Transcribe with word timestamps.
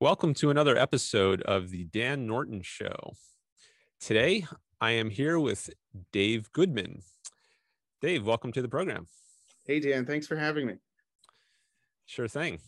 Welcome 0.00 0.32
to 0.36 0.48
another 0.48 0.78
episode 0.78 1.42
of 1.42 1.68
the 1.68 1.84
Dan 1.84 2.26
Norton 2.26 2.62
Show. 2.62 3.12
Today, 4.00 4.46
I 4.80 4.92
am 4.92 5.10
here 5.10 5.38
with 5.38 5.68
Dave 6.10 6.50
Goodman. 6.52 7.02
Dave, 8.00 8.24
welcome 8.24 8.50
to 8.52 8.62
the 8.62 8.68
program. 8.68 9.08
Hey, 9.66 9.78
Dan, 9.78 10.06
thanks 10.06 10.26
for 10.26 10.36
having 10.36 10.66
me. 10.66 10.76
Sure 12.06 12.28
thing. 12.28 12.60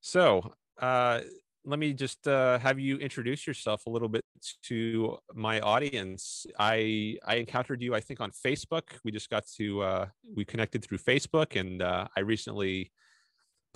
So, 0.00 0.54
uh, 0.80 1.20
let 1.64 1.78
me 1.78 1.92
just 1.92 2.26
uh, 2.26 2.58
have 2.58 2.80
you 2.80 2.96
introduce 2.96 3.46
yourself 3.46 3.86
a 3.86 3.90
little 3.90 4.08
bit 4.08 4.24
to 4.64 5.18
my 5.34 5.60
audience. 5.60 6.46
I 6.58 7.16
I 7.24 7.36
encountered 7.36 7.80
you, 7.80 7.94
I 7.94 8.00
think, 8.00 8.20
on 8.20 8.32
Facebook. 8.32 8.88
We 9.04 9.12
just 9.12 9.30
got 9.30 9.46
to 9.58 9.82
uh, 9.82 10.06
we 10.34 10.44
connected 10.44 10.82
through 10.82 10.98
Facebook, 10.98 11.54
and 11.54 11.80
uh, 11.80 12.08
I 12.16 12.20
recently 12.22 12.90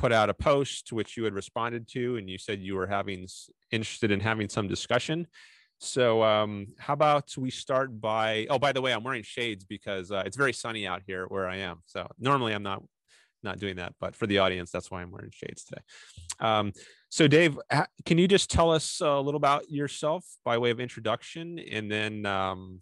put 0.01 0.12
out 0.12 0.30
a 0.30 0.35
post 0.35 0.95
which 0.95 1.19
you 1.19 1.25
had 1.25 1.35
responded 1.35 1.87
to 1.87 2.17
and 2.17 2.29
you 2.30 2.39
said 2.39 2.59
you 2.59 2.75
were 2.75 2.87
having 2.87 3.29
interested 3.71 4.11
in 4.11 4.18
having 4.18 4.49
some 4.49 4.67
discussion. 4.67 5.27
So 5.79 6.22
um, 6.22 6.68
how 6.79 6.95
about 6.95 7.36
we 7.36 7.50
start 7.50 8.00
by 8.00 8.46
oh 8.49 8.58
by 8.58 8.72
the 8.72 8.81
way 8.81 8.93
i'm 8.94 9.05
wearing 9.05 9.22
shades 9.22 9.64
because 9.64 10.11
uh, 10.11 10.22
it's 10.25 10.39
very 10.39 10.55
sunny 10.55 10.86
out 10.86 11.03
here 11.07 11.27
where 11.29 11.46
i 11.46 11.57
am. 11.57 11.82
So 11.85 12.07
normally 12.18 12.55
i'm 12.55 12.63
not 12.63 12.82
not 13.43 13.58
doing 13.58 13.77
that 13.77 13.94
but 14.00 14.14
for 14.14 14.27
the 14.27 14.39
audience 14.39 14.71
that's 14.71 14.91
why 14.91 15.03
i'm 15.03 15.11
wearing 15.11 15.32
shades 15.32 15.64
today. 15.64 15.82
Um, 16.41 16.72
so 17.11 17.29
dave 17.29 17.58
can 18.07 18.17
you 18.17 18.27
just 18.27 18.50
tell 18.50 18.71
us 18.71 19.03
a 19.03 19.21
little 19.21 19.36
about 19.36 19.71
yourself 19.71 20.25
by 20.46 20.57
way 20.57 20.71
of 20.71 20.80
introduction? 20.80 21.58
And 21.58 21.93
then 21.93 22.25
um, 22.25 22.80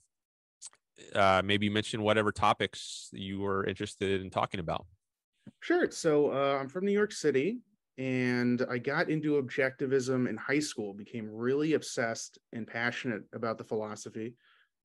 uh, 1.15 1.43
maybe 1.45 1.69
mention 1.69 2.03
whatever 2.03 2.31
topics 2.31 3.09
you 3.13 3.41
were 3.41 3.65
interested 3.65 4.21
in 4.21 4.31
talking 4.31 4.61
about 4.61 4.87
Sure. 5.61 5.91
So 5.91 6.33
uh, 6.33 6.59
I'm 6.61 6.69
from 6.69 6.85
New 6.85 6.93
York 6.93 7.13
City 7.13 7.59
and 7.99 8.65
I 8.71 8.79
got 8.79 9.11
into 9.11 9.43
objectivism 9.43 10.29
in 10.29 10.37
high 10.37 10.61
school, 10.61 10.95
became 10.95 11.29
really 11.29 11.75
obsessed 11.75 12.39
and 12.53 12.67
passionate 12.67 13.23
about 13.33 13.59
the 13.59 13.65
philosophy. 13.65 14.35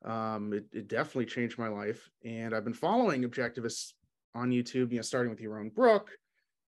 Um, 0.03 0.51
it, 0.51 0.65
it, 0.73 0.87
definitely 0.87 1.27
changed 1.27 1.57
my 1.57 1.69
life. 1.69 2.09
And 2.25 2.53
I've 2.53 2.65
been 2.65 2.73
following 2.73 3.23
objectivists 3.23 3.93
on 4.35 4.49
YouTube, 4.49 4.91
you 4.91 4.97
know, 4.97 5.01
starting 5.01 5.29
with 5.29 5.41
Yaron 5.41 5.73
Brook 5.73 6.09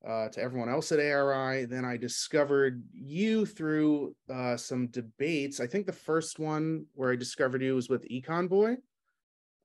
uh, 0.06 0.28
to 0.28 0.40
everyone 0.40 0.68
else 0.68 0.92
at 0.92 1.00
ARI. 1.00 1.64
Then 1.64 1.84
I 1.84 1.96
discovered 1.96 2.82
you 2.92 3.46
through 3.46 4.14
uh, 4.32 4.56
some 4.56 4.88
debates. 4.88 5.60
I 5.60 5.66
think 5.66 5.86
the 5.86 5.92
first 5.92 6.38
one 6.38 6.84
where 6.94 7.10
I 7.10 7.16
discovered 7.16 7.62
you 7.62 7.74
was 7.74 7.88
with 7.88 8.06
Econ 8.08 8.48
Boy. 8.48 8.76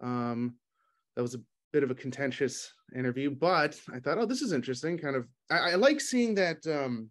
Um, 0.02 0.56
that 1.16 1.22
was 1.22 1.36
a 1.36 1.42
bit 1.72 1.84
of 1.84 1.92
a 1.92 1.95
contentious 1.95 2.73
interview, 2.95 3.30
but 3.30 3.80
I 3.94 4.00
thought, 4.00 4.17
oh, 4.17 4.25
this 4.25 4.42
is 4.42 4.53
interesting. 4.53 4.98
Kind 4.98 5.16
of, 5.16 5.28
I, 5.50 5.72
I 5.72 5.76
like 5.76 6.02
seeing 6.02 6.36
that 6.36 6.66
um, 6.67 7.09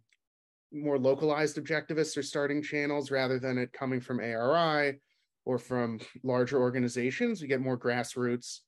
more 0.72 0.98
localized 0.98 1.56
objectivists 1.56 2.16
are 2.16 2.22
starting 2.22 2.62
channels 2.62 3.10
rather 3.10 3.38
than 3.38 3.58
it 3.58 3.72
coming 3.72 4.00
from 4.00 4.20
ARI 4.20 5.00
or 5.44 5.58
from 5.58 6.00
larger 6.22 6.60
organizations. 6.60 7.40
We 7.40 7.48
get 7.48 7.60
more 7.60 7.78
grassroots 7.78 8.60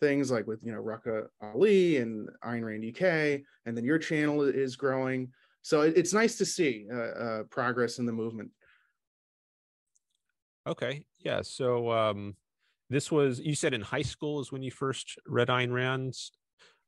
things 0.00 0.30
like 0.30 0.46
with 0.46 0.60
you 0.62 0.72
know 0.72 0.82
Rucka 0.82 1.26
Ali 1.42 1.98
and 1.98 2.28
Ayn 2.44 2.64
Rand 2.64 2.84
UK, 2.84 3.42
and 3.66 3.76
then 3.76 3.84
your 3.84 3.98
channel 3.98 4.42
is 4.42 4.76
growing. 4.76 5.30
So 5.62 5.82
it, 5.82 5.96
it's 5.96 6.12
nice 6.12 6.36
to 6.38 6.46
see 6.46 6.86
uh, 6.92 6.96
uh, 6.96 7.42
progress 7.44 7.98
in 7.98 8.06
the 8.06 8.12
movement. 8.12 8.50
Okay, 10.66 11.02
yeah. 11.20 11.40
So 11.42 11.90
um, 11.90 12.36
this 12.90 13.10
was 13.10 13.40
you 13.40 13.54
said 13.54 13.74
in 13.74 13.80
high 13.80 14.02
school 14.02 14.40
is 14.40 14.50
when 14.50 14.62
you 14.62 14.70
first 14.70 15.18
read 15.26 15.48
Ayn 15.48 15.72
Rand's, 15.72 16.32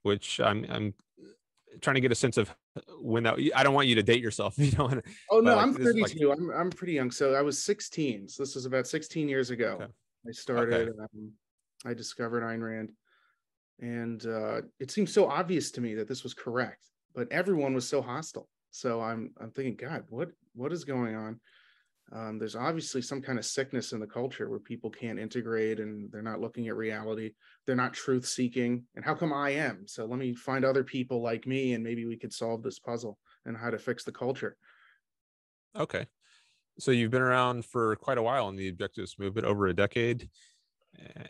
which 0.03 0.41
I'm 0.41 0.65
I'm 0.69 0.95
trying 1.81 1.95
to 1.95 2.01
get 2.01 2.12
a 2.12 2.17
sense 2.17 2.37
of 2.37 2.55
when 3.01 3.23
that. 3.25 3.39
I 3.55 3.62
don't 3.62 3.75
want 3.75 3.89
you 3.89 3.95
to 3.97 4.03
date 4.03 4.23
yourself. 4.23 4.55
You 4.59 4.73
know. 4.77 5.01
Oh 5.31 5.41
no, 5.41 5.57
like, 5.57 5.62
I'm 5.62 5.75
32. 5.75 6.29
Like, 6.29 6.39
I'm 6.39 6.51
I'm 6.51 6.70
pretty 6.70 6.95
young. 6.95 7.11
So 7.11 7.34
I 7.34 7.42
was 7.42 7.62
16. 7.62 8.29
So 8.29 8.42
this 8.42 8.55
was 8.55 8.67
about 8.67 8.87
16 8.87 9.29
years 9.29 9.51
ago. 9.51 9.79
Okay. 9.81 9.92
I 10.29 10.33
started. 10.33 10.89
Okay. 10.89 10.98
Um, 11.01 11.33
I 11.84 11.95
discovered 11.95 12.42
Ayn 12.42 12.63
Rand, 12.63 12.92
and 13.80 14.24
uh, 14.27 14.61
it 14.79 14.91
seemed 14.91 15.08
so 15.08 15.27
obvious 15.27 15.70
to 15.73 15.80
me 15.80 15.95
that 15.95 16.08
this 16.08 16.23
was 16.23 16.35
correct, 16.35 16.85
but 17.14 17.30
everyone 17.33 17.73
was 17.74 17.89
so 17.89 18.03
hostile. 18.03 18.48
So 18.70 19.01
I'm 19.01 19.33
I'm 19.41 19.51
thinking, 19.51 19.77
God, 19.77 20.05
what 20.08 20.30
what 20.55 20.73
is 20.73 20.85
going 20.85 21.17
on? 21.17 21.41
Um, 22.13 22.39
there's 22.39 22.57
obviously 22.57 23.03
some 23.03 23.23
kind 23.23 23.39
of 23.39 23.45
sickness 23.45 23.93
in 23.93 24.01
the 24.01 24.07
culture 24.07 24.51
where 24.51 24.59
people 24.59 24.91
can't 24.91 25.19
integrate 25.19 25.79
and 25.79 26.11
they're 26.11 26.23
not 26.23 26.41
looking 26.41 26.67
at 26.67 26.77
reality. 26.77 27.33
They're 27.67 27.77
not 27.77 27.95
truth 27.95 28.27
seeking 28.27 28.85
and 28.97 29.05
how 29.05 29.15
come 29.15 29.33
i 29.33 29.51
am? 29.51 29.87
So 29.87 30.07
let 30.07 30.19
me 30.19 30.35
find 30.35 30.65
other 30.65 30.83
people 30.83 31.23
like 31.23 31.47
me 31.47 31.75
and 31.75 31.85
maybe 31.85 32.07
we 32.07 32.17
could 32.17 32.33
solve 32.33 32.63
this 32.63 32.81
puzzle 32.81 33.17
and 33.47 33.57
how 33.57 33.71
to 33.71 33.79
fix 33.79 34.03
the 34.05 34.13
culture. 34.13 34.57
Okay. 35.77 36.07
So 36.81 36.91
you've 36.91 37.13
been 37.13 37.23
around 37.23 37.65
for 37.65 37.95
quite 37.97 38.19
a 38.19 38.23
while 38.23 38.48
in 38.48 38.57
the 38.57 38.73
objectivist 38.73 39.19
movement 39.19 39.47
over 39.47 39.69
a 39.69 39.75
decade. 39.75 40.29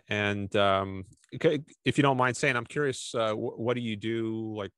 And 0.08 0.54
um, 0.56 1.04
if 1.32 1.98
you 1.98 2.02
don't 2.02 2.16
mind 2.16 2.36
saying 2.36 2.56
i'm 2.56 2.66
curious 2.66 3.14
uh, 3.14 3.32
what 3.32 3.74
do 3.74 3.80
you 3.80 3.96
do 3.96 4.54
like 4.56 4.72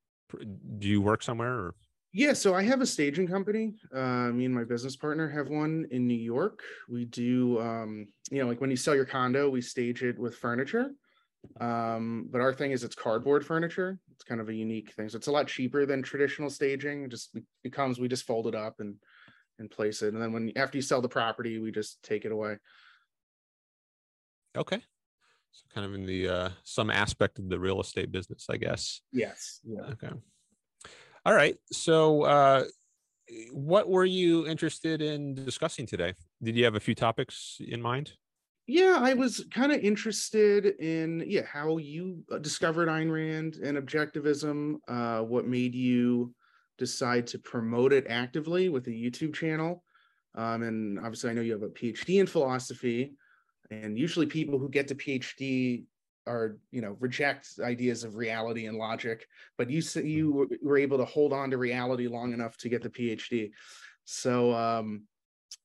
do 0.79 0.89
you 0.89 1.01
work 1.01 1.23
somewhere 1.23 1.53
or 1.53 1.75
yeah, 2.13 2.35
so 2.35 2.55
I 2.55 2.63
have 2.63 2.81
a 2.81 2.87
staging 2.87 3.27
company. 3.27 3.75
Uh, 3.95 4.29
me 4.29 4.45
and 4.45 4.55
my 4.55 4.65
business 4.65 4.97
partner 4.97 5.29
have 5.29 5.49
one 5.49 5.87
in 5.91 6.07
New 6.07 6.15
York. 6.15 6.61
We 6.89 7.07
do, 7.07 7.61
um, 7.61 8.09
you 8.31 8.41
know, 8.43 8.49
like 8.49 8.61
when 8.61 8.71
you 8.71 8.77
sell 8.77 8.95
your 8.95 9.07
condo, 9.07 9.49
we 9.49 9.63
stage 9.63 10.03
it 10.03 10.19
with 10.19 10.37
furniture. 10.37 10.91
Um, 11.61 12.29
but 12.31 12.41
our 12.41 12.53
thing 12.53 12.71
is 12.71 12.85
it's 12.85 12.95
cardboard 12.95 13.45
furniture. 13.45 13.99
It's 14.13 14.25
kind 14.25 14.41
of 14.41 14.49
a 14.49 14.55
unique 14.55 14.93
thing. 14.93 15.09
So 15.09 15.17
it's 15.17 15.27
a 15.27 15.33
lot 15.33 15.49
cheaper 15.49 15.87
than 15.87 16.03
traditional 16.03 16.51
staging. 16.51 17.05
It 17.05 17.11
just 17.11 17.37
it 17.65 17.73
comes, 17.73 17.99
we 17.99 18.09
just 18.09 18.27
fold 18.27 18.47
it 18.47 18.55
up 18.55 18.81
and 18.81 18.97
and 19.59 19.71
place 19.71 20.03
it. 20.03 20.13
And 20.13 20.23
then 20.23 20.33
when 20.33 20.53
after 20.57 20.79
you 20.79 20.83
sell 20.83 21.01
the 21.01 21.09
property, 21.09 21.59
we 21.59 21.73
just 21.73 22.03
take 22.03 22.25
it 22.25 22.33
away. 22.33 22.59
Okay. 24.57 24.83
So 25.51 25.65
kind 25.75 25.87
of 25.87 25.95
in 25.95 26.07
the 26.07 26.29
uh 26.29 26.49
some 26.65 26.91
aspect 26.91 27.39
of 27.39 27.49
the 27.49 27.59
real 27.59 27.81
estate 27.81 28.13
business, 28.13 28.47
I 28.51 28.57
guess. 28.59 29.01
Yes. 29.13 29.61
Yeah. 29.65 29.83
Okay. 29.93 30.11
All 31.25 31.35
right. 31.35 31.57
So, 31.71 32.23
uh, 32.23 32.65
what 33.53 33.89
were 33.89 34.05
you 34.05 34.47
interested 34.47 35.01
in 35.01 35.35
discussing 35.35 35.87
today? 35.87 36.15
Did 36.43 36.57
you 36.57 36.65
have 36.65 36.75
a 36.75 36.81
few 36.81 36.95
topics 36.95 37.59
in 37.61 37.81
mind? 37.81 38.13
Yeah, 38.67 38.99
I 39.01 39.15
was 39.15 39.45
kind 39.51 39.73
of 39.73 39.81
interested 39.81 40.67
in 40.81 41.25
yeah 41.27 41.45
how 41.45 41.79
you 41.79 42.25
uh, 42.31 42.39
discovered 42.39 42.89
Ayn 42.89 43.11
Rand 43.11 43.57
and 43.57 43.79
objectivism. 43.79 44.77
Uh, 44.89 45.23
what 45.23 45.47
made 45.47 45.75
you 45.75 46.35
decide 46.79 47.27
to 47.29 47.39
promote 47.39 47.93
it 47.93 48.07
actively 48.09 48.69
with 48.69 48.87
a 48.89 48.91
YouTube 48.91 49.35
channel? 49.35 49.85
Um, 50.35 50.63
and 50.63 50.99
obviously, 50.99 51.31
I 51.31 51.35
know 51.35 51.43
you 51.43 51.53
have 51.53 51.63
a 51.63 51.69
PhD 51.69 52.21
in 52.21 52.27
philosophy, 52.27 53.15
and 53.71 53.99
usually 53.99 54.27
people 54.27 54.59
who 54.59 54.69
get 54.69 54.89
to 54.89 54.95
PhD 54.95 55.85
are 56.27 56.57
you 56.71 56.81
know 56.81 56.97
reject 57.01 57.49
ideas 57.61 58.05
of 58.05 58.17
reality 58.17 58.67
and 58.67 58.79
logic 58.79 59.27
but 59.59 59.69
you 59.69 59.83
you 60.03 60.49
mm-hmm. 60.51 60.67
were 60.67 60.79
able 60.79 60.99
to 60.99 61.05
hold 61.05 61.33
on 61.33 61.51
to 61.51 61.59
reality 61.59 62.07
long 62.07 62.33
enough 62.33 62.57
to 62.57 62.69
get 62.69 62.83
the 62.83 62.91
phd 62.91 63.51
so 64.05 64.53
um 64.55 65.03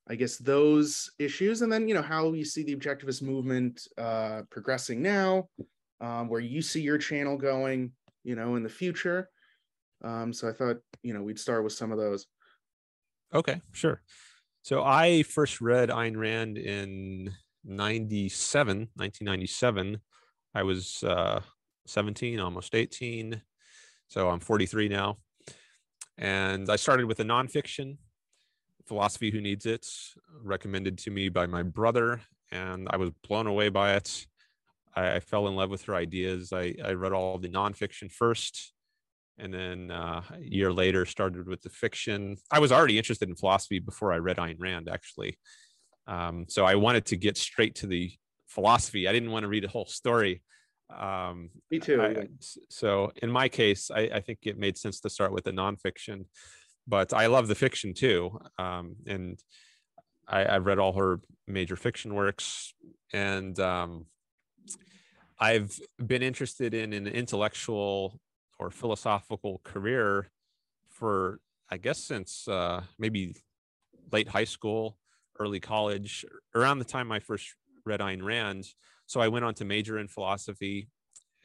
i 0.09 0.15
guess 0.15 0.37
those 0.37 1.11
issues 1.19 1.61
and 1.61 1.71
then 1.71 1.87
you 1.87 1.93
know 1.93 2.01
how 2.01 2.33
you 2.33 2.43
see 2.43 2.63
the 2.63 2.75
objectivist 2.75 3.21
movement 3.21 3.87
uh 3.99 4.41
progressing 4.49 5.01
now 5.01 5.47
um 6.01 6.27
where 6.27 6.41
you 6.41 6.61
see 6.61 6.81
your 6.81 6.97
channel 6.97 7.37
going 7.37 7.91
you 8.27 8.35
know 8.35 8.55
in 8.55 8.63
the 8.63 8.69
future. 8.69 9.29
Um 10.03 10.33
so 10.33 10.47
i 10.47 10.51
thought 10.51 10.77
you 11.01 11.13
know 11.13 11.23
we'd 11.23 11.39
start 11.39 11.63
with 11.63 11.73
some 11.73 11.91
of 11.91 11.97
those. 11.97 12.27
Okay 13.33 13.61
sure. 13.71 14.01
So 14.61 14.83
i 14.83 15.23
first 15.23 15.61
read 15.61 15.89
Ayn 15.89 16.17
Rand 16.17 16.57
in 16.57 17.33
97 17.63 18.89
1997 18.95 19.99
I 20.57 20.63
was 20.63 21.03
uh, 21.03 21.41
17, 21.85 22.39
almost 22.39 22.73
18. 22.73 23.39
So 24.07 24.27
I'm 24.27 24.39
43 24.39 24.89
now. 24.89 25.17
And 26.17 26.67
I 26.67 26.77
started 26.77 27.05
with 27.05 27.19
a 27.19 27.23
nonfiction, 27.23 27.97
Philosophy 28.87 29.29
Who 29.29 29.39
Needs 29.39 29.67
It, 29.67 29.85
recommended 30.41 30.97
to 30.99 31.11
me 31.11 31.29
by 31.29 31.45
my 31.45 31.61
brother. 31.61 32.21
And 32.51 32.87
I 32.89 32.97
was 32.97 33.11
blown 33.27 33.45
away 33.45 33.69
by 33.69 33.97
it. 33.97 34.25
I, 34.95 35.17
I 35.17 35.19
fell 35.19 35.47
in 35.47 35.55
love 35.55 35.69
with 35.69 35.83
her 35.83 35.93
ideas. 35.93 36.51
I, 36.51 36.73
I 36.83 36.93
read 36.93 37.13
all 37.13 37.37
the 37.37 37.49
nonfiction 37.49 38.11
first. 38.11 38.73
And 39.37 39.53
then 39.53 39.91
uh, 39.91 40.23
a 40.33 40.41
year 40.41 40.73
later, 40.73 41.05
started 41.05 41.47
with 41.47 41.61
the 41.61 41.69
fiction. 41.69 42.37
I 42.49 42.57
was 42.57 42.71
already 42.71 42.97
interested 42.97 43.29
in 43.29 43.35
philosophy 43.35 43.77
before 43.77 44.11
I 44.11 44.17
read 44.17 44.37
Ayn 44.37 44.55
Rand, 44.57 44.89
actually. 44.89 45.37
Um, 46.07 46.45
so 46.49 46.65
I 46.65 46.73
wanted 46.73 47.05
to 47.07 47.15
get 47.15 47.37
straight 47.37 47.75
to 47.75 47.85
the 47.85 48.11
philosophy. 48.47 49.07
I 49.07 49.13
didn't 49.13 49.31
want 49.31 49.43
to 49.43 49.49
read 49.49 49.65
a 49.65 49.69
whole 49.69 49.85
story. 49.85 50.41
Um, 50.95 51.49
Me 51.69 51.79
too. 51.79 52.01
I, 52.01 52.27
so 52.69 53.11
in 53.21 53.29
my 53.29 53.49
case, 53.49 53.91
I, 53.91 54.09
I, 54.13 54.19
think 54.21 54.39
it 54.43 54.57
made 54.57 54.77
sense 54.77 55.01
to 55.01 55.09
start 55.09 55.33
with 55.33 55.43
the 55.43 55.51
nonfiction, 55.51 56.25
but 56.87 57.13
I 57.13 57.25
love 57.25 57.49
the 57.49 57.55
fiction 57.55 57.93
too. 57.93 58.39
Um, 58.57 58.95
and 59.05 59.37
I, 60.27 60.39
have 60.53 60.65
read 60.65 60.79
all 60.79 60.93
her 60.93 61.19
major 61.45 61.75
fiction 61.75 62.15
works, 62.15 62.73
and 63.11 63.59
um, 63.59 64.05
I've 65.39 65.77
been 66.05 66.23
interested 66.23 66.73
in 66.73 66.93
an 66.93 67.07
intellectual 67.07 68.19
or 68.57 68.71
philosophical 68.71 69.61
career 69.63 70.29
for, 70.89 71.39
I 71.69 71.77
guess, 71.77 71.99
since 71.99 72.47
uh, 72.47 72.81
maybe 72.97 73.35
late 74.11 74.29
high 74.29 74.45
school, 74.45 74.97
early 75.37 75.59
college, 75.59 76.25
around 76.55 76.79
the 76.79 76.85
time 76.85 77.11
I 77.11 77.19
first 77.19 77.53
read 77.87 78.01
Ayn 78.01 78.23
Rand. 78.23 78.65
So 79.05 79.19
I 79.21 79.29
went 79.29 79.45
on 79.45 79.53
to 79.55 79.65
major 79.65 79.97
in 79.97 80.07
philosophy 80.07 80.89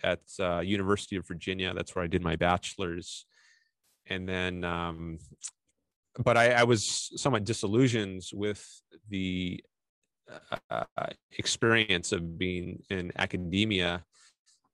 at 0.03 0.21
uh, 0.41 0.61
University 0.61 1.17
of 1.17 1.27
Virginia. 1.27 1.73
That's 1.75 1.94
where 1.94 2.05
I 2.05 2.09
did 2.09 2.23
my 2.23 2.37
bachelor's, 2.37 3.25
and 4.06 4.29
then, 4.29 4.65
um, 4.65 5.19
but 6.19 6.37
I, 6.37 6.53
I, 6.53 6.65
was 6.65 7.12
somewhat 7.17 7.44
disillusioned 7.44 8.23
with 8.33 8.67
the 9.09 9.62
uh, 10.71 10.85
experience 11.39 12.12
of 12.12 12.37
being 12.37 12.83
in 12.91 13.12
academia. 13.17 14.05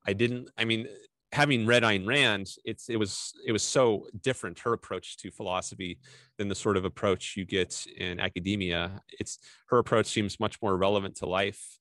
I 0.06 0.14
didn't. 0.14 0.49
I 0.56 0.64
mean, 0.64 0.88
having 1.32 1.66
read 1.66 1.82
Ayn 1.82 2.06
Rand, 2.06 2.48
it's 2.64 2.88
it 2.88 2.96
was 2.96 3.34
it 3.46 3.52
was 3.52 3.62
so 3.62 4.06
different 4.22 4.60
her 4.60 4.72
approach 4.72 5.16
to 5.19 5.30
philosophy 5.30 5.98
than 6.36 6.48
the 6.48 6.54
sort 6.54 6.76
of 6.76 6.84
approach 6.84 7.36
you 7.36 7.44
get 7.44 7.86
in 7.96 8.20
academia. 8.20 9.02
It's 9.19 9.38
her 9.66 9.78
approach 9.78 10.06
seems 10.06 10.40
much 10.40 10.60
more 10.62 10.76
relevant 10.76 11.16
to 11.16 11.26
life, 11.26 11.78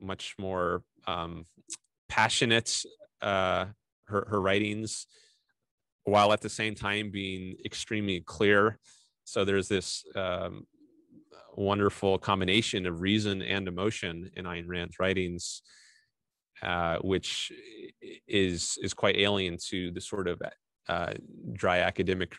much 0.00 0.34
more 0.38 0.82
um, 1.06 1.44
passionate. 2.08 2.82
Uh, 3.20 3.66
her 4.08 4.26
her 4.30 4.40
writings, 4.40 5.06
while 6.04 6.32
at 6.32 6.40
the 6.40 6.48
same 6.48 6.74
time 6.74 7.10
being 7.10 7.56
extremely 7.64 8.20
clear. 8.20 8.78
So 9.24 9.44
there's 9.44 9.68
this 9.68 10.04
um, 10.14 10.66
wonderful 11.54 12.18
combination 12.18 12.86
of 12.86 13.00
reason 13.00 13.42
and 13.42 13.68
emotion 13.68 14.30
in 14.34 14.46
Ayn 14.46 14.64
Rand's 14.66 14.98
writings 14.98 15.62
uh, 16.62 16.98
which 16.98 17.52
is 18.26 18.78
is 18.82 18.94
quite 18.94 19.16
alien 19.16 19.56
to 19.68 19.90
the 19.90 20.00
sort 20.00 20.28
of 20.28 20.40
uh, 20.88 21.14
dry 21.52 21.78
academic 21.78 22.34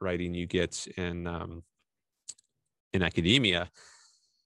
writing 0.00 0.34
you 0.34 0.46
get 0.46 0.86
in 0.96 1.26
um, 1.26 1.62
in 2.92 3.02
academia. 3.02 3.70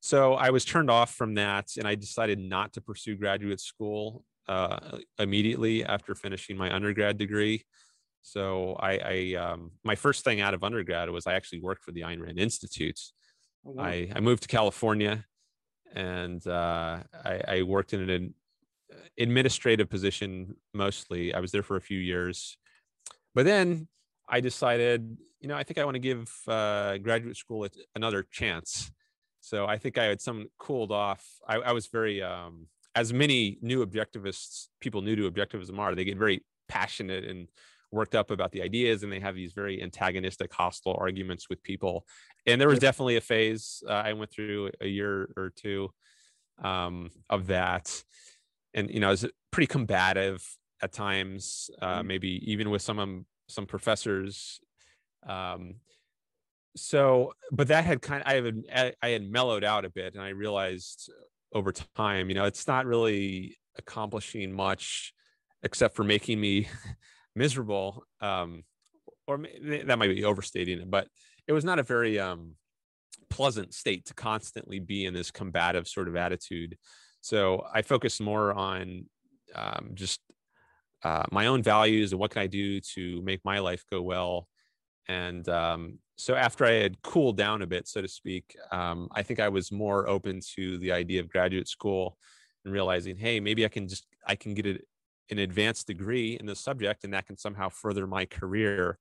So 0.01 0.35
I 0.35 0.51
was 0.51 0.65
turned 0.65 0.91
off 0.91 1.15
from 1.15 1.35
that, 1.35 1.73
and 1.77 1.87
I 1.87 1.95
decided 1.95 2.39
not 2.39 2.73
to 2.75 2.81
pursue 2.81 3.17
graduate 3.17 3.61
school 3.61 4.25
uh, 4.49 4.99
immediately 5.19 5.85
after 5.85 6.15
finishing 6.15 6.57
my 6.57 6.75
undergrad 6.75 7.19
degree. 7.19 7.65
So 8.23 8.77
I, 8.81 8.99
I 8.99 9.35
um, 9.35 9.73
my 9.85 9.95
first 9.95 10.25
thing 10.25 10.41
out 10.41 10.55
of 10.55 10.65
undergrad 10.65 11.11
was 11.11 11.27
I 11.27 11.35
actually 11.35 11.61
worked 11.61 11.85
for 11.85 11.93
the 11.93 12.03
Ayn 12.03 12.21
Rand 12.21 12.39
Institute. 12.39 13.01
Oh, 13.67 13.73
wow. 13.73 13.85
I, 13.85 14.11
I 14.15 14.21
moved 14.21 14.43
to 14.43 14.49
California, 14.49 15.25
and 15.95 16.47
uh, 16.47 16.99
I, 17.25 17.41
I, 17.49 17.63
worked 17.63 17.93
in 17.93 18.09
an 18.09 18.35
administrative 19.19 19.89
position 19.89 20.55
mostly. 20.75 21.35
I 21.35 21.41
was 21.41 21.51
there 21.53 21.63
for 21.63 21.77
a 21.77 21.81
few 21.81 21.99
years, 21.99 22.57
but 23.35 23.45
then 23.45 23.89
I 24.29 24.41
decided, 24.41 25.17
you 25.41 25.49
know, 25.49 25.57
I 25.57 25.63
think 25.63 25.79
I 25.79 25.85
want 25.85 25.97
to 25.97 26.01
give 26.01 26.31
uh, 26.47 26.99
graduate 26.99 27.37
school 27.37 27.67
another 27.95 28.27
chance. 28.31 28.91
So 29.41 29.67
I 29.67 29.79
think 29.79 29.99
I 29.99 30.05
had 30.05 30.21
some 30.21 30.49
cooled 30.59 30.93
off. 30.93 31.25
I, 31.49 31.57
I 31.57 31.73
was 31.73 31.87
very, 31.87 32.23
um, 32.23 32.67
as 32.95 33.13
many 33.13 33.59
new 33.63 33.85
objectivists, 33.85 34.69
people 34.81 35.01
new 35.01 35.17
to 35.17 35.31
objectivism 35.31 35.79
are, 35.79 35.95
they 35.95 36.05
get 36.05 36.19
very 36.19 36.45
passionate 36.69 37.25
and 37.25 37.49
worked 37.93 38.15
up 38.15 38.31
about 38.31 38.53
the 38.53 38.63
ideas 38.63 39.03
and 39.03 39.13
they 39.13 39.21
have 39.21 39.35
these 39.35 39.53
very 39.53 39.83
antagonistic 39.83 40.53
hostile 40.53 40.97
arguments 40.99 41.49
with 41.49 41.63
people 41.63 42.07
and 42.47 42.61
there 42.61 42.69
was 42.69 42.79
definitely 42.79 43.17
a 43.17 43.21
phase 43.21 43.83
uh, 43.89 43.93
i 43.93 44.13
went 44.13 44.31
through 44.31 44.71
a 44.81 44.87
year 44.87 45.29
or 45.37 45.53
two 45.57 45.91
um, 46.63 47.11
of 47.29 47.49
that 47.49 48.03
and 48.75 48.91
you 48.91 49.01
know, 49.01 49.11
is 49.11 49.27
pretty 49.51 49.67
combative 49.67 50.47
at 50.83 50.93
times, 50.93 51.71
uh, 51.81 51.99
mm-hmm. 51.99 52.09
maybe 52.09 52.51
even 52.51 52.71
with 52.71 52.83
some 52.83 52.99
um, 52.99 53.27
some 53.49 53.67
professors. 53.67 54.61
Um, 55.27 55.77
so, 56.77 57.33
but 57.51 57.69
that 57.69 57.85
had 57.85 58.01
kind 58.01 58.23
of 58.23 58.29
I 58.29 58.35
had 58.73 58.95
I 59.03 59.09
had 59.09 59.31
mellowed 59.31 59.65
out 59.65 59.85
a 59.85 59.91
bit, 59.91 60.15
and 60.15 60.23
I 60.23 60.31
realized 60.31 61.11
over 61.53 61.73
time, 61.73 62.29
you 62.29 62.35
know, 62.35 62.45
it's 62.45 62.67
not 62.67 62.87
really 62.87 63.57
accomplishing 63.77 64.53
much 64.53 65.13
except 65.63 65.95
for 65.97 66.05
making 66.05 66.41
me 66.41 66.69
miserable. 67.37 68.05
Um, 68.21 68.65
or 69.27 69.45
that 69.63 69.99
might 69.99 70.09
be 70.09 70.25
overstating 70.25 70.81
it, 70.81 70.91
but 70.91 71.07
it 71.47 71.53
was 71.53 71.65
not 71.65 71.79
a 71.79 71.85
very 71.85 72.19
um, 72.19 72.55
pleasant 73.29 73.73
state 73.73 74.07
to 74.07 74.15
constantly 74.15 74.81
be 74.81 75.07
in 75.07 75.15
this 75.15 75.31
combative 75.31 75.87
sort 75.87 76.09
of 76.09 76.17
attitude. 76.17 76.77
So 77.21 77.67
I 77.73 77.83
focus 77.83 78.21
more 78.21 78.53
on 78.53 79.07
um, 79.55 79.91
just 79.95 80.21
uh, 81.03 81.25
my 81.31 81.47
own 81.47 81.63
values 81.63 82.13
and 82.13 82.21
what 82.21 82.31
can 82.31 82.43
I 82.43 82.47
do 82.47 82.81
to 82.81 83.23
make 83.23 83.45
my 83.45 83.59
life 83.59 83.85
go 83.91 84.03
well. 84.03 84.49
And 85.09 85.49
um, 85.49 85.99
so 86.17 86.35
after 86.35 86.65
I 86.65 86.73
had 86.73 87.03
cooled 87.03 87.37
down 87.37 87.63
a 87.63 87.67
bit, 87.67 87.89
so 87.89 88.01
to 88.03 88.09
speak, 88.09 88.57
um, 88.71 89.09
I 89.13 89.23
think 89.23 89.41
I 89.41 89.49
was 89.49 89.73
more 89.73 90.09
open 90.09 90.41
to 90.57 90.79
the 90.79 90.93
idea 90.93 91.21
of 91.21 91.29
graduate 91.29 91.69
school 91.69 92.17
and 92.65 92.73
realizing, 92.73 93.17
hey, 93.17 93.41
maybe 93.41 93.65
I 93.65 93.69
can 93.69 93.89
just 93.89 94.07
I 94.27 94.37
can 94.37 94.55
get 94.55 94.67
it 94.67 94.87
an 95.31 95.39
advanced 95.39 95.87
degree 95.87 96.37
in 96.39 96.47
the 96.47 96.55
subject, 96.55 97.05
and 97.05 97.15
that 97.15 97.27
can 97.27 97.37
somehow 97.37 97.71
further 97.71 98.07
my 98.07 98.27
career. 98.27 98.99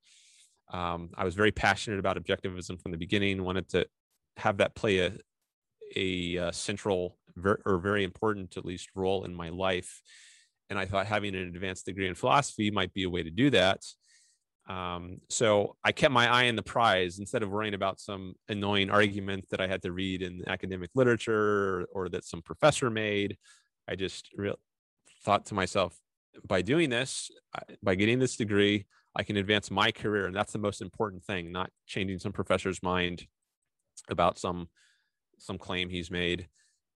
Um, 0.72 1.10
I 1.18 1.26
was 1.26 1.36
very 1.36 1.52
passionate 1.52 2.00
about 2.00 2.18
objectivism 2.24 2.82
from 2.82 2.92
the 2.92 2.98
beginning. 2.98 3.44
Wanted 3.44 3.68
to 3.70 3.86
have 4.38 4.58
that 4.58 4.76
play 4.76 5.00
a 5.00 5.14
a, 5.96 6.36
a 6.38 6.48
uh, 6.48 6.52
central 6.52 7.19
ver- 7.40 7.62
or 7.66 7.78
very 7.80 8.04
important 8.04 8.58
at 8.58 8.66
least 8.66 8.90
role 8.96 9.24
in 9.26 9.34
my 9.34 9.50
life. 9.50 10.02
And 10.70 10.78
i 10.78 10.86
thought 10.86 11.08
having 11.08 11.36
an 11.36 11.48
advanced 11.48 11.86
degree 11.86 12.08
in 12.08 12.16
philosophy 12.16 12.70
might 12.72 12.94
be 12.94 13.04
a 13.04 13.10
way 13.10 13.24
to 13.24 13.32
do 13.32 13.50
that. 13.52 13.82
Um, 14.70 15.18
so 15.30 15.76
i 15.84 15.92
kept 15.92 16.14
my 16.14 16.28
eye 16.28 16.48
on 16.48 16.56
the 16.56 16.64
prize. 16.64 17.20
Instead 17.20 17.44
of 17.44 17.50
worrying 17.50 17.74
about 17.74 18.00
some 18.00 18.36
annoying 18.48 18.90
argument 18.90 19.46
that 19.50 19.62
i 19.62 19.68
had 19.68 19.82
to 19.84 19.92
read 19.92 20.22
in 20.22 20.44
academic 20.48 20.92
literature 20.96 21.82
or, 21.82 21.88
or 21.94 22.10
that 22.10 22.26
some 22.26 22.42
professor 22.42 22.90
made 22.90 23.38
i 23.88 23.96
just 23.96 24.30
re- 24.36 24.54
thought 25.24 25.46
to 25.48 25.54
myself 25.54 25.98
by 26.48 26.62
doing 26.62 26.90
this 26.90 27.32
by 27.82 27.96
getting 27.96 28.20
this 28.20 28.38
degree 28.38 28.86
i 29.16 29.24
can 29.24 29.38
advance 29.38 29.72
my 29.72 29.92
career. 29.92 30.28
And 30.28 30.36
that's 30.36 30.54
the 30.54 30.60
most 30.60 30.82
important 30.82 31.24
thing 31.24 31.52
not 31.52 31.72
changing 31.88 32.20
some 32.20 32.32
professor's 32.32 32.82
mind 32.84 33.26
about 34.10 34.38
some 34.38 34.70
some 35.38 35.58
claim 35.58 35.90
he's 35.90 36.12
made 36.12 36.48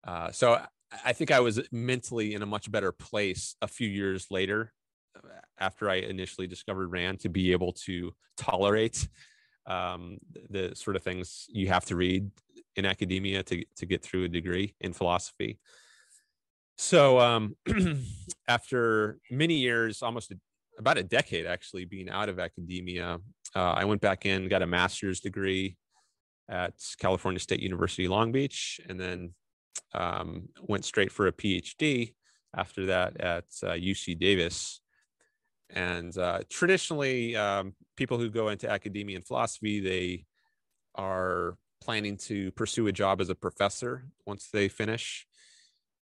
uh, 0.06 0.30
so 0.30 0.60
I 1.04 1.12
think 1.12 1.30
I 1.30 1.40
was 1.40 1.60
mentally 1.70 2.34
in 2.34 2.42
a 2.42 2.46
much 2.46 2.70
better 2.70 2.92
place 2.92 3.56
a 3.62 3.68
few 3.68 3.88
years 3.88 4.26
later 4.30 4.72
uh, 5.16 5.28
after 5.58 5.88
I 5.88 5.96
initially 5.96 6.46
discovered 6.46 6.88
Rand 6.88 7.20
to 7.20 7.28
be 7.28 7.52
able 7.52 7.72
to 7.84 8.12
tolerate 8.36 9.08
um, 9.66 10.18
the 10.50 10.72
sort 10.74 10.96
of 10.96 11.02
things 11.02 11.46
you 11.48 11.68
have 11.68 11.84
to 11.86 11.96
read 11.96 12.30
in 12.76 12.84
academia 12.84 13.42
to, 13.44 13.64
to 13.76 13.86
get 13.86 14.02
through 14.02 14.24
a 14.24 14.28
degree 14.28 14.74
in 14.80 14.92
philosophy. 14.92 15.58
So 16.78 17.20
um, 17.20 17.56
after 18.48 19.18
many 19.30 19.54
years, 19.54 20.02
almost 20.02 20.32
a, 20.32 20.36
about 20.78 20.98
a 20.98 21.02
decade 21.02 21.46
actually 21.46 21.84
being 21.84 22.08
out 22.08 22.28
of 22.28 22.38
academia, 22.38 23.18
uh, 23.54 23.72
I 23.72 23.84
went 23.84 24.00
back 24.00 24.26
in, 24.26 24.48
got 24.48 24.62
a 24.62 24.66
master's 24.66 25.20
degree 25.20 25.76
at 26.48 26.74
California 26.98 27.38
State 27.38 27.60
University 27.60 28.08
Long 28.08 28.32
Beach, 28.32 28.80
and 28.88 28.98
then 28.98 29.34
um, 29.94 30.48
went 30.60 30.84
straight 30.84 31.12
for 31.12 31.26
a 31.26 31.32
PhD 31.32 32.14
after 32.56 32.86
that 32.86 33.20
at 33.20 33.44
uh, 33.62 33.72
UC 33.72 34.18
Davis. 34.18 34.80
And 35.70 36.16
uh, 36.18 36.40
traditionally, 36.50 37.34
um, 37.36 37.74
people 37.96 38.18
who 38.18 38.30
go 38.30 38.48
into 38.48 38.70
academia 38.70 39.16
and 39.16 39.26
philosophy, 39.26 39.80
they 39.80 40.26
are 40.94 41.56
planning 41.82 42.16
to 42.16 42.52
pursue 42.52 42.86
a 42.86 42.92
job 42.92 43.20
as 43.20 43.30
a 43.30 43.34
professor 43.34 44.04
once 44.26 44.48
they 44.52 44.68
finish. 44.68 45.26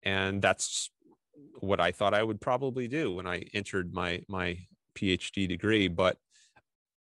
And 0.04 0.42
that's 0.42 0.90
what 1.60 1.80
I 1.80 1.92
thought 1.92 2.14
I 2.14 2.24
would 2.24 2.40
probably 2.40 2.88
do 2.88 3.16
when 3.16 3.28
I 3.28 3.44
entered 3.54 3.94
my 3.94 4.22
my 4.28 4.58
PhD 4.96 5.48
degree. 5.48 5.88
But 5.88 6.18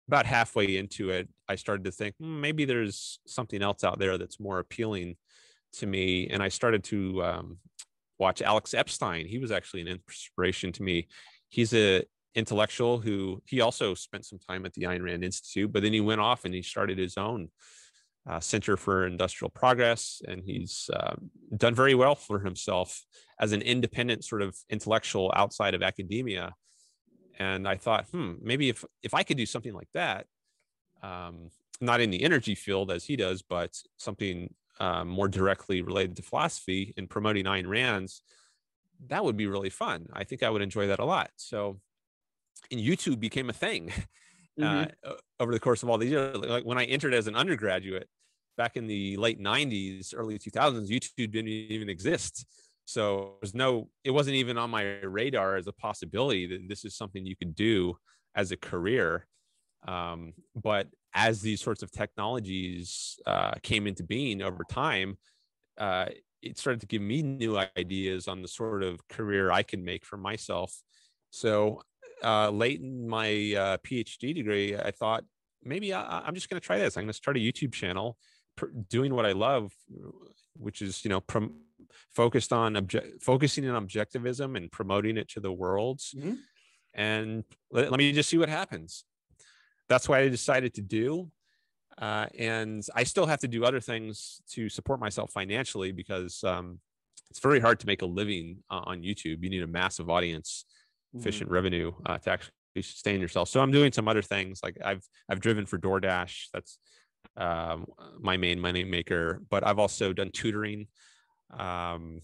about 0.08 0.26
halfway 0.26 0.78
into 0.78 1.10
it, 1.10 1.30
I 1.48 1.56
started 1.56 1.84
to 1.86 1.92
think 1.92 2.16
hmm, 2.18 2.42
maybe 2.42 2.66
there's 2.66 3.20
something 3.26 3.62
else 3.62 3.84
out 3.84 4.00
there 4.00 4.18
that's 4.18 4.40
more 4.40 4.60
appealing 4.60 5.18
to 5.74 5.88
me 5.88 6.28
and 6.28 6.42
i 6.42 6.48
started 6.48 6.84
to 6.84 7.24
um, 7.24 7.58
watch 8.20 8.42
alex 8.42 8.74
epstein 8.74 9.26
he 9.26 9.40
was 9.40 9.52
actually 9.52 9.82
an 9.82 9.88
inspiration 9.88 10.72
to 10.72 10.84
me 10.84 11.08
he's 11.50 11.74
a 11.74 12.04
intellectual 12.36 13.00
who 13.00 13.42
he 13.46 13.62
also 13.62 13.94
spent 13.94 14.26
some 14.26 14.40
time 14.40 14.66
at 14.66 14.74
the 14.74 14.84
Ayn 14.84 15.04
Rand 15.04 15.24
Institute, 15.24 15.72
but 15.72 15.84
then 15.84 15.94
he 15.94 16.02
went 16.02 16.22
off 16.22 16.46
and 16.46 16.54
he 16.54 16.62
started 16.62 16.98
his 16.98 17.18
own 17.18 17.50
uh, 18.30 18.40
Center 18.40 18.78
for 18.78 19.06
Industrial 19.06 19.50
Progress, 19.50 20.22
and 20.28 20.44
he's 20.46 20.90
uh, 20.94 21.16
done 21.58 21.74
very 21.74 21.96
well 21.96 22.16
for 22.16 22.40
himself 22.40 23.04
as 23.40 23.52
an 23.52 23.62
independent 23.62 24.24
sort 24.24 24.42
of 24.42 24.56
intellectual 24.70 25.32
outside 25.36 25.74
of 25.74 25.82
academia. 25.82 26.54
And 27.40 27.68
I 27.68 27.78
thought, 27.78 28.06
hmm, 28.12 28.34
maybe 28.42 28.70
if 28.70 28.86
if 29.02 29.14
I 29.14 29.24
could 29.24 29.38
do 29.38 29.48
something 29.48 29.74
like 29.74 29.90
that, 29.96 30.28
um, 31.02 31.50
not 31.82 32.00
in 32.00 32.12
the 32.12 32.24
energy 32.24 32.54
field 32.54 32.92
as 32.92 33.04
he 33.06 33.16
does, 33.16 33.42
but 33.42 33.76
something 33.98 34.54
um, 34.82 35.08
more 35.08 35.28
directly 35.28 35.84
related 35.84 36.16
to 36.16 36.24
philosophy 36.24 36.92
and 36.98 37.08
promoting 37.08 37.46
Ayn 37.46 37.68
Rand's, 37.68 38.24
that 39.08 39.24
would 39.24 39.38
be 39.38 39.46
really 39.46 39.70
fun. 39.70 40.08
I 40.12 40.24
think 40.24 40.42
I 40.42 40.50
would 40.50 40.64
enjoy 40.64 40.88
that 40.88 41.00
a 41.00 41.06
lot. 41.06 41.30
So, 41.36 41.80
and 42.72 42.82
YouTube 42.82 43.20
became 43.20 43.50
a 43.52 43.54
thing 43.54 43.94
mm-hmm. 44.60 44.90
uh, 45.08 45.14
over 45.40 45.52
the 45.52 45.60
course 45.60 45.84
of 45.84 45.90
all 45.90 46.00
these 46.00 46.10
years. 46.10 46.36
Like 46.36 46.66
when 46.66 46.80
I 46.80 46.86
entered 46.86 47.14
as 47.14 47.28
an 47.28 47.36
undergraduate 47.36 48.10
back 48.58 48.76
in 48.76 48.88
the 48.88 49.18
late 49.18 49.40
90s, 49.40 50.16
early 50.18 50.40
2000s, 50.40 50.90
YouTube 50.90 51.32
didn't 51.32 51.48
even 51.48 51.88
exist. 51.88 52.48
So 52.86 53.36
there's 53.40 53.54
no, 53.54 53.88
it 54.04 54.12
wasn't 54.12 54.38
even 54.38 54.58
on 54.58 54.72
my 54.72 55.00
radar 55.02 55.58
as 55.58 55.68
a 55.68 55.74
possibility 55.74 56.48
that 56.48 56.68
this 56.68 56.86
is 56.86 56.98
something 56.98 57.24
you 57.24 57.36
could 57.36 57.54
do 57.54 57.98
as 58.34 58.52
a 58.52 58.58
career. 58.58 59.28
Um, 59.88 60.34
but 60.56 60.88
as 61.14 61.42
these 61.42 61.62
sorts 61.62 61.84
of 61.84 61.92
technologies 61.92 63.20
uh, 63.26 63.54
came 63.64 63.88
into 63.88 64.04
being 64.04 64.42
over 64.42 64.64
time, 64.70 65.18
uh, 65.78 66.06
it 66.42 66.58
started 66.58 66.82
to 66.82 66.88
give 66.88 67.02
me 67.02 67.22
new 67.22 67.58
ideas 67.78 68.28
on 68.28 68.42
the 68.42 68.48
sort 68.48 68.84
of 68.84 69.08
career 69.08 69.52
I 69.52 69.64
can 69.64 69.84
make 69.84 70.06
for 70.06 70.18
myself. 70.18 70.74
So 71.30 71.82
uh, 72.24 72.50
late 72.50 72.82
in 72.82 73.08
my 73.08 73.30
uh, 73.30 73.78
PhD 73.78 74.34
degree, 74.34 74.76
I 74.76 74.92
thought 74.92 75.24
maybe 75.64 75.94
I, 75.94 76.28
am 76.28 76.36
just 76.36 76.50
going 76.50 76.60
to 76.60 76.66
try 76.66 76.78
this. 76.78 76.98
I'm 76.98 77.04
going 77.04 77.10
to 77.10 77.14
start 77.14 77.38
a 77.38 77.40
YouTube 77.40 77.74
channel, 77.74 78.18
pr- 78.56 78.68
doing 78.90 79.14
what 79.14 79.26
I 79.26 79.32
love, 79.34 79.72
which 80.58 80.82
is 80.82 81.04
you 81.04 81.10
know 81.10 81.22
prom- 81.22 81.62
focused 82.14 82.54
on 82.54 82.76
object 82.76 83.24
focusing 83.24 83.70
on 83.70 83.88
objectivism 83.88 84.58
and 84.58 84.72
promoting 84.72 85.18
it 85.18 85.30
to 85.30 85.40
the 85.40 85.52
world. 85.52 86.00
Mm-hmm. 86.00 86.34
And 86.94 87.44
let, 87.72 87.90
let 87.90 87.98
me 87.98 88.12
just 88.12 88.30
see 88.30 88.38
what 88.38 88.50
happens. 88.50 89.06
That's 89.92 90.08
what 90.08 90.20
I 90.20 90.30
decided 90.30 90.74
to 90.76 90.82
do. 90.82 91.30
Uh, 91.98 92.28
and 92.40 92.82
I 92.96 93.04
still 93.04 93.26
have 93.26 93.42
to 93.42 93.48
do 93.48 93.66
other 93.66 93.82
things 93.82 94.42
to 94.52 94.70
support 94.70 95.02
myself 95.02 95.32
financially 95.32 95.92
because 95.92 96.42
um, 96.46 96.80
it's 97.30 97.40
very 97.40 97.60
hard 97.60 97.80
to 97.82 97.88
make 97.88 98.02
a 98.02 98.06
living 98.06 98.64
uh, 98.72 98.84
on 98.86 99.02
YouTube. 99.02 99.44
You 99.44 99.50
need 99.50 99.64
a 99.64 99.68
massive 99.68 100.10
audience, 100.10 100.64
efficient 101.14 101.50
mm-hmm. 101.50 101.56
revenue 101.56 101.92
uh, 102.06 102.18
to 102.20 102.30
actually 102.32 102.54
sustain 102.78 103.20
yourself. 103.20 103.50
So 103.50 103.60
I'm 103.60 103.72
doing 103.72 103.92
some 103.92 104.08
other 104.08 104.22
things 104.22 104.62
like 104.64 104.78
I've 104.84 105.04
I've 105.30 105.42
driven 105.42 105.66
for 105.66 105.78
DoorDash. 105.78 106.48
That's 106.54 106.78
um, 107.36 107.86
my 108.20 108.38
main 108.38 108.60
money 108.60 108.86
maker. 108.86 109.42
But 109.50 109.68
I've 109.68 109.80
also 109.80 110.14
done 110.14 110.32
tutoring, 110.32 110.88
um, 111.58 112.22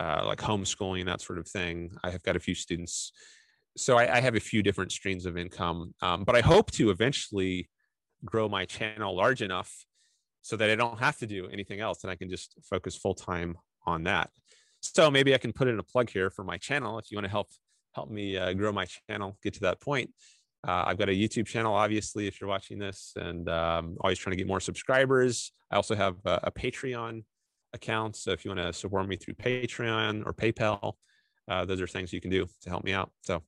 uh, 0.00 0.22
like 0.26 0.38
homeschooling, 0.38 1.04
that 1.06 1.20
sort 1.20 1.38
of 1.38 1.46
thing. 1.46 1.90
I 2.02 2.10
have 2.10 2.22
got 2.22 2.36
a 2.36 2.40
few 2.40 2.54
students, 2.54 3.12
so 3.76 3.98
I, 3.98 4.16
I 4.16 4.20
have 4.20 4.34
a 4.34 4.40
few 4.40 4.62
different 4.62 4.92
streams 4.92 5.26
of 5.26 5.36
income. 5.36 5.94
Um, 6.00 6.24
but 6.24 6.36
I 6.36 6.40
hope 6.40 6.70
to 6.72 6.90
eventually 6.90 7.68
grow 8.24 8.48
my 8.48 8.64
channel 8.64 9.16
large 9.16 9.42
enough 9.42 9.84
so 10.42 10.56
that 10.56 10.70
I 10.70 10.76
don't 10.76 10.98
have 10.98 11.18
to 11.18 11.26
do 11.26 11.48
anything 11.48 11.80
else 11.80 12.04
and 12.04 12.10
I 12.10 12.16
can 12.16 12.28
just 12.28 12.54
focus 12.62 12.96
full 12.96 13.14
time 13.14 13.56
on 13.86 14.04
that. 14.04 14.30
So 14.80 15.10
maybe 15.10 15.34
I 15.34 15.38
can 15.38 15.52
put 15.52 15.68
in 15.68 15.78
a 15.78 15.82
plug 15.82 16.10
here 16.10 16.30
for 16.30 16.44
my 16.44 16.58
channel 16.58 16.98
if 16.98 17.10
you 17.10 17.16
want 17.16 17.24
to 17.24 17.30
help 17.30 17.48
help 17.94 18.10
me 18.10 18.36
uh, 18.36 18.52
grow 18.52 18.72
my 18.72 18.86
channel, 19.08 19.38
get 19.42 19.54
to 19.54 19.60
that 19.60 19.80
point. 19.80 20.10
Uh, 20.66 20.84
I've 20.86 20.98
got 20.98 21.08
a 21.08 21.12
YouTube 21.12 21.46
channel, 21.46 21.74
obviously, 21.74 22.26
if 22.26 22.40
you're 22.40 22.48
watching 22.48 22.78
this, 22.78 23.12
and 23.16 23.48
um, 23.48 23.96
always 24.00 24.18
trying 24.18 24.32
to 24.32 24.36
get 24.36 24.48
more 24.48 24.60
subscribers. 24.60 25.52
I 25.70 25.76
also 25.76 25.94
have 25.94 26.16
a, 26.24 26.40
a 26.44 26.50
Patreon 26.50 27.22
account. 27.72 28.16
So 28.16 28.32
if 28.32 28.44
you 28.44 28.50
want 28.50 28.60
to 28.60 28.72
support 28.72 29.06
me 29.06 29.16
through 29.16 29.34
Patreon 29.34 30.26
or 30.26 30.32
PayPal, 30.32 30.94
uh, 31.48 31.64
those 31.64 31.80
are 31.80 31.86
things 31.86 32.12
you 32.12 32.20
can 32.20 32.30
do 32.30 32.46
to 32.62 32.68
help 32.68 32.84
me 32.84 32.92
out. 32.92 33.10
So 33.22 33.42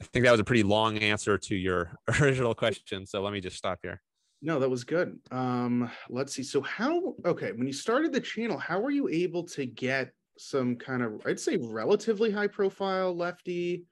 I 0.00 0.04
think 0.04 0.24
that 0.24 0.32
was 0.32 0.40
a 0.40 0.44
pretty 0.44 0.62
long 0.62 0.98
answer 0.98 1.36
to 1.38 1.54
your 1.54 1.92
original 2.20 2.54
question. 2.54 3.06
So 3.06 3.22
let 3.22 3.32
me 3.32 3.40
just 3.40 3.56
stop 3.56 3.80
here. 3.82 4.00
No, 4.42 4.58
that 4.58 4.70
was 4.70 4.84
good. 4.84 5.18
Um, 5.30 5.90
let's 6.08 6.32
see. 6.32 6.42
So 6.42 6.62
how 6.62 7.14
okay, 7.26 7.52
when 7.52 7.66
you 7.66 7.72
started 7.72 8.12
the 8.12 8.20
channel, 8.20 8.56
how 8.56 8.80
were 8.80 8.90
you 8.90 9.08
able 9.08 9.44
to 9.48 9.66
get 9.66 10.12
some 10.38 10.76
kind 10.76 11.02
of 11.02 11.20
I'd 11.26 11.38
say 11.38 11.58
relatively 11.58 12.30
high 12.30 12.46
profile 12.46 13.14
lefty 13.14 13.84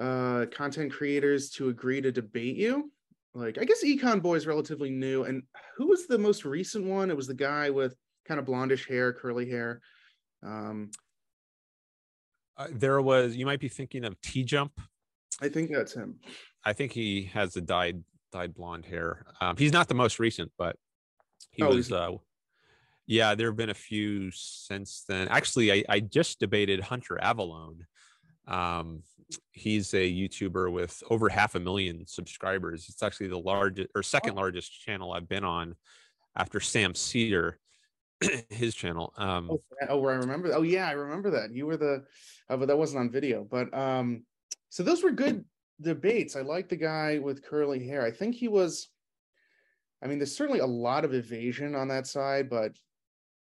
uh 0.00 0.46
content 0.50 0.90
creators 0.90 1.50
to 1.50 1.68
agree 1.68 2.00
to 2.00 2.10
debate 2.10 2.56
you? 2.56 2.90
Like 3.34 3.58
I 3.58 3.64
guess 3.64 3.84
Econ 3.84 4.20
Boy 4.20 4.34
is 4.34 4.48
relatively 4.48 4.90
new. 4.90 5.24
And 5.24 5.44
who 5.76 5.86
was 5.86 6.08
the 6.08 6.18
most 6.18 6.44
recent 6.44 6.84
one? 6.84 7.08
It 7.08 7.16
was 7.16 7.28
the 7.28 7.34
guy 7.34 7.70
with 7.70 7.94
kind 8.26 8.40
of 8.40 8.46
blondish 8.46 8.88
hair, 8.88 9.12
curly 9.12 9.48
hair. 9.48 9.80
Um 10.44 10.90
uh, 12.56 12.68
there 12.70 13.00
was 13.00 13.36
you 13.36 13.46
might 13.46 13.60
be 13.60 13.68
thinking 13.68 14.04
of 14.04 14.20
T 14.20 14.44
Jump. 14.44 14.72
I 15.40 15.48
think 15.48 15.70
that's 15.72 15.94
him. 15.94 16.20
I 16.64 16.72
think 16.72 16.92
he 16.92 17.24
has 17.32 17.54
the 17.54 17.60
dyed 17.60 18.02
dyed 18.30 18.54
blonde 18.54 18.86
hair. 18.86 19.26
Um, 19.40 19.56
he's 19.56 19.72
not 19.72 19.88
the 19.88 19.94
most 19.94 20.18
recent, 20.18 20.52
but 20.58 20.76
he 21.50 21.62
oh, 21.62 21.74
was. 21.74 21.90
Uh, 21.92 22.12
yeah, 23.06 23.34
there 23.34 23.48
have 23.48 23.56
been 23.56 23.70
a 23.70 23.74
few 23.74 24.30
since 24.30 25.04
then. 25.08 25.28
Actually, 25.28 25.72
I, 25.72 25.84
I 25.88 26.00
just 26.00 26.38
debated 26.38 26.80
Hunter 26.80 27.18
Avallone. 27.20 27.80
Um, 28.46 29.02
he's 29.50 29.92
a 29.94 30.10
YouTuber 30.10 30.70
with 30.70 31.02
over 31.10 31.28
half 31.28 31.54
a 31.54 31.60
million 31.60 32.06
subscribers. 32.06 32.86
It's 32.88 33.02
actually 33.02 33.28
the 33.28 33.38
largest 33.38 33.88
or 33.94 34.02
second 34.02 34.34
largest 34.34 34.80
channel 34.80 35.12
I've 35.12 35.28
been 35.28 35.44
on 35.44 35.74
after 36.36 36.60
Sam 36.60 36.94
Seder, 36.94 37.58
his 38.50 38.74
channel. 38.74 39.12
Um, 39.16 39.50
oh, 39.50 39.62
oh, 39.88 40.06
I 40.06 40.14
remember. 40.14 40.52
Oh, 40.54 40.62
yeah, 40.62 40.88
I 40.88 40.92
remember 40.92 41.30
that. 41.30 41.52
You 41.52 41.66
were 41.66 41.76
the, 41.76 42.04
uh, 42.48 42.56
but 42.56 42.68
that 42.68 42.78
wasn't 42.78 43.00
on 43.00 43.10
video. 43.10 43.46
But 43.48 43.72
um, 43.76 44.24
so 44.68 44.82
those 44.82 45.02
were 45.02 45.10
good 45.10 45.44
debates. 45.80 46.36
I 46.36 46.40
like 46.40 46.68
the 46.68 46.76
guy 46.76 47.18
with 47.18 47.44
curly 47.44 47.86
hair. 47.86 48.04
I 48.04 48.10
think 48.10 48.34
he 48.34 48.48
was. 48.48 48.88
I 50.02 50.08
mean, 50.08 50.18
there's 50.18 50.36
certainly 50.36 50.60
a 50.60 50.66
lot 50.66 51.04
of 51.04 51.14
evasion 51.14 51.76
on 51.76 51.88
that 51.88 52.08
side, 52.08 52.50
but 52.50 52.72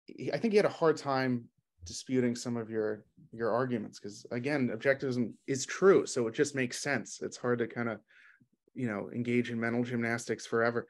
he, 0.06 0.32
I 0.34 0.38
think 0.38 0.54
he 0.54 0.58
had 0.58 0.66
a 0.66 0.70
hard 0.70 0.98
time 0.98 1.46
disputing 1.86 2.36
some 2.36 2.58
of 2.58 2.70
your 2.70 3.04
your 3.32 3.52
arguments 3.52 4.00
because 4.00 4.26
again, 4.32 4.70
objectivism 4.76 5.34
is 5.48 5.66
true, 5.66 6.06
so 6.06 6.28
it 6.28 6.34
just 6.34 6.56
makes 6.56 6.82
sense. 6.82 7.20
It's 7.22 7.38
hard 7.38 7.60
to 7.60 7.68
kind 7.68 7.90
of 7.90 8.00
you 8.74 8.88
know 8.88 9.10
engage 9.14 9.52
in 9.52 9.60
mental 9.60 9.84
gymnastics 9.84 10.46
forever. 10.46 10.88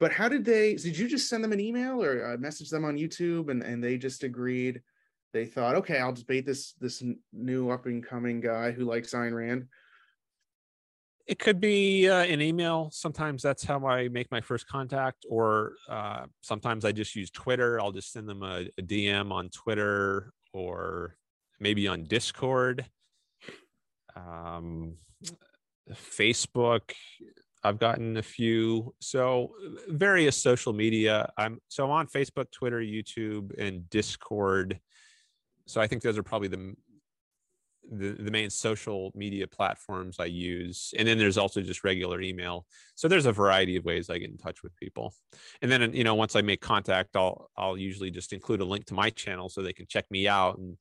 But 0.00 0.12
how 0.12 0.28
did 0.28 0.44
they? 0.44 0.74
Did 0.74 0.98
you 0.98 1.06
just 1.06 1.28
send 1.28 1.44
them 1.44 1.52
an 1.52 1.60
email 1.60 2.02
or 2.02 2.32
uh, 2.32 2.36
message 2.38 2.70
them 2.70 2.84
on 2.84 2.96
YouTube, 2.96 3.50
and 3.50 3.62
and 3.62 3.84
they 3.84 3.98
just 3.98 4.24
agreed? 4.24 4.80
They 5.32 5.44
thought, 5.44 5.76
okay, 5.76 5.98
I'll 5.98 6.12
debate 6.12 6.46
this 6.46 6.72
this 6.80 7.02
new 7.32 7.70
up 7.70 7.86
and 7.86 8.04
coming 8.04 8.40
guy 8.40 8.72
who 8.72 8.84
likes 8.84 9.12
Ayn 9.12 9.34
Rand 9.34 9.68
it 11.30 11.38
could 11.38 11.60
be 11.60 12.08
uh, 12.08 12.24
an 12.24 12.42
email. 12.42 12.90
Sometimes 12.92 13.40
that's 13.40 13.62
how 13.62 13.86
I 13.86 14.08
make 14.08 14.28
my 14.32 14.40
first 14.40 14.66
contact, 14.66 15.24
or 15.30 15.74
uh, 15.88 16.26
sometimes 16.40 16.84
I 16.84 16.90
just 16.90 17.14
use 17.14 17.30
Twitter. 17.30 17.80
I'll 17.80 17.92
just 17.92 18.12
send 18.12 18.28
them 18.28 18.42
a, 18.42 18.66
a, 18.76 18.82
DM 18.82 19.30
on 19.30 19.48
Twitter 19.50 20.32
or 20.52 21.14
maybe 21.60 21.86
on 21.86 22.02
Discord. 22.02 22.84
Um, 24.16 24.96
Facebook, 25.92 26.90
I've 27.62 27.78
gotten 27.78 28.16
a 28.16 28.22
few. 28.22 28.94
So 29.00 29.52
uh, 29.64 29.92
various 29.92 30.36
social 30.36 30.72
media. 30.72 31.30
I'm 31.36 31.60
so 31.68 31.84
I'm 31.84 31.90
on 31.90 32.06
Facebook, 32.06 32.50
Twitter, 32.50 32.80
YouTube, 32.80 33.58
and 33.58 33.88
Discord. 33.90 34.80
So 35.66 35.80
I 35.80 35.86
think 35.86 36.02
those 36.02 36.18
are 36.18 36.22
probably 36.22 36.48
the 36.48 36.74
the, 37.90 38.10
the 38.10 38.30
main 38.30 38.50
social 38.50 39.10
media 39.14 39.46
platforms 39.46 40.16
I 40.20 40.26
use. 40.26 40.94
And 40.96 41.06
then 41.08 41.18
there's 41.18 41.38
also 41.38 41.60
just 41.60 41.82
regular 41.82 42.20
email. 42.20 42.66
So 42.94 43.08
there's 43.08 43.26
a 43.26 43.32
variety 43.32 43.76
of 43.76 43.84
ways 43.84 44.08
I 44.08 44.18
get 44.18 44.30
in 44.30 44.38
touch 44.38 44.62
with 44.62 44.76
people. 44.76 45.14
And 45.60 45.70
then, 45.70 45.92
you 45.92 46.04
know, 46.04 46.14
once 46.14 46.36
I 46.36 46.42
make 46.42 46.60
contact, 46.60 47.16
I'll, 47.16 47.50
I'll 47.56 47.76
usually 47.76 48.10
just 48.10 48.32
include 48.32 48.60
a 48.60 48.64
link 48.64 48.86
to 48.86 48.94
my 48.94 49.10
channel 49.10 49.48
so 49.48 49.62
they 49.62 49.72
can 49.72 49.86
check 49.88 50.04
me 50.10 50.28
out 50.28 50.58
and 50.58 50.76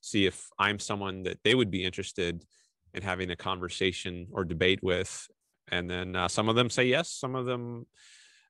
see 0.00 0.26
if 0.26 0.48
I'm 0.58 0.78
someone 0.78 1.24
that 1.24 1.38
they 1.44 1.54
would 1.54 1.70
be 1.70 1.84
interested 1.84 2.42
in 2.94 3.02
having 3.02 3.30
a 3.30 3.36
conversation 3.36 4.28
or 4.32 4.44
debate 4.44 4.82
with. 4.82 5.28
And 5.70 5.88
then 5.90 6.16
uh, 6.16 6.28
some 6.28 6.48
of 6.48 6.56
them 6.56 6.70
say 6.70 6.84
yes, 6.84 7.08
some 7.10 7.34
of 7.34 7.46
them 7.46 7.86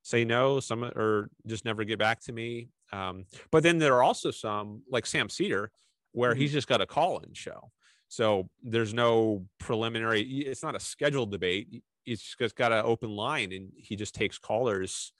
say 0.02 0.24
no, 0.24 0.60
some 0.60 0.84
or 0.84 1.30
just 1.46 1.64
never 1.64 1.84
get 1.84 1.98
back 1.98 2.20
to 2.24 2.32
me. 2.32 2.68
Um, 2.92 3.24
but 3.50 3.62
then 3.62 3.78
there 3.78 3.94
are 3.94 4.02
also 4.02 4.30
some 4.30 4.82
like 4.90 5.06
Sam 5.06 5.28
Seder 5.28 5.70
where 6.12 6.32
mm-hmm. 6.32 6.40
he's 6.40 6.52
just 6.52 6.68
got 6.68 6.80
a 6.80 6.86
call-in 6.86 7.32
show. 7.32 7.70
So 8.08 8.48
there's 8.62 8.94
no 8.94 9.46
preliminary, 9.58 10.22
it's 10.22 10.62
not 10.62 10.76
a 10.76 10.80
scheduled 10.80 11.32
debate. 11.32 11.82
It's 12.06 12.36
just 12.36 12.54
got 12.54 12.70
an 12.70 12.84
open 12.84 13.10
line 13.10 13.52
and 13.52 13.70
he 13.76 13.96
just 13.96 14.14
takes 14.14 14.38
callers. 14.38 15.12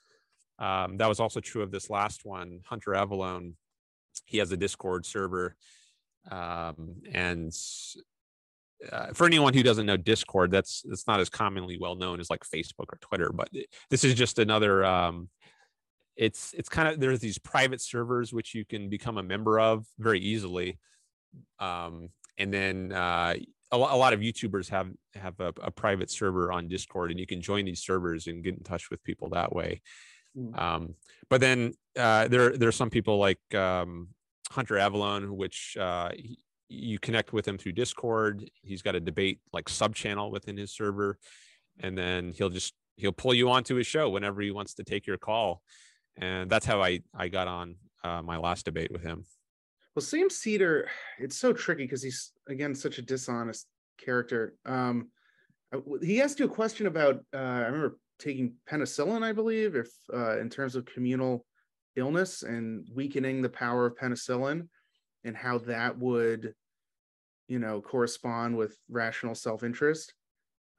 Um, 0.58 0.98
that 0.98 1.08
was 1.08 1.18
also 1.18 1.40
true 1.40 1.62
of 1.62 1.72
this 1.72 1.90
last 1.90 2.24
one, 2.24 2.60
Hunter 2.66 2.92
Avallone. 2.92 3.54
He 4.26 4.38
has 4.38 4.52
a 4.52 4.56
Discord 4.56 5.06
server. 5.06 5.56
Um, 6.30 7.02
and 7.12 7.52
uh, 8.92 9.06
for 9.12 9.26
anyone 9.26 9.54
who 9.54 9.62
doesn't 9.62 9.86
know 9.86 9.96
Discord, 9.96 10.50
that's 10.50 10.82
that's 10.86 11.06
not 11.06 11.20
as 11.20 11.28
commonly 11.28 11.78
well 11.78 11.94
known 11.94 12.20
as 12.20 12.30
like 12.30 12.44
Facebook 12.44 12.86
or 12.90 12.98
Twitter, 13.00 13.30
but 13.32 13.48
this 13.90 14.04
is 14.04 14.14
just 14.14 14.38
another. 14.38 14.84
Um, 14.84 15.28
it's 16.16 16.54
it's 16.56 16.68
kind 16.68 16.88
of 16.88 17.00
there's 17.00 17.20
these 17.20 17.38
private 17.38 17.80
servers 17.80 18.32
which 18.32 18.54
you 18.54 18.64
can 18.64 18.88
become 18.88 19.18
a 19.18 19.22
member 19.22 19.58
of 19.58 19.84
very 19.98 20.20
easily, 20.20 20.78
um, 21.58 22.10
and 22.38 22.52
then 22.52 22.92
uh, 22.92 23.34
a, 23.72 23.76
a, 23.76 23.96
lot 23.96 24.12
of 24.12 24.20
YouTubers 24.20 24.68
have 24.68 24.90
have 25.14 25.38
a, 25.40 25.52
a, 25.62 25.70
private 25.70 26.10
server 26.10 26.52
on 26.52 26.68
Discord, 26.68 27.10
and 27.10 27.18
you 27.18 27.26
can 27.26 27.40
join 27.40 27.64
these 27.64 27.82
servers 27.82 28.26
and 28.26 28.44
get 28.44 28.54
in 28.54 28.62
touch 28.62 28.90
with 28.90 29.02
people 29.02 29.30
that 29.30 29.54
way. 29.54 29.82
Mm. 30.36 30.58
Um, 30.60 30.94
but 31.28 31.40
then 31.40 31.74
uh, 31.98 32.28
there 32.28 32.56
there 32.56 32.68
are 32.68 32.72
some 32.72 32.90
people 32.90 33.18
like 33.18 33.40
um, 33.54 34.08
Hunter 34.50 34.76
Avallone, 34.76 35.30
which 35.30 35.76
uh, 35.78 36.10
he, 36.14 36.38
you 36.68 36.98
connect 36.98 37.32
with 37.32 37.46
him 37.46 37.58
through 37.58 37.72
Discord. 37.72 38.48
He's 38.62 38.82
got 38.82 38.94
a 38.94 39.00
debate 39.00 39.40
like 39.52 39.68
sub 39.68 39.94
channel 39.94 40.30
within 40.30 40.56
his 40.56 40.72
server, 40.72 41.18
and 41.80 41.96
then 41.96 42.32
he'll 42.32 42.50
just 42.50 42.74
he'll 42.96 43.12
pull 43.12 43.34
you 43.34 43.50
onto 43.50 43.74
his 43.74 43.86
show 43.86 44.08
whenever 44.08 44.40
he 44.40 44.50
wants 44.50 44.74
to 44.74 44.84
take 44.84 45.06
your 45.06 45.18
call. 45.18 45.62
and 46.16 46.50
that's 46.50 46.66
how 46.66 46.82
I 46.82 47.00
I 47.14 47.28
got 47.28 47.48
on 47.48 47.76
uh, 48.02 48.22
my 48.22 48.36
last 48.36 48.64
debate 48.64 48.92
with 48.92 49.02
him. 49.02 49.24
Well, 49.94 50.02
Sam 50.02 50.28
Seder, 50.28 50.88
it's 51.18 51.36
so 51.36 51.52
tricky 51.52 51.84
because 51.84 52.02
he's 52.02 52.32
again 52.48 52.74
such 52.74 52.98
a 52.98 53.02
dishonest 53.02 53.66
character. 53.98 54.54
Um, 54.66 55.08
he 56.02 56.20
asked 56.20 56.38
you 56.38 56.46
a 56.46 56.48
question 56.48 56.86
about 56.86 57.16
uh, 57.34 57.38
I 57.38 57.60
remember 57.62 57.98
taking 58.18 58.54
penicillin, 58.70 59.22
I 59.22 59.32
believe, 59.32 59.74
if 59.76 59.88
uh, 60.12 60.38
in 60.38 60.48
terms 60.48 60.76
of 60.76 60.84
communal 60.84 61.44
illness 61.96 62.42
and 62.42 62.86
weakening 62.92 63.42
the 63.42 63.48
power 63.48 63.86
of 63.86 63.96
penicillin, 63.96 64.68
and 65.24 65.36
how 65.36 65.58
that 65.58 65.98
would, 65.98 66.54
you 67.48 67.58
know, 67.58 67.80
correspond 67.80 68.56
with 68.56 68.76
rational 68.88 69.34
self-interest. 69.34 70.14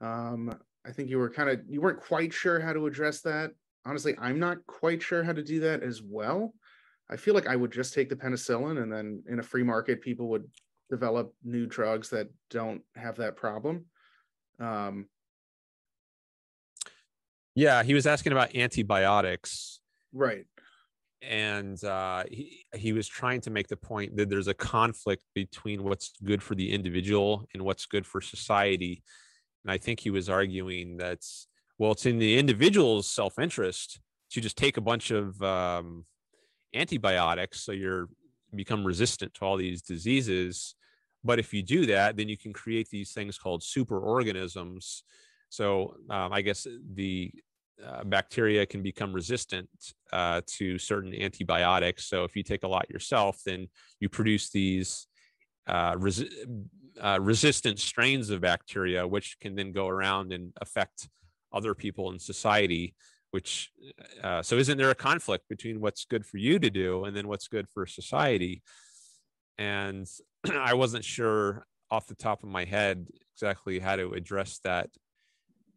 Um, 0.00 0.54
I 0.86 0.92
think 0.92 1.10
you 1.10 1.18
were 1.18 1.30
kind 1.30 1.50
of 1.50 1.60
you 1.68 1.80
weren't 1.80 2.00
quite 2.00 2.32
sure 2.32 2.60
how 2.60 2.72
to 2.72 2.86
address 2.86 3.20
that. 3.22 3.50
Honestly, 3.84 4.14
I'm 4.18 4.38
not 4.38 4.58
quite 4.66 5.02
sure 5.02 5.22
how 5.22 5.32
to 5.32 5.42
do 5.42 5.60
that 5.60 5.82
as 5.82 6.02
well. 6.02 6.54
I 7.10 7.16
feel 7.16 7.34
like 7.34 7.46
I 7.46 7.56
would 7.56 7.70
just 7.70 7.94
take 7.94 8.08
the 8.08 8.16
penicillin 8.16 8.82
and 8.82 8.92
then 8.92 9.22
in 9.28 9.38
a 9.38 9.42
free 9.42 9.62
market, 9.62 10.00
people 10.00 10.28
would 10.28 10.44
develop 10.90 11.32
new 11.44 11.66
drugs 11.66 12.10
that 12.10 12.28
don't 12.50 12.82
have 12.94 13.16
that 13.16 13.36
problem. 13.36 13.86
Um, 14.58 15.06
yeah, 17.54 17.82
he 17.82 17.94
was 17.94 18.06
asking 18.06 18.32
about 18.32 18.54
antibiotics. 18.54 19.80
Right. 20.12 20.46
And 21.22 21.82
uh, 21.82 22.24
he, 22.30 22.66
he 22.74 22.92
was 22.92 23.08
trying 23.08 23.40
to 23.42 23.50
make 23.50 23.68
the 23.68 23.76
point 23.76 24.16
that 24.16 24.28
there's 24.28 24.48
a 24.48 24.54
conflict 24.54 25.24
between 25.34 25.82
what's 25.82 26.12
good 26.22 26.42
for 26.42 26.54
the 26.54 26.72
individual 26.72 27.46
and 27.54 27.62
what's 27.64 27.86
good 27.86 28.06
for 28.06 28.20
society. 28.20 29.02
And 29.64 29.72
I 29.72 29.78
think 29.78 30.00
he 30.00 30.10
was 30.10 30.28
arguing 30.28 30.98
that, 30.98 31.20
well, 31.78 31.92
it's 31.92 32.06
in 32.06 32.18
the 32.18 32.38
individual's 32.38 33.08
self 33.10 33.38
interest 33.38 34.00
to 34.30 34.40
just 34.40 34.56
take 34.56 34.76
a 34.76 34.80
bunch 34.80 35.10
of 35.10 35.40
um, 35.42 36.04
antibiotics 36.74 37.60
so 37.60 37.72
you're 37.72 38.08
become 38.54 38.86
resistant 38.86 39.34
to 39.34 39.44
all 39.44 39.56
these 39.56 39.82
diseases 39.82 40.74
but 41.24 41.38
if 41.38 41.52
you 41.52 41.62
do 41.62 41.86
that 41.86 42.16
then 42.16 42.28
you 42.28 42.36
can 42.36 42.52
create 42.52 42.88
these 42.90 43.12
things 43.12 43.38
called 43.38 43.60
superorganisms 43.60 45.02
so 45.48 45.94
um, 46.10 46.32
i 46.32 46.40
guess 46.40 46.66
the 46.94 47.30
uh, 47.84 48.04
bacteria 48.04 48.64
can 48.64 48.82
become 48.82 49.12
resistant 49.12 49.68
uh, 50.12 50.40
to 50.46 50.78
certain 50.78 51.14
antibiotics. 51.14 52.08
So 52.08 52.24
if 52.24 52.36
you 52.36 52.42
take 52.42 52.62
a 52.62 52.68
lot 52.68 52.90
yourself 52.90 53.40
then 53.44 53.68
you 54.00 54.08
produce 54.08 54.50
these 54.50 55.06
uh, 55.66 55.94
resi- 55.94 56.30
uh, 57.00 57.18
resistant 57.20 57.78
strains 57.78 58.30
of 58.30 58.40
bacteria 58.40 59.06
which 59.06 59.36
can 59.40 59.54
then 59.54 59.72
go 59.72 59.88
around 59.88 60.32
and 60.32 60.52
affect 60.60 61.08
other 61.52 61.74
people 61.74 62.10
in 62.12 62.18
society 62.18 62.94
which 63.32 63.70
uh, 64.22 64.40
so 64.40 64.56
isn't 64.56 64.78
there 64.78 64.90
a 64.90 64.94
conflict 64.94 65.48
between 65.48 65.80
what's 65.80 66.04
good 66.06 66.24
for 66.24 66.38
you 66.38 66.58
to 66.58 66.70
do 66.70 67.04
and 67.04 67.14
then 67.14 67.28
what's 67.28 67.48
good 67.48 67.68
for 67.68 67.84
society? 67.84 68.62
And 69.58 70.06
i 70.54 70.74
wasn't 70.74 71.04
sure 71.04 71.66
off 71.90 72.06
the 72.06 72.14
top 72.14 72.42
of 72.42 72.48
my 72.48 72.64
head 72.64 73.06
exactly 73.34 73.78
how 73.78 73.96
to 73.96 74.12
address 74.12 74.60
that 74.64 74.88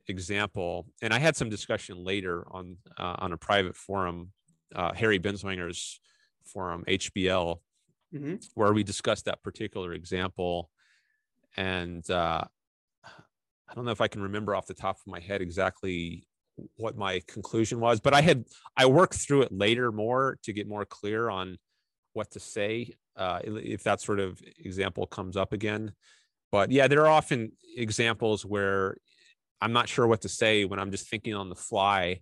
example 0.10 0.88
and 1.01 1.13
i 1.13 1.20
had 1.20 1.36
some 1.36 1.50
discussion 1.50 2.04
later 2.04 2.46
on 2.51 2.78
uh, 2.98 3.16
on 3.20 3.34
a 3.34 3.38
private 3.38 3.75
forum 3.75 4.32
uh, 4.75 4.94
harry 4.94 5.20
binswanger's 5.20 6.00
forum 6.46 6.84
hbl 6.88 7.60
mm-hmm. 8.13 8.36
where 8.56 8.74
we 8.74 8.84
discussed 8.84 9.25
that 9.25 9.42
particular 9.44 9.94
example 9.94 10.70
and 11.58 12.10
uh, 12.10 12.44
i 13.06 13.74
don't 13.75 13.86
know 13.86 13.92
if 13.92 14.01
i 14.01 14.08
can 14.08 14.22
remember 14.22 14.56
off 14.56 14.68
the 14.68 14.74
top 14.74 14.96
of 14.96 15.12
my 15.12 15.20
head 15.20 15.42
exactly 15.42 16.25
what 16.75 16.98
my 16.98 17.22
conclusion 17.28 17.80
was 17.80 18.00
but 18.00 18.13
i 18.13 18.22
had 18.22 18.46
i 18.75 18.86
worked 18.86 19.16
through 19.16 19.42
it 19.42 19.51
later 19.51 19.92
more 19.92 20.38
to 20.44 20.51
get 20.51 20.68
more 20.68 20.86
clear 20.86 21.30
on 21.30 21.58
what 22.13 22.32
to 22.32 22.39
say 22.39 22.93
uh, 23.15 23.39
if 23.43 23.84
that 23.84 24.02
sort 24.02 24.19
of 24.19 24.41
example 24.60 25.06
comes 25.06 25.38
up 25.38 25.54
again 25.54 25.91
but 26.52 26.72
yeah 26.72 26.88
there 26.88 27.02
are 27.02 27.12
often 27.12 27.52
examples 27.76 28.45
where 28.45 28.98
i'm 29.62 29.74
not 29.74 29.89
sure 29.89 30.08
what 30.08 30.22
to 30.22 30.30
say 30.30 30.65
when 30.65 30.80
i'm 30.80 30.91
just 30.91 31.08
thinking 31.08 31.34
on 31.34 31.50
the 31.50 31.56
fly 31.56 32.22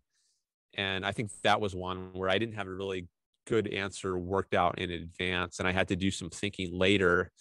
and 0.76 1.06
i 1.06 1.12
think 1.12 1.32
that 1.44 1.62
was 1.62 1.76
one 1.76 2.10
where 2.14 2.30
i 2.30 2.38
didn't 2.38 2.56
have 2.56 2.68
a 2.68 2.74
really 2.74 3.08
good 3.46 3.68
answer 3.68 4.18
worked 4.18 4.54
out 4.54 4.78
in 4.80 4.92
advance 4.92 5.60
and 5.60 5.68
i 5.68 5.72
had 5.72 5.88
to 5.88 5.96
do 5.96 6.12
some 6.12 6.30
thinking 6.30 6.78
later 6.78 7.32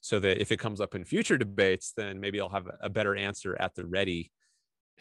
so 0.00 0.18
that 0.18 0.40
if 0.40 0.50
it 0.50 0.58
comes 0.58 0.80
up 0.80 0.94
in 0.94 1.04
future 1.04 1.38
debates 1.38 1.92
then 1.96 2.18
maybe 2.18 2.40
i'll 2.40 2.48
have 2.48 2.68
a 2.80 2.90
better 2.90 3.14
answer 3.14 3.56
at 3.60 3.74
the 3.74 3.86
ready 3.86 4.30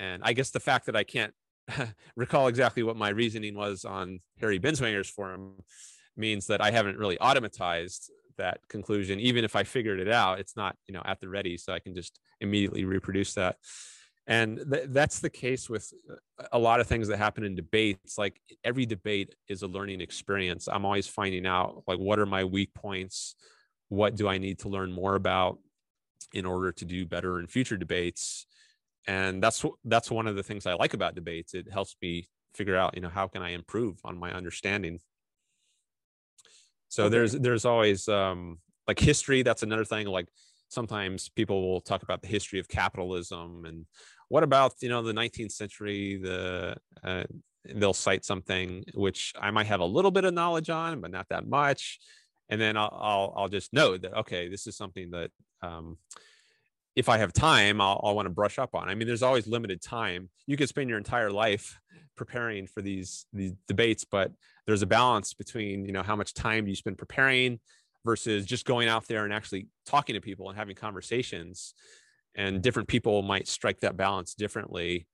and 0.02 0.24
I 0.24 0.34
guess 0.34 0.50
the 0.50 0.60
fact 0.60 0.88
that 0.88 0.96
I 0.96 1.04
can't 1.04 1.34
recall 2.16 2.48
exactly 2.48 2.84
what 2.84 2.98
my 2.98 3.10
reasoning 3.10 3.56
was 3.56 3.86
on 3.86 4.20
Harry 4.40 4.60
Binswanger's 4.60 5.10
forum 5.10 5.58
means 6.18 6.48
that 6.48 6.60
I 6.60 6.72
haven't 6.72 6.98
really 6.98 7.18
automatized 7.18 8.10
that 8.38 8.60
conclusion. 8.68 9.20
Even 9.20 9.46
if 9.46 9.56
I 9.56 9.64
figured 9.64 10.00
it 10.00 10.10
out, 10.10 10.40
it's 10.40 10.58
not 10.58 10.76
you 10.88 10.94
know 10.94 11.04
at 11.06 11.20
the 11.20 11.30
ready, 11.30 11.56
so 11.56 11.72
I 11.72 11.80
can 11.80 11.94
just 11.94 12.20
immediately 12.42 12.84
reproduce 12.84 13.34
that. 13.36 13.58
And 14.32 14.62
th- 14.72 14.86
that's 14.90 15.20
the 15.20 15.30
case 15.30 15.70
with 15.70 15.92
a 16.52 16.58
lot 16.58 16.80
of 16.80 16.88
things 16.88 17.10
that 17.10 17.18
happen 17.18 17.44
in 17.44 17.56
debates. 17.56 18.18
Like 18.18 18.40
every 18.64 18.86
debate 18.86 19.36
is 19.50 19.62
a 19.62 19.68
learning 19.68 20.00
experience. 20.00 20.70
I'm 20.72 20.86
always 20.86 21.08
finding 21.08 21.46
out 21.46 21.84
like 21.86 22.00
what 22.00 22.18
are 22.18 22.26
my 22.26 22.46
weak 22.46 22.74
points, 22.74 23.36
what 23.90 24.16
do 24.16 24.30
I 24.30 24.38
need 24.38 24.60
to 24.60 24.70
learn 24.70 24.92
more 24.92 25.16
about 25.16 25.60
in 26.34 26.46
order 26.46 26.72
to 26.72 26.86
do 26.86 27.06
better 27.06 27.40
in 27.40 27.48
future 27.48 27.76
debates 27.76 28.46
and 29.08 29.42
that's 29.42 29.66
that's 29.86 30.12
one 30.12 30.28
of 30.28 30.36
the 30.36 30.44
things 30.44 30.66
i 30.66 30.74
like 30.74 30.94
about 30.94 31.16
debates 31.16 31.54
it 31.54 31.68
helps 31.72 31.96
me 32.02 32.28
figure 32.54 32.76
out 32.76 32.96
you 32.96 33.02
know 33.02 33.10
how 33.10 33.28
can 33.28 33.42
i 33.42 33.50
improve 33.50 33.98
on 34.04 34.18
my 34.18 34.32
understanding 34.32 35.00
so 36.88 37.04
okay. 37.04 37.12
there's 37.12 37.34
there's 37.34 37.66
always 37.66 38.08
um 38.08 38.60
like 38.88 39.00
history 39.00 39.42
that's 39.42 39.64
another 39.64 39.86
thing 39.86 40.08
like 40.08 40.28
sometimes 40.70 41.30
people 41.30 41.62
will 41.62 41.82
talk 41.82 42.04
about 42.04 42.22
the 42.22 42.28
history 42.28 42.60
of 42.60 42.68
capitalism 42.68 43.66
and 43.66 43.86
what 44.32 44.44
about 44.44 44.74
you 44.82 44.88
know 44.88 45.02
the 45.02 45.14
19th 45.14 45.52
century 45.52 46.18
the 46.18 46.76
uh, 47.04 47.24
they'll 47.76 47.94
cite 47.94 48.24
something 48.24 48.84
which 48.94 49.34
i 49.40 49.52
might 49.52 49.68
have 49.68 49.82
a 49.82 49.86
little 49.86 50.12
bit 50.12 50.24
of 50.24 50.34
knowledge 50.34 50.70
on 50.70 51.02
but 51.02 51.12
not 51.12 51.28
that 51.30 51.48
much 51.48 52.00
and 52.50 52.60
then 52.60 52.78
i'll 52.78 52.98
i'll, 53.02 53.34
I'll 53.36 53.50
just 53.50 53.74
know 53.74 53.98
that 53.98 54.14
okay 54.22 54.48
this 54.48 54.68
is 54.68 54.76
something 54.78 55.12
that 55.12 55.32
um, 55.62 55.98
if 56.96 57.08
I 57.08 57.18
have 57.20 57.32
time, 57.32 57.80
I'll, 57.80 58.02
I'll 58.04 58.16
want 58.16 58.26
to 58.26 58.32
brush 58.32 58.60
up 58.60 58.76
on. 58.76 58.90
I 58.90 58.96
mean, 58.96 59.08
there's 59.08 59.24
always 59.24 59.48
limited 59.48 59.82
time. 59.82 60.30
You 60.46 60.58
could 60.58 60.68
spend 60.68 60.90
your 60.90 60.98
entire 60.98 61.32
life 61.32 61.80
preparing 62.18 62.68
for 62.68 62.82
these 62.82 63.26
these 63.32 63.54
debates, 63.68 64.04
but 64.04 64.32
there's 64.66 64.82
a 64.82 64.88
balance 64.88 65.34
between 65.34 65.86
you 65.86 65.94
know 65.94 66.04
how 66.04 66.16
much 66.16 66.34
time 66.34 66.68
you 66.68 66.76
spend 66.76 66.98
preparing 66.98 67.60
versus 68.04 68.46
just 68.46 68.66
going 68.66 68.88
out 68.88 69.08
there 69.08 69.24
and 69.24 69.34
actually 69.34 69.68
talking 69.86 70.16
to 70.16 70.22
people 70.22 70.50
and 70.50 70.58
having 70.58 70.76
conversations. 70.76 71.74
And 72.36 72.62
different 72.62 72.88
people 72.88 73.22
might 73.22 73.48
strike 73.48 73.82
that 73.82 73.98
balance 73.98 74.34
differently. 74.34 75.08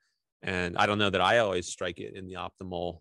And 0.43 0.77
I 0.77 0.85
don't 0.85 0.99
know 0.99 1.09
that 1.09 1.21
I 1.21 1.39
always 1.39 1.67
strike 1.67 1.99
it 1.99 2.15
in 2.15 2.27
the 2.27 2.35
optimal 2.35 2.99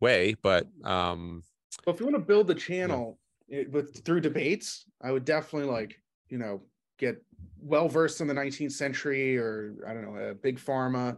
way, 0.00 0.34
but 0.42 0.66
um, 0.84 1.42
well, 1.86 1.94
if 1.94 2.00
you 2.00 2.06
want 2.06 2.16
to 2.16 2.24
build 2.24 2.46
the 2.46 2.54
channel 2.54 3.18
yeah. 3.48 3.62
with 3.70 4.04
through 4.04 4.20
debates, 4.20 4.84
I 5.02 5.12
would 5.12 5.24
definitely 5.24 5.70
like 5.70 6.00
you 6.28 6.38
know 6.38 6.62
get 6.98 7.22
well 7.60 7.88
versed 7.88 8.20
in 8.20 8.26
the 8.26 8.34
19th 8.34 8.72
century 8.72 9.36
or 9.36 9.74
I 9.86 9.94
don't 9.94 10.14
know, 10.14 10.20
a 10.20 10.34
big 10.34 10.58
pharma. 10.58 11.16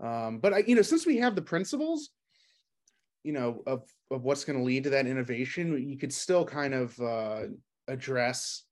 Um, 0.00 0.38
but 0.38 0.52
I, 0.52 0.58
you 0.66 0.74
know, 0.74 0.82
since 0.82 1.06
we 1.06 1.18
have 1.18 1.36
the 1.36 1.42
principles, 1.42 2.10
you 3.22 3.32
know, 3.32 3.62
of 3.66 3.84
of 4.10 4.24
what's 4.24 4.44
going 4.44 4.58
to 4.58 4.64
lead 4.64 4.84
to 4.84 4.90
that 4.90 5.06
innovation, 5.06 5.88
you 5.88 5.96
could 5.96 6.12
still 6.12 6.44
kind 6.44 6.74
of 6.74 6.98
uh, 7.00 7.42
address 7.88 8.64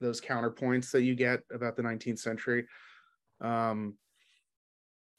those 0.00 0.20
counterpoints 0.20 0.90
that 0.92 1.02
you 1.02 1.14
get 1.14 1.40
about 1.52 1.76
the 1.76 1.82
19th 1.82 2.18
century. 2.18 2.66
Um, 3.40 3.94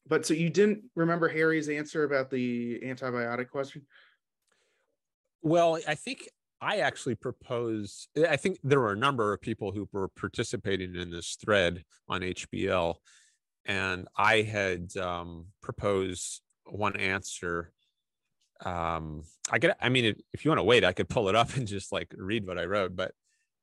but 0.07 0.25
so 0.25 0.33
you 0.33 0.49
didn't 0.49 0.83
remember 0.95 1.27
Harry's 1.27 1.69
answer 1.69 2.03
about 2.03 2.29
the 2.29 2.79
antibiotic 2.79 3.49
question? 3.49 3.85
Well, 5.41 5.79
I 5.87 5.95
think 5.95 6.29
I 6.61 6.77
actually 6.77 7.15
proposed, 7.15 8.09
I 8.27 8.37
think 8.37 8.59
there 8.63 8.79
were 8.79 8.93
a 8.93 8.97
number 8.97 9.33
of 9.33 9.41
people 9.41 9.71
who 9.71 9.87
were 9.91 10.07
participating 10.07 10.95
in 10.95 11.11
this 11.11 11.37
thread 11.43 11.83
on 12.07 12.21
HBL. 12.21 12.95
And 13.65 14.07
I 14.17 14.41
had 14.43 14.95
um, 14.97 15.47
proposed 15.61 16.41
one 16.65 16.95
answer. 16.95 17.73
Um, 18.65 19.23
I 19.51 19.59
could, 19.59 19.73
I 19.79 19.89
mean, 19.89 20.15
if 20.33 20.45
you 20.45 20.51
want 20.51 20.59
to 20.59 20.63
wait, 20.63 20.83
I 20.85 20.93
could 20.93 21.09
pull 21.09 21.29
it 21.29 21.35
up 21.35 21.55
and 21.55 21.67
just 21.67 21.91
like 21.91 22.13
read 22.17 22.47
what 22.47 22.57
I 22.57 22.65
wrote. 22.65 22.95
But, 22.95 23.11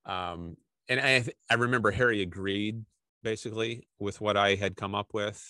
um, 0.05 0.57
and 0.89 1.01
I, 1.01 1.25
I 1.51 1.55
remember 1.55 1.91
Harry 1.91 2.23
agreed 2.23 2.85
basically 3.23 3.89
with 3.99 4.21
what 4.21 4.37
I 4.37 4.55
had 4.55 4.77
come 4.77 4.95
up 4.95 5.15
with. 5.15 5.43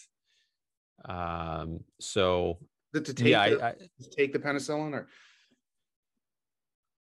Um, 1.04 1.80
so, 2.00 2.58
to 2.94 3.00
take, 3.00 3.26
yeah, 3.26 3.50
the, 3.50 3.62
I, 3.62 3.68
I, 3.68 3.74
take 4.16 4.32
the 4.32 4.38
penicillin 4.38 4.92
or 4.92 5.08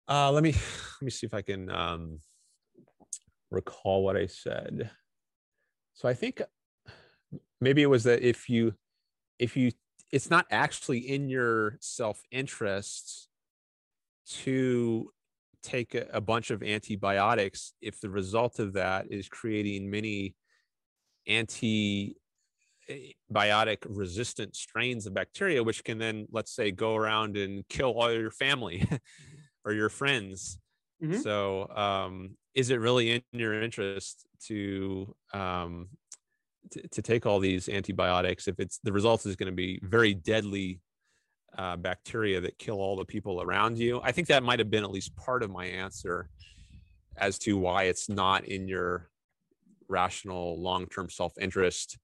uh, 0.07 0.31
let 0.31 0.43
me 0.43 0.51
let 0.51 1.01
me 1.01 1.09
see 1.09 1.25
if 1.25 1.33
I 1.33 1.41
can 1.41 1.71
um, 1.71 2.19
recall 3.49 4.03
what 4.03 4.17
I 4.17 4.25
said. 4.25 4.91
So 5.93 6.09
I 6.09 6.13
think 6.13 6.41
maybe 7.59 7.81
it 7.81 7.87
was 7.87 8.03
that 8.03 8.21
if 8.21 8.49
you 8.49 8.73
if 9.39 9.55
you 9.55 9.71
it's 10.11 10.29
not 10.29 10.45
actually 10.51 10.99
in 10.99 11.29
your 11.29 11.77
self 11.79 12.21
interest 12.31 13.29
to 14.27 15.11
take 15.61 15.95
a, 15.95 16.07
a 16.13 16.21
bunch 16.21 16.51
of 16.51 16.63
antibiotics 16.63 17.73
if 17.81 17.99
the 18.01 18.09
result 18.09 18.59
of 18.59 18.73
that 18.73 19.05
is 19.09 19.27
creating 19.27 19.89
many 19.89 20.35
antibiotic 21.29 22.15
resistant 23.85 24.55
strains 24.55 25.05
of 25.05 25.13
bacteria, 25.13 25.63
which 25.63 25.83
can 25.83 25.97
then, 25.97 26.27
let's 26.31 26.55
say, 26.55 26.71
go 26.71 26.95
around 26.95 27.37
and 27.37 27.67
kill 27.67 27.91
all 27.91 28.11
your 28.11 28.31
family 28.31 28.87
or 29.65 29.73
your 29.73 29.89
friends. 29.89 30.59
Mm-hmm. 31.03 31.19
So, 31.19 31.67
um, 31.69 32.37
is 32.53 32.69
it 32.69 32.79
really 32.79 33.11
in 33.11 33.21
your 33.31 33.61
interest 33.61 34.25
to, 34.47 35.15
um, 35.33 35.87
to 36.71 36.87
to 36.87 37.01
take 37.01 37.25
all 37.25 37.39
these 37.39 37.69
antibiotics 37.69 38.47
if 38.47 38.59
it's 38.59 38.79
the 38.83 38.91
result 38.91 39.25
is 39.25 39.35
going 39.35 39.51
to 39.51 39.55
be 39.55 39.79
very 39.83 40.13
deadly 40.13 40.79
uh, 41.57 41.75
bacteria 41.75 42.39
that 42.41 42.57
kill 42.57 42.77
all 42.77 42.95
the 42.95 43.05
people 43.05 43.41
around 43.41 43.77
you. 43.77 44.01
I 44.03 44.11
think 44.11 44.27
that 44.27 44.43
might 44.43 44.59
have 44.59 44.69
been 44.69 44.83
at 44.83 44.91
least 44.91 45.15
part 45.15 45.43
of 45.43 45.51
my 45.51 45.65
answer 45.65 46.29
as 47.17 47.37
to 47.39 47.57
why 47.57 47.83
it's 47.83 48.09
not 48.09 48.45
in 48.45 48.67
your 48.67 49.09
rational 49.89 50.61
long 50.61 50.87
term 50.87 51.09
self 51.09 51.33
interest 51.39 51.97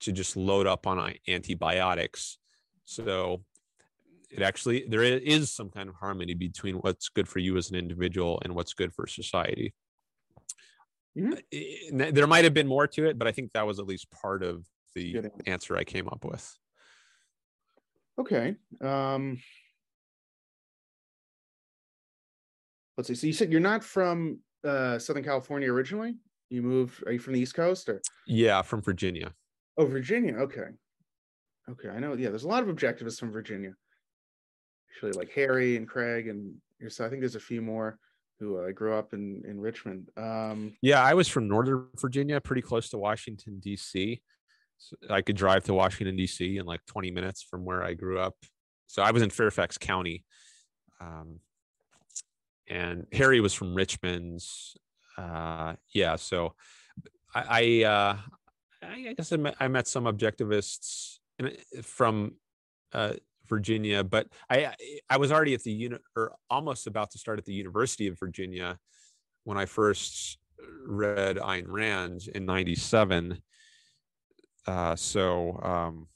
to 0.00 0.12
just 0.12 0.36
load 0.36 0.66
up 0.66 0.86
on 0.86 1.14
antibiotics. 1.26 2.38
So 2.84 3.42
it 4.30 4.42
actually, 4.42 4.84
there 4.88 5.02
is 5.02 5.50
some 5.50 5.70
kind 5.70 5.88
of 5.88 5.94
harmony 5.94 6.34
between 6.34 6.76
what's 6.76 7.08
good 7.08 7.28
for 7.28 7.38
you 7.38 7.56
as 7.56 7.70
an 7.70 7.76
individual 7.76 8.40
and 8.44 8.54
what's 8.54 8.74
good 8.74 8.92
for 8.92 9.06
society. 9.06 9.74
Mm-hmm. 11.16 12.14
There 12.14 12.26
might 12.26 12.44
have 12.44 12.54
been 12.54 12.66
more 12.66 12.86
to 12.88 13.06
it, 13.08 13.18
but 13.18 13.26
I 13.26 13.32
think 13.32 13.52
that 13.52 13.66
was 13.66 13.78
at 13.78 13.86
least 13.86 14.10
part 14.10 14.42
of 14.42 14.64
the 14.94 15.30
answer 15.46 15.76
I 15.76 15.84
came 15.84 16.08
up 16.08 16.24
with. 16.24 16.56
Okay. 18.18 18.56
Um, 18.80 19.38
let's 22.96 23.08
see. 23.08 23.14
So 23.14 23.26
you 23.26 23.32
said 23.32 23.52
you're 23.52 23.60
not 23.60 23.84
from 23.84 24.40
uh, 24.64 24.98
Southern 24.98 25.24
California 25.24 25.72
originally. 25.72 26.16
You 26.50 26.62
moved. 26.62 27.06
Are 27.06 27.12
you 27.12 27.18
from 27.18 27.34
the 27.34 27.40
East 27.40 27.54
Coast 27.54 27.88
or? 27.88 28.00
Yeah, 28.26 28.62
from 28.62 28.82
Virginia. 28.82 29.32
Oh, 29.76 29.86
Virginia. 29.86 30.34
Okay. 30.34 30.68
Okay, 31.70 31.90
I 31.90 31.98
know. 31.98 32.14
Yeah, 32.14 32.30
there's 32.30 32.44
a 32.44 32.48
lot 32.48 32.62
of 32.62 32.74
objectivists 32.74 33.20
from 33.20 33.30
Virginia. 33.30 33.74
Actually, 34.90 35.12
like 35.12 35.30
Harry 35.32 35.76
and 35.76 35.86
Craig 35.86 36.28
and 36.28 36.54
so 36.88 37.04
I 37.04 37.08
think 37.08 37.20
there's 37.20 37.34
a 37.34 37.40
few 37.40 37.60
more 37.60 37.98
who 38.38 38.58
uh, 38.58 38.70
grew 38.70 38.94
up 38.94 39.12
in 39.12 39.42
in 39.46 39.60
Richmond. 39.60 40.08
Um, 40.16 40.74
yeah, 40.80 41.02
I 41.02 41.14
was 41.14 41.28
from 41.28 41.48
Northern 41.48 41.88
Virginia, 42.00 42.40
pretty 42.40 42.62
close 42.62 42.88
to 42.90 42.98
Washington 42.98 43.58
D.C. 43.60 44.22
So 44.78 44.96
I 45.10 45.22
could 45.22 45.36
drive 45.36 45.64
to 45.64 45.74
Washington 45.74 46.16
D.C. 46.16 46.56
in 46.56 46.64
like 46.64 46.80
20 46.86 47.10
minutes 47.10 47.42
from 47.42 47.64
where 47.64 47.82
I 47.82 47.94
grew 47.94 48.18
up. 48.18 48.34
So 48.86 49.02
I 49.02 49.10
was 49.10 49.22
in 49.22 49.30
Fairfax 49.30 49.76
County, 49.76 50.24
um, 51.00 51.40
and 52.68 53.06
Harry 53.12 53.40
was 53.40 53.52
from 53.52 53.74
Richmond. 53.74 54.40
Uh, 55.16 55.74
yeah, 55.92 56.16
so 56.16 56.54
I, 57.34 57.84
I, 57.84 57.84
uh, 57.84 58.16
I 58.82 59.14
guess 59.14 59.32
I 59.32 59.36
met, 59.36 59.56
I 59.60 59.68
met 59.68 59.88
some 59.88 60.04
objectivists 60.04 61.18
from 61.82 62.36
uh, 62.92 63.14
Virginia, 63.48 64.04
but 64.04 64.28
I 64.48 64.74
I 65.10 65.16
was 65.16 65.32
already 65.32 65.54
at 65.54 65.62
the 65.62 65.72
uni 65.72 65.96
or 66.16 66.34
almost 66.50 66.86
about 66.86 67.10
to 67.12 67.18
start 67.18 67.38
at 67.38 67.44
the 67.44 67.52
University 67.52 68.06
of 68.06 68.18
Virginia 68.18 68.78
when 69.44 69.58
I 69.58 69.66
first 69.66 70.38
read 70.86 71.36
Ayn 71.36 71.64
Rand 71.66 72.28
in 72.34 72.44
'97 72.46 73.42
uh, 74.68 74.94
so 74.94 75.58
um, 75.62 76.06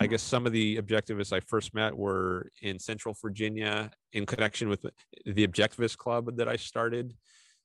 I 0.00 0.08
guess 0.08 0.22
some 0.22 0.46
of 0.46 0.52
the 0.52 0.78
objectivists 0.78 1.32
I 1.32 1.38
first 1.38 1.74
met 1.74 1.96
were 1.96 2.50
in 2.60 2.80
Central 2.80 3.14
Virginia 3.22 3.92
in 4.12 4.26
connection 4.26 4.68
with 4.68 4.84
the 5.24 5.46
Objectivist 5.46 5.96
Club 5.96 6.36
that 6.38 6.48
I 6.48 6.56
started. 6.56 7.14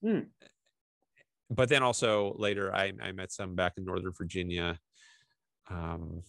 Mm. 0.05 0.27
But 1.49 1.67
then 1.69 1.81
also 1.81 2.35
later, 2.37 2.73
I, 2.73 2.93
I, 3.01 3.11
met 3.11 3.31
some 3.31 3.55
back 3.55 3.73
in 3.77 3.83
Northern 3.83 4.13
Virginia. 4.15 4.77
Um, 5.69 6.21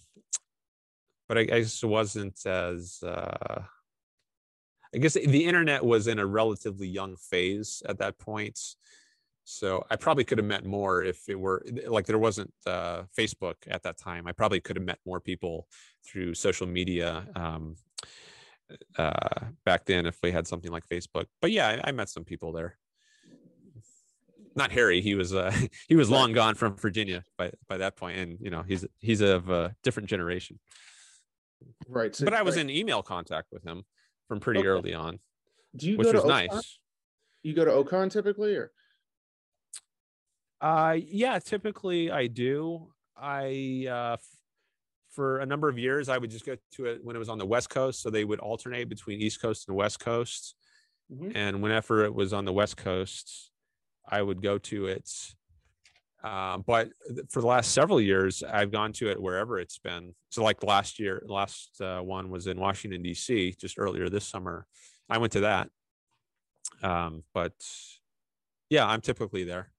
but 1.29 1.37
I, 1.37 1.41
I 1.43 1.45
guess 1.45 1.83
it 1.83 1.87
wasn't 1.87 2.45
as, 2.47 2.99
uh, 3.07 3.63
I 4.95 4.99
guess 4.99 5.13
the 5.13 5.45
internet 5.45 5.85
was 5.85 6.07
in 6.07 6.19
a 6.19 6.27
relatively 6.27 6.89
young 6.89 7.17
phase 7.17 7.83
at 7.87 7.99
that 7.99 8.19
point. 8.19 8.59
So 9.53 9.85
I 9.91 9.97
probably 9.97 10.25
could 10.25 10.39
have 10.39 10.47
met 10.47 10.65
more 10.65 11.03
if 11.03 11.29
it 11.29 11.39
were 11.39 11.65
like 11.87 12.07
there 12.07 12.19
wasn't 12.19 12.53
uh, 12.67 13.03
Facebook 13.17 13.57
at 13.69 13.83
that 13.83 13.99
time. 13.99 14.27
I 14.27 14.33
probably 14.33 14.61
could 14.61 14.77
have 14.77 14.85
met 14.85 14.99
more 15.05 15.21
people 15.21 15.69
through 16.07 16.35
social 16.35 16.67
media 16.67 17.27
um, 17.37 17.77
uh, 18.97 19.41
back 19.65 19.85
then 19.85 20.07
if 20.07 20.17
we 20.23 20.33
had 20.33 20.47
something 20.47 20.73
like 20.73 20.85
Facebook. 20.89 21.27
But 21.41 21.53
yeah, 21.53 21.69
I, 21.69 21.89
I 21.89 21.93
met 21.93 22.09
some 22.09 22.25
people 22.25 22.53
there. 22.53 22.79
Not 24.55 24.73
Harry. 24.73 25.01
He 25.01 25.15
was 25.15 25.35
uh, 25.35 25.55
he 25.89 25.97
was 25.97 26.11
long 26.11 26.33
gone 26.33 26.55
from 26.55 26.77
Virginia 26.77 27.23
by 27.37 27.53
by 27.69 27.79
that 27.79 27.97
point, 27.97 28.19
and 28.19 28.39
you 28.41 28.51
know 28.51 28.63
he's 28.63 28.87
he's 29.01 29.21
of 29.21 29.51
a 29.51 29.75
different 29.83 30.09
generation. 30.09 30.59
Right. 31.89 32.15
So, 32.15 32.25
but 32.25 32.35
I 32.35 32.43
was 32.43 32.57
right. 32.57 32.63
in 32.63 32.71
email 32.71 33.03
contact 33.03 33.49
with 33.53 33.63
him 33.63 33.85
from 34.29 34.41
pretty 34.41 34.61
okay. 34.61 34.69
early 34.69 34.95
on, 34.95 35.19
Do 35.77 35.91
you 35.91 35.97
which 35.99 36.13
was 36.13 36.25
nice. 36.25 36.79
You 37.43 37.55
go 37.55 37.65
to 37.65 37.71
OCON 37.71 38.11
typically, 38.11 38.55
or 38.55 38.73
uh, 40.63 40.97
yeah, 41.05 41.41
typically 41.41 42.11
I 42.11 42.29
do. 42.29 42.93
I 43.17 43.87
uh, 43.91 44.13
f- 44.15 44.25
for 45.11 45.41
a 45.41 45.47
number 45.47 45.69
of 45.69 45.79
years 45.79 46.09
I 46.09 46.17
would 46.17 46.31
just 46.31 46.47
go 46.47 46.57
to 46.75 46.87
it 46.87 47.05
when 47.05 47.17
it 47.17 47.19
was 47.19 47.29
on 47.29 47.39
the 47.39 47.47
West 47.47 47.69
Coast, 47.69 48.01
so 48.01 48.11
they 48.11 48.25
would 48.25 48.39
alternate 48.39 48.89
between 48.89 49.21
East 49.21 49.43
Coast 49.43 49.69
and 49.69 49.77
West 49.77 49.99
Coast. 49.99 50.55
Mm-hmm. 51.13 51.33
And 51.35 51.63
whenever 51.63 52.05
it 52.05 52.15
was 52.15 52.33
on 52.33 52.45
the 52.45 52.53
West 52.53 52.77
Coast, 52.77 53.51
I 54.09 54.23
would 54.23 54.41
go 54.41 54.57
to 54.59 54.87
it. 54.87 55.11
Uh, 56.23 56.59
but 56.59 56.91
for 57.31 57.41
the 57.41 57.49
last 57.49 57.73
several 57.73 58.01
years, 58.01 58.45
I've 58.45 58.71
gone 58.71 58.93
to 58.95 59.11
it 59.11 59.21
wherever 59.21 59.59
it's 59.59 59.79
been. 59.79 60.15
So, 60.31 60.45
like 60.45 60.63
last 60.63 61.01
year, 61.01 61.23
last 61.27 61.81
uh, 61.81 62.01
one 62.01 62.31
was 62.31 62.47
in 62.47 62.61
Washington 62.61 63.03
D.C. 63.03 63.57
just 63.61 63.79
earlier 63.79 64.09
this 64.09 64.29
summer. 64.29 64.67
I 65.11 65.19
went 65.19 65.33
to 65.33 65.41
that. 65.41 65.69
Um, 66.83 67.25
but 67.35 67.53
yeah, 68.71 68.87
I'm 68.87 69.01
typically 69.01 69.43
there. 69.43 69.73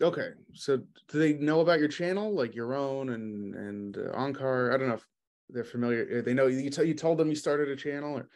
Okay, 0.00 0.28
so 0.54 0.76
do 0.76 1.18
they 1.18 1.34
know 1.34 1.60
about 1.60 1.80
your 1.80 1.88
channel, 1.88 2.32
like 2.32 2.54
your 2.54 2.74
own 2.74 3.10
and 3.10 3.54
and 3.54 3.96
uh, 3.96 4.16
Onkar? 4.16 4.72
I 4.72 4.76
don't 4.76 4.88
know 4.88 4.94
if 4.94 5.06
they're 5.48 5.64
familiar. 5.64 6.22
They 6.22 6.34
know 6.34 6.46
you. 6.46 6.70
T- 6.70 6.84
you 6.84 6.94
told 6.94 7.18
them 7.18 7.28
you 7.28 7.34
started 7.34 7.68
a 7.68 7.76
channel, 7.76 8.16
or 8.18 8.28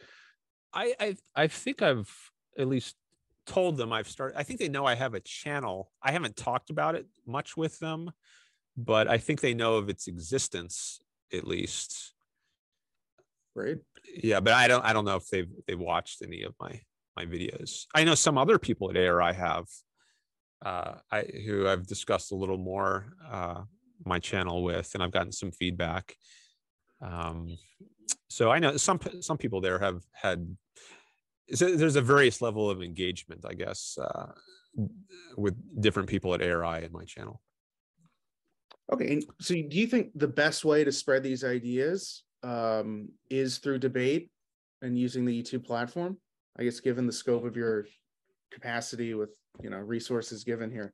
I 0.73 0.93
I 0.99 1.15
I 1.35 1.47
think 1.47 1.81
I've 1.81 2.11
at 2.57 2.67
least 2.67 2.97
told 3.45 3.77
them 3.77 3.93
I've 3.93 4.09
started. 4.09 4.37
I 4.37 4.43
think 4.43 4.59
they 4.59 4.67
know 4.67 4.85
I 4.85 4.95
have 4.95 5.13
a 5.13 5.21
channel. 5.21 5.91
I 6.01 6.11
haven't 6.11 6.35
talked 6.35 6.69
about 6.69 6.95
it 6.95 7.05
much 7.25 7.55
with 7.55 7.79
them, 7.79 8.11
but 8.75 9.07
I 9.07 9.17
think 9.17 9.39
they 9.39 9.53
know 9.53 9.75
of 9.75 9.87
its 9.87 10.07
existence 10.07 10.99
at 11.31 11.47
least. 11.47 12.13
Right. 13.55 13.77
Yeah, 14.21 14.39
but 14.41 14.53
I 14.53 14.67
don't. 14.67 14.83
I 14.83 14.91
don't 14.91 15.05
know 15.05 15.15
if 15.15 15.29
they've 15.29 15.49
they've 15.65 15.79
watched 15.79 16.21
any 16.21 16.43
of 16.43 16.55
my 16.59 16.81
my 17.15 17.25
videos. 17.25 17.85
I 17.95 18.03
know 18.03 18.15
some 18.15 18.37
other 18.37 18.59
people 18.59 18.89
at 18.89 18.97
ARI 18.97 19.33
have 19.33 19.65
uh, 20.63 20.95
I, 21.11 21.23
who 21.45 21.67
I've 21.67 21.85
discussed 21.85 22.31
a 22.31 22.35
little 22.35 22.57
more 22.57 23.13
uh, 23.29 23.61
my 24.05 24.19
channel 24.19 24.63
with, 24.63 24.91
and 24.93 25.03
I've 25.03 25.11
gotten 25.11 25.31
some 25.31 25.51
feedback. 25.51 26.15
Um, 27.01 27.57
so 28.29 28.49
I 28.49 28.59
know 28.59 28.77
some 28.77 28.99
some 29.21 29.37
people 29.37 29.61
there 29.61 29.79
have 29.79 30.01
had. 30.13 30.55
So 31.53 31.75
there's 31.75 31.97
a 31.97 32.01
various 32.01 32.41
level 32.41 32.69
of 32.69 32.81
engagement, 32.81 33.45
I 33.47 33.53
guess, 33.53 33.97
uh, 34.01 34.31
with 35.35 35.55
different 35.81 36.09
people 36.09 36.33
at 36.33 36.41
ARI 36.41 36.85
and 36.85 36.93
my 36.93 37.03
channel. 37.03 37.41
Okay, 38.91 39.21
so 39.39 39.53
do 39.53 39.77
you 39.77 39.87
think 39.87 40.11
the 40.15 40.27
best 40.27 40.65
way 40.65 40.83
to 40.83 40.91
spread 40.91 41.23
these 41.23 41.43
ideas 41.43 42.23
um, 42.43 43.09
is 43.29 43.57
through 43.57 43.79
debate 43.79 44.29
and 44.81 44.97
using 44.97 45.25
the 45.25 45.41
YouTube 45.41 45.65
platform? 45.65 46.17
I 46.57 46.63
guess 46.63 46.79
given 46.79 47.07
the 47.07 47.13
scope 47.13 47.45
of 47.45 47.55
your 47.55 47.85
capacity 48.53 49.13
with 49.13 49.35
you 49.61 49.69
know 49.69 49.77
resources 49.77 50.43
given 50.43 50.71
here? 50.71 50.93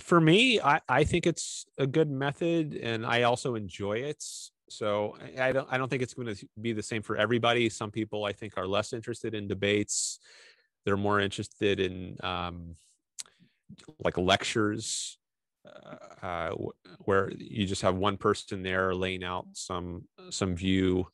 For 0.00 0.20
me 0.20 0.60
I, 0.60 0.80
I 0.88 1.04
think 1.04 1.26
it's 1.26 1.66
a 1.78 1.86
good 1.86 2.10
method 2.10 2.74
and 2.74 3.04
i 3.04 3.22
also 3.22 3.54
enjoy 3.54 3.98
it. 3.98 4.22
So 4.68 5.16
i 5.38 5.52
don't 5.52 5.68
i 5.70 5.78
don't 5.78 5.88
think 5.88 6.02
it's 6.02 6.14
going 6.14 6.34
to 6.34 6.46
be 6.60 6.72
the 6.72 6.82
same 6.82 7.02
for 7.02 7.16
everybody. 7.16 7.68
Some 7.68 7.90
people 7.90 8.24
i 8.24 8.32
think 8.32 8.54
are 8.56 8.66
less 8.66 8.92
interested 8.92 9.34
in 9.34 9.48
debates. 9.48 10.18
They're 10.84 10.96
more 10.96 11.20
interested 11.20 11.78
in 11.78 12.16
um, 12.22 12.76
like 14.02 14.16
lectures 14.16 15.18
uh, 15.66 16.26
uh 16.26 16.54
where 17.00 17.30
you 17.36 17.66
just 17.66 17.82
have 17.82 17.94
one 17.94 18.16
person 18.16 18.62
there 18.62 18.94
laying 18.94 19.22
out 19.22 19.46
some 19.52 20.04
some 20.30 20.56
view 20.56 21.06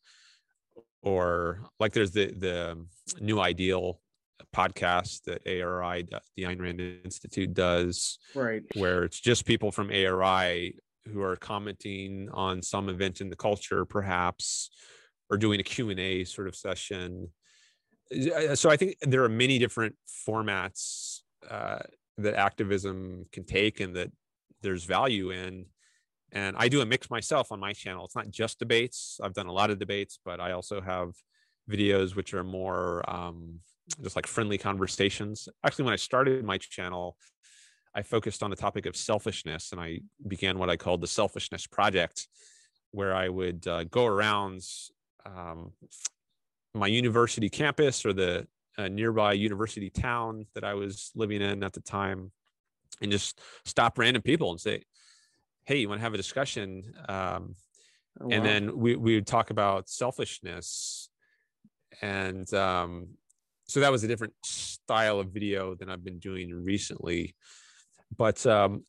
or 1.06 1.60
like 1.80 1.92
there's 1.92 2.10
the 2.10 2.26
the 2.26 2.84
new 3.20 3.40
ideal 3.40 4.00
podcast 4.54 5.22
that 5.24 5.46
ARI, 5.46 6.06
the 6.36 6.42
Ayn 6.42 6.60
Rand 6.60 6.80
Institute, 7.04 7.54
does, 7.54 8.18
right? 8.34 8.62
Where 8.74 9.04
it's 9.04 9.20
just 9.20 9.46
people 9.46 9.70
from 9.70 9.90
ARI 9.90 10.76
who 11.12 11.22
are 11.22 11.36
commenting 11.36 12.28
on 12.32 12.60
some 12.60 12.88
event 12.88 13.20
in 13.20 13.30
the 13.30 13.36
culture, 13.36 13.84
perhaps, 13.84 14.70
or 15.30 15.36
doing 15.36 15.60
a 15.60 15.62
q&a 15.62 16.24
sort 16.24 16.48
of 16.48 16.54
session 16.54 17.28
so 18.54 18.70
i 18.70 18.76
think 18.76 18.96
there 19.02 19.24
are 19.24 19.28
many 19.28 19.58
different 19.58 19.94
formats 20.28 21.20
uh, 21.50 21.78
that 22.18 22.34
activism 22.34 23.26
can 23.32 23.44
take 23.44 23.80
and 23.80 23.96
that 23.96 24.10
there's 24.62 24.84
value 24.84 25.30
in 25.30 25.66
and 26.32 26.56
i 26.58 26.68
do 26.68 26.80
a 26.80 26.86
mix 26.86 27.10
myself 27.10 27.52
on 27.52 27.60
my 27.60 27.72
channel. 27.72 28.04
It's 28.04 28.16
not 28.16 28.30
just 28.30 28.58
debates. 28.58 29.20
I've 29.22 29.34
done 29.34 29.46
a 29.46 29.52
lot 29.52 29.70
of 29.70 29.78
debates 29.78 30.18
but 30.24 30.40
i 30.40 30.52
also 30.52 30.80
have 30.80 31.12
videos 31.70 32.14
which 32.14 32.32
are 32.34 32.44
more 32.44 33.08
um, 33.10 33.60
just 34.02 34.16
like 34.16 34.26
friendly 34.26 34.58
conversations. 34.58 35.48
Actually 35.64 35.84
when 35.86 35.94
i 35.94 35.96
started 35.96 36.44
my 36.44 36.58
channel 36.58 37.16
i 37.94 38.02
focused 38.02 38.42
on 38.42 38.50
the 38.50 38.56
topic 38.56 38.86
of 38.86 38.96
selfishness 38.96 39.72
and 39.72 39.80
i 39.80 40.00
began 40.26 40.58
what 40.58 40.70
i 40.70 40.76
called 40.76 41.00
the 41.00 41.06
selfishness 41.06 41.66
project 41.66 42.28
where 42.92 43.14
i 43.14 43.28
would 43.28 43.66
uh, 43.66 43.84
go 43.84 44.06
around 44.06 44.60
um, 45.24 45.72
my 46.74 46.86
university 46.86 47.48
campus 47.48 48.04
or 48.04 48.12
the 48.12 48.46
uh, 48.78 48.88
nearby 48.88 49.32
university 49.32 49.90
town 49.90 50.46
that 50.54 50.64
I 50.64 50.74
was 50.74 51.10
living 51.14 51.42
in 51.42 51.62
at 51.62 51.72
the 51.72 51.80
time 51.80 52.32
and 53.00 53.10
just 53.10 53.40
stop 53.64 53.98
random 53.98 54.22
people 54.22 54.50
and 54.50 54.60
say, 54.60 54.82
Hey, 55.66 55.78
you 55.78 55.88
want 55.88 55.98
to 55.98 56.04
have 56.04 56.14
a 56.14 56.16
discussion? 56.16 56.94
Um, 57.08 57.56
oh, 58.20 58.26
wow. 58.26 58.28
And 58.30 58.46
then 58.46 58.78
we, 58.78 58.94
we 58.94 59.16
would 59.16 59.26
talk 59.26 59.50
about 59.50 59.88
selfishness. 59.88 61.08
And 62.00 62.52
um, 62.54 63.08
so 63.66 63.80
that 63.80 63.90
was 63.90 64.04
a 64.04 64.08
different 64.08 64.34
style 64.44 65.18
of 65.18 65.32
video 65.32 65.74
than 65.74 65.90
I've 65.90 66.04
been 66.04 66.20
doing 66.20 66.52
recently. 66.52 67.34
But 68.16 68.46
um, 68.46 68.84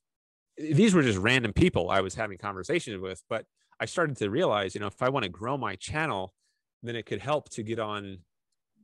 these 0.56 0.94
were 0.94 1.02
just 1.02 1.18
random 1.18 1.52
people 1.52 1.90
I 1.90 2.02
was 2.02 2.14
having 2.14 2.38
conversations 2.38 3.02
with. 3.02 3.24
But 3.28 3.46
I 3.80 3.86
started 3.86 4.18
to 4.18 4.30
realize, 4.30 4.76
you 4.76 4.82
know, 4.82 4.88
if 4.88 5.02
I 5.02 5.10
want 5.10 5.24
to 5.24 5.30
grow 5.30 5.58
my 5.58 5.76
channel, 5.78 6.32
then 6.84 6.96
it 6.96 7.08
could 7.08 7.22
help 7.22 7.50
to 7.50 7.64
get 7.64 7.80
on 7.80 8.20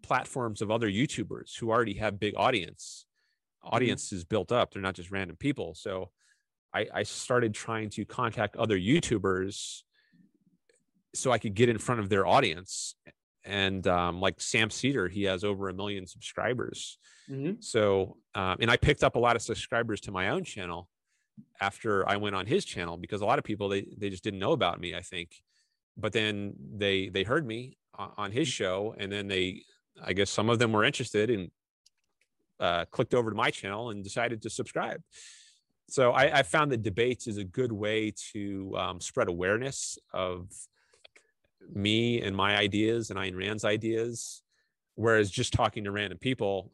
platforms 0.01 0.63
of 0.63 0.71
other 0.71 0.89
YouTubers 0.89 1.59
who 1.59 1.69
already 1.69 1.93
have 1.93 2.19
big 2.19 2.33
audience. 2.37 3.05
Mm-hmm. 3.63 3.75
Audience 3.75 4.11
is 4.11 4.23
built 4.23 4.51
up. 4.51 4.73
They're 4.73 4.81
not 4.81 4.95
just 4.95 5.11
random 5.11 5.37
people. 5.37 5.75
So 5.75 6.09
I, 6.73 6.87
I 6.93 7.03
started 7.03 7.53
trying 7.53 7.89
to 7.91 8.05
contact 8.05 8.55
other 8.55 8.77
YouTubers 8.77 9.81
so 11.13 11.31
I 11.31 11.37
could 11.37 11.53
get 11.53 11.69
in 11.69 11.77
front 11.77 12.01
of 12.01 12.09
their 12.09 12.25
audience. 12.25 12.95
And 13.45 13.85
um, 13.87 14.21
like 14.21 14.41
Sam 14.41 14.69
Seder, 14.69 15.07
he 15.07 15.23
has 15.23 15.43
over 15.43 15.69
a 15.69 15.73
million 15.73 16.07
subscribers. 16.07 16.97
Mm-hmm. 17.29 17.53
So, 17.59 18.17
um, 18.35 18.57
and 18.61 18.71
I 18.71 18.77
picked 18.77 19.03
up 19.03 19.15
a 19.15 19.19
lot 19.19 19.35
of 19.35 19.41
subscribers 19.41 20.01
to 20.01 20.11
my 20.11 20.29
own 20.29 20.43
channel 20.43 20.87
after 21.59 22.07
I 22.07 22.17
went 22.17 22.35
on 22.35 22.45
his 22.45 22.65
channel 22.65 22.97
because 22.97 23.21
a 23.21 23.25
lot 23.25 23.39
of 23.39 23.45
people 23.45 23.69
they 23.69 23.87
they 23.97 24.09
just 24.09 24.23
didn't 24.23 24.39
know 24.39 24.51
about 24.51 24.79
me. 24.79 24.95
I 24.95 25.01
think, 25.01 25.29
but 25.97 26.13
then 26.13 26.53
they 26.75 27.09
they 27.09 27.23
heard 27.23 27.45
me 27.45 27.77
on 27.95 28.31
his 28.31 28.47
show, 28.47 28.95
and 28.97 29.11
then 29.11 29.27
they 29.27 29.63
I 30.01 30.13
guess 30.13 30.29
some 30.29 30.49
of 30.49 30.59
them 30.59 30.71
were 30.71 30.83
interested 30.83 31.29
and 31.29 31.51
uh, 32.59 32.85
clicked 32.91 33.13
over 33.13 33.29
to 33.29 33.35
my 33.35 33.51
channel 33.51 33.89
and 33.89 34.03
decided 34.03 34.41
to 34.43 34.49
subscribe. 34.49 35.01
So 35.89 36.11
I, 36.11 36.39
I 36.39 36.43
found 36.43 36.71
that 36.71 36.81
debates 36.81 37.27
is 37.27 37.37
a 37.37 37.43
good 37.43 37.71
way 37.71 38.13
to 38.31 38.75
um, 38.77 39.01
spread 39.01 39.27
awareness 39.27 39.97
of 40.13 40.49
me 41.73 42.21
and 42.21 42.35
my 42.35 42.57
ideas 42.57 43.09
and 43.09 43.19
Ayn 43.19 43.35
Rand's 43.35 43.65
ideas, 43.65 44.41
whereas 44.95 45.29
just 45.29 45.53
talking 45.53 45.83
to 45.83 45.91
random 45.91 46.17
people 46.17 46.71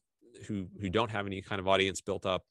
who 0.48 0.68
who 0.80 0.90
don't 0.90 1.12
have 1.12 1.28
any 1.28 1.42
kind 1.42 1.60
of 1.60 1.68
audience 1.68 2.02
built 2.02 2.26
up, 2.26 2.44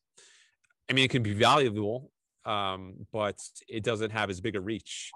I 0.88 0.92
mean, 0.92 1.04
it 1.04 1.10
can 1.10 1.22
be 1.22 1.34
valuable, 1.34 2.10
um, 2.44 2.94
but 3.12 3.38
it 3.68 3.82
doesn't 3.82 4.10
have 4.10 4.30
as 4.30 4.40
big 4.40 4.56
a 4.56 4.60
reach 4.60 5.10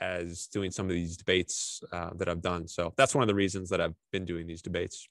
as 0.00 0.46
doing 0.48 0.70
some 0.70 0.86
of 0.86 0.92
these 0.92 1.16
debates 1.16 1.82
uh, 1.92 2.10
that 2.16 2.28
I've 2.28 2.42
done. 2.42 2.66
So 2.66 2.92
that's 2.96 3.14
one 3.14 3.22
of 3.22 3.28
the 3.28 3.34
reasons 3.34 3.68
that 3.70 3.80
I've 3.80 3.94
been 4.10 4.24
doing 4.24 4.46
these 4.46 4.62
debates. 4.62 5.08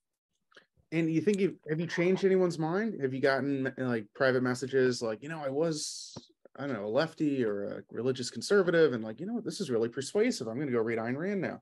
And 0.91 1.11
you 1.11 1.21
think 1.21 1.39
you 1.39 1.55
have 1.69 1.79
you 1.79 1.87
changed 1.87 2.25
anyone's 2.25 2.59
mind? 2.59 2.99
Have 3.01 3.13
you 3.13 3.21
gotten 3.21 3.73
like 3.77 4.05
private 4.13 4.43
messages 4.43 5.01
like, 5.01 5.23
you 5.23 5.29
know, 5.29 5.41
I 5.43 5.49
was 5.49 6.13
I 6.57 6.67
don't 6.67 6.75
know, 6.75 6.85
a 6.85 6.87
lefty 6.87 7.45
or 7.45 7.63
a 7.63 7.81
religious 7.91 8.29
conservative, 8.29 8.93
and 8.93 9.03
like, 9.03 9.19
you 9.19 9.25
know 9.25 9.33
what, 9.33 9.45
this 9.45 9.61
is 9.61 9.69
really 9.69 9.87
persuasive. 9.87 10.47
I'm 10.47 10.59
gonna 10.59 10.71
go 10.71 10.79
read 10.79 10.99
Ayn 10.99 11.17
Rand 11.17 11.41
now. 11.41 11.61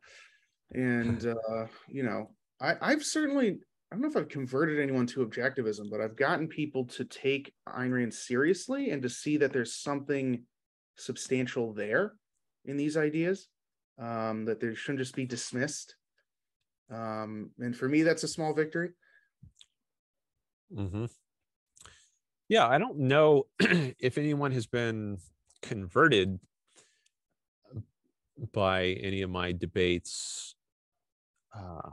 And 0.74 1.26
uh, 1.50 1.68
you 1.88 2.04
know, 2.04 2.32
I, 2.60 2.76
I've 2.82 3.04
certainly 3.04 3.60
I 3.92 3.96
don't 3.96 4.02
know 4.02 4.10
if 4.10 4.18
I've 4.18 4.30
converted 4.30 4.80
anyone 4.80 5.08
to 5.08 5.26
objectivism, 5.26 5.90
but 5.92 6.02
I've 6.02 6.16
gotten 6.16 6.48
people 6.48 6.86
to 6.86 7.06
take 7.06 7.54
Ayn 7.68 7.92
Rand 7.92 8.14
seriously 8.14 8.90
and 8.90 9.02
to 9.04 9.10
see 9.10 9.38
that 9.38 9.54
there's 9.54 9.76
something 9.76 10.44
substantial 10.98 11.74
there 11.74 12.14
in 12.66 12.78
these 12.78 12.98
ideas 12.98 13.48
um, 14.00 14.46
that 14.46 14.60
they 14.60 14.74
shouldn't 14.74 15.00
just 15.00 15.16
be 15.16 15.26
dismissed 15.26 15.96
um, 16.92 17.52
and 17.60 17.76
for 17.76 17.88
me 17.88 18.04
that's 18.04 18.24
a 18.24 18.28
small 18.28 18.54
victory 18.54 18.90
mm-hmm. 20.74 21.06
yeah 22.48 22.68
i 22.68 22.78
don't 22.78 22.98
know 22.98 23.46
if 23.60 24.18
anyone 24.18 24.52
has 24.52 24.66
been 24.66 25.18
converted 25.62 26.40
by 28.54 28.86
any 29.02 29.22
of 29.22 29.30
my 29.30 29.52
debates 29.52 30.56
uh, 31.56 31.90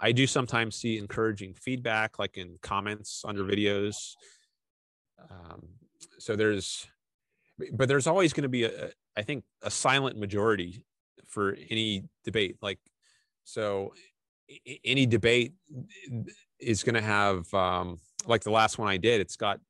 i 0.00 0.12
do 0.12 0.26
sometimes 0.26 0.76
see 0.76 0.98
encouraging 0.98 1.54
feedback 1.54 2.18
like 2.18 2.36
in 2.36 2.58
comments 2.62 3.24
under 3.26 3.42
videos 3.42 4.14
um, 5.30 5.62
so 6.18 6.36
there's 6.36 6.86
but 7.72 7.88
there's 7.88 8.06
always 8.06 8.32
going 8.32 8.42
to 8.42 8.48
be 8.48 8.64
a, 8.64 8.90
I 9.16 9.22
think 9.22 9.44
a 9.62 9.70
silent 9.70 10.18
majority 10.18 10.84
for 11.26 11.56
any 11.70 12.04
debate. 12.24 12.56
Like, 12.60 12.78
so 13.44 13.92
any 14.84 15.06
debate 15.06 15.54
is 16.62 16.82
going 16.82 16.94
to 16.94 17.02
have, 17.02 17.52
um, 17.54 17.98
like 18.26 18.42
the 18.42 18.50
last 18.50 18.78
one 18.78 18.88
I 18.88 18.96
did, 18.96 19.20
it's 19.20 19.36
got, 19.36 19.60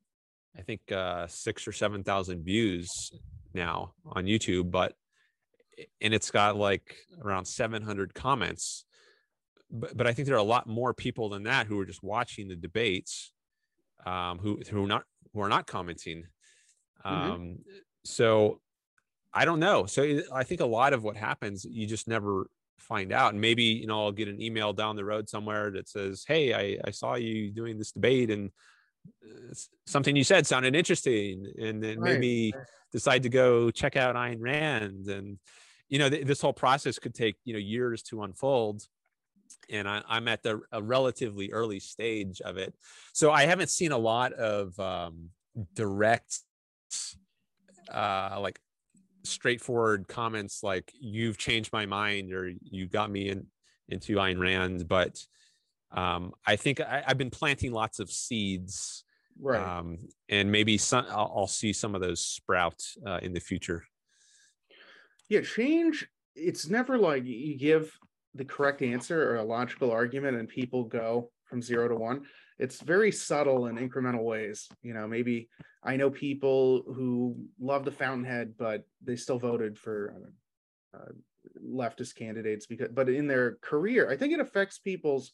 I 0.57 0.63
think, 0.63 0.93
uh, 0.93 1.27
six 1.27 1.67
or 1.67 1.73
7,000 1.73 2.45
views 2.45 3.13
now 3.55 3.95
on 4.07 4.27
YouTube, 4.27 4.71
but, 4.71 4.95
and 6.01 6.13
it's 6.13 6.31
got 6.31 6.57
like 6.57 6.97
around 7.23 7.47
700 7.47 8.15
comments. 8.15 8.85
But, 9.71 9.97
but 9.97 10.07
I 10.07 10.13
think 10.13 10.27
there 10.27 10.37
are 10.37 10.39
a 10.39 10.43
lot 10.43 10.67
more 10.67 10.93
people 10.93 11.31
than 11.31 11.45
that 11.45 11.67
who 11.67 11.79
are 11.81 11.87
just 11.87 12.03
watching 12.03 12.49
the 12.49 12.57
debates, 12.57 13.33
um, 14.05 14.39
who, 14.39 14.61
who 14.71 14.85
are 14.85 14.89
not, 14.89 15.05
who 15.33 15.41
are 15.41 15.49
not 15.49 15.67
commenting. 15.67 16.25
Mm-hmm. 17.05 17.09
Um, 17.09 17.41
mm-hmm. 17.41 17.53
So 18.05 18.61
I 19.33 19.45
don't 19.45 19.61
know. 19.61 19.87
So 19.87 20.21
I 20.33 20.45
think 20.45 20.61
a 20.61 20.67
lot 20.67 20.93
of 20.93 21.03
what 21.03 21.17
happens, 21.17 21.65
you 21.65 21.87
just 21.87 22.07
never 22.07 22.49
find 22.83 23.13
out. 23.13 23.33
And 23.33 23.41
maybe, 23.41 23.65
you 23.65 23.87
know, 23.87 24.05
I'll 24.05 24.13
get 24.13 24.29
an 24.29 24.41
email 24.41 24.73
down 24.73 24.97
the 24.97 25.05
road 25.05 25.29
somewhere 25.29 25.71
that 25.73 25.89
says, 25.89 26.25
Hey, 26.27 26.55
I, 26.55 26.79
I 26.85 26.91
saw 26.91 27.15
you 27.15 27.51
doing 27.51 27.79
this 27.79 27.93
debate 27.93 28.31
and 28.31 28.51
uh, 29.25 29.55
something 29.87 30.15
you 30.15 30.25
said 30.25 30.47
sounded 30.47 30.75
interesting. 30.75 31.53
And 31.61 31.83
then 31.83 32.01
right. 32.01 32.15
maybe 32.15 32.55
decide 32.93 33.23
to 33.23 33.29
go 33.29 33.71
check 33.71 33.97
out 33.97 34.17
Ayn 34.17 34.39
Rand. 34.41 35.07
And, 35.07 35.39
you 35.89 35.99
know, 35.99 36.11
th- 36.11 36.27
this 36.27 36.41
whole 36.41 36.53
process 36.53 36.99
could 36.99 37.15
take, 37.15 37.37
you 37.45 37.53
know, 37.53 37.59
years 37.59 38.03
to 38.05 38.23
unfold. 38.23 38.83
And 39.71 39.89
I, 39.89 40.03
am 40.09 40.29
at 40.29 40.43
the 40.43 40.61
a 40.73 40.83
relatively 40.83 41.53
early 41.53 41.79
stage 41.79 42.41
of 42.41 42.57
it. 42.57 42.75
So 43.13 43.31
I 43.31 43.45
haven't 43.45 43.71
seen 43.71 43.93
a 43.93 43.99
lot 43.99 44.33
of 44.33 44.79
um, 44.81 45.31
direct 45.75 46.41
uh, 47.93 48.39
like 48.41 48.61
straightforward 49.25 50.09
comments 50.09 50.63
like 50.63 50.93
"You've 50.99 51.39
changed 51.39 51.73
my 51.73 51.87
mind" 51.87 52.33
or 52.33 52.53
"You 52.63 52.87
got 52.87 53.11
me 53.11 53.29
in 53.29 53.47
into 53.89 54.17
Ayn 54.17 54.41
Rand," 54.41 54.89
but 54.89 55.25
um, 55.91 56.33
I 56.47 56.57
think 56.57 56.81
I, 56.81 57.03
have 57.07 57.19
been 57.19 57.31
planting 57.31 57.73
lots 57.73 58.01
of 58.01 58.11
seeds, 58.11 59.05
right? 59.41 59.61
Um, 59.61 59.99
and 60.29 60.51
maybe 60.51 60.79
some 60.79 61.07
I'll, 61.11 61.33
I'll, 61.37 61.47
see 61.47 61.73
some 61.73 61.95
of 61.95 62.01
those 62.01 62.21
sprout 62.21 62.83
uh, 63.07 63.19
in 63.23 63.33
the 63.33 63.41
future. 63.41 63.85
Yeah, 65.29 65.43
change. 65.43 66.09
It's 66.35 66.69
never 66.69 66.97
like 66.97 67.25
you 67.25 67.59
give 67.59 67.93
the 68.35 68.45
correct 68.45 68.81
answer 68.81 69.31
or 69.31 69.37
a 69.37 69.45
logical 69.45 69.91
argument, 69.91 70.39
and 70.39 70.49
people 70.49 70.85
go 70.85 71.31
from 71.45 71.61
zero 71.61 71.89
to 71.89 71.95
one 71.95 72.23
it's 72.63 72.81
very 72.81 73.11
subtle 73.11 73.67
in 73.67 73.77
incremental 73.77 74.23
ways. 74.23 74.69
You 74.83 74.95
know, 74.95 75.09
maybe 75.09 75.49
I 75.83 75.97
know 75.97 76.11
people 76.11 76.85
who 76.87 77.37
love 77.61 77.85
the 77.85 77.91
Fountainhead, 77.91 78.55
but 78.57 78.85
they 79.03 79.17
still 79.17 79.39
voted 79.39 79.77
for 79.77 80.15
uh, 80.95 81.11
leftist 81.61 82.15
candidates 82.15 82.67
because, 82.67 82.91
but 82.93 83.09
in 83.09 83.27
their 83.27 83.57
career, 83.63 84.09
I 84.09 84.17
think 84.17 84.33
it 84.33 84.39
affects 84.39 84.79
people's 84.79 85.33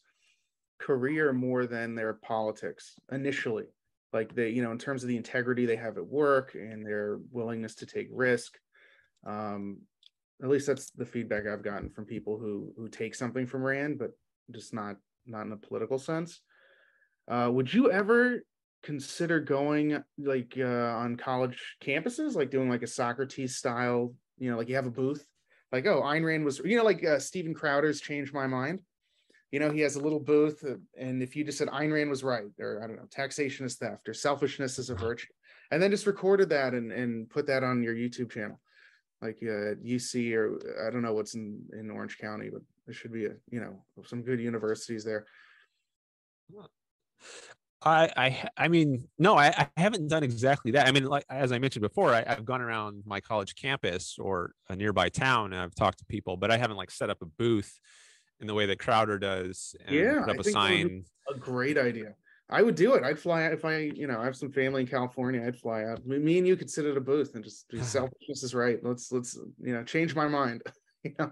career 0.79 1.31
more 1.31 1.67
than 1.67 1.93
their 1.93 2.13
politics 2.13 2.95
initially. 3.11 3.65
Like 4.11 4.33
they, 4.33 4.49
you 4.49 4.63
know, 4.63 4.71
in 4.71 4.79
terms 4.79 5.03
of 5.03 5.09
the 5.09 5.17
integrity 5.17 5.67
they 5.67 5.75
have 5.75 5.97
at 5.97 6.07
work 6.07 6.55
and 6.55 6.83
their 6.83 7.19
willingness 7.31 7.75
to 7.75 7.85
take 7.85 8.07
risk. 8.11 8.57
Um, 9.23 9.81
at 10.41 10.49
least 10.49 10.65
that's 10.65 10.89
the 10.91 11.05
feedback 11.05 11.45
I've 11.45 11.63
gotten 11.63 11.91
from 11.91 12.05
people 12.05 12.39
who 12.39 12.73
who 12.75 12.87
take 12.87 13.13
something 13.13 13.45
from 13.45 13.61
Rand, 13.61 13.99
but 13.99 14.11
just 14.49 14.73
not 14.73 14.95
not 15.27 15.45
in 15.45 15.51
a 15.51 15.57
political 15.57 15.99
sense. 15.99 16.41
Uh, 17.29 17.49
would 17.51 17.71
you 17.71 17.91
ever 17.91 18.43
consider 18.81 19.39
going 19.39 20.03
like 20.17 20.53
uh, 20.57 20.63
on 20.63 21.15
college 21.15 21.77
campuses, 21.81 22.35
like 22.35 22.49
doing 22.49 22.69
like 22.69 22.81
a 22.81 22.87
Socrates 22.87 23.55
style, 23.55 24.13
you 24.39 24.49
know, 24.49 24.57
like 24.57 24.67
you 24.67 24.75
have 24.75 24.87
a 24.87 24.91
booth? 24.91 25.25
Like, 25.71 25.85
oh, 25.85 26.01
Ayn 26.01 26.25
Rand 26.25 26.43
was, 26.43 26.59
you 26.65 26.77
know, 26.77 26.83
like 26.83 27.05
uh, 27.05 27.19
Steven 27.19 27.53
Crowder's 27.53 28.01
Changed 28.01 28.33
My 28.33 28.47
Mind. 28.47 28.81
You 29.51 29.59
know, 29.59 29.71
he 29.71 29.81
has 29.81 29.95
a 29.95 30.01
little 30.01 30.19
booth, 30.19 30.63
uh, 30.63 30.75
and 30.97 31.23
if 31.23 31.35
you 31.35 31.43
just 31.43 31.57
said 31.57 31.69
Ayn 31.69 31.91
Rand 31.91 32.09
was 32.09 32.23
right, 32.23 32.45
or 32.59 32.83
I 32.83 32.87
don't 32.87 32.97
know, 32.97 33.07
taxation 33.09 33.65
is 33.65 33.75
theft, 33.75 34.07
or 34.07 34.13
selfishness 34.13 34.77
is 34.77 34.91
a 34.91 34.95
virtue, 34.95 35.27
and 35.71 35.81
then 35.81 35.89
just 35.89 36.05
recorded 36.05 36.49
that 36.49 36.73
and 36.73 36.91
and 36.91 37.29
put 37.29 37.47
that 37.47 37.63
on 37.63 37.81
your 37.81 37.95
YouTube 37.95 38.31
channel, 38.31 38.59
like 39.23 39.39
uh, 39.41 39.73
UC 39.83 40.35
or 40.35 40.59
I 40.87 40.91
don't 40.91 41.01
know 41.01 41.13
what's 41.13 41.33
in 41.33 41.63
in 41.73 41.89
Orange 41.89 42.19
County, 42.19 42.51
but 42.51 42.61
there 42.85 42.93
should 42.93 43.11
be 43.11 43.25
a 43.25 43.33
you 43.49 43.59
know 43.59 43.83
some 44.05 44.21
good 44.21 44.39
universities 44.39 45.03
there. 45.03 45.25
I, 47.81 48.09
I, 48.17 48.49
I 48.57 48.67
mean, 48.67 49.07
no, 49.17 49.37
I, 49.37 49.47
I, 49.47 49.67
haven't 49.77 50.09
done 50.09 50.21
exactly 50.21 50.71
that. 50.71 50.87
I 50.87 50.91
mean, 50.91 51.05
like 51.05 51.23
as 51.29 51.53
I 51.53 51.59
mentioned 51.59 51.81
before, 51.81 52.13
I, 52.13 52.23
have 52.27 52.43
gone 52.43 52.61
around 52.61 53.03
my 53.05 53.21
college 53.21 53.55
campus 53.55 54.17
or 54.19 54.51
a 54.69 54.75
nearby 54.75 55.07
town 55.07 55.53
and 55.53 55.61
I've 55.61 55.75
talked 55.75 55.99
to 55.99 56.05
people, 56.05 56.35
but 56.35 56.51
I 56.51 56.57
haven't 56.57 56.75
like 56.75 56.91
set 56.91 57.09
up 57.09 57.21
a 57.21 57.25
booth 57.25 57.79
in 58.41 58.47
the 58.47 58.53
way 58.53 58.65
that 58.65 58.79
Crowder 58.79 59.17
does. 59.17 59.75
yeah, 59.89 60.21
put 60.25 60.31
up 60.31 60.45
I 60.45 60.49
a 60.49 60.51
sign. 60.51 61.05
A 61.33 61.37
great 61.37 61.77
idea. 61.77 62.15
I 62.49 62.63
would 62.63 62.75
do 62.75 62.95
it. 62.95 63.03
I'd 63.03 63.19
fly 63.19 63.43
if 63.43 63.63
I, 63.63 63.77
you 63.77 64.07
know, 64.07 64.19
I 64.19 64.25
have 64.25 64.35
some 64.35 64.51
family 64.51 64.81
in 64.81 64.87
California. 64.87 65.45
I'd 65.45 65.57
fly 65.57 65.83
out. 65.83 66.05
Me 66.05 66.37
and 66.39 66.47
you 66.47 66.55
could 66.55 66.69
sit 66.69 66.85
at 66.85 66.97
a 66.97 67.01
booth 67.01 67.35
and 67.35 67.43
just 67.43 67.69
be 67.69 67.79
selfishness 67.81 68.43
is 68.43 68.55
right. 68.55 68.79
Let's 68.83 69.11
let's 69.11 69.37
you 69.59 69.73
know 69.73 69.83
change 69.83 70.15
my 70.15 70.27
mind. 70.27 70.63
you 71.03 71.13
know? 71.17 71.31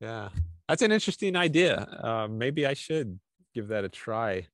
Yeah, 0.00 0.28
that's 0.68 0.82
an 0.82 0.92
interesting 0.92 1.34
idea. 1.34 1.76
Uh, 2.02 2.28
maybe 2.30 2.66
I 2.66 2.74
should 2.74 3.18
give 3.54 3.68
that 3.68 3.84
a 3.84 3.88
try. 3.88 4.46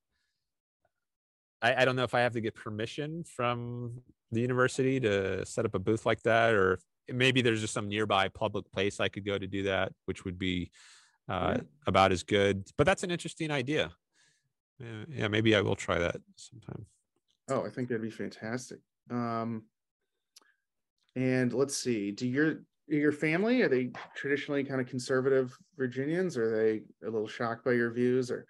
I, 1.62 1.82
I 1.82 1.84
don't 1.84 1.96
know 1.96 2.04
if 2.04 2.14
I 2.14 2.20
have 2.20 2.32
to 2.32 2.40
get 2.40 2.54
permission 2.54 3.24
from 3.24 4.02
the 4.32 4.40
university 4.40 5.00
to 5.00 5.44
set 5.46 5.64
up 5.64 5.74
a 5.74 5.78
booth 5.78 6.06
like 6.06 6.22
that, 6.22 6.54
or 6.54 6.78
maybe 7.08 7.42
there's 7.42 7.60
just 7.60 7.74
some 7.74 7.88
nearby 7.88 8.28
public 8.28 8.70
place 8.72 9.00
I 9.00 9.08
could 9.08 9.24
go 9.24 9.38
to 9.38 9.46
do 9.46 9.64
that, 9.64 9.92
which 10.06 10.24
would 10.24 10.38
be 10.38 10.70
uh, 11.28 11.54
yeah. 11.56 11.62
about 11.86 12.12
as 12.12 12.22
good. 12.22 12.64
But 12.76 12.84
that's 12.84 13.02
an 13.02 13.10
interesting 13.10 13.50
idea. 13.50 13.92
Yeah, 14.78 15.04
yeah, 15.08 15.28
maybe 15.28 15.54
I 15.54 15.60
will 15.62 15.76
try 15.76 15.98
that 15.98 16.16
sometime. 16.36 16.86
Oh, 17.48 17.64
I 17.64 17.70
think 17.70 17.88
that'd 17.88 18.02
be 18.02 18.10
fantastic. 18.10 18.80
Um, 19.10 19.62
and 21.14 21.52
let's 21.52 21.76
see, 21.76 22.10
do 22.10 22.26
your 22.28 22.62
your 22.88 23.12
family 23.12 23.62
are 23.62 23.68
they 23.68 23.90
traditionally 24.14 24.62
kind 24.62 24.80
of 24.80 24.86
conservative 24.86 25.56
Virginians? 25.76 26.36
Or 26.36 26.44
are 26.44 26.56
they 26.56 26.82
a 27.06 27.10
little 27.10 27.26
shocked 27.26 27.64
by 27.64 27.72
your 27.72 27.90
views, 27.90 28.30
or 28.30 28.46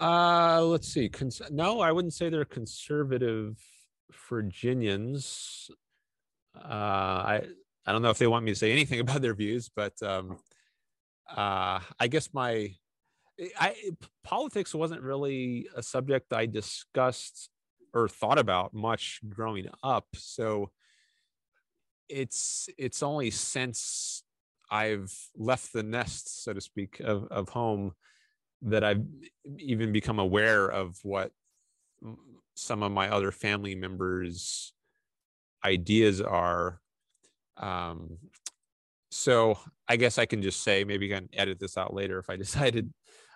uh, 0.00 0.62
let's 0.62 0.88
see. 0.88 1.08
Cons- 1.08 1.42
no, 1.50 1.80
I 1.80 1.92
wouldn't 1.92 2.14
say 2.14 2.28
they're 2.28 2.44
conservative 2.44 3.58
Virginians. 4.28 5.70
Uh, 6.56 6.68
I 6.68 7.42
I 7.86 7.92
don't 7.92 8.02
know 8.02 8.10
if 8.10 8.18
they 8.18 8.26
want 8.26 8.44
me 8.44 8.52
to 8.52 8.58
say 8.58 8.72
anything 8.72 9.00
about 9.04 9.22
their 9.22 9.34
views, 9.34 9.70
but 9.74 10.00
um, 10.02 10.38
uh, 11.28 11.80
I 11.98 12.08
guess 12.08 12.30
my 12.32 12.74
I 13.58 13.74
politics 14.22 14.74
wasn't 14.74 15.02
really 15.02 15.68
a 15.74 15.82
subject 15.82 16.32
I 16.32 16.46
discussed 16.46 17.50
or 17.92 18.08
thought 18.08 18.38
about 18.38 18.74
much 18.74 19.20
growing 19.28 19.68
up. 19.82 20.06
So 20.14 20.70
it's 22.08 22.68
it's 22.78 23.02
only 23.02 23.30
since 23.30 24.22
I've 24.70 25.12
left 25.36 25.72
the 25.72 25.82
nest, 25.82 26.42
so 26.42 26.52
to 26.52 26.60
speak, 26.60 27.00
of, 27.00 27.24
of 27.30 27.50
home 27.50 27.92
that 28.64 28.84
I've 28.84 29.04
even 29.58 29.92
become 29.92 30.18
aware 30.18 30.66
of 30.66 30.98
what 31.02 31.30
some 32.54 32.82
of 32.82 32.92
my 32.92 33.08
other 33.08 33.30
family 33.30 33.74
members' 33.74 34.72
ideas 35.64 36.20
are. 36.20 36.80
Um, 37.56 38.18
so 39.10 39.58
I 39.88 39.96
guess 39.96 40.18
I 40.18 40.26
can 40.26 40.42
just 40.42 40.62
say 40.62 40.84
maybe 40.84 41.12
I 41.12 41.18
can 41.18 41.28
edit 41.32 41.58
this 41.60 41.76
out 41.76 41.94
later 41.94 42.18
if 42.18 42.30
I 42.30 42.36
decided 42.44 42.92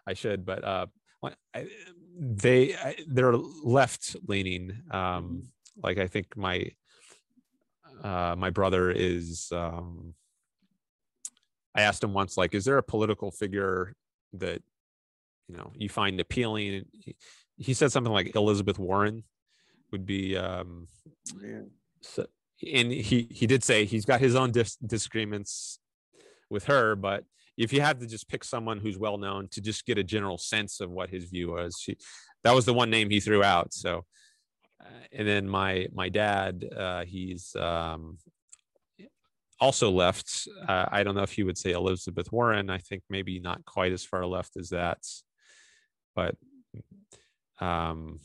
I 0.06 0.14
should, 0.14 0.44
but 0.44 0.64
uh, 0.64 0.86
I, 1.54 1.68
they 2.18 2.74
I, 2.74 2.96
they're 3.06 3.36
left 3.36 4.16
leaning. 4.26 4.82
Um, 4.90 5.48
like 5.82 5.98
I 5.98 6.06
think 6.06 6.36
my 6.36 6.70
uh, 8.02 8.34
my 8.36 8.50
brother 8.50 8.90
is. 8.90 9.50
Um, 9.52 10.14
I 11.74 11.82
asked 11.82 12.02
him 12.02 12.12
once, 12.12 12.36
like, 12.36 12.54
is 12.54 12.64
there 12.64 12.78
a 12.78 12.82
political 12.82 13.30
figure 13.30 13.94
that 14.32 14.62
you 15.48 15.56
know 15.56 15.72
you 15.74 15.88
find 15.88 16.20
appealing. 16.20 16.84
He, 16.92 17.16
he 17.56 17.74
said 17.74 17.90
something 17.90 18.12
like 18.12 18.36
elizabeth 18.36 18.78
warren 18.78 19.24
would 19.90 20.06
be 20.06 20.36
um 20.36 20.86
so 22.02 22.26
and 22.74 22.92
he 22.92 23.26
he 23.30 23.46
did 23.46 23.64
say 23.64 23.84
he's 23.84 24.04
got 24.04 24.20
his 24.20 24.36
own 24.36 24.52
dis- 24.52 24.76
disagreements 24.76 25.80
with 26.50 26.64
her 26.64 26.94
but 26.94 27.24
if 27.56 27.72
you 27.72 27.80
had 27.80 27.98
to 28.00 28.06
just 28.06 28.28
pick 28.28 28.44
someone 28.44 28.78
who's 28.78 28.96
well 28.96 29.18
known 29.18 29.48
to 29.48 29.60
just 29.60 29.84
get 29.84 29.98
a 29.98 30.04
general 30.04 30.38
sense 30.38 30.80
of 30.80 30.90
what 30.90 31.10
his 31.10 31.24
view 31.24 31.50
was 31.50 31.76
she, 31.80 31.96
that 32.44 32.54
was 32.54 32.64
the 32.64 32.74
one 32.74 32.88
name 32.88 33.10
he 33.10 33.20
threw 33.20 33.42
out. 33.42 33.74
So 33.74 34.04
uh, 34.80 35.04
and 35.12 35.26
then 35.26 35.48
my 35.48 35.88
my 35.92 36.08
dad 36.08 36.64
uh, 36.76 37.04
he's 37.04 37.54
um, 37.56 38.18
also 39.60 39.90
left. 39.90 40.46
Uh, 40.68 40.86
i 40.90 41.02
don't 41.02 41.16
know 41.16 41.22
if 41.22 41.36
you 41.36 41.44
would 41.46 41.58
say 41.58 41.72
elizabeth 41.72 42.32
warren. 42.32 42.70
I 42.70 42.78
think 42.78 43.02
maybe 43.10 43.40
not 43.40 43.64
quite 43.64 43.92
as 43.92 44.04
far 44.04 44.24
left 44.24 44.56
as 44.56 44.70
that 44.70 44.98
but 46.18 46.34
um, 47.64 48.18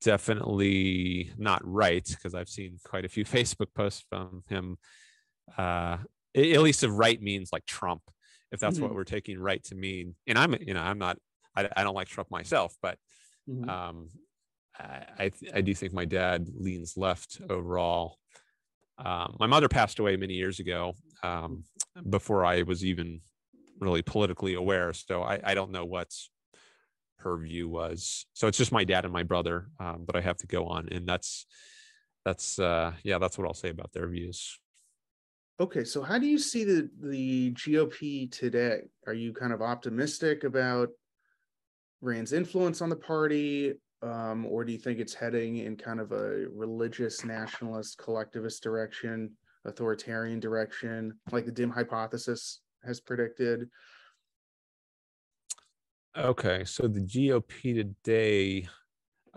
definitely 0.00 1.32
not 1.36 1.60
right 1.64 2.06
because 2.08 2.36
I've 2.36 2.48
seen 2.48 2.78
quite 2.84 3.04
a 3.04 3.08
few 3.08 3.24
Facebook 3.36 3.74
posts 3.74 4.04
from 4.08 4.44
him. 4.48 4.78
Uh, 5.58 5.98
at 6.36 6.62
least 6.62 6.84
if 6.84 6.90
right 6.92 7.20
means 7.20 7.50
like 7.52 7.66
Trump, 7.66 8.02
if 8.52 8.60
that's 8.60 8.76
mm-hmm. 8.76 8.84
what 8.84 8.94
we're 8.94 9.02
taking 9.02 9.40
right 9.40 9.62
to 9.64 9.74
mean. 9.74 10.14
And 10.28 10.38
I'm, 10.38 10.54
you 10.60 10.74
know, 10.74 10.82
I'm 10.82 10.98
not, 10.98 11.18
I, 11.56 11.68
I 11.76 11.82
don't 11.82 11.96
like 11.96 12.06
Trump 12.06 12.30
myself, 12.30 12.76
but 12.80 12.96
mm-hmm. 13.48 13.68
um, 13.68 14.08
I, 14.78 15.32
I 15.52 15.60
do 15.62 15.74
think 15.74 15.92
my 15.92 16.04
dad 16.04 16.46
leans 16.56 16.96
left 16.96 17.40
overall. 17.50 18.18
Um, 19.04 19.36
my 19.40 19.48
mother 19.48 19.68
passed 19.68 19.98
away 19.98 20.16
many 20.16 20.34
years 20.34 20.60
ago 20.60 20.94
um, 21.24 21.64
before 22.08 22.44
I 22.44 22.62
was 22.62 22.84
even 22.84 23.20
really 23.80 24.02
politically 24.02 24.54
aware. 24.54 24.92
So 24.92 25.22
I, 25.22 25.40
I 25.42 25.54
don't 25.54 25.72
know 25.72 25.84
what 25.84 26.14
her 27.18 27.36
view 27.38 27.68
was. 27.68 28.26
So 28.34 28.46
it's 28.46 28.58
just 28.58 28.72
my 28.72 28.84
dad 28.84 29.04
and 29.04 29.12
my 29.12 29.22
brother 29.22 29.68
um, 29.78 30.04
that 30.06 30.16
I 30.16 30.20
have 30.20 30.36
to 30.38 30.46
go 30.46 30.66
on, 30.66 30.88
and 30.90 31.06
that's 31.06 31.46
that's 32.24 32.58
uh, 32.58 32.92
yeah, 33.02 33.18
that's 33.18 33.38
what 33.38 33.46
I'll 33.46 33.54
say 33.54 33.70
about 33.70 33.92
their 33.92 34.08
views. 34.08 34.58
Okay, 35.58 35.84
so 35.84 36.02
how 36.02 36.18
do 36.18 36.26
you 36.26 36.38
see 36.38 36.64
the 36.64 36.90
the 37.00 37.52
GOP 37.52 38.30
today? 38.30 38.80
Are 39.06 39.14
you 39.14 39.32
kind 39.32 39.52
of 39.52 39.62
optimistic 39.62 40.44
about 40.44 40.88
Rand's 42.00 42.32
influence 42.32 42.80
on 42.80 42.88
the 42.88 42.96
party, 42.96 43.74
um, 44.02 44.46
or 44.46 44.64
do 44.64 44.72
you 44.72 44.78
think 44.78 44.98
it's 44.98 45.14
heading 45.14 45.58
in 45.58 45.76
kind 45.76 46.00
of 46.00 46.12
a 46.12 46.46
religious, 46.54 47.24
nationalist, 47.24 47.98
collectivist 47.98 48.62
direction, 48.62 49.32
authoritarian 49.66 50.40
direction, 50.40 51.12
like 51.30 51.44
the 51.44 51.52
dim 51.52 51.70
hypothesis 51.70 52.60
has 52.84 53.00
predicted. 53.00 53.68
Okay, 56.16 56.64
so 56.64 56.88
the 56.88 57.00
GOP 57.00 57.74
today, 57.74 58.68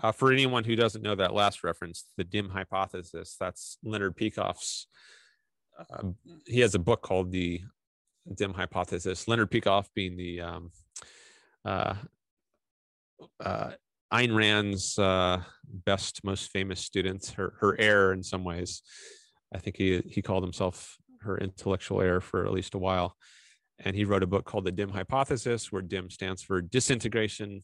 uh, 0.01 0.11
for 0.11 0.31
anyone 0.31 0.63
who 0.63 0.75
doesn't 0.75 1.03
know 1.03 1.15
that 1.15 1.33
last 1.33 1.63
reference, 1.63 2.05
the 2.17 2.23
dim 2.23 2.49
hypothesis, 2.49 3.35
that's 3.39 3.77
Leonard 3.83 4.17
Peikoff's. 4.17 4.87
Uh, 5.77 6.09
he 6.47 6.59
has 6.61 6.73
a 6.73 6.79
book 6.79 7.01
called 7.01 7.31
the 7.31 7.61
dim 8.35 8.53
hypothesis. 8.53 9.27
Leonard 9.27 9.51
Peikoff 9.51 9.87
being 9.93 10.17
the 10.17 10.41
um, 10.41 10.71
uh, 11.63 11.95
uh, 13.43 13.71
Ayn 14.11 14.35
Rand's 14.35 14.97
uh, 14.97 15.41
best, 15.85 16.23
most 16.23 16.51
famous 16.51 16.79
student, 16.79 17.33
her 17.37 17.53
her 17.59 17.79
heir 17.79 18.13
in 18.13 18.23
some 18.23 18.43
ways. 18.43 18.81
I 19.53 19.59
think 19.59 19.77
he 19.77 20.01
he 20.09 20.21
called 20.21 20.43
himself 20.43 20.97
her 21.23 21.37
intellectual 21.37 22.01
heir 22.01 22.21
for 22.21 22.45
at 22.45 22.51
least 22.51 22.75
a 22.75 22.79
while. 22.79 23.15
And 23.79 23.95
he 23.95 24.05
wrote 24.05 24.23
a 24.23 24.27
book 24.27 24.45
called 24.45 24.65
The 24.65 24.71
Dim 24.71 24.89
Hypothesis, 24.89 25.71
where 25.71 25.81
DIM 25.81 26.09
stands 26.09 26.43
for 26.43 26.61
disintegration, 26.61 27.61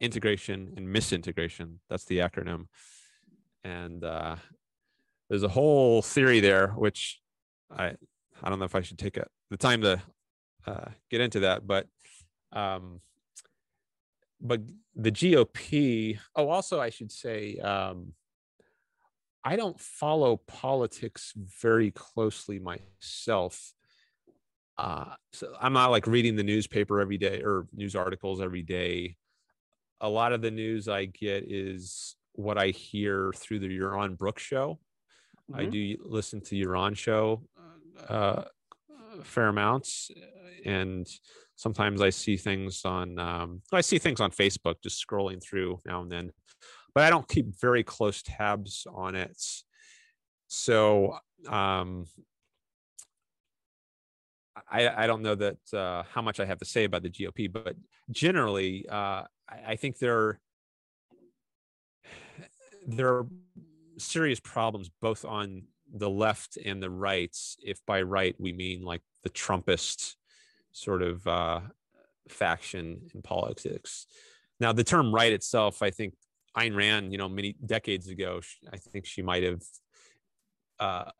integration, 0.00 0.74
and 0.76 0.86
misintegration. 0.86 1.76
That's 1.88 2.04
the 2.04 2.18
acronym. 2.18 2.66
And 3.64 4.04
uh, 4.04 4.36
there's 5.30 5.44
a 5.44 5.48
whole 5.48 6.02
theory 6.02 6.40
there, 6.40 6.68
which 6.68 7.20
I 7.70 7.94
I 8.42 8.50
don't 8.50 8.58
know 8.58 8.64
if 8.64 8.74
I 8.74 8.82
should 8.82 8.98
take 8.98 9.16
a, 9.16 9.26
the 9.50 9.56
time 9.56 9.82
to 9.82 10.02
uh, 10.66 10.90
get 11.10 11.20
into 11.20 11.40
that, 11.40 11.66
but 11.66 11.86
um, 12.52 13.00
but 14.40 14.60
the 14.94 15.12
GOP. 15.12 16.18
Oh, 16.34 16.48
also 16.48 16.80
I 16.80 16.90
should 16.90 17.12
say 17.12 17.56
um, 17.58 18.14
I 19.44 19.56
don't 19.56 19.78
follow 19.80 20.36
politics 20.36 21.32
very 21.60 21.90
closely 21.90 22.58
myself. 22.58 23.72
Uh, 24.78 25.14
so 25.32 25.54
I'm 25.60 25.72
not 25.72 25.90
like 25.90 26.06
reading 26.06 26.36
the 26.36 26.42
newspaper 26.42 27.00
every 27.00 27.18
day 27.18 27.42
or 27.42 27.66
news 27.72 27.94
articles 27.94 28.40
every 28.40 28.62
day. 28.62 29.16
A 30.00 30.08
lot 30.08 30.32
of 30.32 30.42
the 30.42 30.50
news 30.50 30.88
I 30.88 31.06
get 31.06 31.44
is 31.50 32.16
what 32.32 32.58
I 32.58 32.68
hear 32.68 33.32
through 33.36 33.60
the 33.60 33.68
Yaron 33.68 34.16
Brook's 34.16 34.42
show. 34.42 34.78
Mm-hmm. 35.50 35.60
I 35.60 35.64
do 35.66 35.96
listen 36.04 36.40
to 36.42 36.54
Yaron 36.54 36.96
show 36.96 37.42
uh, 38.08 38.44
fair 39.22 39.48
amounts, 39.48 40.10
and 40.64 41.06
sometimes 41.56 42.00
I 42.00 42.10
see 42.10 42.36
things 42.36 42.84
on 42.84 43.18
um, 43.18 43.62
I 43.72 43.80
see 43.80 43.98
things 43.98 44.20
on 44.20 44.30
Facebook 44.30 44.76
just 44.82 45.04
scrolling 45.04 45.42
through 45.42 45.80
now 45.86 46.02
and 46.02 46.10
then, 46.10 46.32
but 46.94 47.04
I 47.04 47.10
don't 47.10 47.28
keep 47.28 47.58
very 47.60 47.82
close 47.82 48.22
tabs 48.22 48.86
on 48.92 49.14
it. 49.14 49.42
So 50.48 51.18
um, 51.48 52.06
I, 54.70 55.04
I 55.04 55.06
don't 55.06 55.22
know 55.22 55.34
that 55.34 55.58
uh, 55.72 56.02
how 56.12 56.22
much 56.22 56.40
I 56.40 56.44
have 56.44 56.58
to 56.58 56.64
say 56.64 56.84
about 56.84 57.02
the 57.02 57.10
GOP, 57.10 57.50
but 57.50 57.74
generally, 58.10 58.86
uh, 58.88 59.24
I, 59.48 59.58
I 59.68 59.76
think 59.76 59.98
there 59.98 60.40
there 62.86 63.08
are 63.08 63.26
serious 63.96 64.40
problems 64.40 64.90
both 65.00 65.24
on 65.24 65.62
the 65.94 66.10
left 66.10 66.56
and 66.56 66.82
the 66.82 66.90
right. 66.90 67.36
If 67.62 67.78
by 67.86 68.02
right 68.02 68.34
we 68.38 68.52
mean 68.52 68.82
like 68.82 69.02
the 69.22 69.30
Trumpist 69.30 70.14
sort 70.72 71.02
of 71.02 71.26
uh, 71.26 71.60
faction 72.28 73.02
in 73.14 73.22
politics. 73.22 74.06
Now, 74.60 74.72
the 74.72 74.84
term 74.84 75.14
right 75.14 75.32
itself, 75.32 75.82
I 75.82 75.90
think 75.90 76.14
Ayn 76.56 76.76
Rand, 76.76 77.12
you 77.12 77.18
know, 77.18 77.28
many 77.28 77.56
decades 77.64 78.08
ago, 78.08 78.40
I 78.72 78.76
think 78.76 79.06
she 79.06 79.22
might 79.22 79.42
have 79.42 79.62
uh, 80.78 81.10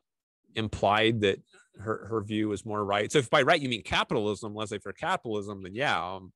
implied 0.54 1.20
that 1.22 1.40
her, 1.78 2.06
her 2.08 2.22
view 2.22 2.48
was 2.48 2.66
more 2.66 2.84
right. 2.84 3.10
So 3.10 3.18
if 3.18 3.30
by 3.30 3.42
right 3.42 3.60
you 3.60 3.68
mean 3.68 3.82
capitalism, 3.82 4.54
let's 4.54 4.70
say 4.70 4.78
for 4.78 4.92
capitalism, 4.92 5.62
then 5.62 5.74
yeah, 5.74 5.98
um, 5.98 6.32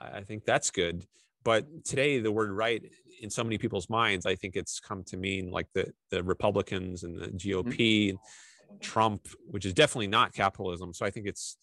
I 0.00 0.22
think 0.22 0.44
that's 0.44 0.70
good. 0.70 1.04
But 1.44 1.84
today, 1.84 2.20
the 2.20 2.32
word 2.32 2.50
right 2.50 2.82
in 3.20 3.28
so 3.28 3.44
many 3.44 3.58
people's 3.58 3.90
minds, 3.90 4.24
I 4.24 4.34
think 4.34 4.56
it's 4.56 4.80
come 4.80 5.04
to 5.04 5.16
mean 5.18 5.50
like 5.50 5.66
the 5.74 5.92
the 6.10 6.22
Republicans 6.22 7.02
and 7.02 7.20
the 7.20 7.28
GOP, 7.28 8.12
mm-hmm. 8.12 8.76
Trump, 8.80 9.28
which 9.50 9.66
is 9.66 9.74
definitely 9.74 10.06
not 10.06 10.32
capitalism. 10.32 10.94
So 10.94 11.04
I 11.04 11.10
think 11.10 11.26
it's 11.26 11.58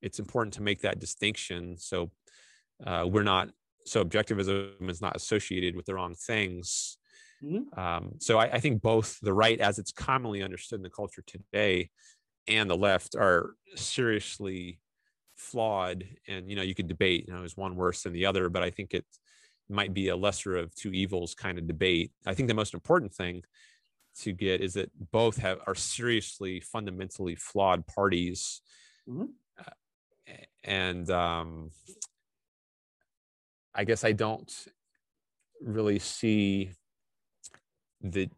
it's 0.00 0.18
important 0.18 0.54
to 0.54 0.62
make 0.62 0.80
that 0.82 1.00
distinction. 1.00 1.76
So 1.76 2.10
uh, 2.86 3.06
we're 3.06 3.22
not 3.22 3.50
so 3.86 4.04
objectivism 4.04 4.90
is 4.90 5.00
not 5.00 5.16
associated 5.16 5.76
with 5.76 5.86
the 5.86 5.94
wrong 5.94 6.14
things. 6.14 6.98
Mm-hmm. 7.42 7.78
Um, 7.78 8.12
so 8.18 8.38
I, 8.38 8.54
I, 8.54 8.60
think 8.60 8.82
both 8.82 9.18
the 9.20 9.32
right, 9.32 9.60
as 9.60 9.78
it's 9.78 9.92
commonly 9.92 10.42
understood 10.42 10.78
in 10.78 10.82
the 10.82 10.90
culture 10.90 11.22
today, 11.26 11.90
and 12.48 12.68
the 12.68 12.76
left 12.76 13.14
are 13.14 13.54
seriously 13.74 14.80
flawed. 15.36 16.04
And 16.26 16.48
you 16.48 16.56
know, 16.56 16.62
you 16.62 16.74
could 16.74 16.88
debate, 16.88 17.26
you 17.28 17.34
know, 17.34 17.42
is 17.42 17.56
one 17.56 17.76
worse 17.76 18.02
than 18.02 18.12
the 18.12 18.26
other? 18.26 18.48
But 18.48 18.62
I 18.62 18.70
think 18.70 18.94
it 18.94 19.04
might 19.68 19.92
be 19.92 20.08
a 20.08 20.16
lesser 20.16 20.56
of 20.56 20.74
two 20.74 20.92
evils 20.92 21.34
kind 21.34 21.58
of 21.58 21.66
debate. 21.66 22.10
I 22.24 22.34
think 22.34 22.48
the 22.48 22.54
most 22.54 22.74
important 22.74 23.12
thing 23.12 23.42
to 24.20 24.32
get 24.32 24.62
is 24.62 24.74
that 24.74 24.90
both 25.12 25.36
have 25.36 25.58
are 25.66 25.74
seriously 25.74 26.60
fundamentally 26.60 27.36
flawed 27.36 27.86
parties. 27.86 28.62
Mm-hmm. 29.08 29.26
Uh, 29.58 30.32
and 30.64 31.10
um, 31.10 31.70
I 33.76 33.84
guess 33.84 34.02
I 34.04 34.12
don't 34.12 34.52
really 35.62 35.98
see 35.98 36.72
the 38.00 38.28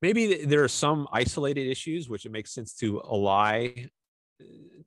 maybe 0.00 0.44
there 0.44 0.64
are 0.64 0.68
some 0.68 1.06
isolated 1.12 1.66
issues 1.66 2.08
which 2.08 2.24
it 2.26 2.32
makes 2.32 2.52
sense 2.52 2.74
to 2.74 3.00
ally 3.02 3.88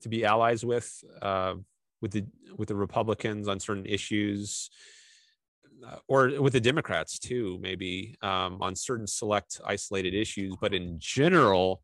to 0.00 0.08
be 0.08 0.24
allies 0.24 0.64
with 0.64 1.04
uh, 1.22 1.54
with 2.00 2.12
the 2.12 2.24
with 2.56 2.68
the 2.68 2.74
Republicans 2.74 3.48
on 3.48 3.58
certain 3.58 3.86
issues, 3.86 4.70
uh, 5.86 5.96
or 6.08 6.40
with 6.40 6.52
the 6.52 6.60
Democrats 6.60 7.18
too, 7.18 7.58
maybe 7.60 8.16
um, 8.22 8.60
on 8.60 8.76
certain 8.76 9.06
select 9.06 9.60
isolated 9.66 10.14
issues. 10.14 10.54
But 10.60 10.74
in 10.74 10.96
general, 10.98 11.82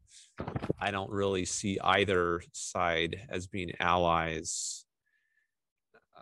I 0.78 0.90
don't 0.90 1.10
really 1.10 1.44
see 1.44 1.78
either 1.82 2.42
side 2.52 3.26
as 3.30 3.46
being 3.46 3.72
allies. 3.80 4.84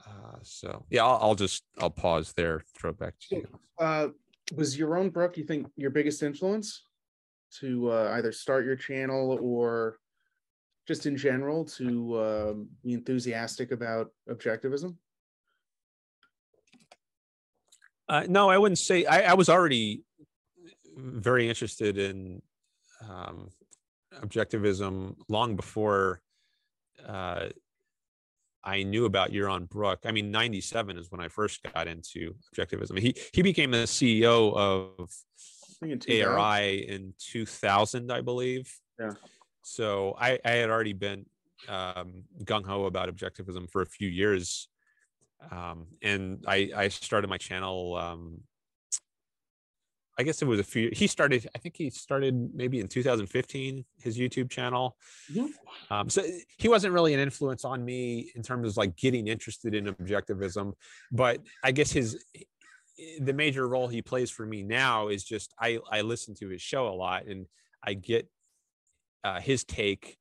Uh, 0.08 0.38
so 0.42 0.84
yeah, 0.90 1.04
I'll, 1.04 1.18
I'll, 1.20 1.34
just 1.34 1.62
I'll 1.78 1.90
pause 1.90 2.32
there. 2.36 2.62
Throw 2.76 2.90
it 2.90 2.98
back 2.98 3.14
to 3.28 3.36
you. 3.36 3.48
Uh, 3.78 4.08
was 4.56 4.76
Yaron 4.76 5.12
Brook, 5.12 5.36
you 5.36 5.44
think, 5.44 5.68
your 5.76 5.90
biggest 5.90 6.22
influence 6.22 6.82
to 7.60 7.90
uh, 7.90 8.10
either 8.14 8.32
start 8.32 8.64
your 8.64 8.76
channel 8.76 9.38
or 9.40 9.98
just 10.86 11.06
in 11.06 11.16
general 11.16 11.64
to 11.64 12.20
um, 12.20 12.68
be 12.82 12.94
enthusiastic 12.94 13.72
about 13.72 14.10
objectivism? 14.28 14.96
Uh, 18.08 18.24
no, 18.26 18.48
I 18.48 18.56
wouldn't 18.56 18.78
say. 18.78 19.04
I, 19.04 19.32
I, 19.32 19.34
was 19.34 19.50
already 19.50 20.02
very 20.96 21.46
interested 21.46 21.98
in 21.98 22.40
um, 23.06 23.50
objectivism 24.22 25.16
long 25.28 25.56
before 25.56 26.22
uh, 27.06 27.48
I 28.64 28.82
knew 28.82 29.04
about 29.04 29.30
Yaron 29.30 29.68
Brook. 29.68 30.00
I 30.04 30.12
mean, 30.12 30.30
'97 30.30 30.98
is 30.98 31.10
when 31.10 31.20
I 31.20 31.28
first 31.28 31.62
got 31.62 31.86
into 31.86 32.34
objectivism. 32.54 32.98
He 32.98 33.14
he 33.32 33.42
became 33.42 33.70
the 33.70 33.78
CEO 33.78 34.54
of 34.56 35.10
in 35.82 36.00
ARI 36.08 36.88
in 36.88 37.14
2000, 37.18 38.10
I 38.10 38.20
believe. 38.20 38.72
Yeah. 38.98 39.12
So 39.62 40.16
I, 40.18 40.38
I 40.44 40.50
had 40.52 40.70
already 40.70 40.92
been 40.92 41.26
um, 41.68 42.24
gung 42.44 42.64
ho 42.64 42.86
about 42.86 43.14
objectivism 43.14 43.70
for 43.70 43.82
a 43.82 43.86
few 43.86 44.08
years. 44.08 44.68
Um, 45.50 45.86
and 46.02 46.44
I, 46.46 46.70
I 46.76 46.88
started 46.88 47.28
my 47.28 47.38
channel. 47.38 47.94
Um, 47.96 48.40
I 50.18 50.24
guess 50.24 50.42
it 50.42 50.46
was 50.46 50.58
a 50.58 50.64
few. 50.64 50.90
He 50.92 51.06
started. 51.06 51.48
I 51.54 51.58
think 51.58 51.76
he 51.76 51.90
started 51.90 52.50
maybe 52.54 52.80
in 52.80 52.88
2015. 52.88 53.84
His 54.02 54.18
YouTube 54.18 54.50
channel. 54.50 54.96
Um, 55.90 56.10
so 56.10 56.22
he 56.58 56.68
wasn't 56.68 56.92
really 56.92 57.14
an 57.14 57.20
influence 57.20 57.64
on 57.64 57.84
me 57.84 58.32
in 58.34 58.42
terms 58.42 58.70
of 58.70 58.76
like 58.76 58.96
getting 58.96 59.28
interested 59.28 59.74
in 59.74 59.86
objectivism, 59.86 60.72
but 61.12 61.40
I 61.62 61.70
guess 61.70 61.92
his 61.92 62.24
the 63.20 63.32
major 63.32 63.68
role 63.68 63.86
he 63.86 64.02
plays 64.02 64.28
for 64.30 64.44
me 64.44 64.64
now 64.64 65.08
is 65.08 65.22
just 65.22 65.54
I 65.60 65.78
I 65.90 66.00
listen 66.00 66.34
to 66.36 66.48
his 66.48 66.60
show 66.60 66.88
a 66.88 66.90
lot 66.90 67.26
and 67.26 67.46
I 67.82 67.94
get 67.94 68.28
uh, 69.24 69.40
his 69.40 69.64
take, 69.64 70.16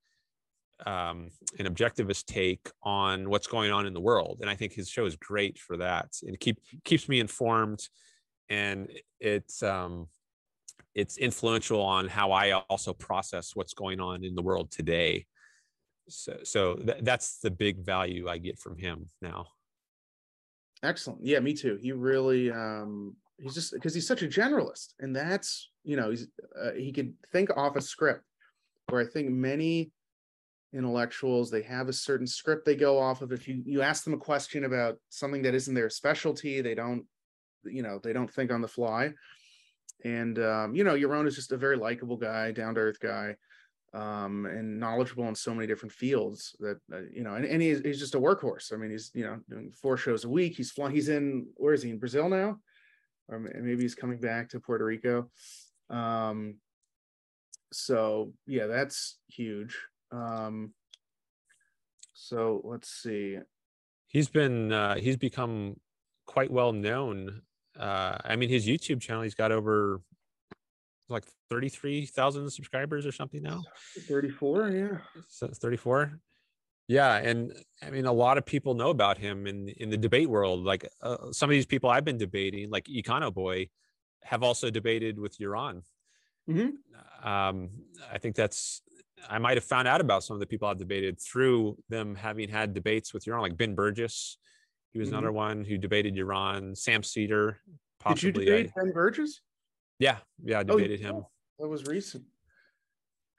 um, 0.86 1.30
an 1.60 1.66
objectivist 1.66 2.26
take 2.26 2.70
on 2.84 3.30
what's 3.30 3.48
going 3.48 3.72
on 3.72 3.86
in 3.88 3.94
the 3.94 4.02
world, 4.02 4.40
and 4.42 4.50
I 4.50 4.56
think 4.56 4.74
his 4.74 4.90
show 4.90 5.06
is 5.06 5.16
great 5.16 5.58
for 5.58 5.78
that. 5.78 6.10
It 6.22 6.40
keep 6.40 6.60
keeps 6.84 7.10
me 7.10 7.20
informed, 7.20 7.88
and 8.50 8.90
it's 9.20 9.64
um, 9.64 10.08
it's 10.96 11.18
influential 11.18 11.82
on 11.82 12.08
how 12.08 12.32
I 12.32 12.54
also 12.54 12.94
process 12.94 13.56
what's 13.56 13.74
going 13.74 14.00
on 14.00 14.24
in 14.24 14.36
the 14.36 14.42
world 14.42 14.72
today. 14.72 15.26
So, 16.10 16.38
so 16.44 16.76
th- 16.76 17.00
that's 17.02 17.40
the 17.40 17.52
big 17.52 17.86
value 17.86 18.28
I 18.28 18.38
get 18.38 18.58
from 18.58 18.78
him 18.78 19.10
now. 19.22 19.48
Excellent. 20.84 21.24
Yeah, 21.24 21.40
me 21.40 21.54
too. 21.54 21.78
He 21.82 21.92
really, 21.92 22.52
um, 22.52 23.16
he's 23.38 23.54
just 23.54 23.74
because 23.74 23.94
he's 23.94 24.08
such 24.08 24.24
a 24.24 24.28
generalist, 24.28 24.94
and 25.00 25.16
that's 25.16 25.70
you 25.84 25.96
know 25.96 26.10
he's 26.10 26.28
uh, 26.60 26.72
he 26.72 26.92
could 26.92 27.14
think 27.32 27.56
off 27.56 27.76
a 27.76 27.82
script 27.82 28.24
where 28.90 29.02
I 29.02 29.06
think 29.06 29.30
many 29.30 29.92
intellectuals 30.74 31.50
they 31.50 31.62
have 31.62 31.88
a 31.88 31.94
certain 31.94 32.28
script 32.28 32.66
they 32.66 32.76
go 32.76 33.00
off 33.00 33.22
of 33.22 33.32
if 33.32 33.48
you 33.48 33.62
you 33.66 33.82
ask 33.82 34.04
them 34.04 34.14
a 34.14 34.18
question 34.18 34.66
about 34.66 34.98
something 35.10 35.42
that 35.42 35.56
isn't 35.56 35.74
their 35.74 35.90
specialty 35.90 36.60
they 36.60 36.76
don't 36.76 37.06
you 37.64 37.82
know 37.82 38.00
they 38.04 38.14
don't 38.14 38.32
think 38.32 38.52
on 38.52 38.62
the 38.62 38.68
fly 38.68 39.12
and 40.04 40.40
um, 40.40 40.76
you 40.76 40.84
know 40.84 40.94
Yaron 40.94 41.28
is 41.28 41.36
just 41.36 41.52
a 41.52 41.58
very 41.58 41.78
likable 41.78 42.18
guy 42.18 42.52
down 42.52 42.76
to 42.76 42.82
earth 42.82 43.00
guy 43.00 43.36
um, 43.94 44.46
and 44.46 44.80
knowledgeable 44.80 45.28
in 45.28 45.36
so 45.36 45.54
many 45.54 45.66
different 45.66 45.92
fields 45.92 46.56
that 46.60 46.78
uh, 46.94 47.02
you 47.12 47.24
know 47.24 47.36
and, 47.36 47.46
and 47.46 47.62
he's, 47.62 47.82
he's 47.82 48.00
just 48.00 48.16
a 48.16 48.20
workhorse 48.20 48.74
i 48.74 48.76
mean 48.76 48.92
he's 48.92 49.12
you 49.14 49.24
know 49.24 49.40
doing 49.50 49.72
four 49.72 49.98
shows 49.98 50.26
a 50.26 50.30
week 50.30 50.56
he's 50.56 50.72
flying 50.72 50.94
he's 50.94 51.10
in 51.10 51.48
where 51.56 51.74
is 51.74 51.82
he 51.82 51.90
in 51.90 51.98
brazil 51.98 52.30
now 52.30 52.58
or 53.30 53.40
maybe 53.40 53.82
he's 53.82 53.96
coming 53.96 54.20
back 54.20 54.50
to 54.50 54.60
puerto 54.60 54.86
rico 54.86 55.30
um, 55.90 56.56
so 57.72 58.34
yeah, 58.46 58.68
that's 58.68 59.18
huge. 59.28 59.78
Um, 60.12 60.74
so 62.14 62.62
let's 62.64 62.90
see. 62.90 63.38
He's 64.08 64.30
been 64.30 64.72
uh, 64.72 64.96
he's 64.96 65.18
become 65.18 65.80
quite 66.26 66.52
well 66.52 66.74
known. 66.74 67.42
Uh, 67.80 68.18
I 68.24 68.36
mean, 68.36 68.50
his 68.50 68.68
YouTube 68.68 69.02
channel 69.02 69.24
he's 69.24 69.36
got 69.36 69.52
over 69.52 70.02
like 71.10 71.24
thirty 71.50 71.70
three 71.70 72.06
thousand 72.06 72.50
subscribers 72.50 73.06
or 73.06 73.12
something 73.12 73.42
now. 73.42 73.64
Thirty 74.08 74.30
four, 74.30 74.70
yeah. 74.70 74.98
So 75.28 75.48
thirty 75.48 75.78
four. 75.78 76.20
Yeah, 76.88 77.18
and 77.18 77.54
I 77.82 77.90
mean, 77.90 78.06
a 78.06 78.14
lot 78.14 78.38
of 78.38 78.46
people 78.46 78.74
know 78.74 78.90
about 78.90 79.18
him 79.18 79.46
in 79.48 79.70
in 79.70 79.90
the 79.90 79.98
debate 79.98 80.30
world. 80.30 80.64
Like 80.64 80.88
uh, 81.02 81.32
some 81.32 81.50
of 81.50 81.52
these 81.52 81.66
people 81.66 81.90
I've 81.90 82.06
been 82.06 82.18
debating, 82.18 82.70
like 82.70 82.86
Econo 82.86 83.34
Boy, 83.34 83.70
have 84.24 84.44
also 84.44 84.70
debated 84.70 85.20
with 85.20 85.38
Yaron. 85.38 85.82
Mm-hmm. 86.50 87.28
Um, 87.28 87.70
I 88.12 88.18
think 88.20 88.36
that's 88.36 88.82
I 89.30 89.38
might 89.38 89.58
have 89.58 89.64
found 89.64 89.88
out 89.88 90.02
about 90.02 90.24
some 90.24 90.36
of 90.36 90.40
the 90.40 90.46
people 90.46 90.68
I've 90.68 90.78
debated 90.78 91.20
through 91.20 91.78
them 91.90 92.16
having 92.16 92.50
had 92.50 92.74
debates 92.74 93.14
with 93.14 93.26
Yaron, 93.26 93.42
like 93.42 93.58
Ben 93.58 93.76
Burgis. 93.76 94.38
He 94.98 95.00
was 95.00 95.10
mm-hmm. 95.10 95.18
another 95.20 95.32
one 95.32 95.64
who 95.64 95.78
debated 95.78 96.16
Yaron. 96.16 96.76
Sam 96.76 97.04
Seder, 97.04 97.60
possibly. 98.00 98.32
Did 98.32 98.40
you 98.40 98.46
debate 98.46 98.72
I, 98.76 98.82
Ben 98.82 98.94
Burgis? 98.94 99.30
Yeah, 100.00 100.18
yeah, 100.44 100.58
I 100.58 100.62
oh, 100.62 100.64
debated 100.64 101.06
oh, 101.06 101.08
him. 101.08 101.26
That 101.60 101.68
was 101.68 101.86
recent. 101.86 102.24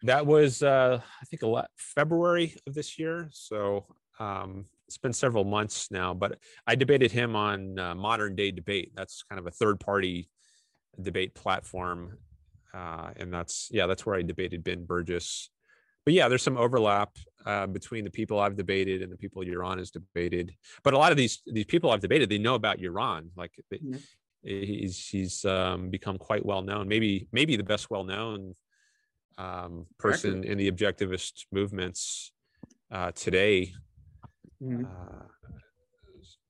That 0.03 0.25
was, 0.25 0.63
uh, 0.63 1.01
I 1.03 1.25
think, 1.25 1.43
a 1.43 1.49
lot 1.49 1.69
February 1.77 2.55
of 2.69 2.75
this 2.75 2.97
year. 2.97 3.29
So 3.33 3.87
um, 4.21 4.67
it's 4.87 4.99
been 4.99 5.13
several 5.13 5.43
months 5.43 5.91
now. 5.91 6.15
But 6.15 6.39
I 6.65 6.77
debated 6.77 7.11
him 7.11 7.35
on 7.35 7.77
uh, 7.77 7.97
Modern 7.97 8.37
Day 8.37 8.53
Debate. 8.53 8.93
That's 8.95 9.25
kind 9.25 9.41
of 9.41 9.49
a 9.49 9.51
third-party 9.51 10.31
debate 11.03 11.35
platform, 11.35 12.19
uh, 12.73 13.11
and 13.17 13.35
that's 13.35 13.69
yeah, 13.73 13.89
that's 13.89 14.07
where 14.07 14.15
I 14.15 14.23
debated 14.23 14.63
Ben 14.63 14.87
Burgis. 14.87 15.49
But 16.05 16.15
yeah, 16.15 16.29
there's 16.29 16.45
some 16.45 16.57
overlap 16.57 17.17
uh, 17.47 17.67
between 17.67 18.05
the 18.05 18.11
people 18.11 18.41
I've 18.41 18.57
debated 18.57 19.03
and 19.03 19.13
the 19.13 19.17
people 19.17 19.43
Yaron 19.43 19.79
has 19.79 19.91
debated. 19.91 20.55
But 20.83 20.95
a 20.95 20.99
lot 20.99 21.13
of 21.13 21.19
these 21.19 21.41
these 21.47 21.65
people 21.65 21.91
I've 21.91 22.01
debated, 22.01 22.29
they 22.29 22.39
know 22.39 22.55
about 22.55 22.79
Yaron. 22.79 23.29
Like 23.37 23.53
mm-hmm. 23.73 23.97
he's 24.43 25.07
he's 25.09 25.45
um, 25.45 25.91
become 25.91 26.19
quite 26.19 26.45
well 26.45 26.63
known. 26.63 26.89
Maybe 26.89 27.29
maybe 27.33 27.57
the 27.57 27.65
best 27.65 27.91
well 27.91 28.05
known 28.05 28.55
um, 29.37 29.87
person 29.99 30.45
in 30.45 30.59
the 30.59 30.71
objectivist 30.71 31.47
movements 31.53 32.33
uh, 32.91 33.13
today. 33.13 33.73
Mm-hmm. 34.63 34.85
Uh, 34.85 35.27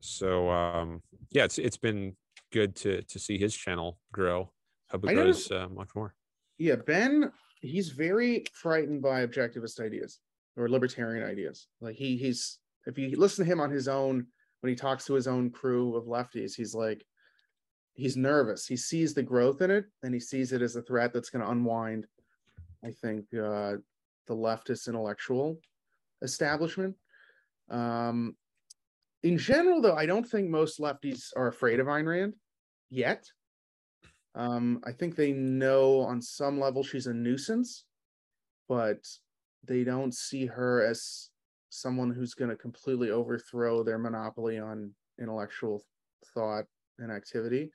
so 0.00 0.50
um, 0.50 1.02
yeah, 1.30 1.44
it's 1.44 1.58
it's 1.58 1.76
been 1.76 2.16
good 2.52 2.74
to 2.76 3.02
to 3.02 3.18
see 3.18 3.38
his 3.38 3.54
channel 3.54 3.98
grow. 4.12 4.50
Hope 4.90 5.04
it 5.04 5.14
grows 5.14 5.50
uh, 5.50 5.68
much 5.68 5.90
more. 5.94 6.14
Yeah, 6.56 6.76
Ben, 6.76 7.30
he's 7.60 7.90
very 7.90 8.44
frightened 8.54 9.02
by 9.02 9.24
objectivist 9.24 9.80
ideas 9.80 10.18
or 10.58 10.68
libertarian 10.68 11.24
ideas. 11.24 11.68
Like 11.80 11.96
he 11.96 12.16
he's 12.16 12.58
if 12.86 12.98
you 12.98 13.16
listen 13.16 13.44
to 13.44 13.50
him 13.50 13.60
on 13.60 13.70
his 13.70 13.88
own 13.88 14.26
when 14.60 14.70
he 14.70 14.76
talks 14.76 15.04
to 15.06 15.14
his 15.14 15.28
own 15.28 15.50
crew 15.50 15.96
of 15.96 16.04
lefties, 16.04 16.54
he's 16.54 16.74
like 16.74 17.04
he's 17.94 18.16
nervous. 18.16 18.66
He 18.66 18.76
sees 18.76 19.14
the 19.14 19.22
growth 19.22 19.62
in 19.62 19.70
it 19.70 19.86
and 20.02 20.12
he 20.12 20.20
sees 20.20 20.52
it 20.52 20.62
as 20.62 20.76
a 20.76 20.82
threat 20.82 21.12
that's 21.12 21.30
going 21.30 21.44
to 21.44 21.50
unwind 21.50 22.06
I 22.84 22.92
think 22.92 23.24
uh, 23.34 23.76
the 24.26 24.34
leftist 24.34 24.88
intellectual 24.88 25.58
establishment. 26.22 26.94
Um, 27.70 28.36
in 29.22 29.36
general, 29.36 29.80
though, 29.80 29.96
I 29.96 30.06
don't 30.06 30.26
think 30.26 30.48
most 30.48 30.78
lefties 30.78 31.30
are 31.36 31.48
afraid 31.48 31.80
of 31.80 31.86
Ayn 31.86 32.06
Rand 32.06 32.34
yet. 32.90 33.24
Um, 34.34 34.80
I 34.84 34.92
think 34.92 35.16
they 35.16 35.32
know 35.32 36.00
on 36.00 36.22
some 36.22 36.60
level 36.60 36.84
she's 36.84 37.08
a 37.08 37.14
nuisance, 37.14 37.84
but 38.68 39.04
they 39.64 39.84
don't 39.84 40.14
see 40.14 40.46
her 40.46 40.84
as 40.84 41.30
someone 41.70 42.10
who's 42.10 42.34
going 42.34 42.50
to 42.50 42.56
completely 42.56 43.10
overthrow 43.10 43.82
their 43.82 43.98
monopoly 43.98 44.58
on 44.58 44.92
intellectual 45.20 45.84
thought 46.34 46.64
and 46.98 47.12
activity. 47.12 47.70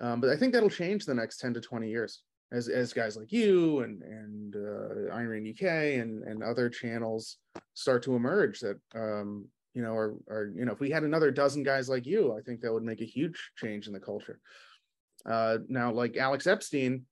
Um, 0.00 0.20
but 0.20 0.30
I 0.30 0.36
think 0.36 0.52
that'll 0.52 0.70
change 0.70 1.04
the 1.04 1.14
next 1.14 1.38
10 1.38 1.54
to 1.54 1.60
20 1.60 1.88
years 1.88 2.22
as 2.52 2.68
as 2.68 2.92
guys 2.92 3.16
like 3.16 3.32
you 3.32 3.80
and 3.80 4.02
and 4.02 4.56
uh, 4.56 5.14
Rand 5.14 5.48
UK 5.48 5.62
and 6.00 6.22
and 6.24 6.42
other 6.42 6.68
channels 6.68 7.38
start 7.74 8.02
to 8.04 8.14
emerge 8.14 8.60
that 8.60 8.78
um, 8.94 9.46
you 9.74 9.82
know 9.82 9.94
are 9.94 10.14
are 10.28 10.52
you 10.54 10.64
know 10.64 10.72
if 10.72 10.80
we 10.80 10.90
had 10.90 11.02
another 11.02 11.30
dozen 11.30 11.62
guys 11.62 11.88
like 11.88 12.06
you, 12.06 12.36
I 12.36 12.42
think 12.42 12.60
that 12.60 12.72
would 12.72 12.84
make 12.84 13.00
a 13.00 13.06
huge 13.06 13.50
change 13.56 13.86
in 13.86 13.92
the 13.92 14.00
culture. 14.00 14.40
Uh, 15.26 15.58
now, 15.68 15.90
like 15.90 16.16
Alex 16.16 16.46
Epstein, 16.46 17.06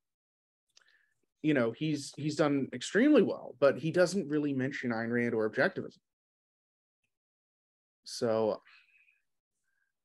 you 1.43 1.55
know 1.55 1.72
he's 1.72 2.12
he's 2.16 2.36
done 2.36 2.68
extremely 2.72 3.22
well, 3.22 3.55
but 3.61 3.78
he 3.78 3.90
doesn't 3.90 4.28
really 4.28 4.53
mention 4.53 4.90
Ayn 4.90 5.11
Rand 5.11 5.34
or 5.34 5.49
objectivism. 5.49 5.99
So, 8.05 8.61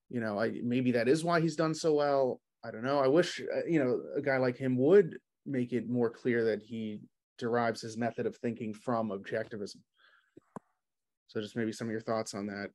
you 0.09 0.19
know, 0.19 0.39
I 0.39 0.59
maybe 0.63 0.91
that 0.93 1.07
is 1.07 1.23
why 1.23 1.39
he's 1.39 1.55
done 1.55 1.73
so 1.73 1.93
well. 1.93 2.41
I 2.63 2.71
don't 2.71 2.83
know. 2.83 2.99
I 2.99 3.07
wish 3.07 3.39
uh, 3.39 3.65
you 3.67 3.83
know 3.83 4.01
a 4.15 4.21
guy 4.21 4.38
like 4.38 4.57
him 4.57 4.77
would 4.77 5.17
make 5.45 5.73
it 5.73 5.89
more 5.89 6.09
clear 6.09 6.43
that 6.45 6.61
he 6.61 7.01
derives 7.38 7.81
his 7.81 7.97
method 7.97 8.25
of 8.25 8.35
thinking 8.38 8.73
from 8.73 9.09
objectivism. 9.09 9.77
So 11.27 11.41
just 11.41 11.55
maybe 11.55 11.71
some 11.71 11.88
of 11.88 11.91
your 11.91 12.01
thoughts 12.01 12.33
on 12.33 12.47
that. 12.47 12.71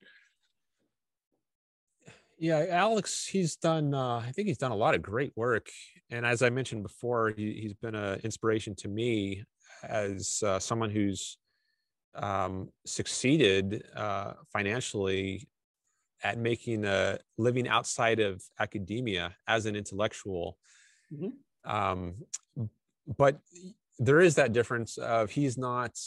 Yeah, 2.39 2.67
Alex, 2.71 3.27
he's 3.27 3.57
done. 3.57 3.95
Uh, 3.95 4.17
I 4.27 4.33
think 4.33 4.49
he's 4.49 4.59
done 4.59 4.73
a 4.73 4.77
lot 4.77 4.95
of 4.95 5.03
great 5.03 5.33
work, 5.37 5.69
and 6.11 6.27
as 6.27 6.43
I 6.43 6.51
mentioned 6.51 6.83
before, 6.83 7.31
he, 7.31 7.63
has 7.63 7.75
been 7.75 7.95
an 7.95 8.21
inspiration 8.25 8.75
to 8.77 8.89
me 8.89 9.45
as 9.83 10.43
uh, 10.45 10.59
someone 10.59 10.91
who's 10.91 11.39
um, 12.15 12.69
succeeded 12.85 13.85
uh, 13.97 14.35
financially 14.53 15.49
at 16.25 16.39
making 16.39 16.85
a 16.85 17.19
living 17.39 17.69
outside 17.69 18.21
of 18.21 18.43
academia 18.61 19.35
as 19.49 19.67
an 19.67 19.75
intellectual. 19.75 20.57
Mm-hmm. 21.13 21.71
Um, 21.71 22.15
but 23.17 23.39
there 23.99 24.21
is 24.21 24.37
that 24.37 24.53
difference 24.53 24.99
of 24.99 25.31
he's 25.31 25.59
not 25.59 25.99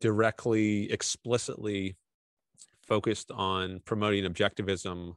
directly, 0.00 0.90
explicitly 0.92 1.96
focused 2.86 3.30
on 3.30 3.80
promoting 3.84 4.24
objectivism. 4.24 5.14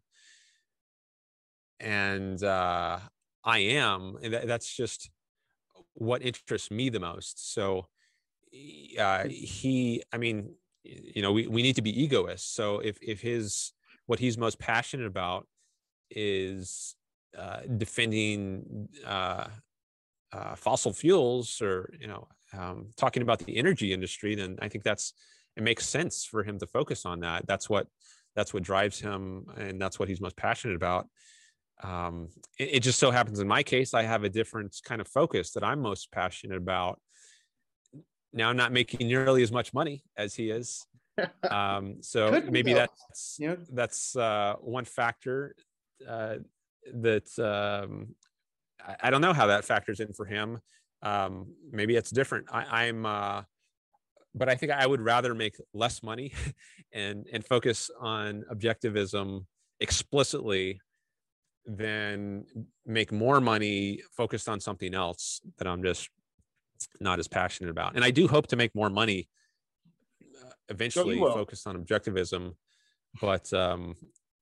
And 1.80 2.42
uh, 2.44 3.00
I 3.44 3.60
am, 3.60 4.18
and 4.22 4.34
that's 4.34 4.74
just 4.74 5.10
what 5.94 6.22
interests 6.22 6.72
me 6.72 6.90
the 6.90 7.00
most. 7.00 7.54
So 7.54 7.88
uh, 9.00 9.28
he, 9.28 10.02
I 10.12 10.18
mean, 10.18 10.56
you 10.84 11.22
know, 11.22 11.32
we, 11.32 11.48
we 11.48 11.62
need 11.62 11.76
to 11.76 11.82
be 11.82 12.04
egoists. 12.04 12.54
So 12.54 12.80
if, 12.80 12.98
if 13.02 13.22
his, 13.22 13.74
what 14.06 14.20
he's 14.20 14.38
most 14.38 14.60
passionate 14.60 15.08
about 15.08 15.48
is 16.10 16.96
uh, 17.38 17.62
defending 17.78 18.88
uh, 19.06 19.48
uh, 20.32 20.56
fossil 20.56 20.94
fuels 20.94 21.62
or 21.62 21.94
you 22.00 22.08
know 22.08 22.28
um, 22.58 22.88
talking 22.98 23.24
about 23.24 23.40
the 23.40 23.58
energy 23.58 23.94
industry, 23.94 24.36
then 24.36 24.58
I 24.62 24.68
think 24.68 24.84
that's 24.84 25.14
it 25.56 25.64
makes 25.64 25.88
sense 25.88 26.26
for 26.26 26.44
him 26.44 26.60
to 26.60 26.68
focus 26.68 27.06
on 27.06 27.20
that. 27.22 27.48
That's 27.48 27.70
what 27.70 27.88
that's 28.36 28.54
what 28.54 28.64
drives 28.64 29.00
him, 29.00 29.46
and 29.58 29.82
that's 29.82 30.00
what 30.00 30.10
he's 30.10 30.22
most 30.22 30.36
passionate 30.36 30.76
about. 30.76 31.08
Um, 31.84 32.30
it, 32.58 32.76
it 32.76 32.80
just 32.80 33.00
so 33.00 33.12
happens 33.12 33.40
in 33.40 33.48
my 33.48 33.62
case, 33.64 33.94
I 33.94 34.04
have 34.04 34.24
a 34.24 34.30
different 34.30 34.76
kind 34.84 35.02
of 35.02 35.08
focus 35.08 35.52
that 35.52 35.64
I'm 35.64 35.82
most 35.82 36.12
passionate 36.12 36.58
about. 36.58 37.00
Now 38.32 38.50
I'm 38.50 38.58
not 38.58 38.72
making 38.72 39.08
nearly 39.08 39.44
as 39.44 39.52
much 39.52 39.74
money 39.74 40.04
as 40.18 40.34
he 40.34 40.50
is, 40.50 40.88
um, 41.50 41.98
so 42.02 42.42
maybe 42.50 42.74
that's 42.74 43.38
yeah. 43.40 43.56
that's 43.72 44.16
uh, 44.16 44.56
one 44.60 44.86
factor 44.86 45.56
uh, 46.10 46.38
that 46.94 47.28
um, 47.40 48.16
I, 48.86 49.08
I, 49.08 49.10
don't 49.12 49.22
know 49.22 49.34
how 49.34 49.48
that 49.48 49.64
factors 49.66 50.00
in 50.00 50.14
for 50.14 50.26
him. 50.26 50.60
Um, 51.02 51.54
maybe 51.72 51.96
it's 51.96 52.10
different. 52.10 52.48
I, 52.52 52.86
am 52.86 53.06
uh, 53.06 53.44
but 54.34 54.50
I 54.50 54.56
think 54.56 54.72
I 54.72 54.86
would 54.88 55.02
rather 55.02 55.36
make 55.36 55.56
less 55.74 56.02
money 56.02 56.34
and 56.94 57.28
and 57.32 57.46
focus 57.46 57.92
on 58.00 58.44
objectivism 58.52 59.46
explicitly 59.80 60.80
than 61.66 62.46
make 62.86 63.12
more 63.12 63.40
money 63.40 64.02
focused 64.12 64.50
on 64.50 64.60
something 64.60 64.94
else 64.94 65.42
that 65.58 65.68
I'm 65.68 65.84
just 65.84 66.10
not 67.00 67.20
as 67.20 67.28
passionate 67.28 67.70
about. 67.70 67.96
And 67.96 68.04
I 68.04 68.12
do 68.12 68.28
hope 68.28 68.48
to 68.48 68.56
make 68.56 68.76
more 68.76 68.90
money 68.90 69.30
eventually 70.70 71.18
focused 71.18 71.68
on 71.68 71.82
objectivism, 71.82 72.56
but 73.22 73.52
um, 73.54 73.96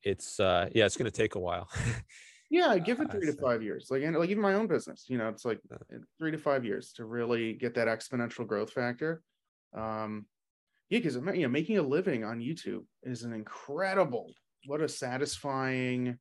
it's 0.03 0.39
uh, 0.39 0.69
yeah, 0.73 0.85
it's 0.85 0.97
going 0.97 1.11
to 1.11 1.17
take 1.17 1.35
a 1.35 1.39
while. 1.39 1.69
yeah, 2.49 2.77
give 2.77 2.99
it 2.99 3.11
three 3.11 3.27
uh, 3.27 3.31
to 3.31 3.37
five 3.37 3.61
years. 3.61 3.87
Like 3.89 4.03
and 4.03 4.15
like 4.15 4.29
even 4.29 4.41
my 4.41 4.55
own 4.55 4.67
business, 4.67 5.05
you 5.07 5.17
know, 5.17 5.29
it's 5.29 5.45
like 5.45 5.59
three 6.17 6.31
to 6.31 6.37
five 6.37 6.65
years 6.65 6.91
to 6.93 7.05
really 7.05 7.53
get 7.53 7.75
that 7.75 7.87
exponential 7.87 8.47
growth 8.47 8.71
factor. 8.71 9.21
Um, 9.75 10.25
yeah, 10.89 10.99
because 10.99 11.15
you 11.15 11.43
know, 11.43 11.47
making 11.47 11.77
a 11.77 11.81
living 11.81 12.23
on 12.23 12.39
YouTube 12.39 12.83
is 13.03 13.23
an 13.23 13.33
incredible, 13.33 14.33
what 14.65 14.81
a 14.81 14.89
satisfying, 14.89 16.17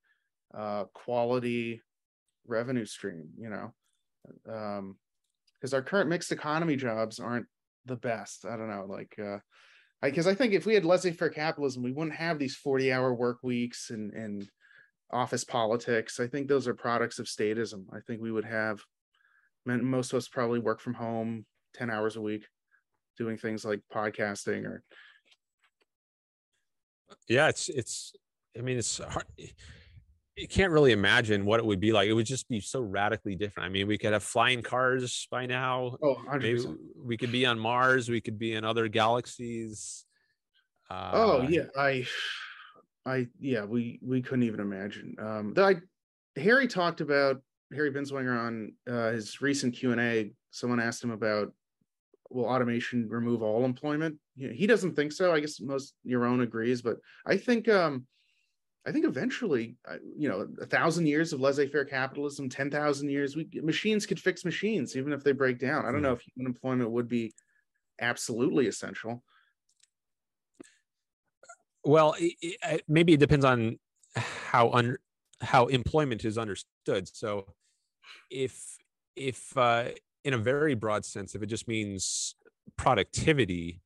uh, 0.57 0.85
quality 0.95 1.81
revenue 2.47 2.87
stream. 2.87 3.29
You 3.39 3.51
know, 3.51 3.75
um, 4.53 4.97
because 5.61 5.75
our 5.75 5.83
current 5.83 6.09
mixed 6.09 6.33
economy 6.33 6.77
jobs 6.77 7.21
aren't 7.21 7.47
the 7.87 7.97
best. 7.97 8.45
I 8.45 8.57
don't 8.57 8.71
know, 8.71 8.87
like 8.89 9.15
uh, 9.19 9.39
I 10.03 10.11
because 10.11 10.27
I, 10.27 10.35
think 10.35 10.53
if 10.53 10.67
we 10.67 10.75
had 10.75 10.85
laissez-faire 10.85 11.31
capitalism, 11.31 11.83
we 11.83 11.93
wouldn't 11.93 12.17
have 12.17 12.39
these 12.39 12.59
40-hour 12.65 13.15
work 13.15 13.39
weeks 13.43 13.91
and 13.91 14.13
and 14.13 14.49
office 15.13 15.45
politics. 15.45 16.21
I 16.21 16.27
think 16.27 16.49
those 16.49 16.69
are 16.69 16.75
products 16.75 17.19
of 17.19 17.27
statism. 17.27 17.85
I 17.93 17.99
think 18.07 18.21
we 18.21 18.33
would 18.33 18.45
have 18.45 18.81
most 19.67 20.13
of 20.13 20.17
us 20.17 20.29
probably 20.29 20.59
work 20.59 20.81
from 20.81 20.95
home 20.95 21.45
10 21.75 21.91
hours 21.91 22.17
a 22.17 22.21
week 22.21 22.47
doing 23.17 23.37
things 23.37 23.65
like 23.65 23.81
podcasting 23.93 24.65
or 24.65 24.83
yeah 27.29 27.49
it's 27.49 27.69
it's 27.69 28.13
i 28.57 28.63
mean 28.63 28.79
it's 28.79 28.99
hard 28.99 29.27
you 30.41 30.49
can't 30.49 30.73
really 30.73 30.93
imagine 30.93 31.45
what 31.45 31.61
it 31.61 31.67
would 31.67 31.81
be 31.81 31.93
like. 31.93 32.09
It 32.09 32.15
would 32.15 32.27
just 32.27 32.49
be 32.49 32.61
so 32.61 32.81
radically 32.81 33.37
different. 33.37 33.67
I 33.67 33.69
mean, 33.71 33.87
we 33.87 33.99
could 33.99 34.15
have 34.15 34.23
flying 34.23 34.63
cars 34.63 35.29
by 35.31 35.45
now. 35.45 35.97
Oh, 36.03 36.17
100%. 36.27 36.41
maybe 36.41 36.65
we 36.97 37.17
could 37.19 37.31
be 37.31 37.45
on 37.45 37.59
Mars. 37.59 38.09
We 38.09 38.23
could 38.23 38.39
be 38.39 38.55
in 38.55 38.65
other 38.65 38.89
galaxies. 38.89 40.07
Uh, 40.89 41.11
oh 41.13 41.47
yeah, 41.49 41.67
I, 41.77 42.07
I 43.05 43.29
yeah, 43.39 43.65
we 43.65 44.01
we 44.03 44.23
couldn't 44.23 44.45
even 44.45 44.61
imagine. 44.61 45.15
Um, 45.21 45.55
I, 45.57 45.77
Harry 46.37 46.67
talked 46.67 47.01
about 47.01 47.43
Harry 47.73 47.93
Binswanger 47.93 48.37
on 48.37 48.73
uh, 48.91 49.13
his 49.13 49.41
recent 49.41 49.75
Q 49.75 49.93
and 49.93 50.01
A, 50.01 50.33
someone 50.51 50.81
asked 50.81 51.05
him 51.05 51.11
about 51.11 51.53
will 52.31 52.47
automation 52.47 53.09
remove 53.09 53.43
all 53.43 53.65
employment? 53.65 54.17
He 54.37 54.67
doesn't 54.67 54.95
think 54.95 55.13
so. 55.13 55.33
I 55.33 55.41
guess 55.41 55.61
most 55.61 55.95
Yaron 56.07 56.43
agrees, 56.43 56.81
but 56.81 56.97
I 57.27 57.37
think 57.37 57.69
um, 57.69 58.07
I 58.87 58.93
think 58.93 59.05
eventually, 59.05 59.77
you 60.17 60.29
know, 60.29 60.49
a 60.61 60.67
thousand 60.67 61.07
years 61.07 61.33
of 61.33 61.41
laissez-faire 61.41 61.85
capitalism, 61.85 62.49
ten 62.49 62.71
thousand 62.71 63.11
years, 63.11 63.37
we 63.37 63.49
machines 63.63 64.07
could 64.07 64.19
fix 64.19 64.45
machines 64.45 64.97
even 64.97 65.13
if 65.13 65.23
they 65.23 65.33
break 65.33 65.59
down. 65.59 65.85
I 65.85 65.93
don't 65.93 66.03
know 66.03 66.15
hmm. 66.15 66.21
if 66.21 66.23
human 66.35 66.51
employment 66.51 66.91
would 66.91 67.09
be 67.09 67.35
absolutely 68.01 68.69
essential. 68.69 69.23
Well, 71.85 72.15
it, 72.19 72.35
it, 72.41 72.83
maybe 72.89 73.13
it 73.15 73.21
depends 73.21 73.45
on 73.45 73.79
how 74.15 74.71
un, 74.71 74.97
how 75.43 75.67
employment 75.67 76.25
is 76.25 76.39
understood. 76.39 77.09
So, 77.09 77.47
if 78.31 78.79
if 79.15 79.57
uh, 79.57 79.91
in 80.25 80.35
a 80.35 80.39
very 80.39 80.75
broad 80.75 81.05
sense, 81.05 81.35
if 81.35 81.43
it 81.43 81.47
just 81.47 81.69
means 81.69 82.35
productivity, 82.77 83.83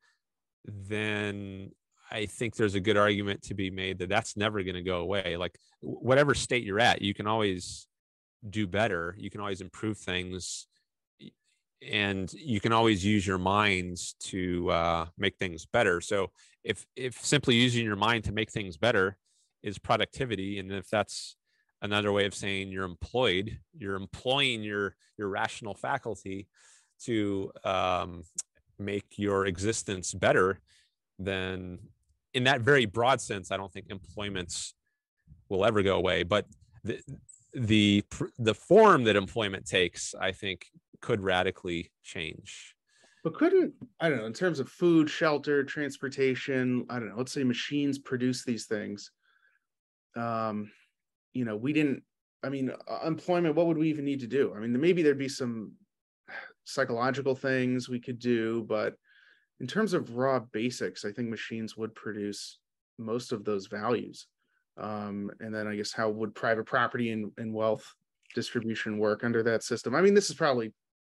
then 0.65 1.73
I 2.15 2.27
think 2.27 2.55
there's 2.55 2.77
a 2.77 2.81
good 2.81 2.97
argument 2.97 3.43
to 3.45 3.55
be 3.55 3.71
made 3.71 3.99
that 3.99 4.09
that's 4.09 4.37
never 4.37 4.63
going 4.63 4.77
to 4.77 4.83
go 4.83 4.99
away. 4.99 5.37
Like 5.37 5.59
whatever 5.81 6.33
state 6.33 6.63
you're 6.63 6.79
at, 6.79 7.03
you 7.03 7.13
can 7.13 7.27
always 7.27 7.89
do 8.49 8.69
better. 8.69 9.17
You 9.19 9.31
can 9.31 9.41
always 9.41 9.61
improve 9.61 9.99
things, 9.99 10.69
and 11.83 12.33
you 12.33 12.61
can 12.61 12.73
always 12.73 13.05
use 13.05 13.27
your 13.27 13.39
minds 13.39 14.15
to 14.21 14.71
uh, 14.71 15.07
make 15.19 15.37
things 15.39 15.67
better. 15.67 16.01
So 16.01 16.31
if 16.63 16.87
if 16.95 17.15
simply 17.25 17.57
using 17.57 17.85
your 17.85 17.97
mind 17.97 18.25
to 18.25 18.33
make 18.33 18.53
things 18.53 18.77
better 18.77 19.17
is 19.65 19.79
productivity, 19.79 20.61
and 20.61 20.71
if 20.71 20.89
that's 20.89 21.37
another 21.83 22.13
way 22.13 22.25
of 22.27 22.35
saying 22.35 22.69
you're 22.71 22.85
employed 22.85 23.59
you're 23.77 23.97
employing 23.97 24.63
your 24.63 24.97
your 25.19 25.29
rational 25.29 25.75
faculty 25.75 26.49
to 27.03 27.53
um, 27.65 28.23
make 28.79 29.19
your 29.19 29.45
existence 29.45 30.15
better 30.15 30.61
then 31.19 31.79
in 32.35 32.45
that 32.45 32.61
very 32.61 32.87
broad 32.87 33.21
sense 33.21 33.51
i 33.51 33.57
don't 33.57 33.73
think 33.73 33.87
employments 33.89 34.75
will 35.49 35.65
ever 35.65 35.83
go 35.83 35.97
away 35.97 36.23
but 36.23 36.47
the 36.85 37.01
the 37.55 38.05
the 38.39 38.55
form 38.55 39.05
that 39.05 39.17
employment 39.17 39.67
takes 39.67 40.15
i 40.21 40.33
think 40.33 40.67
could 41.01 41.21
radically 41.21 41.91
change 42.03 42.75
but 43.23 43.35
couldn't 43.35 43.73
i 44.01 44.09
don't 44.09 44.19
know 44.19 44.27
in 44.27 44.33
terms 44.33 44.59
of 44.59 44.69
food 44.69 45.09
shelter 45.09 45.63
transportation 45.63 46.85
i 46.91 46.99
don't 46.99 47.09
know 47.09 47.17
let's 47.17 47.33
say 47.33 47.45
machines 47.45 47.99
produce 47.99 48.45
these 48.45 48.67
things 48.67 49.11
um 50.17 50.71
you 51.35 51.45
know, 51.45 51.57
we 51.57 51.73
didn't, 51.73 52.03
I 52.43 52.49
mean, 52.49 52.71
uh, 52.71 53.07
employment, 53.07 53.57
what 53.57 53.67
would 53.67 53.77
we 53.77 53.91
even 53.91 54.05
need 54.05 54.21
to 54.21 54.27
do? 54.27 54.55
I 54.57 54.61
mean, 54.61 54.81
maybe 54.81 55.03
there'd 55.03 55.19
be 55.19 55.29
some 55.29 55.73
psychological 56.65 57.35
things 57.35 57.89
we 57.89 58.01
could 58.01 58.19
do, 58.19 58.65
but 58.69 58.95
in 59.61 59.67
terms 59.67 59.93
of 59.93 60.17
raw 60.17 60.41
basics, 60.41 61.05
I 61.05 61.13
think 61.13 61.29
machines 61.29 61.77
would 61.77 61.95
produce 61.95 62.59
most 62.99 63.33
of 63.33 63.45
those 63.45 63.67
values. 63.67 64.27
Um, 64.77 65.31
and 65.41 65.55
then 65.55 65.67
I 65.69 65.77
guess 65.77 65.93
how 65.93 66.11
would 66.11 66.35
private 66.35 66.67
property 66.67 67.11
and, 67.11 67.31
and 67.39 67.55
wealth 67.55 67.85
distribution 68.35 68.99
work 68.99 69.23
under 69.23 69.43
that 69.45 69.63
system? 69.63 69.95
I 69.95 70.01
mean, 70.01 70.15
this 70.15 70.31
is 70.31 70.37
probably 70.37 70.73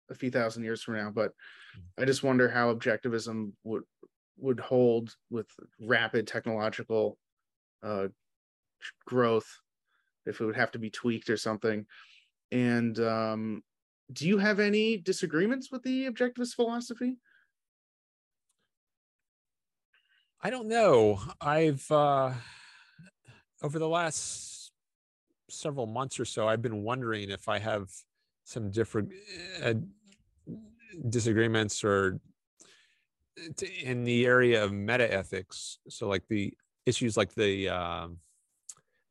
a 0.10 0.16
few 0.16 0.32
thousand 0.32 0.64
years 0.64 0.82
from 0.82 0.96
now, 0.96 1.12
but 1.14 1.34
I 1.98 2.06
just 2.06 2.24
wonder 2.24 2.50
how 2.50 2.74
objectivism 2.74 3.52
would 3.64 3.84
would 4.38 4.60
hold 4.60 5.14
with 5.30 5.48
rapid 5.82 6.26
technological 6.26 7.18
uh, 7.84 8.08
growth 9.06 9.60
if 10.26 10.40
it 10.40 10.46
would 10.46 10.56
have 10.56 10.72
to 10.72 10.80
be 10.80 10.90
tweaked 10.90 11.30
or 11.30 11.36
something. 11.36 11.86
And 12.52 12.98
um, 13.00 13.64
do 14.14 14.28
you 14.28 14.38
have 14.38 14.60
any 14.60 14.98
disagreements 14.98 15.72
with 15.72 15.84
the 15.84 16.06
objectivist 16.06 16.56
philosophy? 16.56 17.18
I 20.42 20.50
don't 20.50 20.68
know. 20.68 21.20
I've 21.42 21.90
uh, 21.92 22.32
over 23.62 23.78
the 23.78 23.90
last 23.90 24.72
several 25.50 25.86
months 25.86 26.20
or 26.20 26.26
so, 26.26 26.48
I've 26.48 26.62
been 26.62 26.84
wondering 26.84 27.30
if 27.30 27.50
I 27.50 27.60
have 27.60 27.90
some 28.46 28.72
different 28.72 29.12
uh, 29.62 29.74
disagreements 31.10 31.84
or 31.84 32.20
in 33.84 34.04
the 34.04 34.26
area 34.26 34.64
of 34.64 34.72
meta 34.72 35.14
ethics. 35.14 35.80
So, 35.90 36.08
like 36.08 36.24
the 36.30 36.54
issues 36.86 37.18
like 37.18 37.34
the 37.34 37.70
uh, 37.70 38.08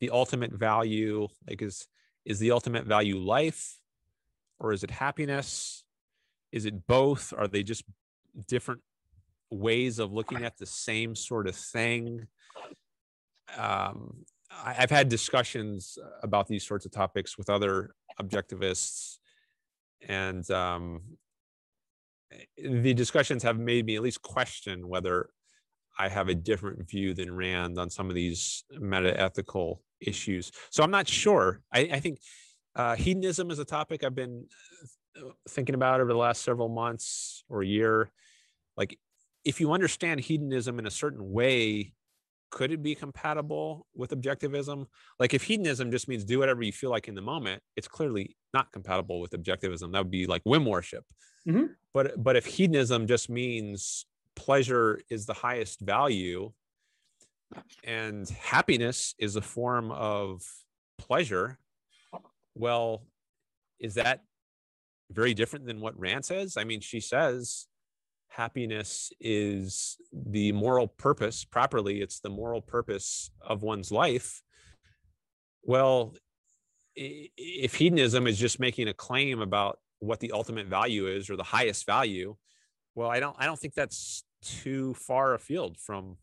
the 0.00 0.10
ultimate 0.10 0.52
value 0.52 1.28
like 1.48 1.62
is 1.62 1.88
is 2.24 2.38
the 2.38 2.50
ultimate 2.50 2.86
value 2.86 3.18
life 3.18 3.78
or 4.58 4.72
is 4.72 4.82
it 4.82 4.90
happiness 4.90 5.84
is 6.52 6.64
it 6.64 6.86
both 6.86 7.32
are 7.36 7.48
they 7.48 7.62
just 7.62 7.84
different 8.46 8.80
ways 9.50 9.98
of 9.98 10.12
looking 10.12 10.44
at 10.44 10.56
the 10.58 10.66
same 10.66 11.14
sort 11.14 11.46
of 11.48 11.56
thing 11.56 12.26
um, 13.56 14.24
I, 14.64 14.74
have 14.74 14.90
had 14.90 15.08
discussions 15.08 15.98
about 16.22 16.48
these 16.48 16.66
sorts 16.66 16.84
of 16.84 16.92
topics 16.92 17.38
with 17.38 17.48
other 17.48 17.94
objectivists 18.20 19.18
and 20.06 20.48
um, 20.50 21.00
the 22.56 22.94
discussions 22.94 23.42
have 23.42 23.58
made 23.58 23.86
me 23.86 23.96
at 23.96 24.02
least 24.02 24.22
question 24.22 24.88
whether 24.88 25.30
I 25.98 26.08
have 26.08 26.28
a 26.28 26.34
different 26.34 26.88
view 26.88 27.14
than 27.14 27.34
Rand 27.34 27.78
on 27.78 27.90
some 27.90 28.08
of 28.08 28.14
these 28.14 28.64
meta 28.70 29.18
ethical 29.18 29.82
issues. 30.00 30.52
So 30.70 30.84
I'm 30.84 30.92
not 30.92 31.08
sure. 31.08 31.60
I, 31.72 31.80
I 31.92 32.00
think 32.00 32.20
uh, 32.76 32.94
hedonism 32.94 33.50
is 33.50 33.58
a 33.58 33.64
topic 33.64 34.04
I've 34.04 34.14
been 34.14 34.46
uh, 35.16 35.30
thinking 35.48 35.74
about 35.74 36.00
over 36.00 36.12
the 36.12 36.18
last 36.18 36.42
several 36.42 36.68
months 36.68 37.42
or 37.48 37.64
year. 37.64 38.12
Like, 38.76 38.96
if 39.44 39.60
you 39.60 39.72
understand 39.72 40.20
hedonism 40.20 40.78
in 40.78 40.86
a 40.86 40.90
certain 40.90 41.32
way, 41.32 41.92
could 42.50 42.72
it 42.72 42.82
be 42.82 42.94
compatible 42.94 43.86
with 43.94 44.10
objectivism? 44.10 44.86
Like, 45.18 45.34
if 45.34 45.42
hedonism 45.42 45.90
just 45.90 46.08
means 46.08 46.24
do 46.24 46.38
whatever 46.38 46.62
you 46.62 46.72
feel 46.72 46.90
like 46.90 47.08
in 47.08 47.14
the 47.14 47.22
moment, 47.22 47.62
it's 47.76 47.88
clearly 47.88 48.36
not 48.54 48.72
compatible 48.72 49.20
with 49.20 49.32
objectivism. 49.32 49.92
That 49.92 49.98
would 49.98 50.10
be 50.10 50.26
like 50.26 50.42
whim 50.44 50.64
worship. 50.64 51.04
Mm-hmm. 51.46 51.66
But 51.92 52.22
but 52.22 52.36
if 52.36 52.46
hedonism 52.46 53.06
just 53.06 53.28
means 53.28 54.06
pleasure 54.34 55.00
is 55.10 55.26
the 55.26 55.34
highest 55.34 55.80
value, 55.80 56.52
and 57.84 58.28
happiness 58.28 59.14
is 59.18 59.36
a 59.36 59.42
form 59.42 59.90
of 59.90 60.42
pleasure 60.98 61.58
well 62.54 63.04
is 63.78 63.94
that 63.94 64.22
very 65.10 65.32
different 65.32 65.64
than 65.64 65.80
what 65.80 65.98
rand 65.98 66.24
says 66.24 66.56
i 66.56 66.64
mean 66.64 66.80
she 66.80 67.00
says 67.00 67.66
happiness 68.28 69.10
is 69.20 69.96
the 70.12 70.52
moral 70.52 70.86
purpose 70.86 71.44
properly 71.44 72.00
it's 72.00 72.20
the 72.20 72.28
moral 72.28 72.60
purpose 72.60 73.30
of 73.40 73.62
one's 73.62 73.90
life 73.90 74.42
well 75.62 76.14
if 76.94 77.74
hedonism 77.74 78.26
is 78.26 78.38
just 78.38 78.60
making 78.60 78.88
a 78.88 78.94
claim 78.94 79.40
about 79.40 79.78
what 80.00 80.20
the 80.20 80.32
ultimate 80.32 80.66
value 80.66 81.06
is 81.06 81.30
or 81.30 81.36
the 81.36 81.42
highest 81.42 81.86
value 81.86 82.36
well 82.94 83.10
i 83.10 83.18
don't 83.18 83.36
i 83.38 83.46
don't 83.46 83.58
think 83.58 83.74
that's 83.74 84.24
too 84.42 84.94
far 84.94 85.34
afield 85.34 85.76
from 85.78 86.16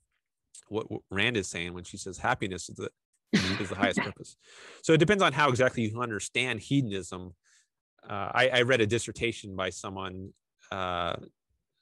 what, 0.67 0.89
what 0.89 1.01
Rand 1.11 1.37
is 1.37 1.47
saying 1.47 1.73
when 1.73 1.83
she 1.83 1.97
says 1.97 2.17
happiness 2.17 2.69
is 2.69 2.75
the 2.75 2.89
is 3.33 3.69
the 3.69 3.75
highest 3.75 3.99
purpose. 4.03 4.37
So 4.81 4.93
it 4.93 4.99
depends 4.99 5.23
on 5.23 5.33
how 5.33 5.49
exactly 5.49 5.83
you 5.83 6.01
understand 6.01 6.59
hedonism. 6.59 7.33
Uh, 8.07 8.31
I, 8.33 8.49
I, 8.49 8.61
read 8.61 8.81
a 8.81 8.87
dissertation 8.87 9.55
by 9.55 9.71
someone 9.71 10.29
uh, 10.71 11.15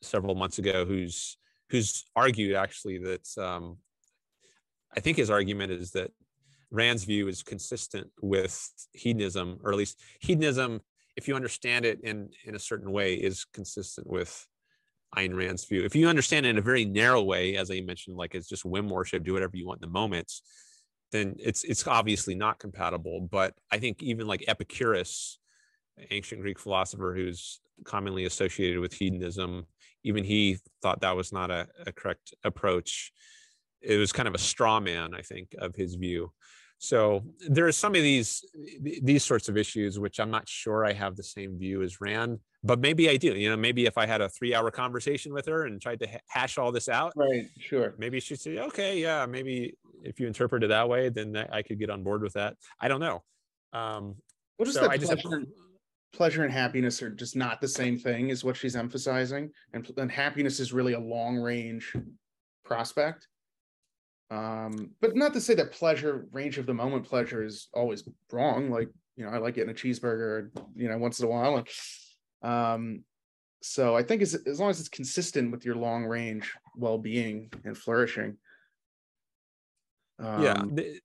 several 0.04 0.36
months 0.36 0.60
ago 0.60 0.86
who's 0.86 1.38
who's 1.70 2.06
argued 2.16 2.56
actually 2.56 3.00
that 3.00 3.38
um, 3.38 3.78
I 4.96 5.00
think 5.00 5.18
his 5.18 5.30
argument 5.30 5.72
is 5.72 5.92
that 5.92 6.12
Rand's 6.72 7.04
view 7.04 7.28
is 7.28 7.44
consistent 7.44 8.10
with 8.22 8.70
hedonism, 8.94 9.60
or 9.64 9.72
at 9.72 9.78
least 9.78 10.02
hedonism, 10.20 10.82
if 11.16 11.28
you 11.28 11.36
understand 11.36 11.86
it 11.86 12.02
in 12.04 12.30
in 12.46 12.56
a 12.56 12.60
certain 12.60 12.92
way, 12.92 13.16
is 13.16 13.46
consistent 13.54 14.08
with 14.08 14.48
Ayn 15.16 15.36
Rand's 15.36 15.66
view. 15.66 15.84
If 15.84 15.96
you 15.96 16.08
understand 16.08 16.46
it 16.46 16.50
in 16.50 16.58
a 16.58 16.62
very 16.62 16.86
narrow 16.86 17.22
way, 17.22 17.56
as 17.56 17.70
I 17.70 17.82
mentioned, 17.82 18.18
like 18.18 18.36
it's 18.36 18.48
just 18.48 18.66
whim 18.66 18.90
worship, 18.90 19.24
do 19.24 19.34
whatever 19.34 19.56
you 19.56 19.68
want 19.68 19.84
in 19.84 19.88
the 19.88 19.94
moment, 19.94 20.32
then 21.12 21.36
it's 21.40 21.64
it's 21.64 21.88
obviously 21.88 22.36
not 22.36 22.60
compatible. 22.60 23.22
But 23.22 23.54
I 23.72 23.78
think 23.78 24.02
even 24.02 24.28
like 24.28 24.46
Epicurus, 24.48 25.38
ancient 26.10 26.42
Greek 26.42 26.60
philosopher 26.60 27.14
who's 27.16 27.62
commonly 27.84 28.26
associated 28.26 28.80
with 28.80 28.94
hedonism, 28.94 29.68
even 30.04 30.24
he 30.24 30.58
thought 30.82 31.02
that 31.02 31.16
was 31.16 31.32
not 31.32 31.52
a, 31.52 31.68
a 31.86 31.92
correct 31.92 32.34
approach. 32.44 33.12
It 33.82 33.98
was 33.98 34.12
kind 34.12 34.28
of 34.28 34.36
a 34.36 34.40
straw 34.40 34.80
man, 34.80 35.14
I 35.14 35.22
think, 35.22 35.56
of 35.58 35.76
his 35.76 35.96
view. 35.96 36.32
So 36.78 37.24
there 37.48 37.66
are 37.66 37.72
some 37.72 37.96
of 37.96 38.02
these 38.02 38.44
these 38.82 39.24
sorts 39.24 39.48
of 39.48 39.56
issues 39.58 40.00
which 40.00 40.20
I'm 40.20 40.32
not 40.32 40.50
sure 40.50 40.86
I 40.86 40.92
have 40.94 41.16
the 41.16 41.24
same 41.24 41.58
view 41.58 41.82
as 41.82 42.02
Rand 42.02 42.40
but 42.64 42.80
maybe 42.80 43.10
I 43.10 43.18
do. 43.18 43.36
You 43.36 43.50
know, 43.50 43.58
maybe 43.58 43.86
if 43.86 43.98
I 43.98 44.06
had 44.06 44.22
a 44.22 44.30
three-hour 44.30 44.72
conversation 44.72 45.34
with 45.34 45.46
her 45.48 45.66
and 45.66 45.82
tried 45.82 46.00
to 46.00 46.08
hash 46.30 46.58
all 46.58 46.72
this 46.72 46.88
out, 46.88 47.12
right? 47.16 47.46
Sure. 47.60 47.94
Maybe 47.98 48.20
she'd 48.22 48.40
say, 48.40 48.58
"Okay, 48.58 49.02
yeah, 49.02 49.26
maybe 49.26 49.76
if 50.02 50.20
you 50.20 50.28
interpret 50.28 50.64
it 50.64 50.68
that 50.68 50.88
way, 50.88 51.10
then 51.10 51.36
I 51.52 51.62
could 51.62 51.78
get 51.78 51.90
on 51.90 52.04
board 52.04 52.22
with 52.24 52.34
that." 52.34 52.56
I 52.80 52.88
don't 52.88 53.02
know. 53.02 53.24
Um, 53.74 54.16
Well, 54.58 54.66
just 54.66 54.76
So 54.76 54.82
that 54.88 54.92
I 54.92 54.94
have- 54.94 55.46
pleasure, 56.14 56.44
and 56.44 56.54
happiness 56.54 57.02
are 57.02 57.10
just 57.10 57.36
not 57.36 57.60
the 57.60 57.68
same 57.68 57.98
thing, 57.98 58.30
is 58.30 58.44
what 58.44 58.56
she's 58.56 58.76
emphasizing. 58.76 59.52
And, 59.74 59.90
and 59.98 60.12
happiness 60.12 60.60
is 60.60 60.72
really 60.72 60.94
a 60.94 61.00
long 61.00 61.38
range 61.38 61.94
prospect. 62.64 63.28
Um, 64.32 64.92
but 65.02 65.16
not 65.16 65.34
to 65.34 65.42
say 65.42 65.54
that 65.56 65.72
pleasure, 65.72 66.28
range 66.32 66.58
of 66.58 66.66
the 66.66 66.74
moment 66.74 67.06
pleasure 67.06 67.44
is 67.44 67.68
always 67.74 68.08
wrong. 68.32 68.70
Like, 68.70 68.90
you 69.16 69.26
know, 69.26 69.32
I 69.32 69.38
like 69.38 69.56
getting 69.56 69.72
a 69.72 69.74
cheeseburger, 69.74 70.50
you 70.76 70.88
know, 70.88 70.98
once 70.98 71.20
in 71.20 71.26
a 71.26 71.30
while. 71.30 71.58
And, 71.58 72.50
um, 72.52 73.04
so 73.62 73.96
I 73.96 74.04
think 74.04 74.22
as, 74.22 74.36
as 74.36 74.60
long 74.60 74.70
as 74.70 74.80
it's 74.80 74.90
consistent 74.90 75.52
with 75.52 75.66
your 75.66 75.76
long 75.76 76.04
range 76.04 76.52
well 76.76 76.98
being 76.98 77.52
and 77.64 77.78
flourishing. 77.78 78.38
yeah 80.20 80.54
um, 80.54 80.76
th- 80.76 81.02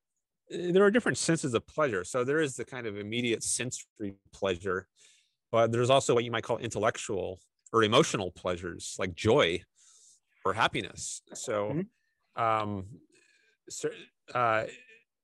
there 0.51 0.85
are 0.85 0.91
different 0.91 1.19
senses 1.19 1.55
of 1.55 1.67
pleasure. 1.67 2.05
So 2.05 2.25
there 2.25 2.41
is 2.41 2.57
the 2.57 2.65
kind 2.65 2.87
of 2.87 2.99
immediate 2.99 3.43
sensory 3.43 4.15
pleasure 4.33 4.87
but 5.51 5.73
there's 5.73 5.91
also 5.91 6.15
what 6.15 6.25
you 6.25 6.31
might 6.31 6.45
call 6.45 6.59
intellectual 6.59 7.41
or 7.73 7.83
emotional 7.83 8.31
pleasures 8.31 8.97
like 8.99 9.15
joy 9.15 9.61
or 10.45 10.53
happiness. 10.53 11.23
So 11.35 11.71
um 12.37 12.85
so, 13.71 13.91
uh, 14.35 14.65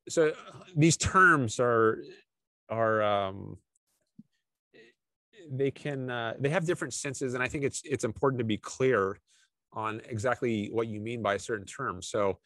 so 0.08 0.32
these 0.76 0.96
terms 0.96 1.60
are 1.60 2.02
are 2.68 3.02
um 3.02 3.58
they 5.50 5.70
can 5.70 6.10
uh, 6.10 6.34
they 6.38 6.48
have 6.48 6.64
different 6.64 6.94
senses 6.94 7.34
and 7.34 7.42
i 7.42 7.48
think 7.48 7.64
it's 7.64 7.82
it's 7.84 8.04
important 8.04 8.38
to 8.38 8.44
be 8.44 8.56
clear 8.56 9.18
on 9.74 10.00
exactly 10.08 10.68
what 10.72 10.86
you 10.86 11.00
mean 11.00 11.20
by 11.20 11.34
a 11.34 11.38
certain 11.38 11.66
term. 11.66 12.00
So 12.00 12.38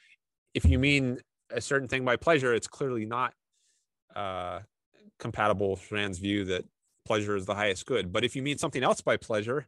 if 0.55 0.65
you 0.65 0.79
mean 0.79 1.19
a 1.51 1.61
certain 1.61 1.89
thing 1.89 2.05
by 2.05 2.17
pleasure, 2.17 2.55
it's 2.55 2.67
clearly 2.67 3.05
not 3.05 3.35
uh, 4.15 4.61
compatible 5.19 5.71
with 5.73 5.91
Rand's 5.93 6.19
view 6.19 6.45
that 6.47 6.65
pleasure 7.05 7.37
is 7.37 7.47
the 7.47 7.55
highest 7.55 7.87
good. 7.87 8.13
But 8.13 8.25
if 8.25 8.37
you 8.37 8.43
mean 8.43 8.59
something 8.59 8.83
else 8.83 9.01
by 9.01 9.17
pleasure, 9.17 9.67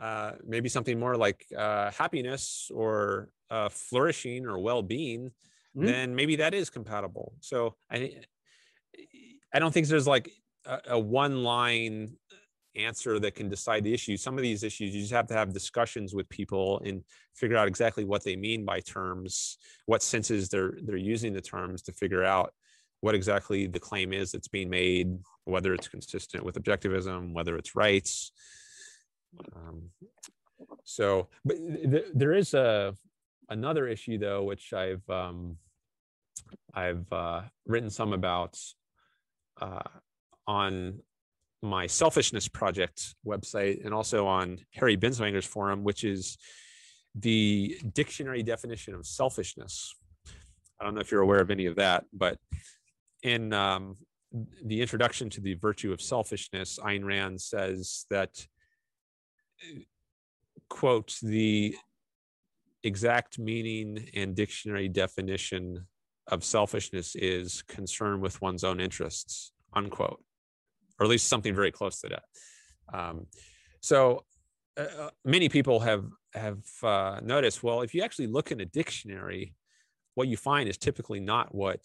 uh, 0.00 0.32
maybe 0.44 0.68
something 0.68 0.98
more 0.98 1.16
like 1.16 1.44
uh, 1.56 1.90
happiness 1.90 2.70
or 2.74 3.30
uh, 3.50 3.68
flourishing 3.68 4.46
or 4.46 4.58
well-being, 4.58 5.30
Mhm. 5.76 5.86
then 5.86 6.14
maybe 6.14 6.36
that 6.36 6.54
is 6.54 6.70
compatible. 6.70 7.34
So 7.40 7.76
I, 7.90 8.22
I 9.52 9.58
don't 9.58 9.72
think 9.72 9.88
there's 9.88 10.06
like 10.06 10.30
a, 10.64 10.80
a 10.90 10.98
one-line 10.98 12.16
answer 12.76 13.18
that 13.20 13.34
can 13.34 13.48
decide 13.48 13.84
the 13.84 13.94
issue. 13.94 14.16
Some 14.16 14.36
of 14.36 14.42
these 14.42 14.62
issues 14.62 14.94
you 14.94 15.00
just 15.00 15.12
have 15.12 15.26
to 15.28 15.34
have 15.34 15.52
discussions 15.52 16.14
with 16.14 16.28
people 16.28 16.80
and 16.84 17.02
figure 17.34 17.56
out 17.56 17.68
exactly 17.68 18.04
what 18.04 18.24
they 18.24 18.36
mean 18.36 18.64
by 18.64 18.80
terms, 18.80 19.58
what 19.86 20.02
senses 20.02 20.48
they're 20.48 20.74
they're 20.82 20.96
using 20.96 21.32
the 21.32 21.40
terms 21.40 21.82
to 21.82 21.92
figure 21.92 22.24
out 22.24 22.52
what 23.00 23.14
exactly 23.14 23.66
the 23.66 23.80
claim 23.80 24.12
is 24.12 24.32
that's 24.32 24.48
being 24.48 24.70
made, 24.70 25.18
whether 25.44 25.74
it's 25.74 25.88
consistent 25.88 26.44
with 26.44 26.60
objectivism, 26.60 27.32
whether 27.32 27.56
it's 27.56 27.76
rights. 27.76 28.32
Um, 29.54 29.90
so, 30.84 31.28
but 31.44 31.56
th- 31.56 32.06
there 32.14 32.32
is 32.32 32.54
a 32.54 32.94
another 33.50 33.86
issue 33.86 34.18
though, 34.18 34.42
which 34.42 34.72
I've 34.72 35.08
um, 35.10 35.56
I've 36.74 37.12
uh, 37.12 37.42
written 37.66 37.90
some 37.90 38.12
about 38.12 38.58
uh, 39.60 39.82
on 40.46 41.00
my 41.64 41.86
selfishness 41.86 42.46
project 42.46 43.14
website 43.26 43.84
and 43.84 43.94
also 43.94 44.26
on 44.26 44.58
Harry 44.74 44.96
Binswanger's 44.96 45.46
forum, 45.46 45.82
which 45.82 46.04
is 46.04 46.36
the 47.14 47.78
dictionary 47.92 48.42
definition 48.42 48.94
of 48.94 49.06
selfishness. 49.06 49.94
I 50.80 50.84
don't 50.84 50.94
know 50.94 51.00
if 51.00 51.10
you're 51.10 51.22
aware 51.22 51.40
of 51.40 51.50
any 51.50 51.66
of 51.66 51.76
that, 51.76 52.04
but 52.12 52.38
in 53.22 53.52
um, 53.52 53.96
the 54.64 54.82
introduction 54.82 55.30
to 55.30 55.40
the 55.40 55.54
virtue 55.54 55.92
of 55.92 56.02
selfishness, 56.02 56.78
Ayn 56.78 57.04
Rand 57.04 57.40
says 57.40 58.04
that, 58.10 58.46
quote, 60.68 61.16
the 61.22 61.74
exact 62.82 63.38
meaning 63.38 64.10
and 64.14 64.36
dictionary 64.36 64.88
definition 64.88 65.86
of 66.26 66.44
selfishness 66.44 67.14
is 67.16 67.62
concern 67.62 68.20
with 68.20 68.42
one's 68.42 68.64
own 68.64 68.80
interests, 68.80 69.52
unquote 69.72 70.22
or 70.98 71.04
at 71.04 71.10
least 71.10 71.28
something 71.28 71.54
very 71.54 71.72
close 71.72 72.00
to 72.00 72.08
that. 72.08 72.24
Um, 72.92 73.26
so 73.80 74.24
uh, 74.76 75.10
many 75.24 75.48
people 75.48 75.80
have 75.80 76.04
have 76.34 76.64
uh, 76.82 77.20
noticed. 77.22 77.62
Well, 77.62 77.82
if 77.82 77.94
you 77.94 78.02
actually 78.02 78.26
look 78.26 78.50
in 78.50 78.60
a 78.60 78.64
dictionary, 78.64 79.54
what 80.14 80.28
you 80.28 80.36
find 80.36 80.68
is 80.68 80.76
typically 80.76 81.20
not 81.20 81.54
what 81.54 81.80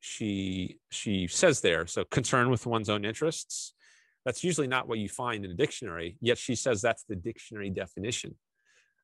she 0.00 0.78
she 0.90 1.26
says 1.26 1.60
there. 1.60 1.86
So 1.86 2.04
concern 2.04 2.50
with 2.50 2.66
one's 2.66 2.88
own 2.88 3.04
interests. 3.04 3.74
That's 4.24 4.44
usually 4.44 4.66
not 4.66 4.88
what 4.88 4.98
you 4.98 5.08
find 5.08 5.44
in 5.44 5.50
a 5.50 5.54
dictionary. 5.54 6.16
Yet 6.20 6.38
she 6.38 6.54
says 6.54 6.82
that's 6.82 7.04
the 7.04 7.16
dictionary 7.16 7.70
definition 7.70 8.36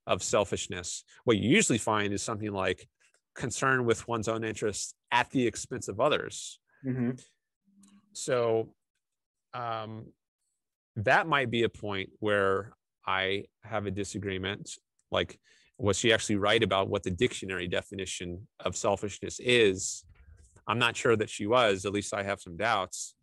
of 0.06 0.22
selfishness. 0.22 1.04
What 1.24 1.38
you 1.38 1.48
usually 1.48 1.78
find 1.78 2.12
is 2.12 2.22
something 2.22 2.52
like 2.52 2.88
concern 3.34 3.84
with 3.84 4.06
one's 4.06 4.28
own 4.28 4.44
interests 4.44 4.94
at 5.10 5.30
the 5.30 5.46
expense 5.46 5.88
of 5.88 5.98
others. 5.98 6.60
mhm. 6.84 7.20
So 8.12 8.74
um, 9.54 10.06
that 10.96 11.26
might 11.26 11.50
be 11.50 11.62
a 11.62 11.68
point 11.68 12.10
where 12.20 12.72
I 13.06 13.44
have 13.62 13.86
a 13.86 13.90
disagreement. 13.90 14.70
Like, 15.10 15.38
was 15.78 15.98
she 15.98 16.12
actually 16.12 16.36
right 16.36 16.62
about 16.62 16.88
what 16.88 17.02
the 17.02 17.10
dictionary 17.10 17.68
definition 17.68 18.46
of 18.60 18.76
selfishness 18.76 19.40
is? 19.40 20.04
I'm 20.66 20.78
not 20.78 20.96
sure 20.96 21.16
that 21.16 21.30
she 21.30 21.46
was. 21.46 21.84
At 21.84 21.92
least 21.92 22.14
I 22.14 22.22
have 22.22 22.40
some 22.40 22.56
doubts. 22.56 23.14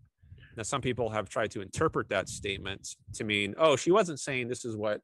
Now, 0.58 0.64
some 0.64 0.82
people 0.82 1.10
have 1.10 1.30
tried 1.30 1.52
to 1.52 1.62
interpret 1.62 2.10
that 2.10 2.28
statement 2.28 2.96
to 3.14 3.24
mean, 3.24 3.56
oh, 3.58 3.76
she 3.76 3.92
wasn't 3.92 4.20
saying 4.20 4.48
this 4.48 4.66
is 4.66 4.76
what 4.76 5.02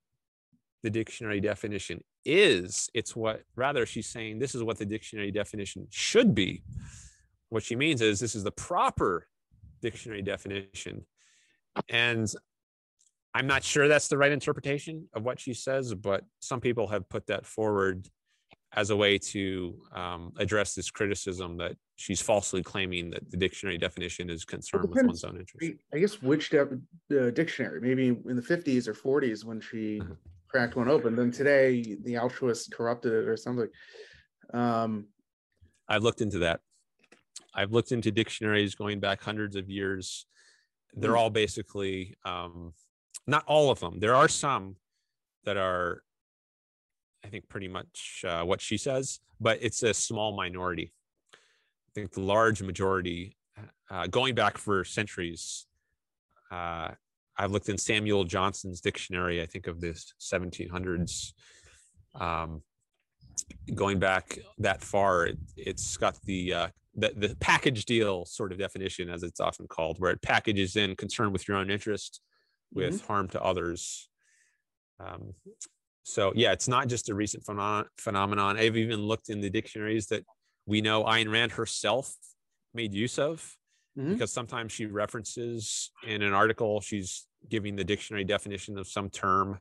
the 0.83 0.89
dictionary 0.89 1.39
definition 1.39 2.03
is. 2.25 2.89
It's 2.93 3.15
what, 3.15 3.43
rather, 3.55 3.85
she's 3.85 4.07
saying 4.07 4.39
this 4.39 4.55
is 4.55 4.63
what 4.63 4.77
the 4.77 4.85
dictionary 4.85 5.31
definition 5.31 5.87
should 5.89 6.35
be. 6.35 6.63
What 7.49 7.63
she 7.63 7.77
means 7.77 8.01
is 8.01 8.19
this 8.19 8.35
is 8.35 8.43
the 8.43 8.51
proper 8.51 9.27
dictionary 9.81 10.21
definition. 10.21 11.05
And 11.89 12.31
I'm 13.33 13.47
not 13.47 13.63
sure 13.63 13.87
that's 13.87 14.07
the 14.07 14.17
right 14.17 14.31
interpretation 14.31 15.07
of 15.13 15.23
what 15.23 15.39
she 15.39 15.53
says, 15.53 15.93
but 15.93 16.23
some 16.39 16.59
people 16.59 16.87
have 16.87 17.07
put 17.09 17.27
that 17.27 17.45
forward 17.45 18.07
as 18.73 18.89
a 18.89 18.95
way 18.95 19.17
to 19.17 19.79
um, 19.93 20.33
address 20.37 20.75
this 20.75 20.91
criticism 20.91 21.57
that 21.57 21.75
she's 21.95 22.21
falsely 22.21 22.61
claiming 22.61 23.09
that 23.11 23.29
the 23.31 23.37
dictionary 23.37 23.77
definition 23.77 24.29
is 24.29 24.43
concerned 24.43 24.89
with 24.89 25.03
one's 25.05 25.23
own 25.23 25.37
interest. 25.37 25.79
I- 25.93 25.99
guess 25.99 26.21
which 26.21 26.49
de- 26.49 26.79
uh, 27.17 27.29
dictionary, 27.31 27.79
maybe 27.79 28.07
in 28.07 28.35
the 28.35 28.41
fifties 28.41 28.87
or 28.87 28.93
forties 28.93 29.45
when 29.45 29.61
she 29.61 29.99
Mhm. 29.99 30.17
cracked 30.47 30.75
one 30.75 30.89
open. 30.89 31.15
Then 31.15 31.31
today 31.31 31.95
the 32.03 32.17
altruist 32.17 32.71
corrupted 32.73 33.13
it 33.13 33.27
or 33.27 33.37
something. 33.37 33.69
Um, 34.53 35.07
I've 35.87 36.03
looked 36.03 36.21
into 36.21 36.39
that. 36.39 36.59
I've 37.53 37.71
looked 37.71 37.91
into 37.91 38.11
dictionaries 38.11 38.75
going 38.75 38.99
back 38.99 39.21
hundreds 39.21 39.55
of 39.55 39.69
years. 39.69 40.25
They're 40.93 41.11
Hmm. 41.11 41.17
all 41.17 41.29
basically, 41.29 42.15
um, 42.25 42.73
not 43.25 43.43
all 43.45 43.69
of 43.71 43.79
them. 43.79 43.99
There 43.99 44.15
are 44.15 44.27
some 44.27 44.77
that 45.43 45.57
are, 45.57 46.03
I 47.23 47.29
think, 47.29 47.47
pretty 47.49 47.67
much 47.67 48.23
uh, 48.27 48.43
what 48.43 48.61
she 48.61 48.77
says, 48.77 49.19
but 49.39 49.59
it's 49.61 49.83
a 49.83 49.93
small 49.93 50.35
minority. 50.35 50.93
I 51.33 51.91
think 51.93 52.11
the 52.13 52.21
large 52.21 52.61
majority, 52.61 53.37
uh, 53.89 54.07
going 54.07 54.35
back 54.35 54.57
for 54.57 54.83
centuries, 54.83 55.67
uh, 56.51 56.91
I've 57.37 57.51
looked 57.51 57.69
in 57.69 57.77
Samuel 57.77 58.23
Johnson's 58.23 58.81
dictionary, 58.81 59.41
I 59.41 59.45
think 59.45 59.67
of 59.67 59.79
this 59.81 60.13
1700s. 60.19 61.33
Um, 62.15 62.63
going 63.75 63.99
back 63.99 64.37
that 64.59 64.81
far, 64.81 65.25
it, 65.27 65.37
it's 65.55 65.97
got 65.97 66.19
the, 66.23 66.53
uh, 66.53 66.67
the 66.95 67.13
the 67.15 67.35
package 67.39 67.85
deal 67.85 68.25
sort 68.25 68.51
of 68.51 68.57
definition, 68.57 69.09
as 69.09 69.23
it's 69.23 69.39
often 69.39 69.67
called, 69.67 69.99
where 69.99 70.11
it 70.11 70.21
packages 70.21 70.75
in 70.75 70.95
concern 70.95 71.31
with 71.31 71.47
your 71.47 71.57
own 71.57 71.69
interest 71.69 72.21
with 72.73 73.05
harm 73.05 73.27
to 73.29 73.41
others. 73.41 74.09
Um, 74.99 75.33
so 76.03 76.33
yeah, 76.35 76.51
it's 76.53 76.67
not 76.67 76.87
just 76.87 77.09
a 77.09 77.13
recent 77.15 77.43
phenom- 77.45 77.87
phenomenon. 77.97 78.57
I've 78.57 78.77
even 78.77 79.01
looked 79.01 79.29
in 79.29 79.41
the 79.41 79.49
dictionaries 79.49 80.07
that 80.07 80.25
we 80.65 80.81
know 80.81 81.03
Ayn 81.03 81.31
Rand 81.31 81.51
herself 81.53 82.13
made 82.73 82.93
use 82.93 83.19
of 83.19 83.55
Mhm. 83.97 84.13
because 84.13 84.31
sometimes 84.31 84.71
she 84.71 84.85
references 84.85 85.91
in 86.05 86.21
an 86.21 86.33
article 86.33 86.81
she's 86.81 87.27
giving 87.49 87.75
the 87.75 87.83
dictionary 87.83 88.23
definition 88.23 88.77
of 88.77 88.87
some 88.87 89.09
term 89.09 89.59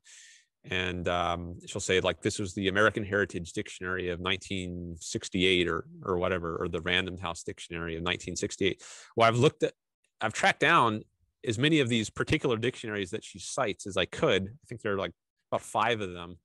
and 0.70 1.08
um, 1.08 1.56
she'll 1.66 1.80
say 1.80 2.00
like 2.00 2.20
this 2.20 2.38
was 2.38 2.54
the 2.54 2.68
american 2.68 3.04
heritage 3.04 3.52
dictionary 3.52 4.10
of 4.10 4.20
1968 4.20 5.68
or 5.68 5.86
or 6.04 6.18
whatever 6.18 6.56
or 6.56 6.68
the 6.68 6.80
random 6.80 7.16
house 7.18 7.42
dictionary 7.42 7.94
of 7.94 8.02
1968 8.02 8.82
well 9.16 9.28
i've 9.28 9.38
looked 9.38 9.62
at 9.62 9.72
i've 10.20 10.32
tracked 10.32 10.60
down 10.60 11.02
as 11.46 11.58
many 11.58 11.80
of 11.80 11.88
these 11.88 12.10
particular 12.10 12.56
dictionaries 12.56 13.10
that 13.10 13.24
she 13.24 13.38
cites 13.38 13.86
as 13.86 13.96
i 13.96 14.04
could. 14.04 14.44
I 14.44 14.66
think 14.68 14.82
there 14.82 14.94
are 14.94 14.98
like 14.98 15.12
about 15.50 15.62
five 15.62 16.00
of 16.00 16.12
them. 16.12 16.38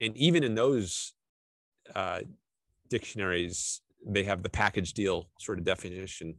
And 0.00 0.16
even 0.16 0.42
in 0.42 0.54
those 0.54 1.12
uh, 1.94 2.20
dictionaries 2.90 3.80
they 4.06 4.24
have 4.24 4.42
the 4.42 4.48
package 4.48 4.92
deal 4.92 5.28
sort 5.38 5.58
of 5.58 5.64
definition 5.64 6.34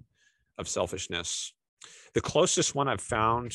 of 0.58 0.68
selfishness. 0.68 1.54
The 2.14 2.22
closest 2.22 2.76
one 2.76 2.88
I've 2.88 3.02
found 3.02 3.54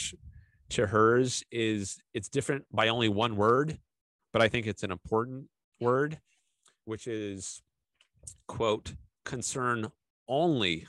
to 0.71 0.87
hers 0.87 1.43
is 1.51 1.99
it's 2.13 2.29
different 2.29 2.65
by 2.73 2.89
only 2.89 3.09
one 3.09 3.37
word, 3.37 3.79
but 4.33 4.43
I 4.43 4.49
think 4.49 4.67
it's 4.67 4.83
an 4.83 4.91
important 4.91 5.47
word, 5.81 6.19
which 6.85 7.07
is 7.07 7.63
quote 8.49 8.95
concern 9.25 9.89
only 10.29 10.87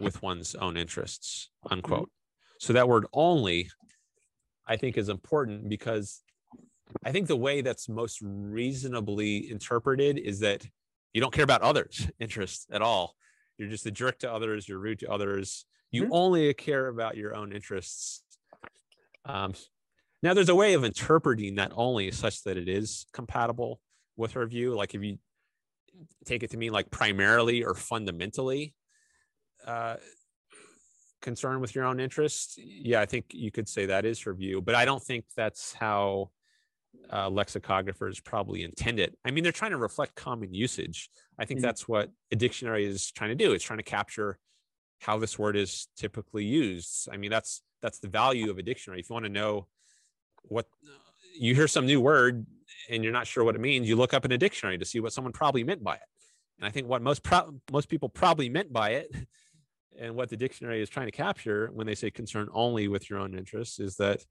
with 0.00 0.20
one's 0.22 0.54
own 0.54 0.76
interests 0.76 1.50
unquote. 1.70 2.10
So 2.58 2.72
that 2.72 2.88
word 2.88 3.06
only 3.12 3.70
I 4.66 4.76
think 4.76 4.96
is 4.96 5.08
important 5.08 5.68
because 5.68 6.22
I 7.04 7.12
think 7.12 7.26
the 7.26 7.36
way 7.36 7.60
that's 7.60 7.88
most 7.88 8.20
reasonably 8.22 9.50
interpreted 9.50 10.18
is 10.18 10.40
that 10.40 10.66
you 11.12 11.20
don't 11.20 11.32
care 11.32 11.44
about 11.44 11.62
others' 11.62 12.08
interests 12.20 12.66
at 12.70 12.82
all. 12.82 13.14
You're 13.58 13.68
just 13.68 13.86
a 13.86 13.90
jerk 13.90 14.18
to 14.20 14.32
others. 14.32 14.68
You're 14.68 14.78
rude 14.78 15.00
to 15.00 15.10
others. 15.10 15.66
You 15.90 16.04
mm-hmm. 16.04 16.12
only 16.12 16.54
care 16.54 16.88
about 16.88 17.16
your 17.16 17.34
own 17.34 17.52
interests. 17.52 18.22
Um, 19.24 19.54
now, 20.22 20.34
there's 20.34 20.48
a 20.48 20.54
way 20.54 20.74
of 20.74 20.84
interpreting 20.84 21.56
that 21.56 21.72
only 21.74 22.10
such 22.12 22.44
that 22.44 22.56
it 22.56 22.68
is 22.68 23.06
compatible 23.12 23.80
with 24.16 24.32
her 24.32 24.46
view. 24.46 24.74
Like 24.74 24.94
if 24.94 25.02
you 25.02 25.18
take 26.24 26.42
it 26.42 26.50
to 26.50 26.56
mean 26.56 26.72
like 26.72 26.90
primarily 26.90 27.64
or 27.64 27.74
fundamentally 27.74 28.74
uh, 29.66 29.96
concerned 31.20 31.60
with 31.60 31.74
your 31.74 31.84
own 31.84 31.98
interests, 31.98 32.56
yeah, 32.58 33.00
I 33.00 33.06
think 33.06 33.26
you 33.32 33.50
could 33.50 33.68
say 33.68 33.86
that 33.86 34.04
is 34.04 34.20
her 34.20 34.34
view. 34.34 34.60
But 34.60 34.74
I 34.74 34.84
don't 34.84 35.02
think 35.02 35.24
that's 35.36 35.72
how 35.72 36.30
uh, 37.10 37.28
lexicographers 37.28 38.22
probably 38.22 38.62
intend 38.62 39.00
it. 39.00 39.16
I 39.24 39.30
mean, 39.30 39.42
they're 39.42 39.52
trying 39.52 39.70
to 39.72 39.76
reflect 39.76 40.14
common 40.14 40.54
usage. 40.54 41.10
I 41.38 41.44
think 41.44 41.58
mm-hmm. 41.58 41.66
that's 41.66 41.88
what 41.88 42.10
a 42.30 42.36
dictionary 42.36 42.86
is 42.86 43.10
trying 43.10 43.30
to 43.30 43.34
do. 43.34 43.52
It's 43.52 43.64
trying 43.64 43.78
to 43.78 43.84
capture 43.84 44.38
how 45.00 45.18
this 45.18 45.38
word 45.38 45.56
is 45.56 45.88
typically 45.96 46.44
used. 46.44 47.08
I 47.12 47.16
mean, 47.16 47.30
that's 47.30 47.62
that's 47.82 47.98
the 47.98 48.08
value 48.08 48.50
of 48.50 48.58
a 48.58 48.62
dictionary. 48.62 49.00
If 49.00 49.10
you 49.10 49.14
want 49.14 49.26
to 49.26 49.32
know 49.32 49.66
what 50.44 50.66
you 51.38 51.54
hear 51.54 51.68
some 51.68 51.86
new 51.86 52.00
word 52.00 52.46
and 52.88 53.02
you're 53.02 53.12
not 53.12 53.26
sure 53.26 53.44
what 53.44 53.54
it 53.54 53.60
means, 53.60 53.88
you 53.88 53.96
look 53.96 54.14
up 54.14 54.24
in 54.24 54.32
a 54.32 54.38
dictionary 54.38 54.78
to 54.78 54.84
see 54.84 55.00
what 55.00 55.12
someone 55.12 55.32
probably 55.32 55.64
meant 55.64 55.82
by 55.82 55.94
it. 55.94 56.00
And 56.58 56.66
I 56.66 56.70
think 56.70 56.86
what 56.86 57.02
most 57.02 57.22
pro- 57.22 57.60
most 57.72 57.88
people 57.88 58.08
probably 58.08 58.48
meant 58.48 58.72
by 58.72 58.90
it 58.90 59.14
and 59.98 60.14
what 60.14 60.28
the 60.28 60.36
dictionary 60.36 60.80
is 60.80 60.88
trying 60.88 61.06
to 61.06 61.12
capture 61.12 61.70
when 61.72 61.86
they 61.86 61.94
say 61.94 62.10
concern 62.10 62.48
only 62.52 62.88
with 62.88 63.10
your 63.10 63.18
own 63.18 63.36
interests 63.36 63.78
is 63.78 63.96
that 63.96 64.24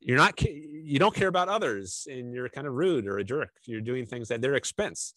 you're 0.00 0.18
not 0.18 0.40
you 0.42 0.98
don't 0.98 1.14
care 1.14 1.28
about 1.28 1.48
others 1.48 2.06
and 2.10 2.34
you're 2.34 2.48
kind 2.48 2.66
of 2.66 2.74
rude 2.74 3.06
or 3.06 3.18
a 3.18 3.24
jerk 3.24 3.50
you're 3.64 3.80
doing 3.80 4.04
things 4.04 4.30
at 4.30 4.42
their 4.42 4.54
expense 4.54 5.14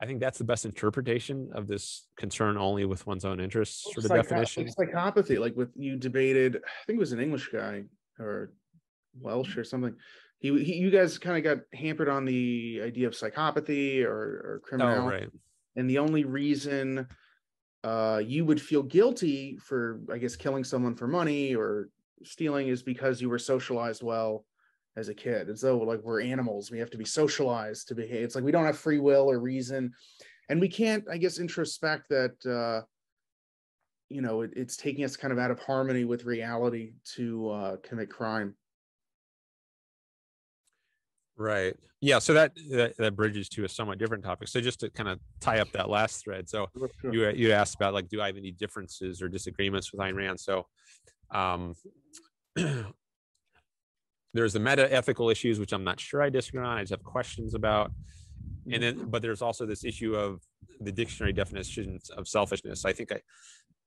i 0.00 0.06
think 0.06 0.20
that's 0.20 0.38
the 0.38 0.44
best 0.44 0.64
interpretation 0.64 1.50
of 1.54 1.66
this 1.66 2.06
concern 2.16 2.56
only 2.56 2.84
with 2.84 3.06
one's 3.06 3.24
own 3.24 3.40
interests 3.40 3.84
sort 3.84 3.98
of 3.98 4.04
Psycho- 4.04 4.22
definition. 4.22 4.66
psychopathy 4.68 5.38
like 5.38 5.56
with 5.56 5.70
you 5.76 5.96
debated 5.96 6.56
i 6.56 6.84
think 6.86 6.96
it 6.96 7.00
was 7.00 7.12
an 7.12 7.20
english 7.20 7.48
guy 7.52 7.84
or 8.18 8.52
welsh 9.18 9.56
or 9.56 9.64
something. 9.64 9.94
He, 10.38 10.62
he 10.62 10.74
you 10.76 10.90
guys 10.90 11.18
kind 11.18 11.36
of 11.36 11.44
got 11.44 11.64
hampered 11.76 12.08
on 12.08 12.24
the 12.24 12.80
idea 12.82 13.06
of 13.06 13.14
psychopathy 13.14 14.04
or, 14.04 14.10
or 14.10 14.62
criminal. 14.64 15.06
Oh, 15.06 15.08
right. 15.08 15.28
and 15.76 15.88
the 15.88 15.98
only 15.98 16.24
reason 16.24 17.06
uh, 17.84 18.22
you 18.24 18.44
would 18.44 18.60
feel 18.60 18.82
guilty 18.82 19.56
for 19.56 20.00
i 20.12 20.18
guess 20.18 20.36
killing 20.36 20.64
someone 20.64 20.94
for 20.94 21.06
money 21.06 21.54
or 21.54 21.88
stealing 22.22 22.68
is 22.68 22.82
because 22.82 23.20
you 23.22 23.30
were 23.30 23.38
socialized 23.38 24.02
well 24.02 24.44
as 24.96 25.08
a 25.08 25.14
kid. 25.14 25.48
As 25.48 25.60
though 25.60 25.78
like 25.78 26.00
we're 26.02 26.20
animals. 26.20 26.70
We 26.70 26.78
have 26.78 26.90
to 26.90 26.98
be 26.98 27.04
socialized 27.04 27.88
to 27.88 27.94
behave. 27.94 28.24
It's 28.24 28.34
like 28.34 28.44
we 28.44 28.52
don't 28.52 28.64
have 28.64 28.78
free 28.78 28.98
will 28.98 29.30
or 29.30 29.38
reason. 29.38 29.92
And 30.48 30.60
we 30.60 30.68
can't 30.68 31.04
i 31.10 31.16
guess 31.16 31.38
introspect 31.38 32.08
that 32.10 32.34
uh 32.46 32.84
you 34.08 34.20
know 34.20 34.42
it, 34.42 34.50
it's 34.56 34.76
taking 34.76 35.04
us 35.04 35.16
kind 35.16 35.32
of 35.32 35.38
out 35.38 35.52
of 35.52 35.60
harmony 35.60 36.04
with 36.04 36.24
reality 36.24 36.94
to 37.16 37.50
uh 37.50 37.76
commit 37.82 38.10
crime. 38.10 38.56
Right. 41.36 41.74
Yeah 42.00 42.18
so 42.18 42.34
that, 42.34 42.52
that 42.70 42.96
that 42.98 43.14
bridges 43.14 43.48
to 43.50 43.64
a 43.64 43.68
somewhat 43.68 43.98
different 43.98 44.24
topic. 44.24 44.48
So 44.48 44.60
just 44.60 44.80
to 44.80 44.90
kind 44.90 45.08
of 45.08 45.20
tie 45.40 45.60
up 45.60 45.70
that 45.72 45.88
last 45.88 46.24
thread 46.24 46.48
so 46.48 46.68
sure. 47.00 47.14
you 47.14 47.30
you 47.30 47.52
asked 47.52 47.76
about 47.76 47.94
like 47.94 48.08
do 48.08 48.20
i 48.20 48.26
have 48.26 48.36
any 48.36 48.50
differences 48.50 49.22
or 49.22 49.28
disagreements 49.28 49.92
with 49.92 50.00
Ayn 50.00 50.16
Rand? 50.16 50.40
So 50.40 50.66
um, 51.30 51.74
there's 54.32 54.52
the 54.52 54.60
meta 54.60 54.92
ethical 54.92 55.30
issues, 55.30 55.58
which 55.58 55.72
I'm 55.72 55.84
not 55.84 56.00
sure 56.00 56.22
I 56.22 56.30
disagree 56.30 56.64
on. 56.64 56.78
I 56.78 56.82
just 56.82 56.90
have 56.90 57.02
questions 57.02 57.54
about. 57.54 57.92
And 58.70 58.82
then, 58.82 59.10
but 59.10 59.22
there's 59.22 59.42
also 59.42 59.66
this 59.66 59.84
issue 59.84 60.14
of 60.14 60.40
the 60.80 60.92
dictionary 60.92 61.32
definitions 61.32 62.10
of 62.10 62.28
selfishness. 62.28 62.84
I 62.84 62.92
think 62.92 63.12
I, 63.12 63.20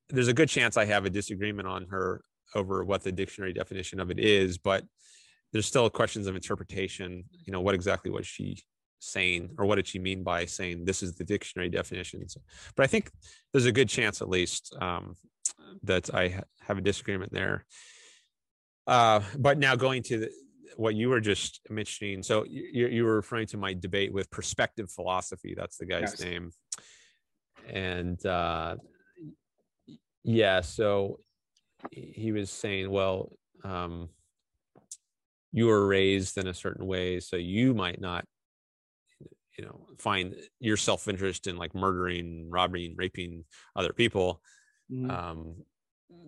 there's 0.10 0.28
a 0.28 0.34
good 0.34 0.50
chance 0.50 0.78
I 0.78 0.86
have 0.86 1.06
a 1.06 1.10
disagreement 1.10 1.68
on 1.68 1.88
her 1.90 2.24
over 2.56 2.84
what 2.84 3.04
the 3.04 3.12
dictionary 3.12 3.54
definition 3.54 4.00
of 4.00 4.12
it 4.12 4.20
is, 4.20 4.58
but 4.58 4.84
there's 5.52 5.66
still 5.66 5.90
questions 5.90 6.28
of 6.28 6.36
interpretation. 6.36 7.24
You 7.46 7.54
know, 7.54 7.62
what 7.62 7.76
exactly 7.76 8.12
was 8.12 8.28
she 8.28 8.58
saying, 9.00 9.52
or 9.58 9.66
what 9.66 9.76
did 9.76 9.88
she 9.88 10.00
mean 10.00 10.24
by 10.24 10.46
saying 10.46 10.86
this 10.86 11.04
is 11.04 11.16
the 11.16 11.24
dictionary 11.24 11.70
definitions? 11.70 12.38
But 12.76 12.84
I 12.84 12.88
think 12.88 13.12
there's 13.52 13.66
a 13.66 13.72
good 13.72 13.90
chance, 13.90 14.22
at 14.22 14.30
least, 14.30 14.76
um, 14.82 15.16
that 15.84 16.14
I 16.14 16.42
have 16.62 16.78
a 16.78 16.82
disagreement 16.82 17.32
there. 17.32 17.66
Uh, 18.86 19.22
but 19.38 19.58
now 19.58 19.76
going 19.76 20.04
to 20.04 20.20
the, 20.20 20.32
what 20.76 20.96
you 20.96 21.10
were 21.10 21.22
just 21.22 21.62
mentioning, 21.70 22.24
so 22.24 22.44
you, 22.46 22.88
you 22.88 23.04
were 23.04 23.16
referring 23.16 23.48
to 23.48 23.58
my 23.58 23.74
debate 23.74 24.12
with 24.12 24.30
perspective 24.30 24.92
philosophy. 24.92 25.54
That's 25.56 25.78
the 25.78 25.86
guy's 25.86 26.16
yes. 26.20 26.22
name, 26.22 26.52
and 27.72 28.26
uh, 28.26 28.78
yeah, 30.24 30.62
so 30.62 31.20
he 31.92 32.32
was 32.32 32.50
saying, 32.50 32.90
well, 32.90 33.32
um, 33.64 34.10
you 35.52 35.68
were 35.68 35.86
raised 35.86 36.38
in 36.38 36.48
a 36.48 36.54
certain 36.54 36.88
way, 36.88 37.20
so 37.20 37.36
you 37.36 37.74
might 37.74 38.02
not 38.02 38.26
you 39.58 39.66
know 39.66 39.88
find 40.00 40.36
your 40.60 40.78
self-interest 40.78 41.48
in 41.48 41.58
like 41.58 41.76
murdering 41.76 42.50
robbing 42.50 42.96
raping 42.98 43.46
other 43.76 43.94
people 43.94 44.42
mm-hmm. 44.92 45.10
um 45.12 45.56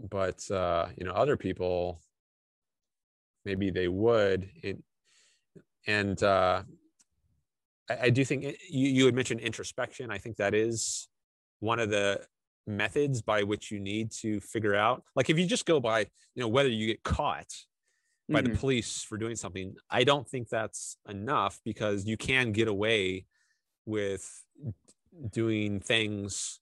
but 0.10 0.40
uh, 0.52 0.88
you 0.98 1.06
know 1.06 1.12
other 1.12 1.38
people 1.38 2.02
maybe 3.46 3.70
they 3.70 3.88
would 3.88 4.50
it, 4.62 4.78
and 5.88 6.22
uh, 6.24 6.64
I, 7.90 7.98
I, 8.04 8.10
do 8.10 8.26
think 8.26 8.44
it, 8.44 8.58
you, 8.70 8.90
you 8.90 9.06
had 9.06 9.16
mentioned 9.16 9.40
introspection 9.40 10.12
i 10.12 10.18
think 10.18 10.38
that 10.38 10.54
is 10.54 11.08
one 11.60 11.80
of 11.80 11.90
the 11.90 12.22
methods 12.68 13.22
by 13.22 13.44
which 13.44 13.72
you 13.72 13.80
need 13.80 14.12
to 14.12 14.40
figure 14.40 14.76
out 14.76 15.04
like 15.16 15.30
if 15.30 15.38
you 15.38 15.46
just 15.46 15.66
go 15.66 15.80
by 15.80 16.00
you 16.00 16.42
know 16.42 16.48
whether 16.48 16.70
you 16.70 16.88
get 16.88 17.04
caught 17.04 17.52
by 18.28 18.42
mm-hmm. 18.42 18.54
the 18.54 18.58
police 18.58 19.04
for 19.04 19.18
doing 19.18 19.36
something 19.36 19.76
i 19.90 20.04
don't 20.04 20.28
think 20.28 20.50
that's 20.50 20.98
enough 21.08 21.60
because 21.64 22.06
you 22.06 22.18
can 22.18 22.52
get 22.52 22.68
away 22.68 23.26
with 23.86 24.44
doing 25.32 25.80
things 25.80 26.60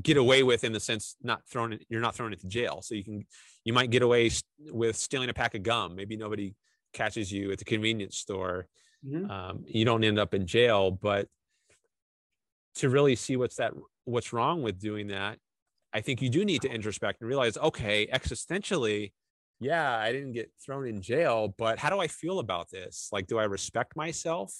get 0.00 0.16
away 0.16 0.42
with 0.42 0.64
in 0.64 0.72
the 0.72 0.80
sense 0.80 1.16
not 1.22 1.46
thrown 1.46 1.78
you're 1.88 2.00
not 2.00 2.14
thrown 2.14 2.32
into 2.32 2.46
jail. 2.46 2.80
So 2.82 2.94
you 2.94 3.04
can 3.04 3.26
you 3.64 3.72
might 3.72 3.90
get 3.90 4.02
away 4.02 4.30
with 4.70 4.96
stealing 4.96 5.28
a 5.28 5.34
pack 5.34 5.54
of 5.54 5.62
gum. 5.62 5.96
Maybe 5.96 6.16
nobody 6.16 6.54
catches 6.92 7.32
you 7.32 7.52
at 7.52 7.58
the 7.58 7.64
convenience 7.64 8.16
store. 8.16 8.66
Mm-hmm. 9.04 9.30
um, 9.30 9.64
you 9.66 9.84
don't 9.84 10.04
end 10.04 10.20
up 10.20 10.32
in 10.32 10.46
jail. 10.46 10.92
But 10.92 11.26
to 12.76 12.88
really 12.88 13.16
see 13.16 13.36
what's 13.36 13.56
that 13.56 13.72
what's 14.04 14.32
wrong 14.32 14.62
with 14.62 14.80
doing 14.80 15.08
that 15.08 15.38
i 15.92 16.00
think 16.00 16.22
you 16.22 16.28
do 16.28 16.44
need 16.44 16.62
to 16.62 16.68
introspect 16.68 17.20
and 17.20 17.28
realize 17.28 17.56
okay 17.58 18.06
existentially 18.12 19.12
yeah 19.60 19.96
i 19.96 20.10
didn't 20.10 20.32
get 20.32 20.50
thrown 20.64 20.86
in 20.86 21.00
jail 21.00 21.54
but 21.58 21.78
how 21.78 21.90
do 21.90 21.98
i 21.98 22.06
feel 22.06 22.38
about 22.38 22.70
this? 22.70 23.08
Like 23.12 23.26
do 23.26 23.38
i 23.38 23.44
respect 23.44 23.96
myself? 23.96 24.52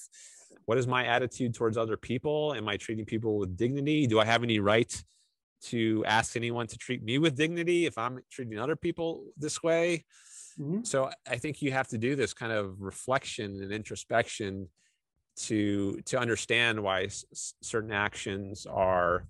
What 0.65 0.77
is 0.77 0.85
my 0.87 1.05
attitude 1.05 1.55
towards 1.55 1.77
other 1.77 1.97
people? 1.97 2.53
Am 2.55 2.67
i 2.67 2.77
treating 2.77 3.05
people 3.05 3.37
with 3.37 3.57
dignity? 3.57 4.07
Do 4.07 4.19
i 4.19 4.25
have 4.25 4.43
any 4.43 4.59
right 4.59 5.03
to 5.63 6.03
ask 6.05 6.35
anyone 6.35 6.67
to 6.67 6.77
treat 6.77 7.03
me 7.03 7.17
with 7.17 7.35
dignity 7.35 7.85
if 7.85 7.97
I'm 7.97 8.19
treating 8.31 8.59
other 8.59 8.75
people 8.75 9.25
this 9.37 9.63
way. 9.63 10.05
Mm-hmm. 10.59 10.83
So 10.83 11.09
I 11.27 11.37
think 11.37 11.61
you 11.61 11.71
have 11.71 11.87
to 11.89 11.97
do 11.97 12.15
this 12.15 12.33
kind 12.33 12.51
of 12.51 12.81
reflection 12.81 13.61
and 13.61 13.71
introspection 13.71 14.67
to 15.35 15.99
to 16.05 16.19
understand 16.19 16.83
why 16.83 17.03
s- 17.05 17.55
certain 17.63 17.91
actions 17.91 18.67
are 18.67 19.25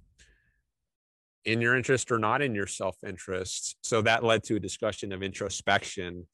in 1.45 1.61
your 1.61 1.75
interest 1.77 2.11
or 2.11 2.19
not 2.19 2.41
in 2.41 2.53
your 2.55 2.67
self-interest. 2.67 3.77
So 3.83 4.01
that 4.01 4.23
led 4.23 4.43
to 4.45 4.55
a 4.55 4.59
discussion 4.59 5.13
of 5.13 5.23
introspection 5.23 6.27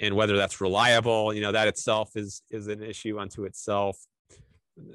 and 0.00 0.16
whether 0.16 0.36
that's 0.36 0.60
reliable. 0.60 1.32
You 1.32 1.40
know 1.40 1.52
that 1.52 1.68
itself 1.68 2.10
is 2.14 2.42
is 2.50 2.66
an 2.66 2.82
issue 2.82 3.18
unto 3.18 3.44
itself. 3.44 3.96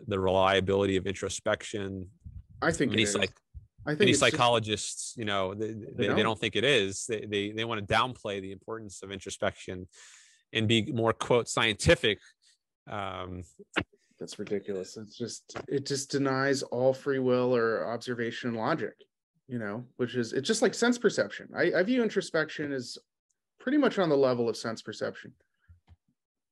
The 0.08 0.20
reliability 0.20 0.98
of 0.98 1.08
introspection. 1.08 2.10
I 2.62 2.72
think 2.72 2.92
many 2.92 3.06
psych- 3.06 3.32
I 3.90 3.94
think 3.94 4.00
many 4.02 4.14
psychologists, 4.14 5.14
just, 5.14 5.18
you 5.18 5.26
know, 5.26 5.54
they, 5.54 5.74
they, 5.74 6.08
don't. 6.08 6.16
they, 6.16 6.24
don't. 6.24 6.40
think 6.40 6.56
it 6.56 6.64
is. 6.64 7.06
They, 7.08 7.26
they, 7.26 7.52
they 7.52 7.66
want 7.66 7.86
to 7.86 7.94
downplay 7.94 8.42
the 8.42 8.52
importance 8.52 9.02
of 9.04 9.12
introspection 9.12 9.88
and 10.54 10.68
be 10.68 10.92
more 10.92 11.14
quote 11.14 11.48
scientific. 11.48 12.20
Um, 12.90 13.44
That's 14.20 14.40
ridiculous. 14.40 14.98
It's 14.98 15.18
just 15.18 15.58
it 15.68 15.86
just 15.86 16.12
denies 16.12 16.64
all 16.64 16.94
free 16.94 17.20
will 17.20 17.56
or 17.56 17.92
observation 17.92 18.50
and 18.50 18.58
logic. 18.58 18.96
you 19.50 19.58
know, 19.58 19.84
which 19.98 20.16
is 20.16 20.32
it's 20.32 20.48
just 20.48 20.62
like 20.62 20.76
sense 20.76 20.98
perception. 20.98 21.50
I, 21.58 21.74
I 21.80 21.84
view 21.84 22.04
introspection 22.04 22.72
as 22.72 22.98
pretty 23.60 23.80
much 23.80 23.98
on 23.98 24.08
the 24.08 24.16
level 24.16 24.48
of 24.48 24.56
sense 24.56 24.82
perception. 24.84 25.34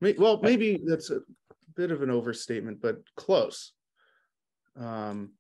Well, 0.01 0.39
maybe 0.41 0.81
that's 0.83 1.11
a 1.11 1.19
bit 1.75 1.91
of 1.91 2.01
an 2.01 2.09
overstatement, 2.09 2.81
but 2.81 2.97
close. 3.15 3.71
Um, 4.75 5.33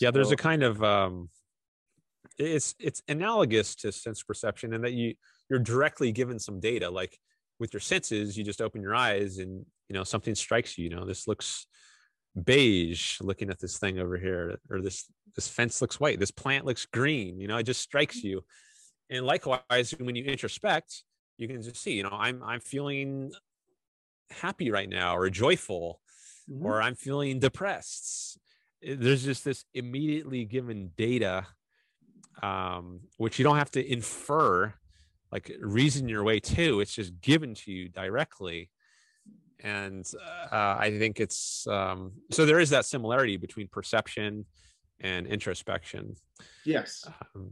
yeah, 0.00 0.10
there's 0.10 0.32
a 0.32 0.36
kind 0.36 0.62
of 0.62 0.82
um, 0.82 1.30
it's 2.38 2.74
it's 2.78 3.02
analogous 3.08 3.74
to 3.76 3.92
sense 3.92 4.22
perception 4.22 4.72
in 4.72 4.82
that 4.82 4.92
you 4.92 5.14
you're 5.48 5.58
directly 5.58 6.12
given 6.12 6.38
some 6.38 6.60
data. 6.60 6.90
Like 6.90 7.18
with 7.58 7.72
your 7.72 7.80
senses, 7.80 8.36
you 8.36 8.44
just 8.44 8.60
open 8.60 8.82
your 8.82 8.94
eyes 8.94 9.38
and 9.38 9.64
you 9.88 9.94
know 9.94 10.04
something 10.04 10.34
strikes 10.34 10.76
you. 10.76 10.84
You 10.84 10.90
know, 10.90 11.04
this 11.04 11.26
looks 11.26 11.66
beige 12.44 13.18
looking 13.20 13.50
at 13.50 13.58
this 13.58 13.78
thing 13.78 13.98
over 13.98 14.18
here 14.18 14.58
or 14.70 14.82
this 14.82 15.10
this 15.34 15.48
fence 15.48 15.80
looks 15.80 15.98
white 15.98 16.20
this 16.20 16.30
plant 16.30 16.66
looks 16.66 16.84
green 16.86 17.40
you 17.40 17.48
know 17.48 17.56
it 17.56 17.62
just 17.62 17.80
strikes 17.80 18.22
you 18.22 18.44
and 19.08 19.24
likewise 19.24 19.94
when 19.98 20.14
you 20.14 20.24
introspect 20.24 21.02
you 21.38 21.48
can 21.48 21.62
just 21.62 21.76
see 21.76 21.92
you 21.92 22.02
know 22.02 22.10
i'm 22.12 22.42
i'm 22.44 22.60
feeling 22.60 23.32
happy 24.30 24.70
right 24.70 24.88
now 24.88 25.16
or 25.16 25.30
joyful 25.30 26.00
mm-hmm. 26.50 26.66
or 26.66 26.82
i'm 26.82 26.94
feeling 26.94 27.38
depressed 27.38 28.38
there's 28.82 29.24
just 29.24 29.44
this 29.44 29.64
immediately 29.74 30.44
given 30.44 30.90
data 30.96 31.46
um, 32.42 33.00
which 33.16 33.38
you 33.38 33.44
don't 33.44 33.56
have 33.56 33.70
to 33.72 33.92
infer 33.92 34.74
like 35.32 35.50
reason 35.60 36.08
your 36.08 36.22
way 36.22 36.38
to 36.38 36.80
it's 36.80 36.94
just 36.94 37.20
given 37.20 37.54
to 37.54 37.72
you 37.72 37.88
directly. 37.88 38.70
And 39.60 40.04
uh, 40.52 40.76
i 40.78 40.94
think 40.98 41.18
it's 41.18 41.66
um, 41.66 42.12
so 42.30 42.44
there 42.44 42.60
is 42.60 42.70
that 42.70 42.84
similarity 42.84 43.36
between 43.36 43.68
perception 43.68 44.44
and 45.00 45.26
introspection. 45.26 46.16
Yes. 46.64 47.08
Um, 47.34 47.50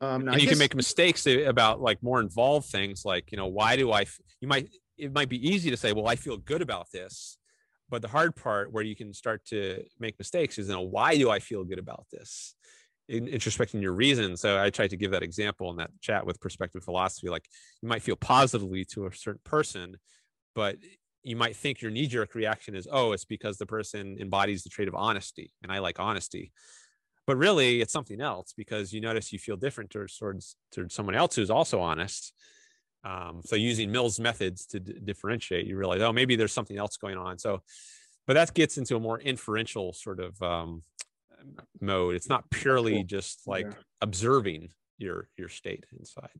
um, 0.00 0.28
and 0.28 0.34
you 0.34 0.42
guess... 0.42 0.50
can 0.50 0.58
make 0.58 0.74
mistakes 0.74 1.26
about 1.26 1.80
like 1.80 2.02
more 2.02 2.20
involved 2.20 2.68
things 2.68 3.04
like 3.04 3.30
you 3.30 3.38
know 3.38 3.46
why 3.46 3.76
do 3.76 3.92
I? 3.92 4.04
you 4.40 4.48
might 4.48 4.68
it 4.98 5.12
might 5.12 5.28
be 5.28 5.48
easy 5.48 5.70
to 5.70 5.76
say 5.76 5.92
well 5.92 6.06
i 6.06 6.16
feel 6.16 6.36
good 6.36 6.62
about 6.62 6.86
this 6.92 7.38
but 7.92 8.00
the 8.00 8.08
hard 8.08 8.34
part 8.34 8.72
where 8.72 8.82
you 8.82 8.96
can 8.96 9.12
start 9.12 9.44
to 9.44 9.84
make 10.00 10.18
mistakes 10.18 10.58
is 10.58 10.66
you 10.66 10.74
know 10.74 10.80
why 10.80 11.14
do 11.14 11.30
i 11.30 11.38
feel 11.38 11.62
good 11.62 11.78
about 11.78 12.06
this? 12.10 12.54
In, 13.08 13.26
introspecting 13.26 13.82
your 13.82 13.92
reason. 13.92 14.36
So 14.36 14.60
i 14.60 14.70
tried 14.70 14.90
to 14.90 14.96
give 14.96 15.10
that 15.10 15.22
example 15.22 15.70
in 15.70 15.76
that 15.76 15.90
chat 16.00 16.24
with 16.26 16.40
perspective 16.40 16.82
philosophy 16.82 17.28
like 17.28 17.44
you 17.82 17.88
might 17.88 18.02
feel 18.02 18.16
positively 18.16 18.84
to 18.86 19.06
a 19.06 19.14
certain 19.14 19.42
person 19.44 19.98
but 20.54 20.76
you 21.22 21.36
might 21.36 21.54
think 21.54 21.82
your 21.82 21.90
knee-jerk 21.90 22.34
reaction 22.34 22.74
is 22.74 22.88
oh 22.90 23.12
it's 23.12 23.26
because 23.26 23.58
the 23.58 23.66
person 23.66 24.16
embodies 24.18 24.62
the 24.62 24.70
trait 24.70 24.88
of 24.88 24.94
honesty 24.94 25.52
and 25.62 25.70
i 25.70 25.78
like 25.78 26.00
honesty. 26.00 26.50
But 27.26 27.36
really 27.36 27.82
it's 27.82 27.92
something 27.92 28.20
else 28.20 28.54
because 28.56 28.92
you 28.94 29.00
notice 29.02 29.32
you 29.32 29.38
feel 29.38 29.56
different 29.56 29.90
towards 29.90 30.16
towards, 30.16 30.56
towards 30.72 30.94
someone 30.94 31.14
else 31.14 31.36
who's 31.36 31.50
also 31.50 31.80
honest 31.80 32.32
um, 33.04 33.40
so 33.44 33.56
using 33.56 33.90
Mill's 33.90 34.20
methods 34.20 34.66
to 34.66 34.80
d- 34.80 34.94
differentiate 35.04 35.66
you 35.66 35.76
realize 35.76 36.00
oh 36.00 36.12
maybe 36.12 36.36
there's 36.36 36.52
something 36.52 36.78
else 36.78 36.96
going 36.96 37.18
on. 37.18 37.38
So 37.38 37.62
but 38.26 38.34
that 38.34 38.54
gets 38.54 38.78
into 38.78 38.96
a 38.96 39.00
more 39.00 39.18
inferential 39.18 39.92
sort 39.92 40.20
of 40.20 40.40
um, 40.42 40.82
mode. 41.80 42.14
It's 42.14 42.28
not 42.28 42.48
purely 42.50 42.94
cool. 42.94 43.04
just 43.04 43.46
like 43.46 43.66
yeah. 43.66 43.76
observing 44.00 44.68
your 44.98 45.28
your 45.36 45.48
state 45.48 45.84
inside. 45.98 46.30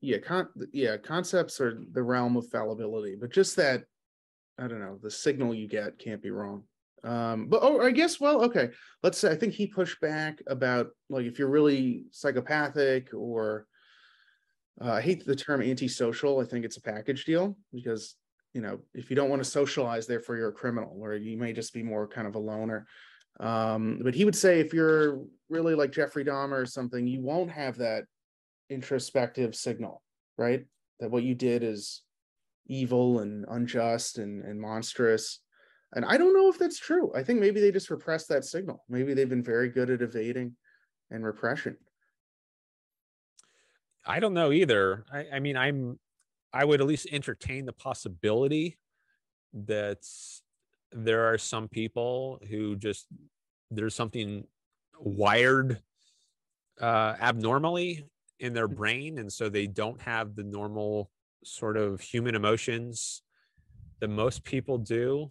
Yeah 0.00 0.18
con- 0.18 0.48
yeah 0.72 0.96
concepts 0.96 1.60
are 1.60 1.80
the 1.92 2.02
realm 2.02 2.36
of 2.36 2.48
fallibility 2.48 3.16
but 3.20 3.30
just 3.30 3.54
that 3.54 3.84
i 4.58 4.66
don't 4.66 4.80
know 4.80 4.98
the 5.00 5.10
signal 5.10 5.54
you 5.54 5.68
get 5.68 5.98
can't 5.98 6.22
be 6.22 6.30
wrong. 6.30 6.64
Um 7.04 7.46
but 7.48 7.60
oh 7.62 7.80
i 7.80 7.92
guess 7.92 8.18
well 8.18 8.42
okay. 8.44 8.70
Let's 9.02 9.18
say 9.18 9.30
i 9.30 9.36
think 9.36 9.54
he 9.54 9.66
pushed 9.68 10.00
back 10.00 10.42
about 10.48 10.88
like 11.08 11.26
if 11.26 11.38
you're 11.38 11.48
really 11.48 12.06
psychopathic 12.10 13.10
or 13.14 13.66
uh, 14.80 14.92
i 14.92 15.00
hate 15.00 15.24
the 15.24 15.36
term 15.36 15.62
antisocial 15.62 16.40
i 16.40 16.44
think 16.44 16.64
it's 16.64 16.76
a 16.76 16.82
package 16.82 17.24
deal 17.24 17.56
because 17.72 18.16
you 18.54 18.60
know 18.60 18.78
if 18.94 19.10
you 19.10 19.16
don't 19.16 19.30
want 19.30 19.42
to 19.42 19.48
socialize 19.50 20.06
therefore 20.06 20.36
you're 20.36 20.48
a 20.48 20.52
criminal 20.52 20.96
or 21.00 21.14
you 21.14 21.36
may 21.36 21.52
just 21.52 21.72
be 21.72 21.82
more 21.82 22.06
kind 22.06 22.26
of 22.26 22.34
a 22.34 22.38
loner 22.38 22.86
um 23.40 24.00
but 24.02 24.14
he 24.14 24.24
would 24.24 24.36
say 24.36 24.60
if 24.60 24.74
you're 24.74 25.20
really 25.48 25.74
like 25.74 25.92
jeffrey 25.92 26.24
dahmer 26.24 26.62
or 26.62 26.66
something 26.66 27.06
you 27.06 27.20
won't 27.20 27.50
have 27.50 27.78
that 27.78 28.04
introspective 28.72 29.54
signal, 29.54 30.02
right? 30.38 30.64
That 31.00 31.10
what 31.10 31.22
you 31.22 31.34
did 31.34 31.62
is 31.62 32.02
evil 32.66 33.20
and 33.20 33.44
unjust 33.48 34.18
and, 34.18 34.42
and 34.42 34.60
monstrous. 34.60 35.40
And 35.94 36.04
I 36.04 36.16
don't 36.16 36.34
know 36.34 36.48
if 36.48 36.58
that's 36.58 36.78
true. 36.78 37.12
I 37.14 37.22
think 37.22 37.38
maybe 37.38 37.60
they 37.60 37.70
just 37.70 37.90
repressed 37.90 38.28
that 38.28 38.44
signal. 38.44 38.82
Maybe 38.88 39.14
they've 39.14 39.28
been 39.28 39.42
very 39.42 39.68
good 39.68 39.90
at 39.90 40.02
evading 40.02 40.56
and 41.10 41.24
repression. 41.24 41.76
I 44.04 44.20
don't 44.20 44.34
know 44.34 44.52
either. 44.52 45.04
I, 45.12 45.26
I 45.34 45.40
mean, 45.40 45.56
I'm 45.56 45.98
I 46.52 46.64
would 46.64 46.80
at 46.80 46.86
least 46.86 47.06
entertain 47.10 47.64
the 47.64 47.72
possibility 47.72 48.78
that 49.52 50.06
there 50.92 51.32
are 51.32 51.38
some 51.38 51.68
people 51.68 52.40
who 52.48 52.76
just 52.76 53.06
there's 53.70 53.94
something 53.94 54.44
wired 54.98 55.80
uh, 56.80 57.14
abnormally 57.20 58.04
in 58.38 58.52
their 58.52 58.68
brain 58.68 59.18
and 59.18 59.32
so 59.32 59.48
they 59.48 59.66
don't 59.66 60.00
have 60.00 60.34
the 60.34 60.42
normal 60.42 61.10
sort 61.44 61.76
of 61.76 62.00
human 62.00 62.34
emotions 62.34 63.22
that 64.00 64.08
most 64.08 64.44
people 64.44 64.78
do. 64.78 65.30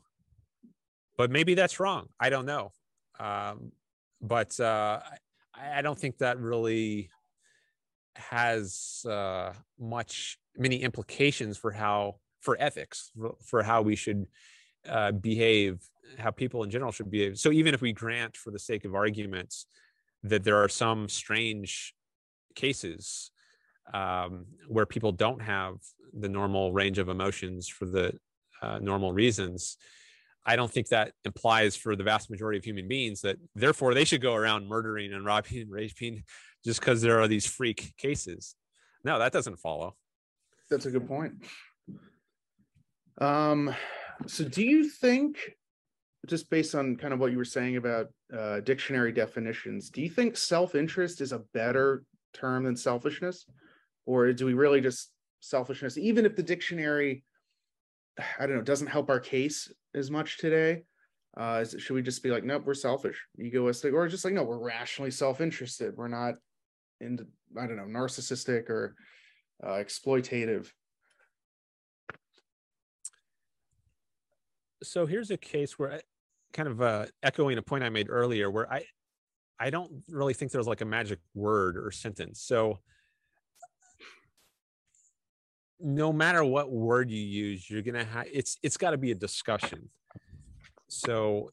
But 1.17 1.29
maybe 1.29 1.53
that's 1.53 1.79
wrong. 1.79 2.07
I 2.19 2.29
don't 2.29 2.45
know. 2.45 2.71
Um, 3.19 3.71
but 4.21 4.59
uh, 4.59 5.01
I, 5.53 5.79
I, 5.79 5.81
don't 5.81 5.99
think 5.99 6.17
that 6.19 6.39
really 6.39 7.09
has 8.15 9.05
uh, 9.09 9.53
much 9.79 10.37
many 10.57 10.77
implications 10.77 11.57
for 11.57 11.71
how 11.71 12.15
for 12.41 12.57
ethics 12.59 13.11
for 13.45 13.63
how 13.63 13.81
we 13.81 13.95
should 13.95 14.25
uh, 14.89 15.11
behave 15.11 15.79
how 16.17 16.31
people 16.31 16.63
in 16.63 16.69
general 16.69 16.91
should 16.91 17.09
behave. 17.09 17.37
So 17.37 17.51
even 17.51 17.73
if 17.73 17.81
we 17.81 17.93
grant 17.93 18.35
for 18.35 18.51
the 18.51 18.59
sake 18.59 18.83
of 18.83 18.95
arguments 18.95 19.65
that 20.23 20.43
there 20.43 20.57
are 20.57 20.67
some 20.67 21.07
strange 21.07 21.93
cases 22.55 23.31
um, 23.93 24.45
where 24.67 24.85
people 24.85 25.11
don't 25.11 25.41
have 25.41 25.75
the 26.13 26.29
normal 26.29 26.73
range 26.73 26.97
of 26.97 27.09
emotions 27.09 27.67
for 27.67 27.85
the 27.85 28.13
uh, 28.61 28.79
normal 28.79 29.13
reasons 29.13 29.77
i 30.45 30.55
don't 30.55 30.71
think 30.71 30.87
that 30.89 31.13
implies 31.25 31.75
for 31.75 31.95
the 31.95 32.03
vast 32.03 32.29
majority 32.29 32.57
of 32.57 32.63
human 32.63 32.87
beings 32.87 33.21
that 33.21 33.37
therefore 33.55 33.93
they 33.93 34.03
should 34.03 34.21
go 34.21 34.35
around 34.35 34.67
murdering 34.67 35.13
and 35.13 35.25
robbing 35.25 35.61
and 35.61 35.71
raping 35.71 36.23
just 36.63 36.79
because 36.79 37.01
there 37.01 37.19
are 37.19 37.27
these 37.27 37.45
freak 37.45 37.93
cases 37.97 38.55
no 39.03 39.19
that 39.19 39.31
doesn't 39.31 39.59
follow 39.59 39.95
that's 40.69 40.85
a 40.85 40.91
good 40.91 41.07
point 41.07 41.33
um 43.19 43.73
so 44.27 44.43
do 44.43 44.63
you 44.63 44.87
think 44.87 45.37
just 46.27 46.49
based 46.49 46.75
on 46.75 46.95
kind 46.95 47.13
of 47.13 47.19
what 47.19 47.31
you 47.31 47.37
were 47.37 47.45
saying 47.45 47.77
about 47.77 48.07
uh, 48.37 48.59
dictionary 48.59 49.11
definitions 49.11 49.89
do 49.89 50.01
you 50.01 50.09
think 50.09 50.37
self-interest 50.37 51.19
is 51.19 51.31
a 51.31 51.39
better 51.53 52.03
term 52.33 52.63
than 52.63 52.75
selfishness? 52.75 53.45
Or 54.05 54.31
do 54.33 54.45
we 54.45 54.53
really 54.53 54.81
just 54.81 55.11
selfishness, 55.41 55.97
even 55.97 56.25
if 56.25 56.35
the 56.35 56.43
dictionary, 56.43 57.23
I 58.39 58.45
don't 58.45 58.55
know, 58.55 58.61
doesn't 58.61 58.87
help 58.87 59.09
our 59.09 59.19
case 59.19 59.71
as 59.95 60.11
much 60.11 60.37
today? 60.37 60.83
Uh, 61.37 61.63
should 61.63 61.93
we 61.93 62.01
just 62.01 62.23
be 62.23 62.29
like, 62.29 62.43
nope, 62.43 62.63
we're 62.65 62.73
selfish, 62.73 63.17
egoistic, 63.39 63.93
or 63.93 64.07
just 64.07 64.25
like, 64.25 64.33
no, 64.33 64.43
we're 64.43 64.57
rationally 64.57 65.11
self-interested. 65.11 65.95
We're 65.95 66.09
not 66.09 66.35
in, 67.01 67.19
I 67.59 67.67
don't 67.67 67.77
know, 67.77 67.83
narcissistic 67.83 68.69
or 68.69 68.95
uh, 69.63 69.73
exploitative. 69.73 70.71
So 74.83 75.05
here's 75.05 75.31
a 75.31 75.37
case 75.37 75.77
where, 75.77 75.93
I, 75.93 76.01
kind 76.53 76.69
of 76.69 76.81
uh, 76.81 77.05
echoing 77.23 77.57
a 77.57 77.61
point 77.61 77.83
I 77.83 77.89
made 77.89 78.09
earlier, 78.09 78.49
where 78.49 78.71
I 78.71 78.85
I 79.59 79.69
don't 79.69 80.03
really 80.09 80.33
think 80.33 80.51
there's 80.51 80.67
like 80.67 80.81
a 80.81 80.85
magic 80.85 81.19
word 81.35 81.77
or 81.77 81.91
sentence. 81.91 82.41
So 82.41 82.79
no 85.79 86.11
matter 86.11 86.43
what 86.43 86.71
word 86.71 87.11
you 87.11 87.21
use, 87.21 87.69
you're 87.69 87.83
gonna 87.83 88.03
have 88.03 88.25
it's 88.31 88.57
it's 88.63 88.77
got 88.77 88.91
to 88.91 88.97
be 88.97 89.11
a 89.11 89.15
discussion. 89.15 89.89
So 90.87 91.51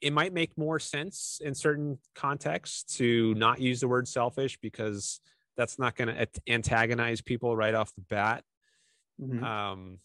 it 0.00 0.12
might 0.12 0.32
make 0.32 0.56
more 0.56 0.78
sense 0.78 1.40
in 1.44 1.54
certain 1.54 1.98
contexts 2.14 2.96
to 2.96 3.34
not 3.34 3.60
use 3.60 3.80
the 3.80 3.88
word 3.88 4.08
selfish 4.08 4.58
because 4.60 5.20
that's 5.56 5.78
not 5.78 5.96
going 5.96 6.08
to 6.08 6.28
antagonize 6.48 7.20
people 7.20 7.56
right 7.56 7.74
off 7.74 7.94
the 7.94 8.02
bat. 8.02 8.44
Mm-hmm. 9.20 9.44
Um, 9.44 9.98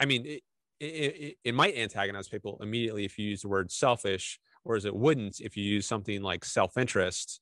I 0.00 0.06
mean, 0.06 0.26
it, 0.26 0.42
it, 0.80 1.36
it, 1.44 1.54
might 1.54 1.76
antagonize 1.76 2.28
people 2.28 2.58
immediately 2.60 3.04
if 3.04 3.18
you 3.18 3.28
use 3.28 3.42
the 3.42 3.48
word 3.48 3.70
selfish 3.70 4.40
whereas 4.64 4.84
it 4.84 4.94
wouldn't 4.94 5.40
if 5.40 5.56
you 5.56 5.64
use 5.64 5.86
something 5.86 6.22
like 6.22 6.44
self-interest 6.44 7.40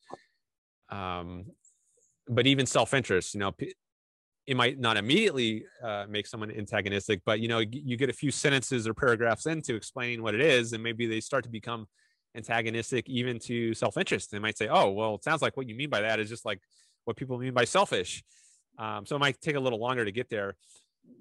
um, 0.91 1.47
but 2.29 2.47
even 2.47 2.67
self-interest 2.67 3.35
you 3.35 3.41
know 3.41 3.53
p- 3.53 3.75
it 4.47 4.57
might 4.57 4.79
not 4.79 4.97
immediately 4.97 5.65
uh, 5.83 6.07
make 6.09 6.27
someone 6.27 6.51
antagonistic, 6.51 7.21
but 7.25 7.41
you 7.41 7.49
know, 7.49 7.61
you 7.61 7.97
get 7.97 8.11
a 8.11 8.13
few 8.13 8.31
sentences 8.31 8.89
or 8.89 8.95
paragraphs 8.95 9.47
into 9.47 9.75
explaining 9.75 10.23
what 10.23 10.35
it 10.35 10.41
is, 10.41 10.73
and 10.73 10.83
maybe 10.83 11.07
they 11.07 11.21
start 11.21 11.45
to 11.45 11.51
become 11.51 11.87
antagonistic 12.35 13.09
even 13.09 13.39
to 13.39 13.75
self-interest. 13.75 14.31
They 14.31 14.39
might 14.39 14.59
say, 14.59 14.69
"Oh, 14.69 14.91
well, 14.91 15.15
it 15.15 15.25
sounds 15.25 15.43
like 15.43 15.57
what 15.57 15.69
you 15.69 15.75
mean 15.75 15.91
by 15.91 16.01
that 16.01 16.19
is 16.19 16.29
just 16.29 16.45
like 16.45 16.61
what 17.05 17.17
people 17.17 17.39
mean 17.39 17.55
by 17.55 17.65
selfish." 17.65 18.25
Um, 18.79 19.07
so 19.07 19.17
it 19.17 19.21
might 19.21 19.41
take 19.41 19.55
a 19.55 19.61
little 19.61 19.79
longer 19.79 20.05
to 20.05 20.13
get 20.13 20.29
there, 20.29 20.57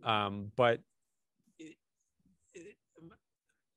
um, 0.03 0.51
but 0.55 0.80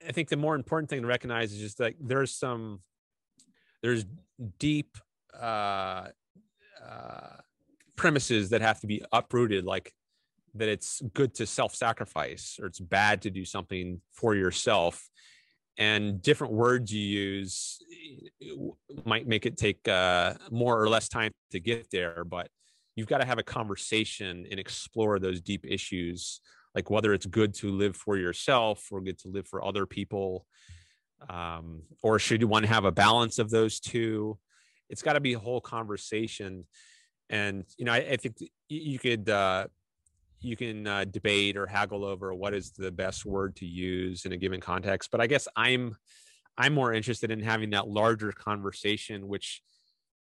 I 0.07 0.13
think 0.13 0.29
the 0.29 0.37
more 0.37 0.55
important 0.55 0.91
thing 0.91 1.03
to 1.03 1.07
recognize 1.07 1.53
is 1.53 1.59
just 1.59 1.79
that 1.79 1.95
there's 2.01 2.35
some 2.35 2.81
there's 3.83 4.07
deep 4.59 4.97
uh, 5.39 6.09
uh, 6.83 7.37
premises 7.97 8.51
that 8.51 8.61
have 8.61 8.81
to 8.81 8.87
be 8.87 9.03
uprooted, 9.13 9.65
like 9.65 9.93
that 10.55 10.69
it's 10.69 11.03
good 11.15 11.35
to 11.35 11.47
self-sacrifice 11.47 12.59
or 12.61 12.67
it's 12.67 12.81
bad 12.81 13.23
to 13.23 13.31
do 13.31 13.45
something 13.45 14.01
for 14.13 14.35
yourself. 14.35 15.09
And 15.77 16.23
different 16.23 16.53
words 16.53 16.93
you 16.93 17.01
use 17.01 17.79
might 19.05 19.27
make 19.27 19.45
it 19.47 19.57
take 19.57 19.87
uh, 19.89 20.35
more 20.51 20.81
or 20.81 20.89
less 20.89 21.09
time 21.09 21.33
to 21.51 21.59
get 21.59 21.91
there 21.91 22.25
but 22.25 22.49
you've 22.95 23.09
got 23.09 23.19
to 23.19 23.27
have 23.27 23.39
a 23.39 23.43
conversation 23.43 24.47
and 24.49 24.61
explore 24.61 25.19
those 25.19 25.41
deep 25.41 25.65
issues 25.67 26.41
like 26.77 26.91
whether 26.91 27.13
it's 27.13 27.27
good 27.27 27.55
to 27.55 27.71
live 27.71 27.97
for 27.97 28.17
yourself 28.17 28.87
or 28.93 29.01
good 29.01 29.19
to 29.19 29.29
live 29.29 29.49
for 29.49 29.65
other 29.65 29.85
people 29.85 30.47
um, 31.29 31.83
or 32.03 32.19
should 32.19 32.41
you 32.41 32.49
want 32.49 32.65
to 32.65 32.73
have 32.73 32.85
a 32.85 32.93
balance 32.93 33.39
of 33.39 33.51
those 33.51 33.81
two? 33.81 34.39
It's 34.91 35.03
got 35.03 35.15
to 35.15 35.21
be 35.21 35.35
a 35.35 35.39
whole 35.39 35.61
conversation 35.61 36.67
and 37.35 37.65
you 37.77 37.85
know 37.85 37.93
i, 37.93 37.97
I 37.97 38.17
think 38.17 38.37
you 38.69 38.99
could 38.99 39.29
uh, 39.29 39.67
you 40.41 40.57
can 40.57 40.87
uh, 40.87 41.05
debate 41.05 41.57
or 41.57 41.67
haggle 41.67 42.05
over 42.05 42.35
what 42.35 42.55
is 42.55 42.71
the 42.71 42.93
best 42.93 43.25
word 43.25 43.57
to 43.57 43.67
use 43.67 44.25
in 44.25 44.33
a 44.33 44.37
given 44.37 44.61
context 44.61 45.11
but 45.11 45.21
i 45.21 45.27
guess 45.27 45.49
i'm 45.57 45.97
i'm 46.57 46.73
more 46.73 46.93
interested 46.93 47.31
in 47.31 47.41
having 47.41 47.71
that 47.71 47.89
larger 47.89 48.33
conversation 48.33 49.27
which 49.27 49.63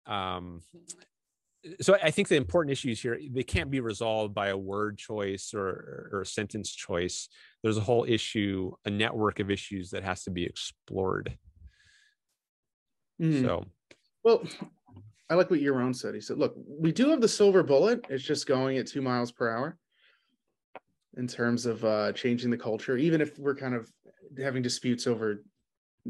um 0.07 0.61
so 1.81 1.95
i 2.01 2.09
think 2.09 2.27
the 2.27 2.35
important 2.35 2.71
issues 2.71 3.01
here 3.01 3.19
they 3.31 3.43
can't 3.43 3.69
be 3.69 3.81
resolved 3.81 4.33
by 4.33 4.47
a 4.47 4.57
word 4.57 4.97
choice 4.97 5.53
or 5.53 6.09
or 6.11 6.21
a 6.21 6.25
sentence 6.25 6.71
choice 6.71 7.27
there's 7.61 7.77
a 7.77 7.81
whole 7.81 8.05
issue 8.07 8.71
a 8.85 8.89
network 8.89 9.39
of 9.39 9.51
issues 9.51 9.91
that 9.91 10.03
has 10.03 10.23
to 10.23 10.31
be 10.31 10.43
explored 10.43 11.37
mm. 13.21 13.41
so 13.43 13.65
well 14.23 14.41
I 15.31 15.35
like 15.35 15.49
what 15.49 15.61
Yaron 15.61 15.95
said. 15.95 16.13
He 16.13 16.19
said, 16.19 16.37
"Look, 16.37 16.53
we 16.67 16.91
do 16.91 17.09
have 17.09 17.21
the 17.21 17.27
silver 17.27 17.63
bullet. 17.63 18.05
It's 18.09 18.23
just 18.23 18.47
going 18.47 18.77
at 18.77 18.87
two 18.87 19.01
miles 19.01 19.31
per 19.31 19.49
hour 19.49 19.77
in 21.15 21.25
terms 21.25 21.65
of 21.65 21.85
uh, 21.85 22.11
changing 22.11 22.51
the 22.51 22.57
culture, 22.57 22.97
even 22.97 23.21
if 23.21 23.39
we're 23.39 23.55
kind 23.55 23.73
of 23.73 23.89
having 24.37 24.61
disputes 24.61 25.07
over 25.07 25.45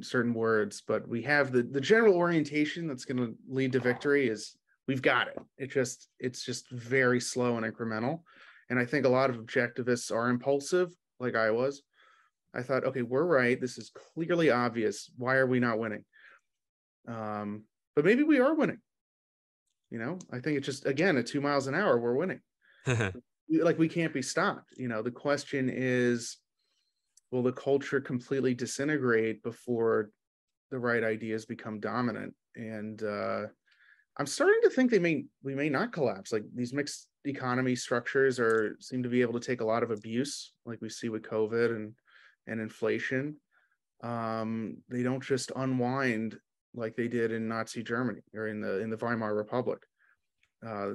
certain 0.01 0.33
words. 0.33 0.81
But 0.87 1.07
we 1.07 1.21
have 1.21 1.51
the 1.51 1.61
the 1.61 1.79
general 1.79 2.15
orientation 2.15 2.87
that's 2.87 3.05
going 3.05 3.17
to 3.17 3.35
lead 3.47 3.73
to 3.73 3.79
victory. 3.79 4.27
Is 4.27 4.57
we've 4.87 5.03
got 5.03 5.27
it. 5.27 5.37
It 5.59 5.69
just 5.69 6.09
it's 6.17 6.43
just 6.43 6.67
very 6.71 7.19
slow 7.19 7.57
and 7.57 7.65
incremental. 7.65 8.21
And 8.71 8.79
I 8.79 8.85
think 8.85 9.05
a 9.05 9.09
lot 9.09 9.29
of 9.29 9.35
objectivists 9.35 10.11
are 10.11 10.29
impulsive, 10.29 10.95
like 11.19 11.35
I 11.35 11.51
was. 11.51 11.83
I 12.55 12.63
thought, 12.63 12.85
okay, 12.85 13.03
we're 13.03 13.25
right. 13.25 13.61
This 13.61 13.77
is 13.77 13.91
clearly 14.15 14.49
obvious. 14.49 15.11
Why 15.15 15.35
are 15.35 15.45
we 15.45 15.59
not 15.59 15.77
winning? 15.77 16.05
Um, 17.07 17.65
but 17.95 18.03
maybe 18.03 18.23
we 18.23 18.39
are 18.39 18.55
winning 18.55 18.79
you 19.91 19.99
know, 19.99 20.17
I 20.31 20.39
think 20.39 20.57
it's 20.57 20.65
just 20.65 20.85
again 20.85 21.17
at 21.17 21.27
two 21.27 21.41
miles 21.41 21.67
an 21.67 21.75
hour, 21.75 21.99
we're 21.99 22.15
winning. 22.15 22.39
like 22.87 23.77
we 23.77 23.89
can't 23.89 24.13
be 24.13 24.21
stopped. 24.21 24.73
You 24.77 24.87
know, 24.87 25.01
the 25.01 25.11
question 25.11 25.69
is, 25.71 26.37
will 27.31 27.43
the 27.43 27.51
culture 27.51 27.99
completely 27.99 28.53
disintegrate 28.53 29.43
before 29.43 30.09
the 30.71 30.79
right 30.79 31.03
ideas 31.03 31.45
become 31.45 31.79
dominant? 31.81 32.33
And 32.55 33.03
uh, 33.03 33.47
I'm 34.17 34.25
starting 34.25 34.61
to 34.63 34.69
think 34.69 34.89
they 34.89 34.99
may 34.99 35.25
we 35.43 35.53
may 35.53 35.69
not 35.69 35.91
collapse. 35.91 36.31
Like 36.31 36.43
these 36.55 36.73
mixed 36.73 37.07
economy 37.25 37.75
structures 37.75 38.39
are 38.39 38.77
seem 38.79 39.03
to 39.03 39.09
be 39.09 39.21
able 39.21 39.33
to 39.33 39.45
take 39.45 39.61
a 39.61 39.65
lot 39.65 39.83
of 39.83 39.91
abuse, 39.91 40.53
like 40.65 40.81
we 40.81 40.89
see 40.89 41.09
with 41.09 41.23
COVID 41.23 41.75
and 41.75 41.93
and 42.47 42.61
inflation. 42.61 43.35
Um, 44.01 44.77
they 44.89 45.03
don't 45.03 45.23
just 45.23 45.51
unwind 45.55 46.37
like 46.73 46.95
they 46.95 47.07
did 47.07 47.31
in 47.31 47.47
Nazi 47.47 47.83
Germany 47.83 48.21
or 48.33 48.47
in 48.47 48.61
the 48.61 48.79
in 48.79 48.89
the 48.89 48.97
Weimar 48.97 49.35
Republic. 49.35 49.79
Uh, 50.65 50.91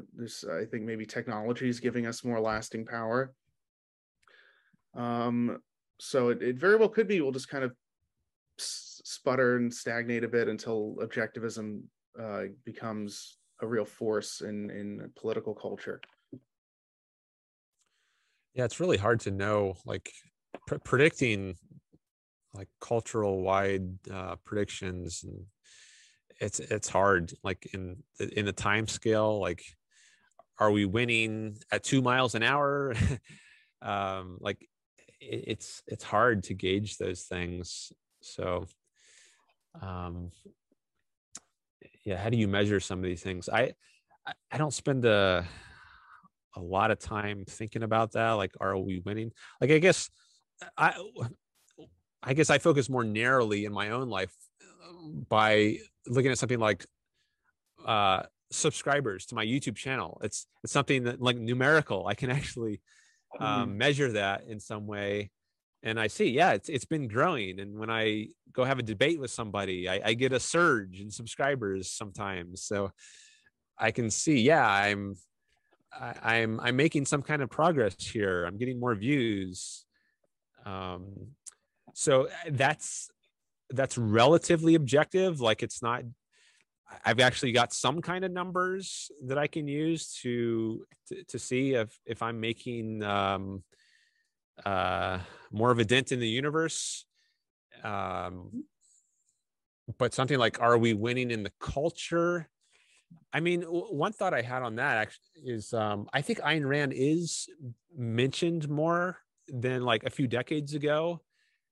I 0.49 0.65
think, 0.65 0.85
maybe 0.85 1.05
technology 1.05 1.69
is 1.69 1.81
giving 1.81 2.07
us 2.07 2.25
more 2.25 2.41
lasting 2.41 2.87
power. 2.87 3.35
Um, 4.95 5.59
so 5.99 6.29
it, 6.29 6.41
it 6.41 6.57
very 6.57 6.77
well 6.77 6.89
could 6.89 7.09
be 7.09 7.21
we'll 7.21 7.33
just 7.33 7.49
kind 7.49 7.65
of 7.65 7.73
sputter 8.59 9.57
and 9.57 9.75
stagnate 9.75 10.25
a 10.25 10.29
bit 10.29 10.49
until 10.49 10.97
objectivism 11.03 11.83
uh, 12.21 12.45
becomes 12.65 13.39
a 13.61 13.67
real 13.67 13.85
force 13.85 14.41
in 14.41 14.71
in 14.71 15.11
political 15.17 15.55
culture. 15.55 16.01
Yeah, 18.55 18.65
it's 18.65 18.81
really 18.81 18.97
hard 18.97 19.21
to 19.21 19.31
know. 19.31 19.77
Like 19.85 20.11
pr- 20.67 20.77
predicting 20.77 21.57
like 22.55 22.69
cultural 22.81 23.43
wide 23.43 23.89
uh, 24.11 24.37
predictions 24.45 25.25
and 25.25 25.45
it's 26.41 26.61
it's 26.61 26.89
hard 26.89 27.33
like 27.43 27.67
in 27.73 28.03
in 28.19 28.45
the 28.45 28.53
time 28.53 28.87
scale 28.87 29.41
like 29.41 29.63
are 30.59 30.71
we 30.71 30.85
winning 30.85 31.57
at 31.71 31.85
two 31.85 32.03
miles 32.03 32.35
an 32.35 32.43
hour? 32.43 32.95
Um 33.83 34.39
like 34.41 34.67
it, 35.21 35.45
it's 35.49 35.83
it's 35.87 36.03
hard 36.03 36.45
to 36.45 36.55
gauge 36.55 36.97
those 36.97 37.25
things. 37.25 37.93
So 38.23 38.65
um 39.83 40.31
yeah 42.05 42.17
how 42.17 42.31
do 42.31 42.39
you 42.39 42.49
measure 42.49 42.81
some 42.81 43.01
of 43.01 43.05
these 43.05 43.23
things? 43.23 43.51
I 43.51 43.75
i 44.51 44.57
don't 44.57 44.73
spend 44.73 45.05
a 45.05 45.47
a 46.57 46.61
lot 46.61 46.91
of 46.91 46.99
time 46.99 47.45
thinking 47.47 47.83
about 47.83 48.13
that 48.13 48.33
like 48.33 48.55
are 48.61 48.79
we 48.79 49.03
winning? 49.05 49.31
Like 49.61 49.71
i 49.71 49.79
guess 49.79 50.09
i 50.77 50.95
i 52.23 52.33
guess 52.33 52.49
i 52.49 52.57
focus 52.57 52.89
more 52.89 53.05
narrowly 53.05 53.67
in 53.67 53.73
my 53.73 53.91
own 53.91 54.09
life 54.09 54.33
by 55.29 55.79
looking 56.07 56.31
at 56.31 56.39
something 56.39 56.59
like 56.59 56.87
uh, 57.85 58.23
subscribers 58.51 59.27
to 59.27 59.35
my 59.35 59.45
YouTube 59.45 59.77
channel. 59.77 60.21
It's 60.23 60.47
it's 60.63 60.73
something 60.73 61.05
that 61.05 61.21
like 61.21 61.37
numerical. 61.37 62.07
I 62.07 62.15
can 62.15 62.31
actually 62.39 62.81
um, 63.39 63.69
mm-hmm. 63.69 63.79
measure 63.79 64.13
that 64.13 64.45
in 64.49 64.61
some 64.61 64.87
way, 64.87 65.31
and 65.83 66.01
I 66.01 66.07
see, 66.07 66.31
yeah, 66.31 66.53
it's 66.53 66.69
it's 66.69 66.85
been 66.85 67.09
growing. 67.09 67.61
And 67.61 67.79
when 67.79 67.91
I 67.91 68.29
go 68.53 68.65
have 68.65 68.79
a 68.79 68.83
debate 68.83 69.21
with 69.21 69.31
somebody, 69.31 69.89
I, 69.89 70.01
I 70.05 70.15
get 70.15 70.33
a 70.33 70.41
surge 70.41 71.01
in 71.01 71.11
subscribers 71.11 71.91
sometimes. 71.91 72.63
So 72.63 72.91
I 73.79 73.91
can 73.91 74.11
see, 74.11 74.41
yeah, 74.41 74.67
I'm 74.67 75.17
I, 75.93 76.15
I'm 76.23 76.61
I'm 76.61 76.77
making 76.77 77.07
some 77.07 77.23
kind 77.23 77.43
of 77.43 77.51
progress 77.51 77.97
here. 77.99 78.45
I'm 78.45 78.59
getting 78.59 78.81
more 78.81 78.95
views. 78.95 79.85
Um, 80.65 81.29
so 81.95 82.29
that's 82.51 83.09
that's 83.71 83.99
relatively 83.99 84.75
objective 84.75 85.41
like 85.41 85.63
it's 85.63 85.83
not 85.83 86.03
i've 87.05 87.21
actually 87.21 87.53
got 87.53 87.73
some 87.73 88.01
kind 88.01 88.25
of 88.25 88.31
numbers 88.31 89.11
that 89.25 89.39
i 89.39 89.47
can 89.47 89.67
use 89.67 90.15
to 90.23 90.87
to, 91.09 91.25
to 91.25 91.39
see 91.39 91.75
if 91.75 91.99
if 92.07 92.23
i'm 92.23 92.39
making 92.41 93.03
um 93.03 93.63
uh 94.65 95.19
more 95.51 95.71
of 95.71 95.79
a 95.79 95.85
dent 95.85 96.13
in 96.13 96.21
the 96.21 96.29
universe. 96.29 97.05
Um 97.85 98.65
but 99.99 100.15
something 100.15 100.39
like 100.39 100.61
are 100.61 100.79
we 100.79 100.95
winning 100.95 101.31
in 101.31 101.43
the 101.43 101.53
culture? 101.61 102.49
I 103.33 103.41
mean 103.41 103.63
one 103.63 104.13
thought 104.13 104.35
i 104.35 104.41
had 104.41 104.63
on 104.63 104.77
that 104.77 104.97
actually 104.97 105.53
is 105.53 105.73
um 105.73 106.09
i 106.13 106.23
think 106.23 106.41
Ayn 106.41 106.67
Rand 106.67 106.93
is 106.95 107.49
mentioned 107.97 108.69
more 108.69 109.19
than 109.49 109.83
like 109.83 110.05
a 110.05 110.11
few 110.11 110.27
decades 110.27 110.75
ago 110.75 111.21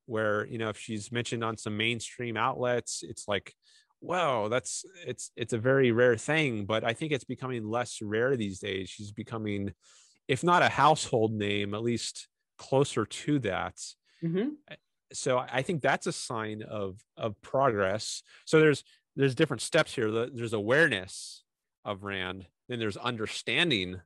where 0.06 0.46
you 0.46 0.58
know 0.58 0.68
if 0.68 0.78
she's 0.78 1.10
mentioned 1.10 1.42
on 1.42 1.56
some 1.56 1.76
mainstream 1.76 2.36
outlets 2.36 3.02
it's 3.02 3.26
like 3.26 3.54
wow 4.00 4.48
that's 4.48 4.84
it's 5.06 5.30
it's 5.36 5.52
a 5.52 5.58
very 5.58 5.90
rare 5.92 6.16
thing 6.16 6.66
but 6.66 6.84
i 6.84 6.92
think 6.92 7.10
it's 7.10 7.24
becoming 7.24 7.64
less 7.64 8.00
rare 8.02 8.36
these 8.36 8.58
days. 8.58 8.90
She's 8.90 9.12
becoming 9.12 9.72
if 10.28 10.42
not 10.42 10.62
a 10.62 10.68
household 10.68 11.32
name 11.32 11.74
at 11.74 11.82
least 11.82 12.28
closer 12.58 13.04
to 13.04 13.38
that. 13.40 13.76
Mm-hmm. 14.22 14.50
Eh, 14.70 14.76
so 15.12 15.38
i 15.38 15.62
think 15.62 15.80
that's 15.80 16.06
a 16.06 16.12
sign 16.12 16.62
of 16.62 17.00
of 17.16 17.40
progress. 17.40 18.22
So 18.44 18.60
there's 18.60 18.84
there's 19.16 19.34
different 19.34 19.62
steps 19.62 19.94
here. 19.94 20.10
There's 20.10 20.52
awareness 20.52 21.44
of 21.84 22.02
rand 22.02 22.46
then 22.68 22.78
there's 22.78 22.96
understanding 22.96 24.00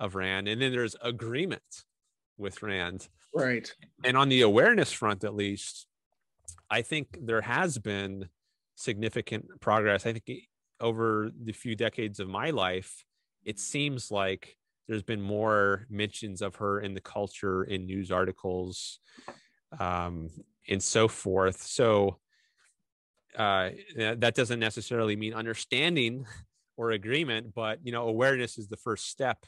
of 0.00 0.14
rand 0.14 0.48
and 0.48 0.60
then 0.60 0.72
there's 0.72 0.96
agreement 1.02 1.84
with 2.38 2.62
rand 2.62 3.08
Right. 3.34 3.72
And 4.04 4.16
on 4.16 4.28
the 4.28 4.42
awareness 4.42 4.92
front, 4.92 5.24
at 5.24 5.34
least, 5.34 5.86
I 6.70 6.82
think 6.82 7.18
there 7.22 7.40
has 7.40 7.78
been 7.78 8.28
significant 8.74 9.46
progress. 9.60 10.06
I 10.06 10.12
think 10.12 10.30
over 10.80 11.30
the 11.44 11.52
few 11.52 11.76
decades 11.76 12.20
of 12.20 12.28
my 12.28 12.50
life, 12.50 13.04
it 13.44 13.58
seems 13.58 14.10
like 14.10 14.56
there's 14.86 15.02
been 15.02 15.20
more 15.20 15.86
mentions 15.90 16.40
of 16.40 16.56
her 16.56 16.80
in 16.80 16.94
the 16.94 17.00
culture 17.00 17.64
in 17.64 17.86
news 17.86 18.10
articles 18.10 19.00
um, 19.78 20.30
and 20.66 20.82
so 20.82 21.08
forth 21.08 21.62
so 21.62 22.18
uh, 23.36 23.68
that 23.96 24.34
doesn't 24.34 24.58
necessarily 24.58 25.14
mean 25.14 25.34
understanding 25.34 26.24
or 26.78 26.92
agreement 26.92 27.54
but 27.54 27.78
you 27.82 27.92
know 27.92 28.08
awareness 28.08 28.56
is 28.56 28.66
the 28.68 28.78
first 28.78 29.08
step 29.08 29.44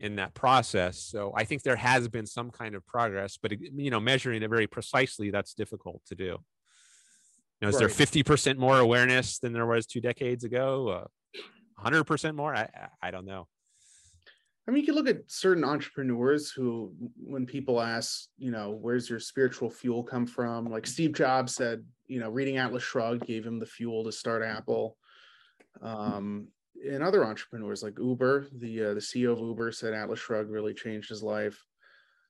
in 0.00 0.16
that 0.16 0.34
process 0.34 0.98
so 0.98 1.32
i 1.36 1.44
think 1.44 1.62
there 1.62 1.76
has 1.76 2.08
been 2.08 2.26
some 2.26 2.50
kind 2.50 2.74
of 2.74 2.86
progress 2.86 3.38
but 3.40 3.52
you 3.60 3.90
know 3.90 4.00
measuring 4.00 4.42
it 4.42 4.48
very 4.48 4.66
precisely 4.66 5.30
that's 5.30 5.54
difficult 5.54 6.00
to 6.06 6.14
do 6.14 6.24
you 6.24 6.38
know 7.62 7.68
is 7.68 7.74
right. 7.74 7.80
there 7.80 7.88
50% 7.88 8.56
more 8.56 8.78
awareness 8.78 9.38
than 9.38 9.52
there 9.52 9.66
was 9.66 9.86
two 9.86 10.00
decades 10.00 10.44
ago 10.44 10.88
uh, 10.88 11.82
100% 11.82 12.34
more 12.34 12.54
I, 12.54 12.68
I 13.02 13.10
don't 13.10 13.26
know 13.26 13.48
I 14.68 14.70
mean, 14.70 14.82
you 14.82 14.86
can 14.86 14.96
look 14.96 15.08
at 15.08 15.22
certain 15.28 15.64
entrepreneurs 15.64 16.50
who, 16.50 16.92
when 17.16 17.46
people 17.46 17.80
ask, 17.80 18.26
you 18.36 18.50
know, 18.50 18.72
where's 18.78 19.08
your 19.08 19.18
spiritual 19.18 19.70
fuel 19.70 20.02
come 20.02 20.26
from? 20.26 20.66
Like 20.66 20.86
Steve 20.86 21.14
Jobs 21.14 21.54
said, 21.54 21.82
you 22.06 22.20
know, 22.20 22.28
reading 22.28 22.58
Atlas 22.58 22.82
Shrugged 22.82 23.26
gave 23.26 23.46
him 23.46 23.58
the 23.58 23.64
fuel 23.64 24.04
to 24.04 24.12
start 24.12 24.42
Apple. 24.42 24.98
Um, 25.80 26.48
and 26.86 27.02
other 27.02 27.24
entrepreneurs 27.24 27.82
like 27.82 27.98
Uber, 27.98 28.48
the 28.52 28.84
uh, 28.84 28.94
the 28.94 29.00
CEO 29.00 29.32
of 29.32 29.38
Uber 29.38 29.72
said 29.72 29.94
Atlas 29.94 30.20
Shrugged 30.20 30.50
really 30.50 30.74
changed 30.74 31.08
his 31.08 31.22
life. 31.22 31.64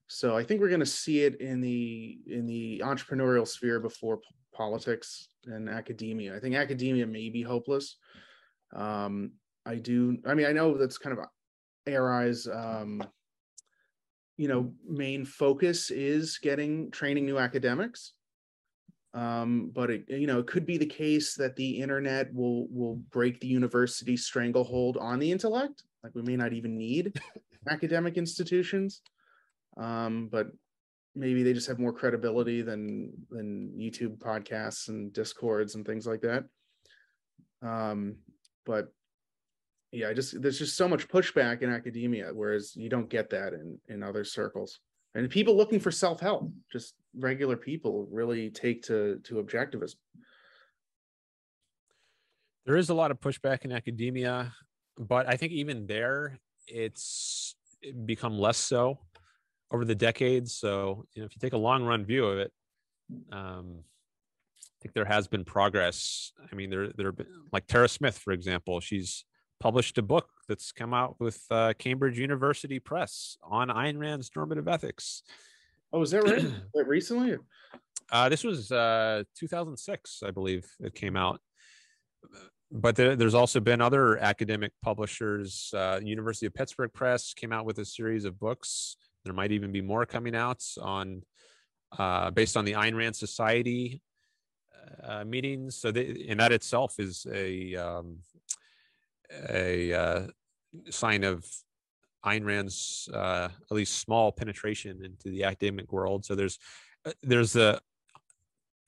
So 0.06 0.36
I 0.36 0.42
think 0.42 0.60
we're 0.60 0.68
going 0.68 0.80
to 0.80 0.86
see 0.86 1.22
it 1.22 1.40
in 1.40 1.60
the 1.60 2.18
in 2.26 2.46
the 2.46 2.82
entrepreneurial 2.84 3.46
sphere 3.46 3.80
before 3.80 4.20
politics 4.54 5.28
and 5.44 5.68
academia. 5.68 6.34
I 6.34 6.40
think 6.40 6.54
academia 6.54 7.06
may 7.06 7.28
be 7.28 7.42
hopeless. 7.42 7.96
Um, 8.74 9.32
I 9.66 9.76
do. 9.76 10.18
I 10.26 10.34
mean, 10.34 10.46
I 10.46 10.52
know 10.52 10.76
that's 10.76 10.98
kind 10.98 11.18
of 11.18 11.24
ARI's 11.86 12.48
um, 12.48 13.02
you 14.38 14.48
know 14.48 14.72
main 14.88 15.24
focus 15.24 15.90
is 15.90 16.38
getting 16.38 16.90
training 16.90 17.26
new 17.26 17.38
academics 17.38 18.14
um, 19.14 19.70
but 19.74 19.90
it 19.90 20.04
you 20.08 20.26
know 20.26 20.38
it 20.38 20.46
could 20.46 20.66
be 20.66 20.76
the 20.76 20.86
case 20.86 21.34
that 21.34 21.56
the 21.56 21.80
internet 21.80 22.32
will 22.32 22.66
will 22.68 22.96
break 23.10 23.40
the 23.40 23.46
university 23.46 24.16
stranglehold 24.16 24.96
on 24.98 25.18
the 25.18 25.30
intellect 25.30 25.82
like 26.02 26.14
we 26.14 26.22
may 26.22 26.36
not 26.36 26.52
even 26.52 26.76
need 26.76 27.20
academic 27.68 28.16
institutions 28.16 29.02
um, 29.78 30.28
but 30.30 30.48
maybe 31.14 31.42
they 31.42 31.52
just 31.52 31.66
have 31.66 31.78
more 31.78 31.92
credibility 31.92 32.62
than 32.62 33.10
than 33.30 33.72
youtube 33.78 34.18
podcasts 34.18 34.88
and 34.88 35.12
discords 35.12 35.74
and 35.74 35.86
things 35.86 36.06
like 36.06 36.20
that 36.20 36.44
um, 37.62 38.16
but 38.64 38.92
yeah, 39.90 40.08
I 40.08 40.14
just 40.14 40.40
there's 40.40 40.58
just 40.58 40.76
so 40.76 40.88
much 40.88 41.08
pushback 41.08 41.62
in 41.62 41.70
academia, 41.70 42.30
whereas 42.32 42.76
you 42.76 42.88
don't 42.88 43.08
get 43.08 43.30
that 43.30 43.54
in 43.54 43.78
in 43.88 44.02
other 44.02 44.24
circles. 44.24 44.80
And 45.14 45.28
people 45.30 45.56
looking 45.56 45.80
for 45.80 45.90
self 45.90 46.20
help, 46.20 46.50
just 46.70 46.94
regular 47.16 47.56
people, 47.56 48.06
really 48.10 48.50
take 48.50 48.82
to 48.84 49.20
to 49.24 49.42
objectivism. 49.42 49.96
There 52.66 52.76
is 52.76 52.90
a 52.90 52.94
lot 52.94 53.10
of 53.10 53.18
pushback 53.20 53.64
in 53.64 53.72
academia, 53.72 54.52
but 54.98 55.26
I 55.26 55.36
think 55.36 55.52
even 55.52 55.86
there, 55.86 56.38
it's 56.66 57.54
become 58.04 58.38
less 58.38 58.58
so 58.58 58.98
over 59.70 59.84
the 59.84 59.94
decades. 59.94 60.54
So 60.54 61.06
you 61.14 61.22
know, 61.22 61.26
if 61.26 61.34
you 61.34 61.40
take 61.40 61.54
a 61.54 61.58
long 61.58 61.84
run 61.84 62.04
view 62.04 62.26
of 62.26 62.38
it, 62.38 62.52
um, 63.32 63.84
I 64.78 64.82
think 64.82 64.94
there 64.94 65.06
has 65.06 65.26
been 65.26 65.44
progress. 65.44 66.32
I 66.52 66.54
mean, 66.54 66.70
there 66.70 66.88
there 66.96 67.12
been 67.12 67.26
like 67.52 67.66
Tara 67.66 67.88
Smith, 67.88 68.18
for 68.18 68.32
example. 68.32 68.80
She's 68.80 69.24
published 69.60 69.98
a 69.98 70.02
book 70.02 70.28
that's 70.48 70.72
come 70.72 70.94
out 70.94 71.16
with 71.18 71.42
uh, 71.50 71.72
Cambridge 71.78 72.18
University 72.18 72.78
Press 72.78 73.36
on 73.42 73.68
Ayn 73.68 73.98
Rand's 73.98 74.30
normative 74.34 74.68
ethics. 74.68 75.22
Oh, 75.92 76.02
is 76.02 76.10
that 76.12 76.24
right? 76.24 76.46
that 76.74 76.86
recently? 76.86 77.36
Uh, 78.10 78.28
this 78.28 78.44
was 78.44 78.72
uh, 78.72 79.24
2006, 79.36 80.22
I 80.24 80.30
believe 80.30 80.66
it 80.80 80.94
came 80.94 81.16
out. 81.16 81.40
But 82.70 82.96
there, 82.96 83.16
there's 83.16 83.34
also 83.34 83.60
been 83.60 83.80
other 83.80 84.18
academic 84.18 84.72
publishers. 84.82 85.72
Uh, 85.74 86.00
University 86.02 86.46
of 86.46 86.54
Pittsburgh 86.54 86.92
Press 86.92 87.32
came 87.32 87.52
out 87.52 87.64
with 87.64 87.78
a 87.78 87.84
series 87.84 88.24
of 88.24 88.38
books. 88.38 88.96
There 89.24 89.34
might 89.34 89.52
even 89.52 89.72
be 89.72 89.80
more 89.80 90.04
coming 90.06 90.36
out 90.36 90.62
on 90.80 91.22
uh, 91.96 92.30
based 92.30 92.56
on 92.56 92.64
the 92.64 92.72
Ayn 92.72 92.94
Rand 92.94 93.16
Society 93.16 94.02
uh, 95.02 95.24
meetings. 95.24 95.76
So, 95.76 95.90
they, 95.90 96.26
and 96.28 96.40
that 96.40 96.52
itself 96.52 96.94
is 96.98 97.26
a 97.32 97.74
um, 97.76 98.18
a 99.48 99.92
uh, 99.92 100.26
sign 100.90 101.24
of 101.24 101.44
Ayn 102.24 102.44
Rand's 102.44 103.08
uh, 103.12 103.48
at 103.70 103.74
least 103.74 103.98
small 103.98 104.32
penetration 104.32 105.04
into 105.04 105.30
the 105.30 105.44
academic 105.44 105.92
world. 105.92 106.24
So 106.24 106.34
there's 106.34 106.58
uh, 107.04 107.12
there's 107.22 107.52
the 107.52 107.80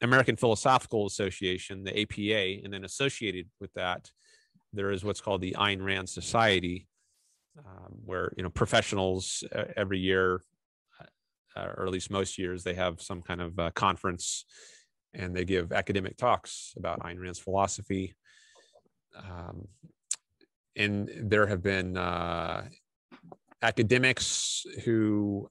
American 0.03 0.37
Philosophical 0.37 1.07
Association, 1.07 1.85
the 1.85 2.01
APA, 2.03 2.65
and 2.65 2.73
then 2.73 2.85
associated 2.85 3.49
with 3.61 3.73
that, 3.75 4.11
there 4.73 4.91
is 4.91 5.05
what's 5.05 5.21
called 5.21 5.41
the 5.41 5.57
Ayn 5.59 5.83
Rand 5.83 6.09
Society, 6.09 6.87
um, 7.59 7.95
where 8.05 8.33
you 8.37 8.43
know 8.43 8.51
professionals 8.51 9.45
uh, 9.55 9.65
every 9.77 9.99
year, 9.99 10.43
uh, 11.57 11.67
or 11.77 11.87
at 11.87 11.93
least 11.93 12.11
most 12.11 12.39
years, 12.39 12.63
they 12.63 12.75
have 12.75 13.01
some 13.01 13.21
kind 13.21 13.41
of 13.41 13.59
uh, 13.59 13.71
conference, 13.73 14.45
and 15.13 15.35
they 15.35 15.45
give 15.45 15.73
academic 15.73 16.17
talks 16.17 16.73
about 16.77 17.01
Ayn 17.01 17.21
Rand's 17.21 17.39
philosophy. 17.39 18.15
Um, 19.17 19.67
and 20.81 21.11
there 21.31 21.47
have 21.47 21.63
been 21.63 21.97
uh, 21.97 22.65
academics 23.63 24.65
who 24.85 25.49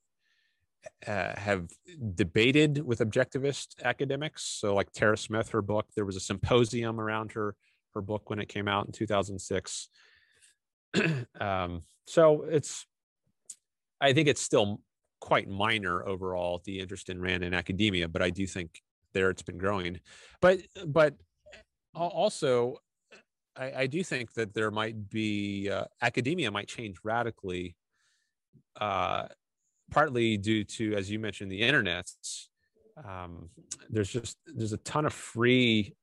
uh, 1.06 1.34
have 1.35 1.69
debated 2.15 2.84
with 2.84 2.99
objectivist 2.99 3.68
academics. 3.84 4.43
So, 4.43 4.73
like 4.73 4.91
Tara 4.91 5.18
Smith, 5.18 5.49
her 5.49 5.61
book, 5.61 5.85
there 5.95 6.06
was 6.06 6.15
a 6.15 6.19
symposium 6.19 6.99
around 6.99 7.34
her 7.34 7.56
her 7.93 8.01
book 8.01 8.30
when 8.30 8.39
it 8.39 8.49
came 8.49 8.68
out 8.68 8.85
in 8.85 8.91
2006. 8.91 9.89
um, 11.39 11.81
so 12.06 12.43
it's, 12.43 12.85
I 13.99 14.14
think 14.14 14.27
it's 14.27 14.41
still 14.41 14.81
quite 15.19 15.49
minor 15.49 16.07
overall 16.07 16.61
the 16.65 16.80
interest 16.80 17.10
in 17.10 17.22
Rand 17.22 17.43
in 17.43 17.53
academia, 17.53 18.07
but 18.07 18.22
I 18.22 18.30
do 18.30 18.45
think 18.47 18.81
there 19.14 19.30
it's 19.30 19.41
been 19.41 19.57
growing. 19.57 19.99
But 20.41 20.60
but 20.85 21.15
also 21.93 22.77
I, 23.56 23.72
I 23.82 23.88
do 23.88 24.04
think 24.04 24.34
that 24.34 24.54
there 24.54 24.72
might 24.72 25.10
be 25.10 25.70
uh, 25.70 25.86
academia 26.02 26.52
might 26.52 26.68
change 26.68 26.98
radically, 27.04 27.76
uh, 28.80 29.28
partly 29.92 30.38
due 30.38 30.64
to, 30.64 30.96
as 30.96 31.10
you 31.10 31.20
mentioned, 31.20 31.52
the 31.52 31.62
internet. 31.62 32.10
Um, 33.08 33.50
there's 33.90 34.12
just 34.12 34.38
there's 34.46 34.74
a 34.74 34.78
ton 34.78 35.06
of 35.06 35.14
free 35.14 35.96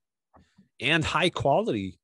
and 0.81 1.05
high 1.05 1.31
quality 1.31 1.98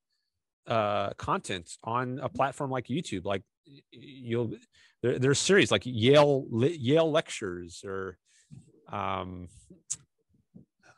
uh, 0.67 1.09
content 1.17 1.69
on 1.83 2.19
a 2.21 2.29
platform 2.29 2.71
like 2.71 2.87
YouTube. 2.87 3.25
Like 3.25 3.43
you'll 3.91 4.51
there, 5.01 5.19
there's 5.19 5.39
series 5.39 5.71
like 5.71 5.83
Yale 5.85 6.45
Yale 6.51 7.11
lectures 7.11 7.83
or 7.85 8.17
um, 8.91 9.47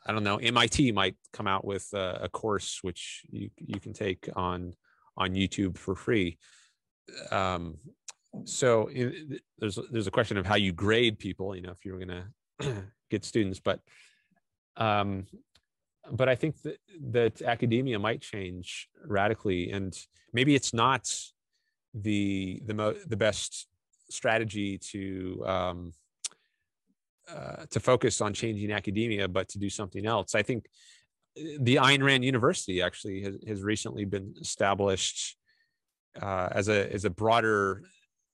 I 0.06 0.12
don't 0.12 0.24
know. 0.24 0.36
MIT 0.36 0.92
might 0.92 1.16
come 1.32 1.46
out 1.46 1.64
with 1.64 1.88
a, 1.92 2.20
a, 2.22 2.28
course 2.28 2.78
which 2.82 3.24
you 3.28 3.50
you 3.58 3.80
can 3.80 3.92
take 3.92 4.28
on 4.36 4.72
on 5.16 5.30
YouTube 5.34 5.76
for 5.76 5.94
free. 5.94 6.38
Um, 7.30 7.78
so 8.44 8.86
in, 8.88 9.38
there's 9.58 9.78
there's 9.90 10.06
a 10.06 10.12
question 10.12 10.36
of 10.36 10.46
how 10.46 10.54
you 10.54 10.72
grade 10.72 11.18
people. 11.18 11.56
You 11.56 11.62
know, 11.62 11.72
if 11.72 11.84
you 11.84 11.92
were 11.92 12.04
going 12.04 12.24
to 12.60 12.84
get 13.10 13.24
students, 13.24 13.60
but 13.60 13.80
um, 14.76 15.26
but 16.12 16.28
I 16.28 16.34
think 16.36 16.62
that 16.62 16.78
that 17.10 17.42
academia 17.42 17.98
might 17.98 18.20
change 18.20 18.88
radically, 19.04 19.72
and 19.72 19.96
maybe 20.32 20.54
it's 20.54 20.72
not 20.72 21.12
the 21.94 22.62
the 22.64 22.74
mo- 22.74 22.96
the 23.06 23.16
best 23.16 23.66
strategy 24.08 24.78
to 24.78 25.44
um, 25.46 25.92
uh, 27.28 27.66
to 27.70 27.80
focus 27.80 28.20
on 28.20 28.32
changing 28.32 28.72
academia, 28.72 29.28
but 29.28 29.48
to 29.48 29.58
do 29.58 29.68
something 29.68 30.06
else. 30.06 30.34
I 30.34 30.42
think 30.42 30.66
uh, 31.38 31.42
the 31.60 31.76
Ayn 31.76 32.02
Rand 32.02 32.24
University 32.24 32.82
actually 32.82 33.22
has, 33.22 33.36
has 33.46 33.62
recently 33.62 34.04
been 34.04 34.34
established 34.40 35.36
uh, 36.20 36.48
as 36.52 36.68
a 36.68 36.92
as 36.92 37.04
a 37.04 37.10
broader 37.10 37.82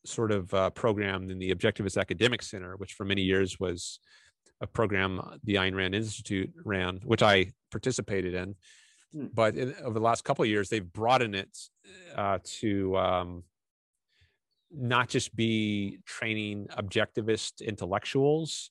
sort 0.04 0.32
of 0.32 0.52
uh, 0.52 0.70
program 0.70 1.28
than 1.28 1.38
the 1.38 1.54
Objectivist 1.54 2.00
Academic 2.00 2.42
Center, 2.42 2.76
which 2.76 2.94
for 2.94 3.04
many 3.04 3.22
years 3.22 3.58
was 3.60 4.00
a 4.60 4.66
program 4.66 5.20
the 5.44 5.56
Ayn 5.56 5.74
Rand 5.74 5.94
Institute 5.94 6.50
ran, 6.64 7.00
which 7.04 7.22
I 7.22 7.52
participated 7.70 8.34
in. 8.34 8.54
Hmm. 9.12 9.26
But 9.34 9.56
in, 9.56 9.74
over 9.82 9.98
the 9.98 10.04
last 10.04 10.24
couple 10.24 10.42
of 10.42 10.48
years, 10.48 10.68
they've 10.68 10.92
broadened 10.92 11.34
it 11.34 11.56
uh, 12.16 12.38
to 12.60 12.96
um, 12.96 13.44
not 14.74 15.08
just 15.08 15.34
be 15.36 15.98
training 16.06 16.68
objectivist 16.78 17.60
intellectuals, 17.60 18.70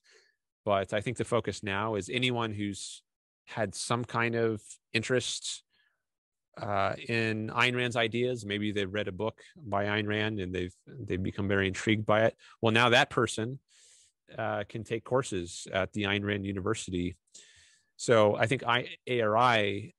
but 0.64 0.92
I 0.92 1.00
think 1.00 1.16
the 1.16 1.24
focus 1.24 1.62
now 1.62 1.94
is 1.94 2.10
anyone 2.12 2.52
who's 2.52 3.02
had 3.46 3.74
some 3.74 4.04
kind 4.04 4.34
of 4.34 4.60
interest 4.92 5.62
uh, 6.60 6.94
in 7.08 7.48
Ayn 7.48 7.74
Rand's 7.74 7.96
ideas. 7.96 8.44
Maybe 8.44 8.72
they've 8.72 8.92
read 8.92 9.08
a 9.08 9.12
book 9.12 9.40
by 9.56 9.86
Ayn 9.86 10.06
Rand 10.06 10.38
and 10.38 10.54
they've 10.54 10.74
they've 10.86 11.22
become 11.22 11.48
very 11.48 11.66
intrigued 11.66 12.06
by 12.06 12.24
it. 12.24 12.36
Well, 12.60 12.72
now 12.72 12.90
that 12.90 13.10
person 13.10 13.58
uh, 14.38 14.64
can 14.68 14.84
take 14.84 15.04
courses 15.04 15.66
at 15.72 15.92
the 15.92 16.04
Ayn 16.04 16.24
Rand 16.24 16.44
University. 16.44 17.16
So 17.96 18.36
I 18.36 18.46
think 18.46 18.64
I, 18.64 18.88
ARI 19.08 19.94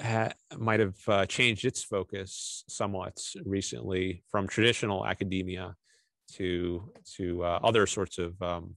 ha, 0.00 0.32
might 0.56 0.80
have 0.80 0.96
uh, 1.08 1.26
changed 1.26 1.64
its 1.64 1.82
focus 1.82 2.64
somewhat 2.68 3.18
recently 3.44 4.22
from 4.30 4.46
traditional 4.46 5.06
academia 5.06 5.74
to 6.32 6.92
to 7.16 7.44
uh, 7.44 7.60
other 7.62 7.86
sorts 7.86 8.18
of 8.18 8.40
um, 8.42 8.76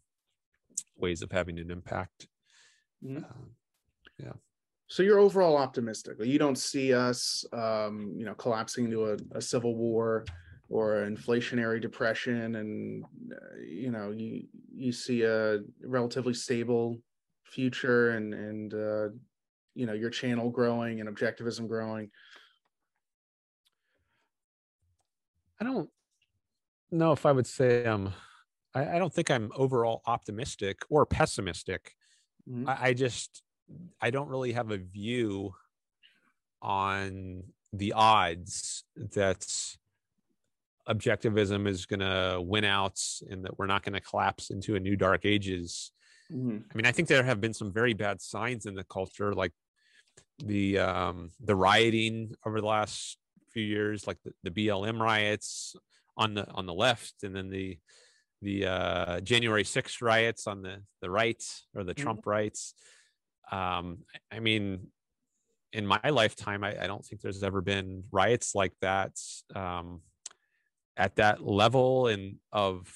ways 0.95 1.21
of 1.21 1.31
having 1.31 1.59
an 1.59 1.71
impact. 1.71 2.27
Mm-hmm. 3.03 3.23
Uh, 3.23 3.45
yeah. 4.17 4.33
So 4.87 5.03
you're 5.03 5.19
overall 5.19 5.55
optimistic. 5.57 6.17
You 6.19 6.37
don't 6.37 6.57
see 6.57 6.93
us, 6.93 7.45
um, 7.53 8.13
you 8.17 8.25
know, 8.25 8.33
collapsing 8.33 8.85
into 8.85 9.05
a, 9.05 9.17
a 9.31 9.41
civil 9.41 9.75
war 9.75 10.25
or 10.69 11.03
an 11.03 11.15
inflationary 11.15 11.81
depression, 11.81 12.55
and 12.55 13.03
uh, 13.31 13.59
you 13.65 13.91
know, 13.91 14.11
you 14.11 14.43
you 14.73 14.91
see 14.91 15.23
a 15.23 15.59
relatively 15.83 16.33
stable 16.33 16.97
future, 17.45 18.11
and 18.11 18.33
and 18.33 18.73
uh, 18.73 19.07
you 19.75 19.85
know, 19.85 19.93
your 19.93 20.09
channel 20.09 20.49
growing 20.49 20.99
and 20.99 21.09
objectivism 21.09 21.67
growing. 21.67 22.09
I 25.59 25.63
don't 25.63 25.89
know 26.91 27.11
if 27.11 27.25
I 27.25 27.31
would 27.31 27.47
say 27.47 27.85
I'm. 27.85 28.13
I, 28.73 28.95
I 28.95 28.99
don't 28.99 29.13
think 29.13 29.29
I'm 29.29 29.51
overall 29.55 30.01
optimistic 30.05 30.79
or 30.89 31.05
pessimistic. 31.05 31.93
Mm-hmm. 32.49 32.69
I, 32.69 32.77
I 32.81 32.93
just 32.93 33.43
I 34.01 34.09
don't 34.09 34.29
really 34.29 34.53
have 34.53 34.71
a 34.71 34.77
view 34.77 35.53
on 36.61 37.43
the 37.73 37.93
odds 37.93 38.83
that 38.95 39.47
objectivism 40.89 41.67
is 41.67 41.85
going 41.85 41.99
to 41.99 42.41
win 42.41 42.65
out 42.65 42.99
and 43.29 43.45
that 43.45 43.57
we're 43.57 43.67
not 43.67 43.83
going 43.83 43.93
to 43.93 44.01
collapse 44.01 44.49
into 44.49 44.75
a 44.75 44.79
new 44.79 44.95
dark 44.95 45.25
ages. 45.25 45.91
Mm-hmm. 46.31 46.57
I 46.71 46.75
mean, 46.75 46.85
I 46.85 46.91
think 46.91 47.07
there 47.07 47.23
have 47.23 47.41
been 47.41 47.53
some 47.53 47.71
very 47.71 47.93
bad 47.93 48.21
signs 48.21 48.65
in 48.65 48.75
the 48.75 48.83
culture, 48.85 49.33
like 49.33 49.51
the 50.39 50.79
um, 50.79 51.31
the 51.43 51.55
rioting 51.55 52.33
over 52.45 52.61
the 52.61 52.67
last 52.67 53.17
few 53.51 53.63
years, 53.63 54.07
like 54.07 54.17
the, 54.23 54.33
the 54.43 54.51
BLM 54.51 54.99
riots 54.99 55.75
on 56.17 56.33
the 56.33 56.49
on 56.51 56.65
the 56.65 56.73
left, 56.73 57.23
and 57.23 57.35
then 57.35 57.49
the 57.49 57.77
the 58.41 58.65
uh, 58.65 59.19
January 59.21 59.63
6th 59.63 60.01
riots 60.01 60.47
on 60.47 60.61
the 60.61 60.81
the 61.01 61.09
right 61.09 61.43
or 61.75 61.83
the 61.83 61.93
mm-hmm. 61.93 62.03
Trump 62.03 62.25
rights. 62.25 62.73
Um, 63.51 63.99
I 64.31 64.39
mean, 64.39 64.87
in 65.73 65.85
my 65.85 66.09
lifetime, 66.09 66.63
I, 66.63 66.83
I, 66.83 66.87
don't 66.87 67.03
think 67.05 67.21
there's 67.21 67.43
ever 67.43 67.59
been 67.59 68.03
riots 68.09 68.55
like 68.55 68.71
that 68.81 69.11
um, 69.53 70.01
at 70.95 71.17
that 71.17 71.45
level 71.45 72.07
and 72.07 72.35
of 72.53 72.89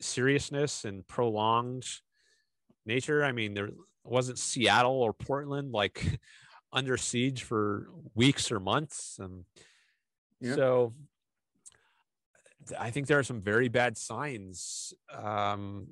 seriousness 0.00 0.84
and 0.84 1.06
prolonged 1.06 1.86
nature. 2.88 3.24
I 3.24 3.30
mean, 3.30 3.54
there 3.54 3.70
wasn't 4.02 4.38
Seattle 4.38 5.00
or 5.02 5.12
Portland 5.12 5.72
like 5.72 6.18
under 6.72 6.96
siege 6.96 7.44
for 7.44 7.88
weeks 8.14 8.50
or 8.50 8.58
months. 8.58 9.18
And 9.20 9.44
yeah. 10.40 10.56
so 10.56 10.94
I 12.78 12.90
think 12.90 13.06
there 13.06 13.18
are 13.18 13.24
some 13.24 13.40
very 13.40 13.68
bad 13.68 13.96
signs. 13.96 14.92
Um, 15.16 15.88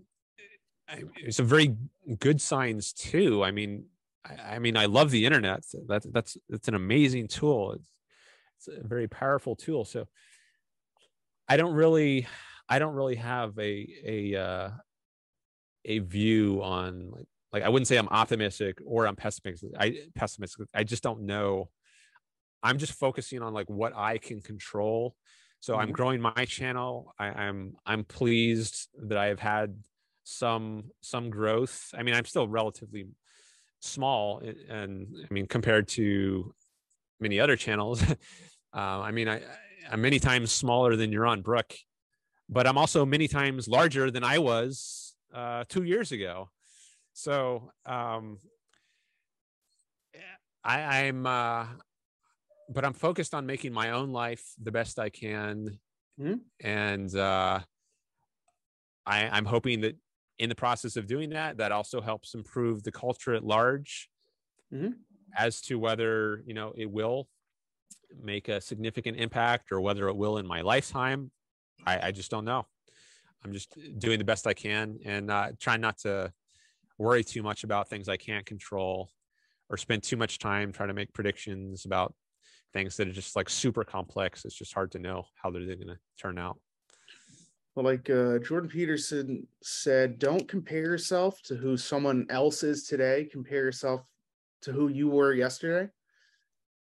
it's 1.16 1.38
a 1.38 1.44
very 1.44 1.76
good 2.18 2.40
signs 2.40 2.92
too. 2.92 3.44
I 3.44 3.50
mean, 3.50 3.86
I, 4.24 4.54
I, 4.54 4.58
mean, 4.58 4.76
I 4.76 4.86
love 4.86 5.10
the 5.10 5.24
internet. 5.24 5.62
That's 5.86 6.06
that's 6.12 6.36
it's 6.48 6.68
an 6.68 6.74
amazing 6.74 7.28
tool. 7.28 7.72
It's, 7.72 7.88
it's 8.58 8.84
a 8.84 8.86
very 8.86 9.08
powerful 9.08 9.56
tool. 9.56 9.84
So 9.84 10.06
I 11.48 11.56
don't 11.56 11.74
really, 11.74 12.26
I 12.68 12.78
don't 12.78 12.94
really 12.94 13.16
have 13.16 13.58
a 13.58 13.88
a 14.04 14.36
uh, 14.36 14.70
a 15.86 16.00
view 16.00 16.62
on 16.62 17.10
like 17.10 17.26
like 17.52 17.62
I 17.62 17.68
wouldn't 17.70 17.86
say 17.86 17.96
I'm 17.96 18.08
optimistic 18.08 18.78
or 18.84 19.06
I'm 19.06 19.16
pessimistic. 19.16 19.70
I 19.78 19.94
pessimistic. 20.14 20.68
I 20.74 20.84
just 20.84 21.02
don't 21.02 21.22
know. 21.22 21.70
I'm 22.62 22.78
just 22.78 22.92
focusing 22.92 23.40
on 23.40 23.54
like 23.54 23.70
what 23.70 23.96
I 23.96 24.18
can 24.18 24.42
control. 24.42 25.14
So 25.60 25.72
mm-hmm. 25.72 25.82
I'm 25.82 25.92
growing 25.92 26.20
my 26.20 26.44
channel. 26.44 27.14
I, 27.18 27.26
I'm 27.28 27.76
I'm 27.86 28.04
pleased 28.04 28.88
that 29.04 29.16
I 29.16 29.26
have 29.28 29.40
had 29.40 29.76
some 30.24 30.90
some 31.00 31.30
growth. 31.30 31.94
I 31.96 32.02
mean, 32.02 32.14
I'm 32.14 32.24
still 32.24 32.48
relatively 32.48 33.06
small, 33.80 34.42
and 34.68 35.06
I 35.24 35.32
mean 35.32 35.46
compared 35.46 35.88
to 35.88 36.52
many 37.20 37.40
other 37.40 37.56
channels. 37.56 38.02
uh, 38.12 38.16
I 38.74 39.12
mean, 39.12 39.28
I, 39.28 39.40
I'm 39.90 40.02
many 40.02 40.18
times 40.18 40.52
smaller 40.52 40.96
than 40.96 41.12
Yaron 41.12 41.42
Brook, 41.42 41.72
but 42.48 42.66
I'm 42.66 42.76
also 42.76 43.06
many 43.06 43.28
times 43.28 43.68
larger 43.68 44.10
than 44.10 44.24
I 44.24 44.40
was 44.40 45.05
uh, 45.36 45.64
two 45.68 45.82
years 45.82 46.10
ago. 46.12 46.48
So 47.12 47.70
um, 47.84 48.38
I, 50.64 50.80
I'm, 50.80 51.26
uh, 51.26 51.66
but 52.68 52.84
I'm 52.84 52.94
focused 52.94 53.34
on 53.34 53.46
making 53.46 53.72
my 53.72 53.90
own 53.90 54.10
life 54.10 54.42
the 54.60 54.72
best 54.72 54.98
I 54.98 55.10
can, 55.10 55.78
mm-hmm. 56.20 56.34
and 56.66 57.14
uh, 57.14 57.60
I, 59.06 59.28
I'm 59.28 59.44
hoping 59.44 59.82
that 59.82 59.96
in 60.38 60.48
the 60.48 60.54
process 60.54 60.96
of 60.96 61.06
doing 61.06 61.30
that 61.30 61.58
that 61.58 61.72
also 61.72 62.00
helps 62.00 62.34
improve 62.34 62.82
the 62.82 62.92
culture 62.92 63.34
at 63.34 63.44
large 63.44 64.08
mm-hmm. 64.74 64.92
as 65.36 65.60
to 65.62 65.78
whether 65.78 66.42
you 66.46 66.54
know 66.54 66.72
it 66.76 66.90
will 66.90 67.28
make 68.22 68.48
a 68.48 68.60
significant 68.60 69.16
impact 69.16 69.72
or 69.72 69.80
whether 69.80 70.08
it 70.08 70.16
will 70.16 70.38
in 70.38 70.46
my 70.46 70.60
lifetime 70.60 71.30
i, 71.86 72.08
I 72.08 72.10
just 72.12 72.30
don't 72.30 72.44
know 72.44 72.66
i'm 73.44 73.52
just 73.52 73.76
doing 73.98 74.18
the 74.18 74.24
best 74.24 74.46
i 74.46 74.54
can 74.54 74.98
and 75.04 75.30
uh, 75.30 75.48
trying 75.60 75.80
not 75.80 75.98
to 75.98 76.32
worry 76.98 77.24
too 77.24 77.42
much 77.42 77.64
about 77.64 77.88
things 77.88 78.08
i 78.08 78.16
can't 78.16 78.46
control 78.46 79.10
or 79.68 79.76
spend 79.76 80.02
too 80.02 80.16
much 80.16 80.38
time 80.38 80.72
trying 80.72 80.88
to 80.88 80.94
make 80.94 81.12
predictions 81.12 81.84
about 81.84 82.14
things 82.72 82.96
that 82.96 83.08
are 83.08 83.12
just 83.12 83.36
like 83.36 83.48
super 83.48 83.84
complex 83.84 84.44
it's 84.44 84.54
just 84.54 84.74
hard 84.74 84.90
to 84.90 84.98
know 84.98 85.24
how 85.34 85.50
they're 85.50 85.64
going 85.64 85.86
to 85.86 85.98
turn 86.18 86.38
out 86.38 86.58
well, 87.76 87.84
like 87.84 88.08
uh, 88.08 88.38
Jordan 88.38 88.70
Peterson 88.70 89.46
said, 89.62 90.18
don't 90.18 90.48
compare 90.48 90.80
yourself 90.80 91.42
to 91.42 91.56
who 91.56 91.76
someone 91.76 92.26
else 92.30 92.62
is 92.62 92.84
today. 92.84 93.28
Compare 93.30 93.64
yourself 93.64 94.00
to 94.62 94.72
who 94.72 94.88
you 94.88 95.08
were 95.08 95.34
yesterday. 95.34 95.90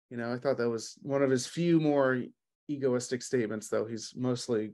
You 0.10 0.15
know, 0.15 0.32
I 0.32 0.38
thought 0.38 0.57
that 0.57 0.69
was 0.69 0.98
one 1.02 1.22
of 1.22 1.30
his 1.30 1.45
few 1.45 1.82
more 1.82 2.23
egoistic 2.69 3.22
statements, 3.23 3.68
though. 3.68 3.86
He's 3.86 4.14
mostly, 4.15 4.72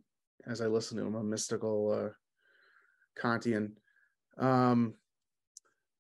as 0.48 0.62
I 0.62 0.68
listen 0.68 0.98
to 0.98 1.06
him, 1.06 1.16
a 1.16 1.24
mystical 1.24 1.92
uh, 1.92 3.22
Kantian. 3.22 3.72
Um, 4.38 4.96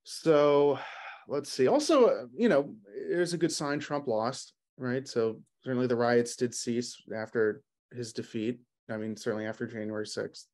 so 0.04 0.80
let's 1.28 1.52
see. 1.52 1.68
Also, 1.68 2.28
you 2.36 2.50
know, 2.50 2.74
there's 3.10 3.34
a 3.34 3.38
good 3.38 3.52
sign 3.52 3.80
Trump 3.80 4.08
lost, 4.08 4.54
right? 4.78 5.08
So 5.08 5.40
certainly 5.64 5.88
the 5.88 5.96
riots 5.96 6.36
did 6.36 6.54
cease 6.54 7.02
after 7.16 7.62
his 7.92 8.14
defeat. 8.14 8.60
I 8.90 8.98
mean, 8.98 9.16
certainly 9.16 9.46
after 9.46 9.68
January 9.68 10.06
6th. 10.06 10.46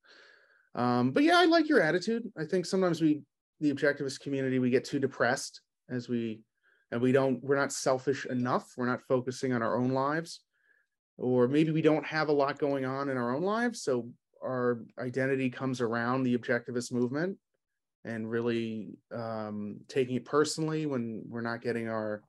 Um, 0.75 1.11
but 1.11 1.23
yeah, 1.23 1.37
I 1.37 1.45
like 1.45 1.69
your 1.69 1.81
attitude. 1.81 2.31
I 2.37 2.45
think 2.45 2.65
sometimes 2.65 3.01
we, 3.01 3.21
the 3.59 3.73
objectivist 3.73 4.19
community, 4.19 4.59
we 4.59 4.69
get 4.69 4.85
too 4.85 4.99
depressed 4.99 5.61
as 5.89 6.07
we, 6.07 6.41
and 6.91 7.01
we 7.01 7.11
don't, 7.11 7.43
we're 7.43 7.57
not 7.57 7.71
selfish 7.71 8.25
enough. 8.27 8.73
We're 8.77 8.85
not 8.85 9.01
focusing 9.07 9.53
on 9.53 9.63
our 9.63 9.77
own 9.77 9.89
lives, 9.89 10.41
or 11.17 11.47
maybe 11.47 11.71
we 11.71 11.81
don't 11.81 12.05
have 12.05 12.29
a 12.29 12.33
lot 12.33 12.59
going 12.59 12.85
on 12.85 13.09
in 13.09 13.17
our 13.17 13.35
own 13.35 13.43
lives. 13.43 13.81
So 13.81 14.09
our 14.43 14.83
identity 14.99 15.49
comes 15.49 15.81
around 15.81 16.23
the 16.23 16.37
objectivist 16.37 16.91
movement 16.91 17.37
and 18.05 18.29
really 18.29 18.97
um, 19.13 19.77
taking 19.87 20.15
it 20.15 20.25
personally 20.25 20.85
when 20.85 21.23
we're 21.27 21.41
not 21.41 21.61
getting 21.61 21.89
our 21.89 22.23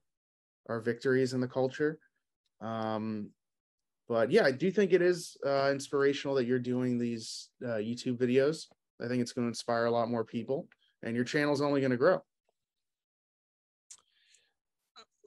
our 0.68 0.80
victories 0.80 1.32
in 1.32 1.40
the 1.40 1.48
culture. 1.48 1.98
Um, 2.60 3.30
but 4.08 4.30
yeah, 4.30 4.44
I 4.44 4.52
do 4.52 4.70
think 4.70 4.92
it 4.92 5.02
is 5.02 5.36
uh, 5.46 5.70
inspirational 5.70 6.34
that 6.36 6.46
you're 6.46 6.58
doing 6.58 6.98
these 6.98 7.48
uh, 7.64 7.76
YouTube 7.76 8.18
videos. 8.18 8.66
I 9.02 9.08
think 9.08 9.22
it's 9.22 9.32
going 9.32 9.46
to 9.46 9.50
inspire 9.50 9.86
a 9.86 9.90
lot 9.90 10.10
more 10.10 10.24
people, 10.24 10.68
and 11.02 11.14
your 11.14 11.24
channel 11.24 11.54
is 11.54 11.62
only 11.62 11.80
going 11.80 11.92
to 11.92 11.96
grow. 11.96 12.20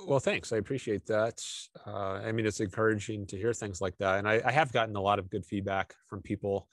Well, 0.06 0.20
thanks. 0.20 0.52
I 0.52 0.58
appreciate 0.58 1.06
that. 1.08 1.42
Uh, 1.86 2.22
I 2.26 2.32
mean, 2.32 2.46
it's 2.46 2.60
encouraging 2.60 3.28
to 3.28 3.38
hear 3.38 3.54
things 3.54 3.82
like 3.82 3.98
that, 3.98 4.20
and 4.20 4.28
I, 4.28 4.42
I 4.44 4.52
have 4.52 4.72
gotten 4.72 4.96
a 4.96 5.02
lot 5.02 5.20
of 5.20 5.30
good 5.30 5.46
feedback 5.46 5.94
from 6.08 6.22
people. 6.22 6.68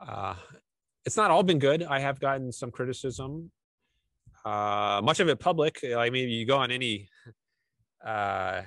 Uh, 0.00 0.34
it's 1.04 1.16
not 1.16 1.30
all 1.30 1.42
been 1.42 1.58
good. 1.58 1.82
I 1.82 2.00
have 2.00 2.18
gotten 2.18 2.50
some 2.52 2.70
criticism, 2.70 3.50
uh, 4.44 5.00
much 5.04 5.20
of 5.20 5.28
it 5.28 5.38
public. 5.38 5.80
I 5.84 6.10
mean, 6.10 6.28
you 6.28 6.46
go 6.46 6.56
on 6.56 6.70
any 6.70 7.08
uh, 8.04 8.62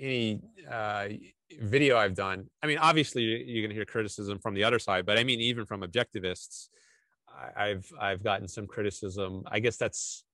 any 0.00 0.40
uh, 0.70 1.08
video 1.60 1.96
I've 1.96 2.14
done, 2.14 2.48
I 2.62 2.66
mean, 2.66 2.78
obviously 2.78 3.22
you're 3.22 3.62
going 3.62 3.70
to 3.70 3.74
hear 3.74 3.84
criticism 3.84 4.38
from 4.38 4.54
the 4.54 4.64
other 4.64 4.78
side, 4.78 5.06
but 5.06 5.18
I 5.18 5.24
mean, 5.24 5.40
even 5.40 5.66
from 5.66 5.82
objectivists, 5.82 6.68
I've 7.56 7.90
I've 8.00 8.22
gotten 8.22 8.46
some 8.46 8.66
criticism. 8.66 9.42
I 9.46 9.58
guess 9.60 9.76
that's 9.76 10.24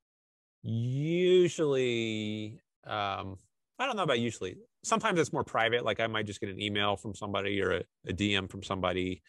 usually 0.62 2.60
um, 2.84 3.36
I 3.78 3.86
don't 3.86 3.96
know 3.96 4.02
about 4.02 4.18
usually. 4.18 4.56
Sometimes 4.82 5.20
it's 5.20 5.32
more 5.32 5.44
private. 5.44 5.84
Like 5.84 6.00
I 6.00 6.06
might 6.06 6.26
just 6.26 6.40
get 6.40 6.48
an 6.48 6.60
email 6.60 6.96
from 6.96 7.14
somebody 7.14 7.60
or 7.62 7.72
a, 7.72 7.82
a 8.08 8.12
DM 8.12 8.50
from 8.50 8.62
somebody. 8.62 9.22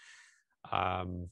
Um, 0.72 1.28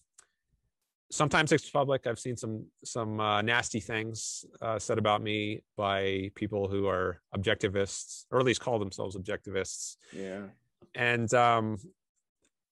sometimes 1.09 1.51
it's 1.51 1.69
public. 1.69 2.05
I've 2.05 2.19
seen 2.19 2.37
some 2.37 2.65
some 2.83 3.19
uh, 3.19 3.41
nasty 3.41 3.79
things 3.79 4.45
uh, 4.61 4.77
said 4.77 4.97
about 4.97 5.21
me 5.21 5.63
by 5.75 6.29
people 6.35 6.67
who 6.67 6.87
are 6.87 7.21
objectivists, 7.35 8.25
or 8.29 8.39
at 8.39 8.45
least 8.45 8.61
call 8.61 8.77
themselves 8.77 9.17
objectivists. 9.17 9.95
Yeah. 10.13 10.41
And 10.93 11.31
um, 11.33 11.77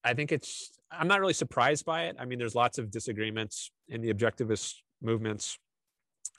I 0.04 0.14
think 0.14 0.32
it's. 0.32 0.72
I'm 0.92 1.08
not 1.08 1.20
really 1.20 1.34
surprised 1.34 1.86
by 1.86 2.06
it. 2.06 2.16
I 2.20 2.26
mean, 2.26 2.38
there's 2.38 2.56
lots 2.56 2.78
of 2.78 2.92
disagreements 2.92 3.72
in 3.90 4.02
the 4.02 4.14
objectivist 4.14 4.76
movements 5.02 5.58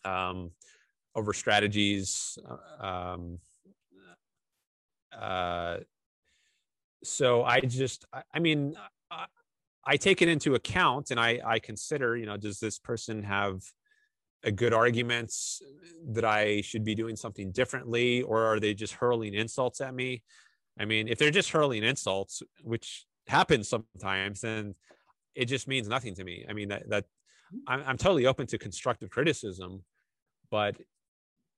um, 0.04 0.52
over 1.16 1.32
strategies. 1.32 2.38
Uh, 2.48 2.86
um, 2.86 3.38
uh, 5.18 5.78
so 7.02 7.42
I 7.42 7.60
just, 7.60 8.04
I, 8.12 8.22
I 8.34 8.38
mean, 8.38 8.76
I, 9.10 9.24
I, 9.84 9.96
take 9.96 10.20
it 10.20 10.28
into 10.28 10.54
account 10.54 11.10
and 11.10 11.18
I, 11.18 11.40
I 11.44 11.58
consider, 11.58 12.16
you 12.16 12.26
know, 12.26 12.36
does 12.36 12.60
this 12.60 12.78
person 12.78 13.22
have 13.22 13.62
a 14.44 14.52
good 14.52 14.74
argument 14.74 15.32
that 16.08 16.24
I 16.24 16.60
should 16.60 16.84
be 16.84 16.94
doing 16.94 17.16
something 17.16 17.50
differently, 17.50 18.22
or 18.22 18.44
are 18.44 18.60
they 18.60 18.74
just 18.74 18.94
hurling 18.94 19.34
insults 19.34 19.80
at 19.80 19.94
me? 19.94 20.22
I 20.78 20.84
mean, 20.84 21.08
if 21.08 21.18
they're 21.18 21.30
just 21.30 21.50
hurling 21.50 21.82
insults, 21.82 22.42
which 22.62 23.06
happens 23.26 23.68
sometimes, 23.68 24.42
then 24.42 24.74
it 25.34 25.46
just 25.46 25.66
means 25.66 25.88
nothing 25.88 26.14
to 26.16 26.24
me. 26.24 26.44
I 26.48 26.52
mean, 26.52 26.68
that, 26.68 26.88
that 26.90 27.06
I'm, 27.66 27.82
I'm 27.86 27.96
totally 27.96 28.26
open 28.26 28.46
to 28.48 28.58
constructive 28.58 29.10
criticism, 29.10 29.82
but 30.50 30.76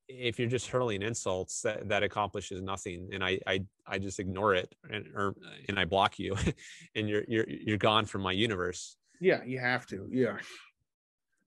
if 0.09 0.39
you're 0.39 0.49
just 0.49 0.69
hurling 0.69 1.03
insults 1.03 1.61
that, 1.61 1.89
that 1.89 2.03
accomplishes 2.03 2.63
nothing 2.63 3.09
and 3.13 3.23
I, 3.23 3.39
I 3.47 3.65
i 3.87 3.99
just 3.99 4.19
ignore 4.19 4.55
it 4.55 4.75
and 4.91 5.07
or 5.15 5.35
and 5.69 5.79
i 5.79 5.85
block 5.85 6.19
you 6.19 6.35
and 6.95 7.09
you're 7.09 7.25
you're 7.29 7.47
you're 7.49 7.79
gone 7.79 8.07
from 8.07 8.23
my 8.23 8.33
universe. 8.33 8.97
Yeah 9.21 9.45
you 9.45 9.59
have 9.59 9.87
to 9.89 10.09
yeah. 10.11 10.39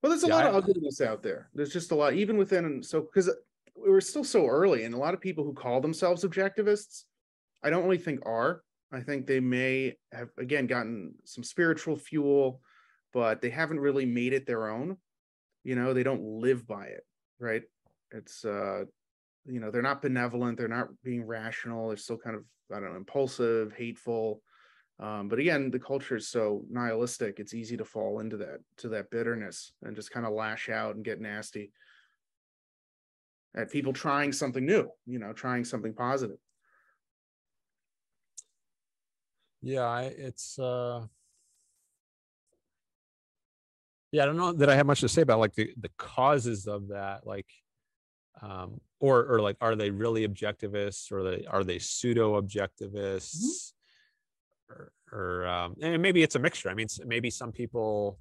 Well 0.02 0.12
there's 0.12 0.24
a 0.24 0.28
yeah, 0.28 0.36
lot 0.36 0.46
I, 0.46 0.50
of 0.50 0.56
ugliness 0.56 1.02
out 1.02 1.22
there. 1.22 1.50
There's 1.54 1.74
just 1.74 1.92
a 1.92 1.96
lot 1.96 2.14
even 2.14 2.38
within 2.38 2.84
so 2.84 3.02
because 3.02 3.30
we're 3.76 4.02
still 4.02 4.24
so 4.24 4.46
early 4.46 4.84
and 4.84 4.94
a 4.94 4.98
lot 4.98 5.14
of 5.14 5.22
people 5.22 5.44
who 5.44 5.54
call 5.54 5.82
themselves 5.82 6.24
objectivists 6.24 7.06
i 7.64 7.70
don't 7.70 7.84
really 7.84 7.98
think 7.98 8.20
are. 8.26 8.64
I 8.94 9.00
think 9.00 9.26
they 9.26 9.40
may 9.40 9.96
have 10.12 10.30
again 10.38 10.68
gotten 10.68 11.16
some 11.24 11.44
spiritual 11.44 11.96
fuel 11.96 12.62
but 13.14 13.42
they 13.42 13.50
haven't 13.50 13.80
really 13.80 14.06
made 14.06 14.34
it 14.34 14.46
their 14.46 14.70
own. 14.70 14.98
You 15.64 15.76
know 15.76 15.94
they 15.94 16.04
don't 16.04 16.24
live 16.24 16.68
by 16.68 16.86
it 16.86 17.06
right 17.40 17.64
it's 18.12 18.46
uh 18.46 18.84
you 19.46 19.60
know 19.60 19.72
they're 19.72 19.82
not 19.82 20.02
benevolent 20.02 20.58
they're 20.58 20.68
not 20.68 20.88
being 21.04 21.24
rational 21.24 21.88
they're 21.88 21.98
still 21.98 22.18
kind 22.18 22.36
of 22.36 22.44
i 22.72 22.80
don't 22.80 22.92
know 22.92 22.98
impulsive 22.98 23.74
hateful. 23.74 24.42
Um, 25.00 25.30
but 25.30 25.40
again 25.40 25.72
the 25.72 25.80
culture 25.80 26.16
is 26.16 26.28
so 26.28 26.64
nihilistic 26.70 27.40
it's 27.40 27.56
easy 27.56 27.76
to 27.78 27.86
fall 27.86 28.20
into 28.20 28.38
that 28.38 28.60
to 28.78 28.90
that 28.90 29.10
bitterness 29.10 29.74
and 29.82 29.96
just 29.96 30.12
kind 30.12 30.28
of 30.28 30.34
lash 30.34 30.70
out 30.70 30.96
and 30.96 31.04
get 31.04 31.20
nasty 31.20 31.72
at 33.56 33.72
people 33.72 33.94
trying 33.94 34.32
something 34.32 34.64
new 34.64 34.88
you 35.08 35.18
know 35.18 35.34
trying 35.34 35.66
something 35.66 35.94
positive. 35.94 36.38
Yeah 39.64 39.86
I, 39.86 40.04
it's 40.04 40.60
uh 40.60 41.06
yeah 44.12 44.24
i 44.24 44.26
don't 44.26 44.38
know 44.38 44.54
that 44.54 44.70
i 44.70 44.76
have 44.76 44.86
much 44.86 45.02
to 45.02 45.10
say 45.10 45.22
about 45.22 45.40
like 45.40 45.56
the 45.56 45.74
the 45.80 45.90
causes 45.98 46.68
of 46.68 46.90
that 46.90 47.26
like 47.26 47.48
um, 48.42 48.80
or 49.00 49.26
or 49.26 49.42
like 49.42 49.58
are 49.62 49.76
they 49.76 49.90
really 49.90 50.28
objectivists 50.28 51.12
or 51.12 51.24
they 51.24 51.46
are 51.46 51.64
they 51.64 51.80
pseudo 51.80 52.42
objectivists 52.42 53.74
mm-hmm. 54.70 54.74
or, 54.74 54.92
or 55.12 55.48
um, 55.48 55.76
and 55.82 56.02
maybe 56.02 56.24
it's 56.24 56.36
a 56.36 56.40
mixture. 56.40 56.70
I 56.70 56.74
mean 56.74 56.88
maybe 57.06 57.30
some 57.30 57.52
people 57.52 58.18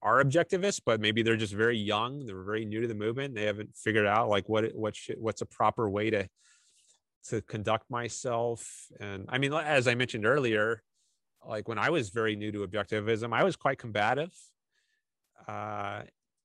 are 0.00 0.22
objectivists 0.22 0.80
but 0.84 1.00
maybe 1.00 1.22
they're 1.22 1.36
just 1.36 1.52
very 1.52 1.76
young 1.76 2.24
they're 2.24 2.44
very 2.44 2.64
new 2.64 2.80
to 2.80 2.86
the 2.86 2.94
movement 2.94 3.34
they 3.34 3.42
haven't 3.42 3.76
figured 3.76 4.06
out 4.06 4.28
like 4.28 4.48
what 4.48 4.72
what 4.76 4.94
should, 4.94 5.18
what's 5.18 5.40
a 5.40 5.46
proper 5.46 5.90
way 5.90 6.08
to 6.10 6.28
to 7.28 7.42
conduct 7.42 7.90
myself. 7.90 8.86
And 9.00 9.26
i 9.28 9.38
mean 9.38 9.52
as 9.52 9.88
i 9.88 9.94
mentioned 9.94 10.24
earlier 10.24 10.82
like 11.44 11.66
when 11.66 11.78
i 11.78 11.90
was 11.90 12.10
very 12.10 12.36
new 12.36 12.52
to 12.52 12.66
objectivism 12.66 13.32
i 13.32 13.42
was 13.42 13.56
quite 13.56 13.78
combative. 13.78 14.32
Uh, 15.48 16.02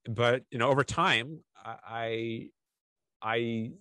but 0.08 0.42
you 0.50 0.58
know 0.58 0.68
over 0.68 0.82
time 0.82 1.40
I 1.64 2.48
I 3.24 3.72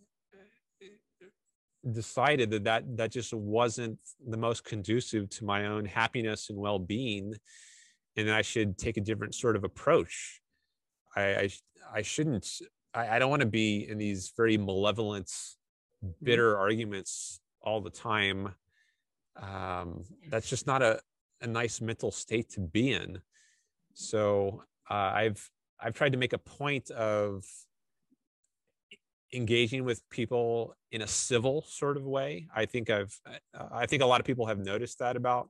decided 1.92 2.50
that 2.52 2.64
that 2.64 2.98
that 2.98 3.12
just 3.12 3.34
wasn't 3.34 4.00
the 4.26 4.38
most 4.38 4.64
conducive 4.64 5.30
to 5.30 5.44
my 5.44 5.66
own 5.66 5.84
happiness 5.84 6.50
and 6.50 6.58
well-being 6.58 7.34
and 8.16 8.32
i 8.32 8.42
should 8.42 8.78
take 8.78 8.96
a 8.96 9.02
different 9.02 9.36
sort 9.36 9.56
of 9.56 9.64
approach. 9.64 10.42
I 11.16 11.24
i, 11.24 11.50
I 11.96 12.02
shouldn't 12.02 12.48
I, 12.94 13.16
I 13.16 13.20
don't 13.20 13.30
want 13.30 13.42
to 13.42 13.48
be 13.48 13.90
in 13.90 13.98
these 13.98 14.32
very 14.38 14.58
malevolent 14.58 15.28
mm-hmm. 15.28 16.12
bitter 16.24 16.58
arguments 16.58 17.42
all 17.62 17.82
the 17.82 17.90
time. 17.90 18.54
Um, 19.42 20.04
that's 20.30 20.50
just 20.50 20.68
not 20.68 20.82
a, 20.82 21.00
a 21.42 21.48
nice 21.48 21.82
mental 21.82 22.12
state 22.12 22.50
to 22.52 22.60
be 22.62 22.94
in. 22.94 23.20
So 23.94 24.64
uh, 24.90 25.12
i've 25.16 25.50
i've 25.82 25.94
tried 25.94 26.14
to 26.14 26.18
make 26.18 26.34
a 26.34 26.38
point 26.38 26.92
of 26.92 27.44
engaging 29.34 29.84
with 29.84 30.08
people 30.10 30.76
in 30.92 31.02
a 31.02 31.08
civil 31.08 31.64
sort 31.68 31.98
of 31.98 32.06
way. 32.06 32.48
I 32.56 32.66
think 32.66 32.90
I've 32.90 33.18
I 33.72 33.86
think 33.86 34.02
a 34.02 34.06
lot 34.06 34.20
of 34.20 34.26
people 34.26 34.46
have 34.46 34.60
noticed 34.60 35.00
that 35.00 35.16
about 35.16 35.50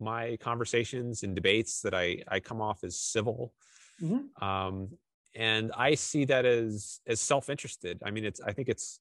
my 0.00 0.36
conversations 0.38 1.22
and 1.22 1.34
debates 1.34 1.80
that 1.82 1.94
I 1.94 2.22
I 2.28 2.40
come 2.40 2.60
off 2.60 2.84
as 2.84 2.98
civil. 2.98 3.54
Mm-hmm. 4.02 4.44
Um, 4.44 4.98
and 5.34 5.72
I 5.76 5.94
see 5.94 6.24
that 6.26 6.44
as 6.44 7.00
as 7.06 7.20
self-interested. 7.20 8.00
I 8.04 8.10
mean, 8.10 8.24
it's 8.24 8.40
I 8.40 8.52
think 8.52 8.68
it's 8.68 9.00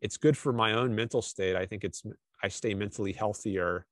it's 0.00 0.16
good 0.16 0.36
for 0.36 0.52
my 0.52 0.72
own 0.72 0.94
mental 0.94 1.22
state. 1.22 1.56
I 1.56 1.66
think 1.66 1.84
it's 1.84 2.02
I 2.42 2.48
stay 2.48 2.74
mentally 2.74 3.12
healthier, 3.12 3.86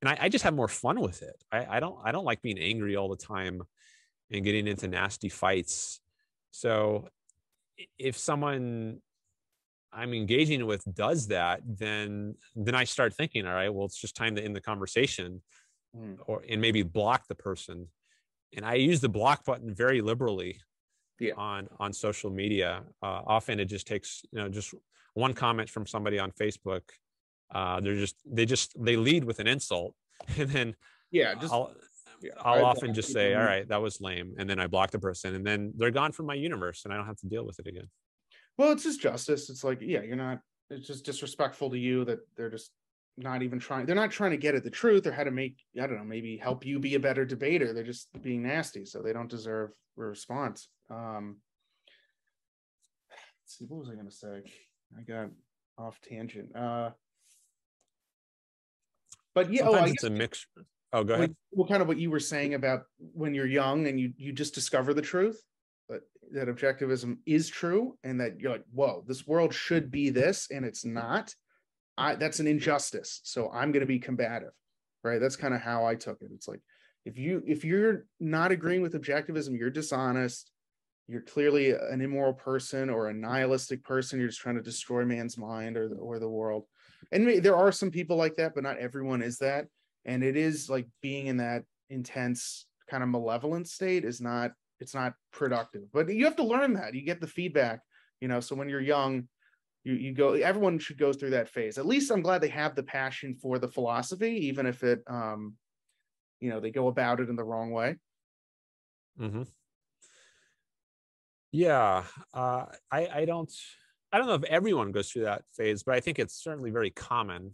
and 0.00 0.08
I, 0.08 0.18
I 0.22 0.28
just 0.28 0.44
have 0.44 0.54
more 0.54 0.68
fun 0.68 1.00
with 1.00 1.22
it. 1.22 1.42
I, 1.50 1.76
I 1.76 1.80
don't 1.80 1.96
I 2.04 2.12
don't 2.12 2.24
like 2.24 2.42
being 2.42 2.58
angry 2.58 2.96
all 2.96 3.08
the 3.08 3.16
time 3.16 3.62
and 4.30 4.44
getting 4.44 4.66
into 4.66 4.88
nasty 4.88 5.28
fights. 5.28 6.00
So 6.50 7.08
if 7.98 8.16
someone 8.16 9.00
I'm 9.94 10.12
engaging 10.12 10.66
with 10.66 10.82
does 10.94 11.28
that, 11.28 11.60
then 11.66 12.34
then 12.56 12.74
I 12.74 12.84
start 12.84 13.14
thinking, 13.14 13.46
all 13.46 13.54
right, 13.54 13.72
well, 13.72 13.86
it's 13.86 14.00
just 14.00 14.16
time 14.16 14.34
to 14.36 14.42
end 14.42 14.56
the 14.56 14.60
conversation, 14.60 15.42
mm. 15.96 16.16
or 16.26 16.42
and 16.48 16.60
maybe 16.60 16.82
block 16.82 17.28
the 17.28 17.34
person. 17.34 17.88
And 18.56 18.64
I 18.64 18.74
use 18.74 19.00
the 19.00 19.08
block 19.08 19.44
button 19.44 19.74
very 19.74 20.00
liberally 20.00 20.60
yeah. 21.20 21.34
on 21.36 21.68
on 21.78 21.92
social 21.92 22.30
media. 22.30 22.82
Uh, 23.02 23.22
often 23.26 23.60
it 23.60 23.66
just 23.66 23.86
takes 23.86 24.22
you 24.32 24.40
know 24.40 24.48
just 24.48 24.74
one 25.14 25.32
comment 25.32 25.70
from 25.70 25.86
somebody 25.86 26.18
on 26.18 26.32
Facebook. 26.32 26.82
Uh, 27.54 27.80
they're 27.80 27.96
just 27.96 28.16
they 28.26 28.44
just 28.44 28.72
they 28.82 28.96
lead 28.96 29.24
with 29.24 29.38
an 29.38 29.46
insult, 29.46 29.94
and 30.36 30.50
then 30.50 30.74
yeah, 31.10 31.34
just 31.34 31.52
I'll, 31.52 31.72
I'll 32.40 32.64
often 32.64 32.94
just 32.94 33.12
say, 33.12 33.34
all 33.34 33.44
right, 33.44 33.68
that 33.68 33.80
was 33.80 34.00
lame, 34.00 34.34
and 34.38 34.48
then 34.48 34.58
I 34.58 34.66
block 34.66 34.90
the 34.90 34.98
person, 34.98 35.34
and 35.34 35.46
then 35.46 35.72
they're 35.76 35.90
gone 35.90 36.12
from 36.12 36.26
my 36.26 36.34
universe, 36.34 36.84
and 36.84 36.92
I 36.92 36.96
don't 36.96 37.06
have 37.06 37.18
to 37.18 37.26
deal 37.26 37.44
with 37.44 37.58
it 37.58 37.66
again. 37.66 37.88
Well, 38.56 38.72
it's 38.72 38.84
just 38.84 39.00
justice. 39.00 39.50
It's 39.50 39.64
like, 39.64 39.78
yeah, 39.80 40.02
you're 40.02 40.16
not. 40.16 40.40
It's 40.70 40.86
just 40.86 41.04
disrespectful 41.04 41.70
to 41.70 41.78
you 41.78 42.04
that 42.06 42.20
they're 42.36 42.50
just 42.50 42.70
not 43.16 43.42
even 43.42 43.58
trying. 43.58 43.86
They're 43.86 43.94
not 43.94 44.10
trying 44.10 44.30
to 44.32 44.36
get 44.36 44.54
at 44.54 44.64
the 44.64 44.70
truth 44.70 45.06
or 45.06 45.12
how 45.12 45.24
to 45.24 45.30
make. 45.30 45.58
I 45.80 45.86
don't 45.86 45.96
know. 45.96 46.04
Maybe 46.04 46.36
help 46.36 46.64
you 46.64 46.78
be 46.78 46.94
a 46.94 47.00
better 47.00 47.24
debater. 47.24 47.72
They're 47.72 47.84
just 47.84 48.08
being 48.22 48.42
nasty, 48.42 48.84
so 48.84 49.02
they 49.02 49.12
don't 49.12 49.30
deserve 49.30 49.70
a 49.98 50.02
response. 50.02 50.68
Um, 50.90 51.36
let's 53.10 53.58
see, 53.58 53.64
what 53.66 53.80
was 53.80 53.90
I 53.90 53.94
going 53.94 54.06
to 54.06 54.12
say? 54.12 54.42
I 54.96 55.02
got 55.02 55.28
off 55.78 56.00
tangent. 56.00 56.54
Uh, 56.56 56.90
but 59.34 59.52
yeah, 59.52 59.64
Sometimes 59.64 59.90
oh, 59.90 59.92
it's 59.92 60.04
a 60.04 60.10
mix. 60.10 60.46
Oh, 60.92 61.02
go 61.02 61.14
ahead. 61.14 61.34
What 61.50 61.68
kind 61.68 61.82
of 61.82 61.88
what 61.88 61.98
you 61.98 62.10
were 62.10 62.20
saying 62.20 62.54
about 62.54 62.82
when 62.98 63.34
you're 63.34 63.46
young 63.46 63.88
and 63.88 63.98
you 63.98 64.12
you 64.16 64.32
just 64.32 64.54
discover 64.54 64.94
the 64.94 65.02
truth? 65.02 65.42
That 65.88 66.00
that 66.32 66.48
objectivism 66.48 67.18
is 67.26 67.48
true 67.48 67.96
and 68.04 68.20
that 68.20 68.40
you're 68.40 68.52
like 68.52 68.64
whoa 68.72 69.04
this 69.06 69.26
world 69.26 69.52
should 69.54 69.90
be 69.90 70.10
this 70.10 70.48
and 70.50 70.64
it's 70.64 70.84
not. 70.84 71.34
I 71.96 72.16
that's 72.16 72.40
an 72.40 72.46
injustice. 72.46 73.20
So 73.24 73.50
i'm 73.52 73.72
going 73.72 73.80
to 73.80 73.86
be 73.86 73.98
combative 73.98 74.52
right? 75.04 75.20
That's 75.20 75.36
kind 75.36 75.54
of 75.54 75.60
how 75.60 75.86
i 75.86 75.94
took 75.94 76.22
it. 76.22 76.30
It's 76.34 76.48
like 76.48 76.60
if 77.04 77.18
you 77.18 77.42
if 77.46 77.64
you're 77.64 78.06
not 78.18 78.50
agreeing 78.50 78.82
with 78.82 78.94
objectivism 78.94 79.56
you're 79.58 79.70
dishonest 79.70 80.50
you're 81.06 81.20
clearly 81.20 81.72
an 81.72 82.00
immoral 82.00 82.32
person 82.32 82.88
or 82.88 83.08
a 83.08 83.14
nihilistic 83.14 83.84
person 83.84 84.18
you're 84.18 84.28
just 84.28 84.40
trying 84.40 84.56
to 84.56 84.62
destroy 84.62 85.04
man's 85.04 85.36
mind 85.36 85.76
or 85.76 85.88
the, 85.88 85.96
or 85.96 86.18
the 86.18 86.28
world. 86.28 86.64
And 87.12 87.44
there 87.44 87.56
are 87.56 87.70
some 87.70 87.90
people 87.90 88.16
like 88.16 88.36
that 88.36 88.54
but 88.54 88.64
not 88.64 88.78
everyone 88.78 89.22
is 89.22 89.38
that. 89.38 89.66
And 90.06 90.24
it 90.24 90.36
is 90.36 90.70
like 90.70 90.86
being 91.02 91.26
in 91.26 91.36
that 91.36 91.64
intense 91.90 92.66
kind 92.88 93.02
of 93.02 93.08
malevolent 93.10 93.68
state 93.68 94.04
is 94.04 94.20
not 94.20 94.52
it's 94.80 94.94
not 94.94 95.14
productive. 95.32 95.82
But 95.92 96.08
you 96.12 96.24
have 96.24 96.36
to 96.36 96.44
learn 96.44 96.74
that. 96.74 96.94
You 96.94 97.02
get 97.02 97.20
the 97.20 97.26
feedback 97.26 97.80
you 98.24 98.28
know 98.28 98.40
so 98.40 98.54
when 98.54 98.70
you're 98.70 98.80
young 98.80 99.28
you 99.84 99.92
you 99.92 100.14
go 100.14 100.32
everyone 100.32 100.78
should 100.78 100.96
go 100.96 101.12
through 101.12 101.30
that 101.30 101.48
phase. 101.48 101.76
At 101.76 101.86
least 101.86 102.10
i'm 102.10 102.22
glad 102.22 102.40
they 102.40 102.48
have 102.48 102.74
the 102.74 102.82
passion 102.82 103.34
for 103.34 103.58
the 103.58 103.68
philosophy 103.68 104.46
even 104.46 104.64
if 104.64 104.82
it 104.82 105.02
um 105.06 105.54
you 106.40 106.48
know 106.48 106.58
they 106.58 106.70
go 106.70 106.88
about 106.88 107.20
it 107.20 107.28
in 107.28 107.36
the 107.36 107.44
wrong 107.44 107.70
way. 107.70 107.96
Mm-hmm. 109.20 109.42
yeah 111.52 112.02
uh 112.32 112.64
i 112.90 113.06
i 113.14 113.24
don't 113.24 113.52
i 114.10 114.18
don't 114.18 114.26
know 114.26 114.34
if 114.34 114.42
everyone 114.44 114.90
goes 114.90 115.10
through 115.10 115.22
that 115.22 115.44
phase 115.56 115.84
but 115.84 115.94
i 115.94 116.00
think 116.00 116.18
it's 116.18 116.42
certainly 116.42 116.70
very 116.70 116.90
common. 116.90 117.52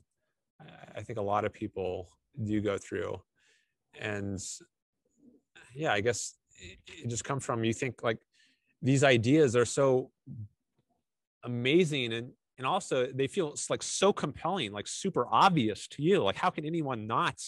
I 0.94 1.02
think 1.02 1.18
a 1.18 1.22
lot 1.22 1.44
of 1.44 1.52
people 1.52 2.10
do 2.42 2.60
go 2.60 2.78
through. 2.78 3.20
And 3.98 4.38
yeah 5.74 5.92
i 5.92 6.00
guess 6.00 6.34
it 6.60 7.08
just 7.08 7.24
comes 7.24 7.44
from 7.44 7.64
you 7.64 7.72
think 7.72 8.02
like 8.02 8.18
these 8.82 9.04
ideas 9.04 9.56
are 9.56 9.64
so 9.64 10.10
amazing 11.44 12.12
and 12.12 12.32
and 12.58 12.66
also 12.66 13.06
they 13.06 13.26
feel 13.26 13.54
like 13.70 13.82
so 13.82 14.12
compelling 14.12 14.70
like 14.70 14.86
super 14.86 15.26
obvious 15.30 15.88
to 15.88 16.02
you. 16.02 16.22
Like 16.22 16.36
how 16.36 16.50
can 16.50 16.66
anyone 16.66 17.06
not 17.06 17.40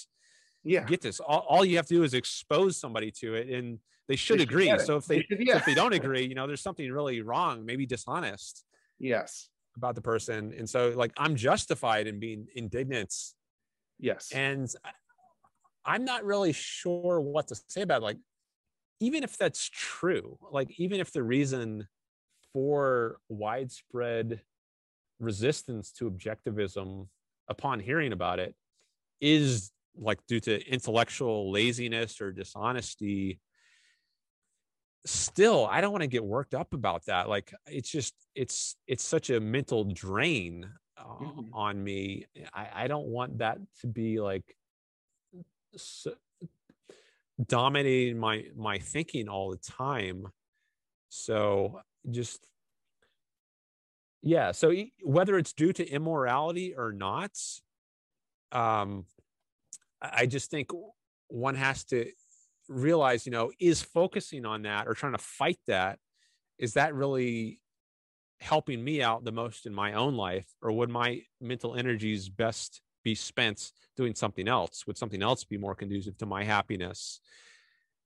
yeah. 0.65 0.85
get 0.85 1.03
this? 1.03 1.21
All, 1.21 1.45
all 1.47 1.65
you 1.67 1.77
have 1.77 1.87
to 1.89 1.95
do 1.95 2.03
is 2.03 2.15
expose 2.15 2.79
somebody 2.79 3.11
to 3.21 3.35
it 3.35 3.49
and 3.51 3.79
they 4.09 4.17
should 4.17 4.39
they 4.39 4.45
agree. 4.45 4.79
so 4.79 4.97
if 4.97 5.05
they, 5.05 5.19
they 5.19 5.23
should, 5.23 5.47
yeah. 5.47 5.53
so 5.53 5.59
if 5.59 5.65
they 5.67 5.75
don't 5.75 5.93
agree 6.01 6.25
you 6.25 6.35
know 6.35 6.47
there's 6.47 6.63
something 6.63 6.91
really 6.91 7.21
wrong 7.21 7.67
maybe 7.67 7.85
dishonest 7.85 8.65
yes. 8.99 9.51
about 9.77 9.95
the 9.95 10.01
person. 10.01 10.55
And 10.57 10.69
so 10.69 10.95
like 10.97 11.13
i'm 11.19 11.37
justified 11.37 12.07
in 12.07 12.19
being 12.19 12.47
indignant. 12.55 13.15
Yes. 13.99 14.33
And 14.33 14.67
i'm 15.85 16.07
not 16.07 16.25
really 16.25 16.55
sure 16.55 17.21
what 17.21 17.49
to 17.49 17.61
say 17.69 17.83
about 17.83 18.01
it. 18.01 18.05
like 18.05 18.19
even 19.03 19.25
if 19.25 19.37
that's 19.37 19.69
true 19.69 20.39
like 20.53 20.71
even 20.79 21.01
if 21.01 21.13
the 21.13 21.23
reason 21.23 21.87
for 22.53 23.19
widespread 23.29 24.41
resistance 25.19 25.91
to 25.91 26.09
objectivism 26.09 27.09
upon 27.49 27.81
hearing 27.81 28.13
about 28.13 28.39
it 28.39 28.55
is 29.21 29.73
like 29.97 30.19
due 30.29 30.41
to 30.41 30.65
intellectual 30.69 31.51
laziness 31.51 32.21
or 32.21 32.31
dishonesty 32.33 33.41
still 35.05 35.67
i 35.71 35.81
don't 35.81 35.91
want 35.91 36.03
to 36.03 36.09
get 36.09 36.25
worked 36.25 36.55
up 36.55 36.73
about 36.73 37.05
that 37.07 37.29
like 37.29 37.53
it's 37.67 37.91
just 37.91 38.15
it's 38.37 38.77
it's 38.87 39.03
such 39.03 39.31
a 39.31 39.41
mental 39.41 39.85
drain 39.85 40.71
uh, 40.97 41.05
mm-hmm. 41.05 41.53
on 41.53 41.83
me 41.83 42.25
I, 42.55 42.69
I 42.75 42.87
don't 42.87 43.07
want 43.07 43.39
that 43.39 43.59
to 43.81 43.89
be 43.89 44.21
like 44.21 44.45
so, 45.77 46.13
dominating 47.47 48.19
my 48.19 48.45
my 48.57 48.79
thinking 48.79 49.29
all 49.29 49.51
the 49.51 49.59
time. 49.59 50.29
So 51.09 51.81
just 52.11 52.47
yeah 54.23 54.53
so 54.53 54.73
whether 55.03 55.37
it's 55.37 55.53
due 55.53 55.73
to 55.73 55.89
immorality 55.89 56.75
or 56.77 56.93
not 56.93 57.31
um 58.53 59.05
i 60.01 60.27
just 60.27 60.51
think 60.51 60.71
one 61.29 61.55
has 61.55 61.85
to 61.85 62.09
realize 62.69 63.27
you 63.27 63.33
know 63.33 63.51
is 63.61 63.83
focusing 63.83 64.47
on 64.47 64.63
that 64.63 64.87
or 64.87 64.95
trying 64.95 65.13
to 65.13 65.19
fight 65.19 65.59
that 65.67 65.99
is 66.59 66.75
that 66.75 66.95
really 66.95 67.61
helping 68.43 68.83
me 68.83 69.01
out 69.01 69.25
the 69.25 69.33
most 69.33 69.67
in 69.67 69.75
my 69.75 69.93
own 69.95 70.17
life? 70.17 70.47
Or 70.61 70.73
would 70.73 70.91
my 70.91 71.23
mental 71.41 71.75
energies 71.75 72.29
best 72.29 72.83
be 73.03 73.15
spent 73.15 73.73
doing 73.97 74.15
something 74.15 74.49
else 74.49 74.87
would 74.87 74.99
something 74.99 75.23
else 75.23 75.45
be 75.45 75.59
more 75.59 75.75
conducive 75.75 76.17
to 76.17 76.27
my 76.27 76.45
happiness 76.45 77.21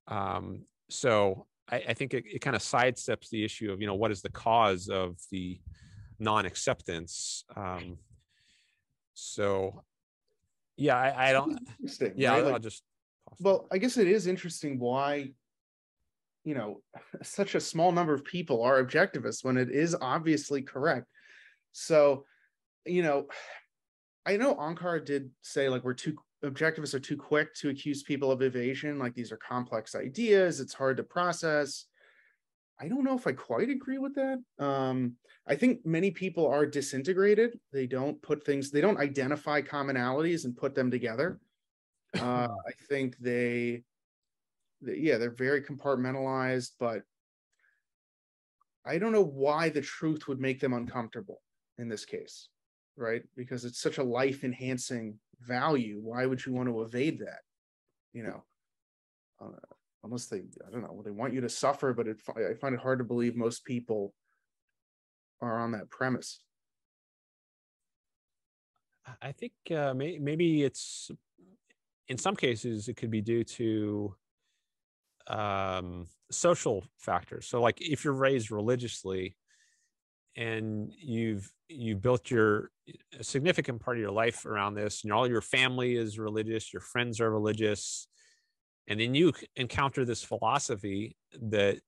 um 0.08 0.62
so 0.88 1.46
I, 1.70 1.82
I 1.88 1.94
think 1.94 2.14
it, 2.14 2.24
it 2.26 2.38
kind 2.40 2.54
of 2.54 2.62
sidesteps 2.62 3.28
the 3.30 3.44
issue 3.44 3.72
of 3.72 3.80
you 3.80 3.86
know 3.86 3.94
what 3.94 4.10
is 4.10 4.22
the 4.22 4.30
cause 4.30 4.88
of 4.88 5.16
the 5.30 5.58
non-acceptance. 6.18 7.44
Um, 7.54 7.98
so, 9.14 9.82
yeah, 10.76 10.96
I, 10.96 11.28
I 11.28 11.32
don't. 11.32 11.58
Interesting. 11.80 12.12
Yeah, 12.16 12.30
right? 12.30 12.38
I'll, 12.38 12.44
like, 12.44 12.54
I'll 12.54 12.60
just. 12.60 12.82
Well, 13.40 13.66
I 13.72 13.78
guess 13.78 13.96
it 13.96 14.08
is 14.08 14.26
interesting 14.26 14.78
why, 14.78 15.32
you 16.44 16.54
know, 16.54 16.82
such 17.22 17.54
a 17.54 17.60
small 17.60 17.92
number 17.92 18.14
of 18.14 18.24
people 18.24 18.62
are 18.62 18.84
objectivists 18.84 19.44
when 19.44 19.56
it 19.56 19.70
is 19.70 19.96
obviously 20.00 20.62
correct. 20.62 21.06
So, 21.72 22.24
you 22.84 23.02
know, 23.02 23.26
I 24.26 24.36
know 24.36 24.54
Onkar 24.56 25.04
did 25.04 25.30
say 25.42 25.68
like 25.68 25.84
we're 25.84 25.94
too 25.94 26.16
objectivists 26.44 26.94
are 26.94 27.00
too 27.00 27.16
quick 27.16 27.54
to 27.54 27.70
accuse 27.70 28.02
people 28.02 28.30
of 28.30 28.42
evasion. 28.42 28.98
Like 28.98 29.14
these 29.14 29.32
are 29.32 29.38
complex 29.38 29.94
ideas. 29.94 30.60
It's 30.60 30.74
hard 30.74 30.96
to 30.98 31.02
process. 31.02 31.86
I 32.78 32.88
don't 32.88 33.04
know 33.04 33.16
if 33.16 33.26
I 33.26 33.32
quite 33.32 33.70
agree 33.70 33.98
with 33.98 34.14
that. 34.16 34.42
Um, 34.58 35.14
I 35.46 35.54
think 35.54 35.86
many 35.86 36.10
people 36.10 36.46
are 36.46 36.66
disintegrated. 36.66 37.58
They 37.72 37.86
don't 37.86 38.20
put 38.20 38.44
things, 38.44 38.70
they 38.70 38.80
don't 38.80 38.98
identify 38.98 39.62
commonalities 39.62 40.44
and 40.44 40.56
put 40.56 40.74
them 40.74 40.90
together. 40.90 41.40
Uh, 42.16 42.48
I 42.66 42.72
think 42.88 43.18
they, 43.18 43.82
they, 44.80 44.96
yeah, 44.96 45.18
they're 45.18 45.34
very 45.34 45.60
compartmentalized, 45.60 46.70
but 46.80 47.02
I 48.86 48.96
don't 48.96 49.12
know 49.12 49.24
why 49.24 49.68
the 49.68 49.82
truth 49.82 50.26
would 50.26 50.40
make 50.40 50.58
them 50.58 50.72
uncomfortable 50.72 51.42
in 51.76 51.90
this 51.90 52.06
case, 52.06 52.48
right? 52.96 53.22
Because 53.36 53.64
it's 53.64 53.80
such 53.80 53.98
a 53.98 54.02
life 54.02 54.44
enhancing 54.44 55.18
value. 55.40 56.00
Why 56.02 56.26
would 56.26 56.44
you 56.44 56.52
want 56.52 56.68
to 56.68 56.82
evade 56.82 57.20
that? 57.20 57.40
You 58.12 58.24
know, 58.24 58.44
uh, 59.40 59.74
unless 60.04 60.26
they 60.26 60.38
I 60.38 60.70
don't 60.70 60.82
know 60.82 61.02
they 61.04 61.10
want 61.10 61.34
you 61.34 61.40
to 61.42 61.48
suffer, 61.48 61.92
but 61.92 62.06
it, 62.06 62.18
I 62.36 62.54
find 62.54 62.74
it 62.74 62.80
hard 62.80 62.98
to 62.98 63.04
believe 63.04 63.36
most 63.36 63.64
people 63.64 64.14
are 65.40 65.58
on 65.58 65.72
that 65.72 65.90
premise. 65.90 66.40
I 69.22 69.32
think 69.32 69.52
uh, 69.70 69.94
may, 69.94 70.18
maybe 70.18 70.64
it's 70.64 71.10
in 72.08 72.18
some 72.18 72.34
cases 72.34 72.88
it 72.88 72.96
could 72.96 73.10
be 73.10 73.20
due 73.20 73.44
to 73.44 74.14
um, 75.28 76.06
social 76.30 76.84
factors. 76.98 77.46
So, 77.46 77.60
like 77.60 77.80
if 77.80 78.04
you're 78.04 78.14
raised 78.14 78.50
religiously 78.50 79.36
and 80.36 80.92
you've 80.98 81.50
you've 81.68 82.02
built 82.02 82.30
your 82.30 82.70
a 83.18 83.24
significant 83.24 83.80
part 83.80 83.96
of 83.96 84.00
your 84.00 84.12
life 84.12 84.46
around 84.46 84.74
this, 84.74 85.02
and 85.04 85.12
all 85.12 85.28
your 85.28 85.40
family 85.40 85.96
is 85.96 86.18
religious, 86.18 86.72
your 86.72 86.82
friends 86.82 87.20
are 87.20 87.30
religious, 87.30 88.08
and 88.88 89.00
then 89.00 89.14
you 89.14 89.32
encounter 89.56 90.04
this 90.04 90.22
philosophy 90.22 91.16
that 91.40 91.78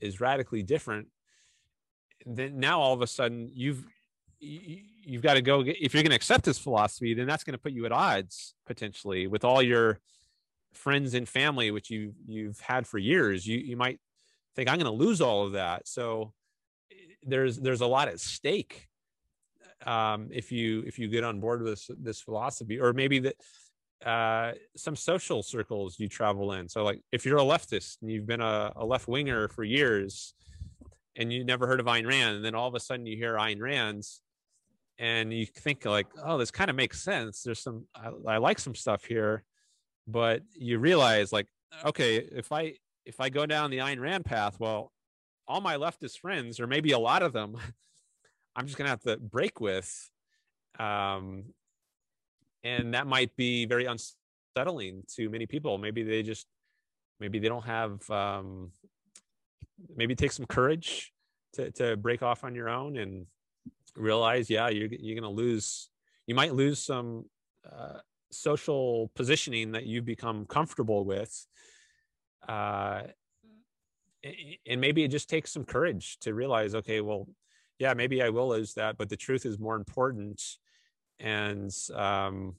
is 0.00 0.20
radically 0.20 0.62
different 0.62 1.08
then 2.26 2.58
now 2.58 2.80
all 2.80 2.92
of 2.92 3.02
a 3.02 3.06
sudden 3.06 3.48
you've 3.52 3.84
you've 4.38 5.22
got 5.22 5.34
to 5.34 5.40
go 5.40 5.62
get, 5.62 5.76
if 5.80 5.94
you're 5.94 6.02
going 6.02 6.10
to 6.10 6.16
accept 6.16 6.44
this 6.44 6.58
philosophy 6.58 7.14
then 7.14 7.26
that's 7.26 7.44
going 7.44 7.52
to 7.52 7.58
put 7.58 7.72
you 7.72 7.86
at 7.86 7.92
odds 7.92 8.54
potentially 8.66 9.26
with 9.26 9.44
all 9.44 9.62
your 9.62 10.00
friends 10.72 11.14
and 11.14 11.28
family 11.28 11.70
which 11.70 11.90
you 11.90 12.12
you've 12.26 12.60
had 12.60 12.86
for 12.86 12.98
years. 12.98 13.46
You 13.46 13.58
you 13.58 13.76
might 13.76 13.98
think 14.54 14.68
i'm 14.68 14.78
going 14.78 14.90
to 14.90 15.04
lose 15.04 15.20
all 15.20 15.46
of 15.46 15.52
that. 15.52 15.86
So 15.88 16.32
there's 17.26 17.58
there's 17.58 17.80
a 17.80 17.86
lot 17.86 18.08
at 18.08 18.20
stake 18.20 18.86
um, 19.84 20.28
if 20.32 20.50
you 20.52 20.82
if 20.86 20.98
you 20.98 21.08
get 21.08 21.24
on 21.24 21.40
board 21.40 21.62
with 21.62 21.72
this, 21.72 21.90
this 22.00 22.20
philosophy 22.20 22.80
or 22.80 22.92
maybe 22.92 23.18
that 23.20 23.36
uh, 24.04 24.52
some 24.76 24.96
social 24.96 25.42
circles 25.42 25.98
you 25.98 26.08
travel 26.08 26.52
in. 26.52 26.68
So, 26.68 26.84
like, 26.84 27.00
if 27.12 27.24
you're 27.24 27.38
a 27.38 27.42
leftist 27.42 27.98
and 28.02 28.10
you've 28.10 28.26
been 28.26 28.40
a, 28.40 28.72
a 28.76 28.84
left 28.84 29.08
winger 29.08 29.48
for 29.48 29.64
years, 29.64 30.34
and 31.16 31.32
you 31.32 31.44
never 31.44 31.66
heard 31.66 31.80
of 31.80 31.86
Ayn 31.86 32.06
Rand, 32.06 32.36
and 32.36 32.44
then 32.44 32.54
all 32.54 32.68
of 32.68 32.74
a 32.74 32.80
sudden 32.80 33.06
you 33.06 33.16
hear 33.16 33.36
Ayn 33.36 33.60
Rand's, 33.60 34.20
and 34.98 35.32
you 35.32 35.46
think 35.46 35.84
like, 35.84 36.06
oh, 36.22 36.36
this 36.36 36.50
kind 36.50 36.68
of 36.68 36.76
makes 36.76 37.02
sense. 37.02 37.42
There's 37.42 37.60
some 37.60 37.86
I, 37.94 38.34
I 38.34 38.36
like 38.38 38.58
some 38.58 38.74
stuff 38.74 39.04
here, 39.04 39.44
but 40.06 40.42
you 40.54 40.78
realize 40.78 41.32
like, 41.32 41.46
okay, 41.84 42.16
if 42.16 42.52
I 42.52 42.74
if 43.04 43.20
I 43.20 43.28
go 43.28 43.46
down 43.46 43.70
the 43.70 43.78
Ayn 43.78 44.00
Rand 44.00 44.24
path, 44.24 44.58
well, 44.60 44.92
all 45.48 45.60
my 45.60 45.76
leftist 45.76 46.18
friends, 46.18 46.60
or 46.60 46.66
maybe 46.66 46.92
a 46.92 46.98
lot 46.98 47.22
of 47.22 47.32
them, 47.32 47.56
I'm 48.56 48.66
just 48.66 48.78
gonna 48.78 48.90
have 48.90 49.02
to 49.02 49.16
break 49.16 49.60
with. 49.60 50.10
Um, 50.78 51.44
and 52.66 52.94
that 52.94 53.06
might 53.06 53.34
be 53.36 53.64
very 53.64 53.86
unsettling 53.86 55.04
to 55.14 55.28
many 55.30 55.46
people 55.46 55.78
maybe 55.78 56.02
they 56.02 56.22
just 56.22 56.46
maybe 57.20 57.38
they 57.38 57.48
don't 57.48 57.64
have 57.64 58.08
um, 58.10 58.70
maybe 59.96 60.14
take 60.14 60.32
some 60.32 60.46
courage 60.46 61.12
to, 61.54 61.70
to 61.72 61.96
break 61.96 62.22
off 62.22 62.44
on 62.44 62.54
your 62.54 62.68
own 62.68 62.96
and 62.96 63.26
realize 63.96 64.50
yeah 64.50 64.68
you're, 64.68 64.88
you're 64.88 65.18
going 65.18 65.36
to 65.36 65.42
lose 65.42 65.88
you 66.26 66.34
might 66.34 66.54
lose 66.54 66.78
some 66.78 67.24
uh, 67.70 67.98
social 68.30 69.10
positioning 69.14 69.72
that 69.72 69.86
you've 69.86 70.04
become 70.04 70.44
comfortable 70.46 71.04
with 71.04 71.46
uh, 72.48 73.02
and 74.66 74.80
maybe 74.80 75.04
it 75.04 75.08
just 75.08 75.28
takes 75.28 75.52
some 75.52 75.64
courage 75.64 76.18
to 76.20 76.34
realize 76.34 76.74
okay 76.74 77.00
well 77.00 77.28
yeah 77.78 77.94
maybe 77.94 78.22
i 78.22 78.28
will 78.28 78.48
lose 78.48 78.74
that 78.74 78.96
but 78.96 79.08
the 79.08 79.16
truth 79.16 79.46
is 79.46 79.58
more 79.58 79.76
important. 79.76 80.42
And 81.18 81.74
um, 81.94 82.56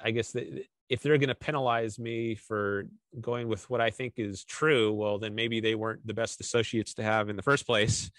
I 0.00 0.10
guess 0.10 0.32
that 0.32 0.64
if 0.88 1.02
they're 1.02 1.18
going 1.18 1.28
to 1.28 1.34
penalize 1.34 1.98
me 1.98 2.34
for 2.34 2.86
going 3.20 3.48
with 3.48 3.68
what 3.70 3.80
I 3.80 3.90
think 3.90 4.14
is 4.16 4.44
true, 4.44 4.92
well, 4.92 5.18
then 5.18 5.34
maybe 5.34 5.60
they 5.60 5.74
weren't 5.74 6.06
the 6.06 6.14
best 6.14 6.40
associates 6.40 6.94
to 6.94 7.02
have 7.02 7.28
in 7.28 7.36
the 7.36 7.42
first 7.42 7.66
place. 7.66 8.10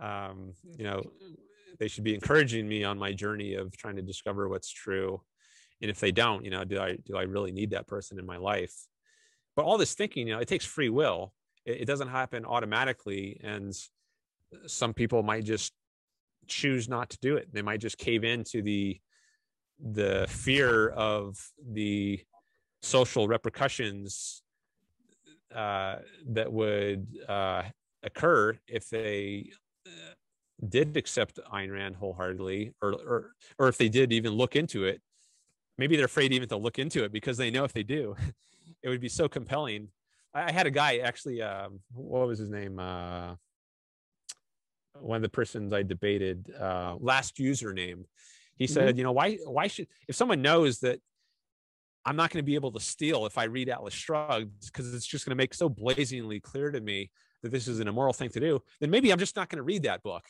Um, 0.00 0.54
you 0.78 0.84
know, 0.84 1.02
they 1.78 1.88
should 1.88 2.04
be 2.04 2.14
encouraging 2.14 2.68
me 2.68 2.84
on 2.84 2.98
my 2.98 3.12
journey 3.12 3.54
of 3.54 3.76
trying 3.76 3.96
to 3.96 4.02
discover 4.02 4.48
what's 4.48 4.70
true. 4.70 5.20
And 5.82 5.90
if 5.90 5.98
they 5.98 6.12
don't 6.12 6.44
you 6.44 6.50
know 6.50 6.62
do 6.62 6.78
i 6.78 6.96
do 7.06 7.16
i 7.16 7.22
really 7.22 7.52
need 7.52 7.70
that 7.70 7.86
person 7.86 8.18
in 8.18 8.26
my 8.26 8.36
life? 8.36 8.74
But 9.56 9.64
all 9.64 9.78
this 9.78 9.94
thinking 9.94 10.28
you 10.28 10.34
know 10.34 10.40
it 10.40 10.48
takes 10.48 10.64
free 10.64 10.90
will 10.90 11.32
it, 11.70 11.82
it 11.82 11.84
doesn't 11.86 12.08
happen 12.08 12.44
automatically 12.44 13.40
and 13.42 13.72
some 14.66 14.92
people 14.92 15.22
might 15.22 15.44
just 15.44 15.72
choose 16.46 16.88
not 16.88 17.10
to 17.10 17.18
do 17.22 17.36
it 17.36 17.48
they 17.52 17.62
might 17.62 17.80
just 17.80 17.98
cave 17.98 18.24
into 18.24 18.62
the 18.62 18.98
the 19.92 20.26
fear 20.28 20.88
of 20.90 21.38
the 21.72 22.20
social 22.82 23.28
repercussions 23.28 24.42
uh, 25.54 25.96
that 26.28 26.52
would 26.52 27.06
uh, 27.28 27.62
occur 28.02 28.56
if 28.68 28.88
they 28.88 29.50
uh, 29.86 30.14
did 30.68 30.96
accept 30.96 31.38
Ayn 31.52 31.72
Rand 31.72 31.96
wholeheartedly, 31.96 32.72
or, 32.82 32.92
or 32.92 33.30
or 33.58 33.68
if 33.68 33.78
they 33.78 33.88
did 33.88 34.12
even 34.12 34.32
look 34.32 34.56
into 34.56 34.84
it. 34.84 35.00
Maybe 35.78 35.96
they're 35.96 36.06
afraid 36.06 36.32
even 36.32 36.48
to 36.50 36.56
look 36.56 36.78
into 36.78 37.04
it 37.04 37.12
because 37.12 37.36
they 37.36 37.50
know 37.50 37.64
if 37.64 37.72
they 37.72 37.82
do, 37.82 38.14
it 38.82 38.88
would 38.88 39.00
be 39.00 39.08
so 39.08 39.28
compelling. 39.28 39.88
I 40.34 40.52
had 40.52 40.66
a 40.66 40.70
guy 40.70 40.98
actually. 40.98 41.42
Um, 41.42 41.80
what 41.92 42.26
was 42.26 42.38
his 42.38 42.50
name? 42.50 42.78
Uh, 42.78 43.34
one 45.00 45.16
of 45.16 45.22
the 45.22 45.28
persons 45.28 45.72
I 45.72 45.82
debated. 45.82 46.52
Uh, 46.58 46.96
last 47.00 47.36
username. 47.36 48.04
He 48.56 48.64
mm-hmm. 48.64 48.74
said, 48.74 48.98
you 48.98 49.04
know, 49.04 49.12
why 49.12 49.36
why 49.44 49.66
should 49.66 49.88
if 50.08 50.16
someone 50.16 50.42
knows 50.42 50.80
that 50.80 51.00
I'm 52.04 52.16
not 52.16 52.30
going 52.30 52.42
to 52.42 52.46
be 52.46 52.54
able 52.54 52.72
to 52.72 52.80
steal 52.80 53.26
if 53.26 53.36
I 53.36 53.44
read 53.44 53.68
Atlas 53.68 53.94
Shrugged 53.94 54.66
because 54.66 54.94
it's 54.94 55.06
just 55.06 55.26
going 55.26 55.32
to 55.32 55.36
make 55.36 55.54
so 55.54 55.68
blazingly 55.68 56.40
clear 56.40 56.70
to 56.70 56.80
me 56.80 57.10
that 57.42 57.50
this 57.50 57.68
is 57.68 57.80
an 57.80 57.88
immoral 57.88 58.12
thing 58.12 58.30
to 58.30 58.40
do, 58.40 58.62
then 58.80 58.90
maybe 58.90 59.12
I'm 59.12 59.18
just 59.18 59.36
not 59.36 59.48
going 59.48 59.58
to 59.58 59.62
read 59.62 59.82
that 59.84 60.02
book 60.02 60.24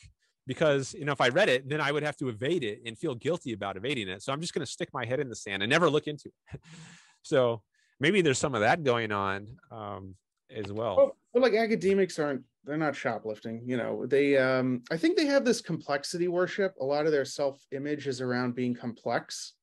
because 0.47 0.93
you 0.93 1.05
know 1.05 1.11
if 1.11 1.21
I 1.21 1.29
read 1.29 1.49
it, 1.49 1.69
then 1.69 1.81
I 1.81 1.91
would 1.91 2.03
have 2.03 2.17
to 2.17 2.29
evade 2.29 2.63
it 2.63 2.81
and 2.85 2.97
feel 2.97 3.15
guilty 3.15 3.53
about 3.53 3.77
evading 3.77 4.09
it. 4.09 4.21
So 4.21 4.33
I'm 4.33 4.41
just 4.41 4.53
going 4.53 4.65
to 4.65 4.71
stick 4.71 4.89
my 4.93 5.05
head 5.05 5.19
in 5.19 5.29
the 5.29 5.35
sand 5.35 5.63
and 5.63 5.69
never 5.69 5.89
look 5.89 6.07
into 6.07 6.29
it. 6.53 6.59
so 7.21 7.61
maybe 8.01 8.21
there's 8.21 8.39
some 8.39 8.55
of 8.55 8.61
that 8.61 8.83
going 8.83 9.13
on 9.13 9.47
um, 9.71 10.15
as 10.53 10.73
well. 10.73 10.97
well. 10.97 11.17
Well, 11.33 11.43
like 11.43 11.53
academics 11.53 12.19
aren't 12.19 12.43
they're 12.63 12.77
not 12.77 12.95
shoplifting 12.95 13.61
you 13.65 13.75
know 13.75 14.05
they 14.05 14.37
um 14.37 14.83
i 14.91 14.97
think 14.97 15.17
they 15.17 15.25
have 15.25 15.43
this 15.43 15.61
complexity 15.61 16.27
worship 16.27 16.75
a 16.79 16.85
lot 16.85 17.05
of 17.05 17.11
their 17.11 17.25
self-image 17.25 18.07
is 18.07 18.21
around 18.21 18.53
being 18.53 18.75
complex 18.75 19.53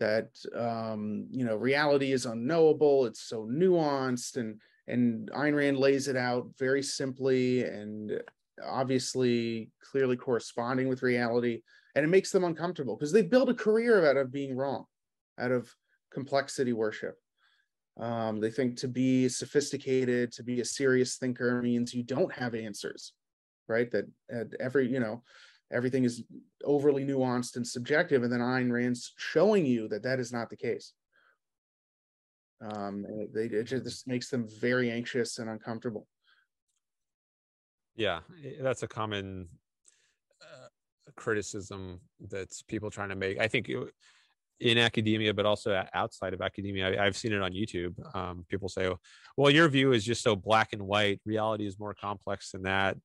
that 0.00 0.30
um 0.56 1.26
you 1.30 1.44
know 1.44 1.56
reality 1.56 2.12
is 2.12 2.26
unknowable 2.26 3.06
it's 3.06 3.22
so 3.22 3.46
nuanced 3.46 4.36
and 4.36 4.60
and 4.86 5.30
Ayn 5.30 5.54
Rand 5.54 5.78
lays 5.78 6.08
it 6.08 6.16
out 6.16 6.46
very 6.58 6.82
simply 6.82 7.64
and 7.64 8.20
obviously 8.66 9.70
clearly 9.80 10.16
corresponding 10.16 10.88
with 10.88 11.02
reality 11.02 11.62
and 11.94 12.04
it 12.04 12.08
makes 12.08 12.32
them 12.32 12.44
uncomfortable 12.44 12.96
because 12.96 13.12
they 13.12 13.22
build 13.22 13.48
a 13.48 13.54
career 13.54 14.10
out 14.10 14.16
of 14.16 14.32
being 14.32 14.56
wrong 14.56 14.84
out 15.38 15.52
of 15.52 15.72
complexity 16.12 16.72
worship 16.72 17.16
um, 18.00 18.40
they 18.40 18.50
think 18.50 18.76
to 18.76 18.88
be 18.88 19.28
sophisticated 19.28 20.32
to 20.32 20.42
be 20.42 20.60
a 20.60 20.64
serious 20.64 21.16
thinker 21.16 21.62
means 21.62 21.94
you 21.94 22.02
don't 22.02 22.32
have 22.32 22.54
answers 22.54 23.12
right? 23.68 23.90
That 23.90 24.06
every 24.60 24.88
you 24.88 25.00
know 25.00 25.22
everything 25.72 26.04
is 26.04 26.22
overly 26.64 27.04
nuanced 27.04 27.56
and 27.56 27.66
subjective 27.66 28.22
and 28.22 28.32
then 28.32 28.40
Ayn 28.40 28.70
Rand's 28.70 29.12
showing 29.16 29.66
you 29.66 29.88
that 29.88 30.02
that 30.02 30.20
is 30.20 30.32
not 30.32 30.50
the 30.50 30.56
case. 30.56 30.92
Um, 32.60 33.04
they, 33.34 33.46
it 33.46 33.64
just 33.64 34.06
makes 34.06 34.30
them 34.30 34.48
very 34.60 34.90
anxious 34.90 35.38
and 35.38 35.50
uncomfortable. 35.50 36.06
Yeah 37.96 38.20
that's 38.60 38.82
a 38.82 38.88
common 38.88 39.48
uh, 40.42 40.68
criticism 41.16 42.00
that 42.28 42.48
people 42.68 42.90
trying 42.90 43.10
to 43.10 43.16
make. 43.16 43.38
I 43.38 43.48
think 43.48 43.68
it, 43.68 43.78
in 44.64 44.78
academia 44.78 45.32
but 45.32 45.46
also 45.46 45.84
outside 45.92 46.32
of 46.32 46.40
academia. 46.40 47.00
I, 47.00 47.04
have 47.04 47.16
seen 47.16 47.32
it 47.32 47.42
on 47.42 47.52
youtube 47.52 47.94
um, 48.16 48.44
people 48.48 48.68
say 48.68 48.90
well 49.36 49.50
your 49.50 49.68
view 49.68 49.92
is 49.92 50.04
just 50.04 50.22
so 50.22 50.34
black 50.34 50.72
and 50.72 50.82
white. 50.82 51.20
Reality 51.24 51.66
is 51.66 51.78
more 51.78 51.94
complex 51.94 52.50
than 52.50 52.62
that. 52.62 52.96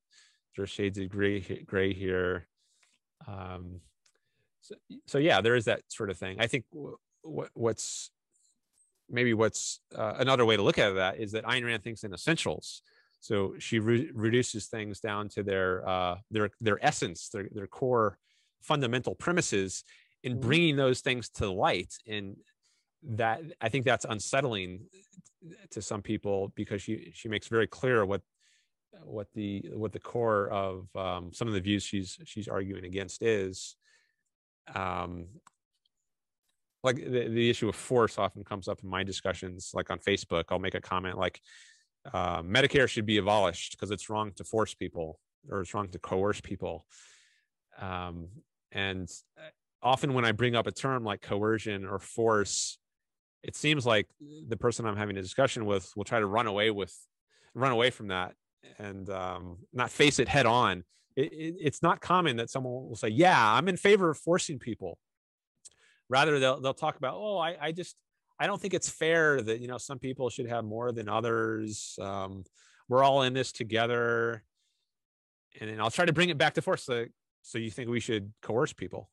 There's 0.56 0.70
shades 0.70 0.98
of 0.98 1.10
gray 1.10 1.42
gray 1.66 1.94
here. 1.94 2.48
Um, 3.28 3.82
so, 4.62 4.76
so 5.06 5.18
yeah 5.18 5.42
there 5.42 5.56
is 5.56 5.66
that 5.66 5.82
sort 5.90 6.10
of 6.10 6.18
thing. 6.18 6.38
I 6.40 6.48
think 6.48 6.66
what, 6.72 7.50
what's 7.54 8.12
maybe 9.10 9.34
what's 9.34 9.82
uh, 9.96 10.14
another 10.18 10.46
way 10.46 10.56
to 10.56 10.64
look 10.64 10.78
at 10.78 10.94
that 10.96 11.20
is 11.20 11.32
that 11.34 11.44
Ayn 11.44 11.66
Rand 11.66 11.84
thinks 11.84 12.04
in 12.04 12.14
essentials. 12.14 12.82
So 13.20 13.56
she 13.60 13.80
re- 13.80 14.10
reduces 14.14 14.68
things 14.68 15.00
down 15.00 15.28
to 15.30 15.44
their 15.44 15.88
uh, 15.88 16.16
their 16.32 16.52
their 16.62 16.84
essence, 16.86 17.30
their 17.30 17.50
their 17.52 17.68
core 17.68 18.18
fundamental 18.62 19.16
premises, 19.16 19.84
in 20.24 20.34
mm-hmm. 20.34 20.42
bringing 20.42 20.76
those 20.76 21.02
things 21.02 21.30
to 21.30 21.50
light. 21.50 21.94
And 22.08 22.38
that 23.04 23.42
I 23.62 23.70
think 23.70 23.86
that's 23.86 24.06
unsettling 24.06 24.82
to 25.72 25.82
some 25.82 26.02
people 26.02 26.52
because 26.56 26.82
she 26.82 27.12
she 27.14 27.30
makes 27.30 27.48
very 27.48 27.68
clear 27.68 28.06
what 28.06 28.22
what 29.04 29.28
the 29.34 29.64
what 29.74 29.94
the 29.94 30.00
core 30.00 30.50
of 30.50 30.88
um, 30.96 31.32
some 31.34 31.48
of 31.48 31.54
the 31.54 31.62
views 31.62 31.84
she's 31.84 32.18
she's 32.26 32.48
arguing 32.48 32.86
against 32.86 33.22
is. 33.22 33.76
Um, 34.76 35.28
like 36.84 36.96
the, 36.96 37.28
the 37.28 37.50
issue 37.50 37.68
of 37.68 37.76
force 37.76 38.18
often 38.18 38.44
comes 38.44 38.68
up 38.68 38.82
in 38.84 38.90
my 38.90 39.04
discussions 39.04 39.72
like 39.74 39.90
on 39.90 40.00
facebook 40.00 40.46
i'll 40.50 40.60
make 40.60 40.76
a 40.76 40.82
comment 40.82 41.18
like 41.18 41.42
uh, 42.14 42.42
medicare 42.42 42.88
should 42.88 43.06
be 43.06 43.18
abolished 43.18 43.74
because 43.74 43.92
it's 43.92 44.10
wrong 44.10 44.32
to 44.34 44.44
force 44.44 44.74
people 44.74 45.20
or 45.50 45.62
it's 45.62 45.74
wrong 45.74 45.90
to 45.90 46.00
coerce 46.00 46.40
people 46.40 46.86
um, 47.80 48.28
and 48.72 49.10
uh, 49.38 49.50
often 49.82 50.14
when 50.14 50.26
i 50.26 50.32
bring 50.32 50.56
up 50.56 50.68
a 50.68 50.72
term 50.72 51.04
like 51.04 51.22
coercion 51.22 51.86
or 51.86 52.00
force 52.00 52.78
it 53.44 53.56
seems 53.56 53.86
like 53.86 54.08
the 54.48 54.58
person 54.58 54.86
i'm 54.86 54.98
having 54.98 55.18
a 55.18 55.22
discussion 55.22 55.66
with 55.66 55.92
will 55.96 56.04
try 56.04 56.20
to 56.20 56.26
run 56.26 56.48
away 56.48 56.72
with 56.72 56.96
run 57.54 57.72
away 57.72 57.90
from 57.90 58.08
that 58.10 58.34
and 58.78 59.10
um, 59.10 59.58
not 59.74 59.90
face 59.90 60.20
it 60.20 60.28
head 60.28 60.46
on 60.46 60.84
it, 61.16 61.32
it, 61.34 61.56
it's 61.60 61.82
not 61.82 62.02
common 62.02 62.38
that 62.38 62.50
someone 62.50 62.88
will 62.88 62.96
say 62.96 63.08
yeah 63.08 63.54
i'm 63.54 63.68
in 63.68 63.78
favor 63.78 64.10
of 64.10 64.18
forcing 64.18 64.60
people 64.60 64.98
rather 66.10 66.40
they'll 66.40 66.60
they'll 66.60 66.74
talk 66.74 66.98
about 66.98 67.16
oh 67.16 67.38
I, 67.38 67.56
I 67.60 67.72
just 67.72 67.96
I 68.40 68.48
don't 68.48 68.62
think 68.62 68.74
it's 68.74 68.90
fair 68.90 69.42
that 69.42 69.60
you 69.60 69.68
know 69.68 69.78
some 69.78 70.00
people 70.00 70.30
should 70.30 70.48
have 70.48 70.64
more 70.64 70.92
than 70.92 71.10
others. 71.10 71.98
Um, 72.02 72.46
we're 72.88 73.04
all 73.04 73.24
in 73.24 73.34
this 73.34 73.52
together, 73.52 74.44
and 75.60 75.70
then 75.70 75.82
I'll 75.82 75.92
try 75.92 76.06
to 76.06 76.14
bring 76.14 76.30
it 76.30 76.38
back 76.38 76.54
to 76.54 76.62
force. 76.62 76.84
So, 76.84 77.06
so 77.42 77.58
you 77.58 77.70
think 77.70 77.90
we 77.90 78.00
should 78.00 78.32
coerce 78.42 78.72
people? 78.72 79.10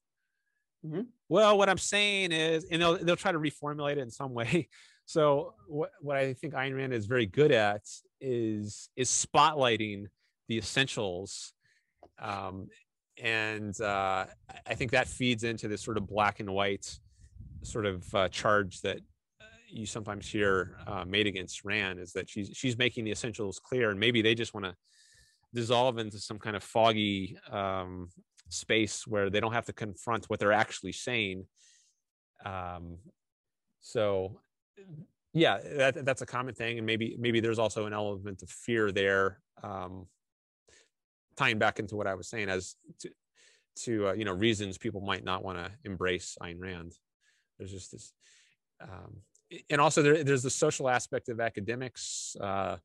Mm-hmm. 0.86 1.02
Well, 1.28 1.58
what 1.58 1.68
I'm 1.68 1.78
saying 1.78 2.32
is, 2.32 2.64
and 2.70 2.80
they'll 2.80 2.96
they'll 2.98 3.16
try 3.16 3.32
to 3.32 3.38
reformulate 3.38 3.92
it 3.92 3.98
in 3.98 4.10
some 4.10 4.34
way. 4.40 4.68
So 5.04 5.54
what 5.66 5.90
what 6.00 6.16
I 6.16 6.32
think 6.32 6.54
Ayn 6.54 6.76
Rand 6.76 6.92
is 6.92 7.06
very 7.06 7.26
good 7.26 7.52
at 7.52 7.82
is 8.20 8.88
is 8.96 9.08
spotlighting 9.08 10.06
the 10.48 10.58
essentials 10.58 11.52
um, 12.18 12.68
and 13.22 13.78
uh, 13.80 14.26
I 14.66 14.74
think 14.74 14.90
that 14.90 15.08
feeds 15.08 15.44
into 15.44 15.68
this 15.68 15.82
sort 15.82 15.96
of 15.96 16.06
black 16.06 16.40
and 16.40 16.50
white 16.50 16.98
sort 17.62 17.86
of 17.86 18.14
uh, 18.14 18.28
charge 18.28 18.80
that 18.82 18.98
uh, 19.40 19.44
you 19.68 19.86
sometimes 19.86 20.28
hear 20.28 20.76
uh, 20.86 21.04
made 21.06 21.26
against 21.26 21.64
Rand 21.64 21.98
is 21.98 22.12
that 22.12 22.28
she's 22.28 22.50
she's 22.54 22.76
making 22.76 23.04
the 23.04 23.10
essentials 23.10 23.58
clear, 23.58 23.90
and 23.90 23.98
maybe 23.98 24.22
they 24.22 24.34
just 24.34 24.54
want 24.54 24.66
to 24.66 24.74
dissolve 25.54 25.98
into 25.98 26.18
some 26.18 26.38
kind 26.38 26.56
of 26.56 26.62
foggy 26.62 27.38
um, 27.50 28.10
space 28.48 29.06
where 29.06 29.30
they 29.30 29.40
don't 29.40 29.52
have 29.52 29.66
to 29.66 29.72
confront 29.72 30.26
what 30.26 30.40
they're 30.40 30.52
actually 30.52 30.92
saying. 30.92 31.46
Um, 32.44 32.98
so, 33.80 34.40
yeah, 35.32 35.58
that, 35.76 36.04
that's 36.04 36.22
a 36.22 36.26
common 36.26 36.54
thing, 36.54 36.78
and 36.78 36.86
maybe 36.86 37.16
maybe 37.18 37.40
there's 37.40 37.58
also 37.58 37.86
an 37.86 37.92
element 37.92 38.42
of 38.42 38.50
fear 38.50 38.92
there. 38.92 39.40
Um, 39.62 40.06
tying 41.36 41.58
back 41.58 41.78
into 41.78 41.96
what 41.96 42.06
I 42.06 42.14
was 42.14 42.28
saying 42.28 42.48
as 42.48 42.76
to, 43.00 43.10
to 43.84 44.08
uh, 44.08 44.12
you 44.14 44.24
know 44.24 44.32
reasons 44.32 44.78
people 44.78 45.00
might 45.00 45.24
not 45.24 45.44
want 45.44 45.58
to 45.58 45.70
embrace 45.84 46.36
Ayn 46.42 46.58
Rand. 46.58 46.94
There's 47.58 47.72
just 47.72 47.92
this, 47.92 48.12
um, 48.80 49.18
and 49.70 49.80
also 49.80 50.02
there, 50.02 50.24
there's 50.24 50.42
the 50.42 50.50
social 50.50 50.88
aspect 50.88 51.28
of 51.28 51.40
academics. 51.40 52.36
Uh, 52.40 52.76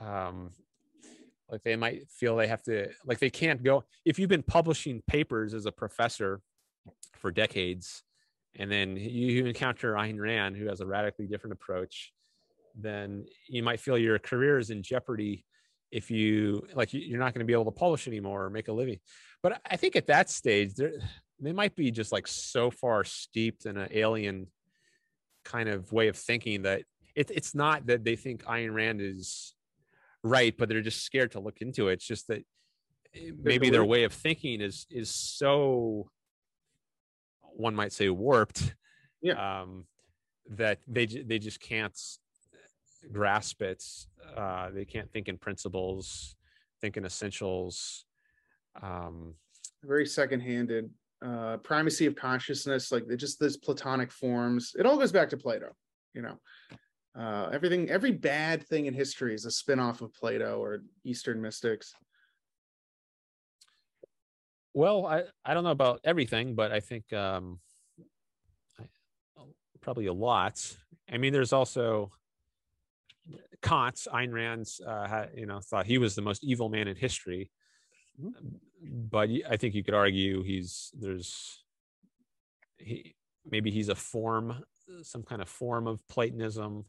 um, 0.00 0.50
like 1.52 1.62
they 1.62 1.76
might 1.76 2.10
feel 2.10 2.34
they 2.34 2.48
have 2.48 2.62
to 2.62 2.88
like 3.04 3.18
they 3.18 3.30
can't 3.30 3.62
go 3.62 3.84
if 4.04 4.18
you've 4.18 4.30
been 4.30 4.42
publishing 4.42 5.02
papers 5.06 5.54
as 5.54 5.66
a 5.66 5.72
professor 5.72 6.40
for 7.12 7.30
decades 7.30 8.02
and 8.58 8.72
then 8.72 8.96
you 8.96 9.46
encounter 9.46 9.92
Ayn 9.92 10.18
Rand 10.18 10.56
who 10.56 10.66
has 10.66 10.80
a 10.80 10.86
radically 10.86 11.26
different 11.26 11.52
approach 11.52 12.12
then 12.74 13.26
you 13.48 13.62
might 13.62 13.78
feel 13.78 13.98
your 13.98 14.18
career 14.18 14.58
is 14.58 14.70
in 14.70 14.82
jeopardy 14.82 15.44
if 15.90 16.10
you 16.10 16.66
like 16.74 16.92
you're 16.94 17.20
not 17.20 17.34
going 17.34 17.40
to 17.40 17.46
be 17.46 17.52
able 17.52 17.66
to 17.66 17.70
publish 17.70 18.08
anymore 18.08 18.44
or 18.44 18.50
make 18.50 18.68
a 18.68 18.72
living. 18.72 18.98
But 19.42 19.60
i 19.70 19.76
think 19.76 19.94
at 19.94 20.06
that 20.06 20.30
stage 20.30 20.72
they 21.38 21.52
might 21.52 21.76
be 21.76 21.90
just 21.90 22.12
like 22.12 22.26
so 22.26 22.70
far 22.70 23.04
steeped 23.04 23.66
in 23.66 23.76
an 23.76 23.88
alien 23.92 24.46
kind 25.44 25.68
of 25.68 25.92
way 25.92 26.08
of 26.08 26.16
thinking 26.16 26.62
that 26.62 26.82
it, 27.14 27.30
it's 27.30 27.54
not 27.54 27.86
that 27.86 28.04
they 28.04 28.16
think 28.16 28.44
Ayn 28.44 28.72
Rand 28.72 29.02
is 29.02 29.54
right, 30.22 30.54
but 30.56 30.68
they're 30.68 30.80
just 30.80 31.04
scared 31.04 31.32
to 31.32 31.40
look 31.40 31.60
into 31.60 31.88
it. 31.88 31.94
It's 31.94 32.06
just 32.06 32.28
that 32.28 32.44
maybe 33.42 33.70
their 33.70 33.84
way 33.84 34.04
of 34.04 34.12
thinking 34.12 34.60
is 34.60 34.86
is 34.90 35.10
so 35.10 36.08
one 37.42 37.74
might 37.74 37.92
say 37.92 38.08
warped 38.08 38.74
yeah. 39.20 39.60
um 39.60 39.84
that 40.48 40.78
they 40.88 41.04
they 41.04 41.38
just 41.38 41.60
can't 41.60 41.98
grasp 43.12 43.60
it. 43.60 43.84
Uh 44.34 44.70
they 44.70 44.86
can't 44.86 45.12
think 45.12 45.28
in 45.28 45.36
principles 45.36 46.36
think 46.80 46.96
in 46.96 47.04
essentials 47.04 48.04
um 48.82 49.34
very 49.84 50.06
second-handed 50.06 50.90
uh 51.24 51.56
primacy 51.58 52.06
of 52.06 52.16
consciousness 52.16 52.90
like 52.90 53.04
just 53.16 53.38
this 53.38 53.56
platonic 53.56 54.10
forms 54.10 54.74
it 54.78 54.84
all 54.84 54.98
goes 54.98 55.12
back 55.12 55.28
to 55.28 55.36
plato 55.36 55.68
you 56.14 56.22
know 56.22 56.36
uh 57.18 57.48
everything 57.52 57.90
every 57.90 58.12
bad 58.12 58.66
thing 58.66 58.86
in 58.86 58.94
history 58.94 59.34
is 59.34 59.44
a 59.44 59.50
spin-off 59.50 60.00
of 60.00 60.14
plato 60.14 60.58
or 60.58 60.82
eastern 61.04 61.40
mystics. 61.40 61.94
Well 64.74 65.06
i 65.06 65.24
i 65.44 65.54
don't 65.54 65.64
know 65.64 65.70
about 65.70 66.00
everything 66.04 66.54
but 66.54 66.72
i 66.72 66.80
think 66.80 67.12
um 67.12 67.60
I, 68.80 68.84
probably 69.80 70.06
a 70.06 70.12
lot. 70.12 70.58
I 71.12 71.18
mean 71.18 71.32
there's 71.32 71.52
also 71.52 72.12
kant 73.60 74.06
Ayn 74.12 74.32
Rand's, 74.32 74.80
uh, 74.80 75.26
you 75.36 75.46
know 75.46 75.60
thought 75.60 75.86
he 75.86 75.98
was 75.98 76.14
the 76.14 76.22
most 76.22 76.42
evil 76.42 76.68
man 76.68 76.88
in 76.88 76.96
history. 76.96 77.50
Mm-hmm. 78.20 78.56
but 79.10 79.30
i 79.48 79.56
think 79.56 79.74
you 79.74 79.82
could 79.82 79.94
argue 79.94 80.42
he's 80.42 80.92
there's 81.00 81.64
he 82.76 83.14
maybe 83.50 83.70
he's 83.70 83.88
a 83.88 83.94
form 83.94 84.62
some 85.02 85.22
kind 85.22 85.40
of 85.40 85.48
form 85.48 85.86
of 85.86 86.06
platonism 86.08 86.84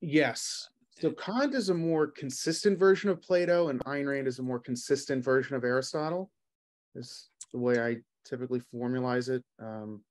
yes 0.00 0.68
so 1.00 1.10
kant 1.12 1.54
is 1.54 1.68
a 1.68 1.74
more 1.74 2.08
consistent 2.08 2.78
version 2.78 3.08
of 3.08 3.22
plato 3.22 3.68
and 3.68 3.80
Ayn 3.84 4.08
Rand 4.08 4.26
is 4.28 4.38
a 4.38 4.42
more 4.42 4.58
consistent 4.58 5.24
version 5.24 5.56
of 5.56 5.64
aristotle 5.64 6.30
is 6.94 7.28
the 7.52 7.58
way 7.58 7.80
I 7.80 7.96
typically 8.24 8.60
formalize 8.74 9.28
it. 9.28 9.42
Um, 9.60 10.02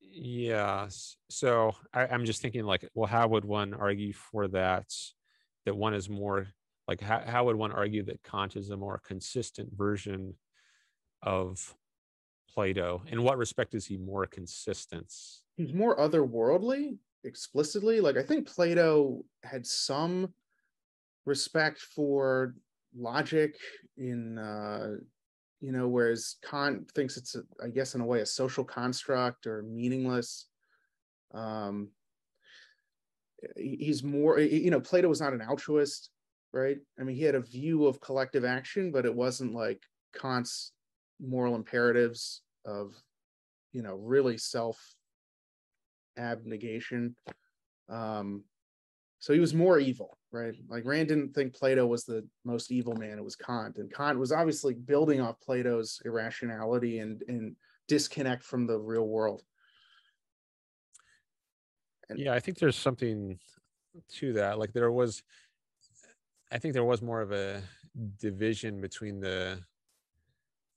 yes. 0.00 1.16
So 1.30 1.72
I, 1.92 2.06
I'm 2.06 2.24
just 2.24 2.42
thinking 2.42 2.64
like, 2.64 2.88
well, 2.94 3.08
how 3.08 3.28
would 3.28 3.44
one 3.44 3.74
argue 3.74 4.12
for 4.12 4.48
that? 4.48 4.86
That 5.64 5.76
one 5.76 5.94
is 5.94 6.10
more 6.10 6.48
like 6.88 7.00
how, 7.00 7.22
how 7.24 7.44
would 7.44 7.56
one 7.56 7.70
argue 7.70 8.04
that 8.06 8.22
Kant 8.24 8.56
is 8.56 8.70
a 8.70 8.76
more 8.76 9.00
consistent 9.06 9.70
version 9.72 10.34
of 11.22 11.74
Plato? 12.52 13.02
In 13.06 13.22
what 13.22 13.38
respect 13.38 13.74
is 13.74 13.86
he 13.86 13.96
more 13.96 14.26
consistent? 14.26 15.12
He's 15.56 15.72
more 15.72 15.96
otherworldly, 15.96 16.98
explicitly. 17.24 18.00
Like 18.00 18.16
I 18.16 18.22
think 18.22 18.46
Plato 18.46 19.24
had 19.44 19.66
some 19.66 20.32
respect 21.24 21.78
for 21.80 22.54
logic 22.94 23.56
in 23.96 24.38
uh 24.38 24.96
you 25.60 25.72
know 25.72 25.88
whereas 25.88 26.36
kant 26.44 26.90
thinks 26.90 27.16
it's 27.16 27.34
a, 27.36 27.42
i 27.64 27.68
guess 27.68 27.94
in 27.94 28.00
a 28.00 28.04
way 28.04 28.20
a 28.20 28.26
social 28.26 28.64
construct 28.64 29.46
or 29.46 29.62
meaningless 29.62 30.48
um 31.32 31.88
he's 33.56 34.02
more 34.02 34.38
you 34.38 34.70
know 34.70 34.80
plato 34.80 35.08
was 35.08 35.20
not 35.20 35.32
an 35.32 35.40
altruist 35.40 36.10
right 36.52 36.78
i 37.00 37.02
mean 37.02 37.16
he 37.16 37.22
had 37.22 37.34
a 37.34 37.40
view 37.40 37.86
of 37.86 38.00
collective 38.00 38.44
action 38.44 38.92
but 38.92 39.06
it 39.06 39.14
wasn't 39.14 39.54
like 39.54 39.80
kant's 40.20 40.72
moral 41.20 41.54
imperatives 41.54 42.42
of 42.66 42.94
you 43.72 43.82
know 43.82 43.94
really 43.94 44.36
self 44.36 44.94
abnegation 46.16 47.14
um 47.88 48.44
so 49.18 49.32
he 49.32 49.40
was 49.40 49.54
more 49.54 49.78
evil 49.78 50.18
right? 50.32 50.54
Like 50.68 50.84
Rand 50.84 51.08
didn't 51.08 51.34
think 51.34 51.54
Plato 51.54 51.86
was 51.86 52.04
the 52.04 52.26
most 52.44 52.72
evil 52.72 52.94
man; 52.96 53.18
it 53.18 53.24
was 53.24 53.36
Kant, 53.36 53.76
and 53.76 53.92
Kant 53.92 54.18
was 54.18 54.32
obviously 54.32 54.74
building 54.74 55.20
off 55.20 55.40
Plato's 55.40 56.00
irrationality 56.04 56.98
and 56.98 57.22
and 57.28 57.54
disconnect 57.86 58.42
from 58.42 58.66
the 58.66 58.78
real 58.78 59.06
world. 59.06 59.42
And, 62.08 62.18
yeah, 62.18 62.32
I 62.32 62.40
think 62.40 62.58
there's 62.58 62.76
something 62.76 63.38
to 64.14 64.32
that. 64.34 64.58
Like 64.58 64.72
there 64.72 64.90
was, 64.90 65.22
I 66.50 66.58
think 66.58 66.74
there 66.74 66.84
was 66.84 67.02
more 67.02 67.20
of 67.20 67.32
a 67.32 67.62
division 68.18 68.80
between 68.80 69.20
the 69.20 69.60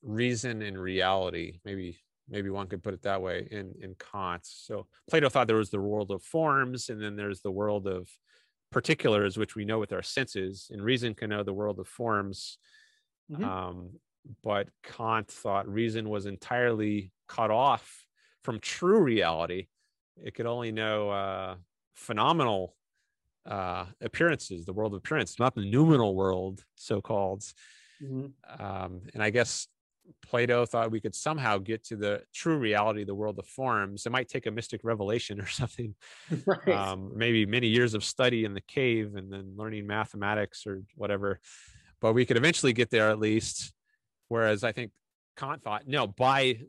reason 0.01 0.61
and 0.61 0.77
reality. 0.77 1.59
Maybe 1.65 1.97
maybe 2.29 2.49
one 2.49 2.67
could 2.67 2.83
put 2.83 2.93
it 2.93 3.03
that 3.03 3.21
way 3.21 3.47
in 3.51 3.73
in 3.81 3.95
Kant. 3.95 4.41
So 4.43 4.87
Plato 5.09 5.29
thought 5.29 5.47
there 5.47 5.55
was 5.55 5.69
the 5.69 5.79
world 5.79 6.11
of 6.11 6.23
forms, 6.23 6.89
and 6.89 7.01
then 7.01 7.15
there's 7.15 7.41
the 7.41 7.51
world 7.51 7.87
of 7.87 8.09
particulars, 8.71 9.37
which 9.37 9.55
we 9.55 9.65
know 9.65 9.79
with 9.79 9.93
our 9.93 10.03
senses, 10.03 10.67
and 10.71 10.81
reason 10.81 11.13
can 11.13 11.29
know 11.29 11.43
the 11.43 11.53
world 11.53 11.79
of 11.79 11.87
forms. 11.87 12.57
Mm-hmm. 13.31 13.43
Um, 13.43 13.89
but 14.43 14.69
Kant 14.83 15.27
thought 15.29 15.67
reason 15.67 16.09
was 16.09 16.25
entirely 16.25 17.11
cut 17.27 17.51
off 17.51 18.05
from 18.43 18.59
true 18.59 18.99
reality. 18.99 19.67
It 20.23 20.33
could 20.33 20.45
only 20.45 20.71
know 20.71 21.09
uh, 21.09 21.55
phenomenal 21.95 22.75
uh, 23.45 23.85
appearances, 24.01 24.65
the 24.65 24.73
world 24.73 24.93
of 24.93 24.97
appearance, 24.97 25.39
not 25.39 25.55
the 25.55 25.69
noumenal 25.69 26.15
world, 26.15 26.63
so 26.75 27.01
called. 27.01 27.43
Mm-hmm. 28.01 28.63
Um, 28.63 29.01
and 29.13 29.21
I 29.21 29.29
guess 29.29 29.67
Plato 30.21 30.65
thought 30.65 30.91
we 30.91 30.99
could 30.99 31.15
somehow 31.15 31.57
get 31.57 31.83
to 31.85 31.95
the 31.95 32.21
true 32.33 32.57
reality 32.57 33.01
of 33.01 33.07
the 33.07 33.15
world 33.15 33.37
of 33.39 33.47
forms. 33.47 34.05
It 34.05 34.11
might 34.11 34.27
take 34.27 34.45
a 34.45 34.51
mystic 34.51 34.81
revelation 34.83 35.39
or 35.41 35.47
something, 35.47 35.95
right. 36.45 36.69
um, 36.69 37.11
maybe 37.15 37.45
many 37.45 37.67
years 37.67 37.93
of 37.93 38.03
study 38.03 38.45
in 38.45 38.53
the 38.53 38.61
cave 38.61 39.15
and 39.15 39.31
then 39.31 39.53
learning 39.55 39.87
mathematics 39.87 40.65
or 40.65 40.81
whatever. 40.95 41.39
But 42.01 42.13
we 42.13 42.25
could 42.25 42.37
eventually 42.37 42.73
get 42.73 42.89
there 42.89 43.09
at 43.09 43.19
least. 43.19 43.73
Whereas 44.27 44.63
I 44.63 44.71
think 44.71 44.91
Kant 45.37 45.63
thought, 45.63 45.87
no, 45.87 46.07
by 46.07 46.59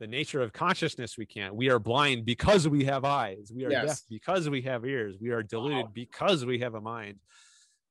the 0.00 0.06
nature 0.06 0.42
of 0.42 0.52
consciousness, 0.52 1.16
we 1.16 1.26
can't. 1.26 1.54
We 1.54 1.70
are 1.70 1.78
blind 1.78 2.24
because 2.24 2.68
we 2.68 2.84
have 2.84 3.04
eyes. 3.04 3.50
We 3.54 3.64
are 3.64 3.70
yes. 3.70 3.86
deaf 3.86 4.00
because 4.10 4.48
we 4.50 4.62
have 4.62 4.84
ears. 4.84 5.16
We 5.20 5.30
are 5.30 5.42
deluded 5.42 5.86
wow. 5.86 5.90
because 5.92 6.44
we 6.44 6.58
have 6.60 6.74
a 6.74 6.80
mind. 6.80 7.18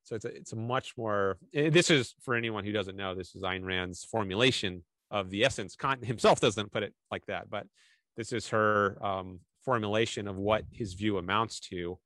So 0.06 0.16
it's 0.16 0.26
a, 0.26 0.30
it's 0.30 0.54
a 0.54 0.56
much 0.56 0.96
more. 0.98 1.38
Eh, 1.54 1.70
this 1.70 1.90
is 1.90 2.14
for 2.22 2.36
anyone 2.36 2.64
who 2.64 2.72
doesn't 2.72 2.96
know. 2.96 3.16
This 3.16 3.36
is 3.36 3.42
Ayn 3.42 3.66
Rand's 3.66 4.04
formulation 4.06 4.84
of 5.12 5.30
the 5.32 5.44
essence. 5.44 5.76
Kant 5.76 6.06
himself 6.06 6.40
doesn't 6.40 6.72
put 6.72 6.84
it 6.84 6.94
like 7.12 7.26
that, 7.26 7.50
but 7.50 7.68
this 8.16 8.32
is 8.32 8.48
her 8.50 9.04
um, 9.04 9.40
formulation 9.64 10.28
of 10.28 10.38
what 10.38 10.64
his 10.72 10.94
view 10.94 11.18
amounts 11.18 11.60
to. 11.60 11.98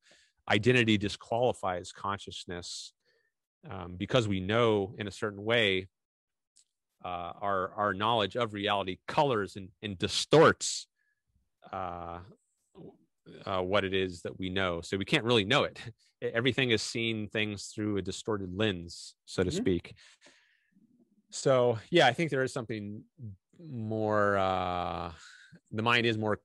Identity 0.49 0.97
disqualifies 0.97 1.91
consciousness 1.91 2.93
um, 3.69 3.95
because 3.97 4.27
we 4.27 4.39
know 4.39 4.95
in 4.97 5.07
a 5.07 5.11
certain 5.11 5.43
way 5.43 5.89
uh, 7.03 7.33
our 7.41 7.73
our 7.75 7.93
knowledge 7.93 8.35
of 8.35 8.53
reality 8.53 8.97
colors 9.07 9.57
and, 9.57 9.69
and 9.81 9.97
distorts 9.97 10.87
uh, 11.71 12.19
uh, 13.45 13.61
what 13.61 13.83
it 13.85 13.93
is 13.93 14.21
that 14.21 14.37
we 14.39 14.49
know. 14.49 14.81
So 14.81 14.97
we 14.97 15.05
can't 15.05 15.23
really 15.23 15.45
know 15.45 15.63
it. 15.63 15.79
Everything 16.21 16.71
is 16.71 16.81
seeing 16.81 17.27
things 17.27 17.71
through 17.73 17.97
a 17.97 18.01
distorted 18.01 18.53
lens, 18.53 19.15
so 19.25 19.43
to 19.43 19.49
mm-hmm. 19.49 19.57
speak. 19.57 19.95
So 21.31 21.79
yeah, 21.89 22.07
I 22.07 22.13
think 22.13 22.31
there 22.31 22.43
is 22.43 22.53
something 22.53 23.03
more. 23.59 24.37
Uh, 24.37 25.11
the 25.71 25.81
mind 25.81 26.05
is 26.05 26.17
more 26.17 26.39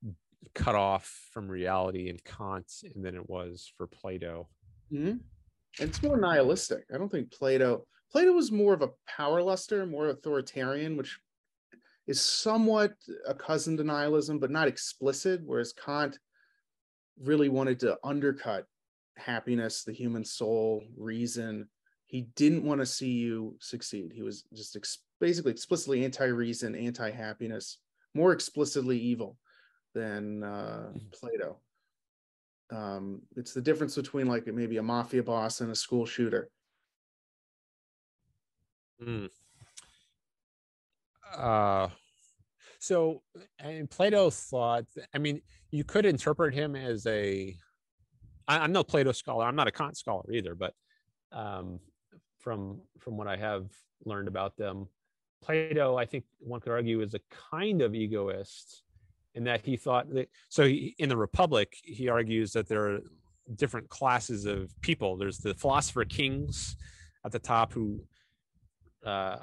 cut 0.54 0.74
off 0.74 1.28
from 1.32 1.48
reality 1.48 2.08
in 2.08 2.18
Kant 2.24 2.70
than 2.94 3.14
it 3.14 3.28
was 3.28 3.72
for 3.76 3.86
Plato. 3.86 4.48
Mm-hmm. 4.92 5.16
It's 5.80 6.02
more 6.02 6.16
nihilistic. 6.16 6.84
I 6.94 6.98
don't 6.98 7.10
think 7.10 7.32
Plato. 7.32 7.86
Plato 8.12 8.32
was 8.32 8.52
more 8.52 8.74
of 8.74 8.82
a 8.82 8.90
power 9.08 9.42
luster, 9.42 9.84
more 9.86 10.08
authoritarian, 10.08 10.96
which 10.96 11.18
is 12.06 12.20
somewhat 12.20 12.92
a 13.26 13.34
cousin 13.34 13.76
to 13.78 13.84
nihilism, 13.84 14.38
but 14.38 14.50
not 14.50 14.68
explicit. 14.68 15.40
Whereas 15.44 15.72
Kant 15.72 16.18
really 17.20 17.48
wanted 17.48 17.80
to 17.80 17.98
undercut 18.04 18.66
happiness, 19.16 19.84
the 19.84 19.92
human 19.92 20.24
soul, 20.24 20.82
reason. 20.96 21.68
He 22.06 22.22
didn't 22.36 22.64
want 22.64 22.80
to 22.80 22.86
see 22.86 23.12
you 23.12 23.56
succeed. 23.60 24.12
He 24.14 24.22
was 24.22 24.44
just 24.52 24.76
ex- 24.76 24.98
basically 25.20 25.52
explicitly 25.52 26.04
anti 26.04 26.26
reason, 26.26 26.74
anti 26.74 27.10
happiness, 27.10 27.78
more 28.14 28.32
explicitly 28.32 28.98
evil 28.98 29.38
than 29.94 30.42
uh, 30.42 30.90
mm-hmm. 30.90 30.98
Plato. 31.12 31.58
Um, 32.70 33.22
it's 33.36 33.52
the 33.52 33.60
difference 33.60 33.94
between 33.94 34.26
like 34.26 34.46
maybe 34.46 34.78
a 34.78 34.82
mafia 34.82 35.22
boss 35.22 35.60
and 35.60 35.70
a 35.70 35.74
school 35.74 36.06
shooter. 36.06 36.50
Mm. 39.02 39.30
Uh, 41.36 41.88
so, 42.84 43.22
Plato 43.90 44.28
thought, 44.28 44.84
I 45.14 45.18
mean, 45.18 45.40
you 45.70 45.84
could 45.84 46.04
interpret 46.04 46.52
him 46.52 46.76
as 46.76 47.06
a, 47.06 47.56
I, 48.46 48.58
I'm 48.58 48.72
no 48.72 48.84
Plato 48.84 49.12
scholar, 49.12 49.46
I'm 49.46 49.56
not 49.56 49.68
a 49.68 49.72
Kant 49.72 49.96
scholar 49.96 50.30
either, 50.30 50.54
but 50.54 50.74
um, 51.32 51.80
from 52.38 52.82
from 52.98 53.16
what 53.16 53.26
I 53.26 53.36
have 53.36 53.66
learned 54.04 54.28
about 54.28 54.58
them, 54.58 54.88
Plato, 55.42 55.96
I 55.96 56.04
think 56.04 56.24
one 56.40 56.60
could 56.60 56.72
argue, 56.72 57.00
is 57.00 57.14
a 57.14 57.20
kind 57.50 57.80
of 57.80 57.94
egoist 57.94 58.82
in 59.34 59.44
that 59.44 59.64
he 59.64 59.78
thought 59.78 60.12
that. 60.12 60.28
So 60.50 60.66
he, 60.66 60.94
in 60.98 61.08
the 61.08 61.16
Republic, 61.16 61.74
he 61.82 62.10
argues 62.10 62.52
that 62.52 62.68
there 62.68 62.86
are 62.90 63.00
different 63.56 63.88
classes 63.88 64.44
of 64.44 64.78
people. 64.82 65.16
There's 65.16 65.38
the 65.38 65.54
philosopher 65.54 66.04
kings 66.04 66.76
at 67.24 67.32
the 67.32 67.38
top 67.38 67.72
who 67.72 68.04
uh, 69.06 69.38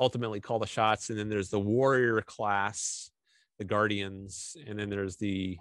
ultimately 0.00 0.40
call 0.40 0.58
the 0.58 0.66
shots 0.66 1.10
and 1.10 1.18
then 1.18 1.28
there's 1.28 1.50
the 1.50 1.60
warrior 1.60 2.22
class 2.22 3.10
the 3.58 3.64
guardians 3.64 4.56
and 4.66 4.78
then 4.78 4.88
there's 4.88 5.16
the 5.16 5.58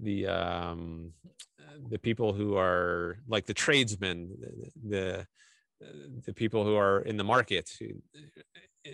the 0.00 0.26
um 0.26 1.12
the 1.90 1.98
people 1.98 2.32
who 2.32 2.56
are 2.56 3.18
like 3.28 3.46
the 3.46 3.54
tradesmen 3.54 4.30
the 4.88 5.26
the 6.24 6.32
people 6.32 6.64
who 6.64 6.76
are 6.76 7.00
in 7.00 7.16
the 7.16 7.24
market 7.24 7.70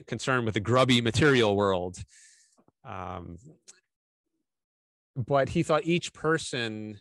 concerned 0.07 0.45
with 0.45 0.55
the 0.55 0.61
grubby 0.61 1.01
material 1.01 1.57
world. 1.57 1.97
Um 2.85 3.39
but 5.15 5.51
he 5.51 5.63
thought 5.63 5.85
each 5.85 6.13
person 6.13 6.99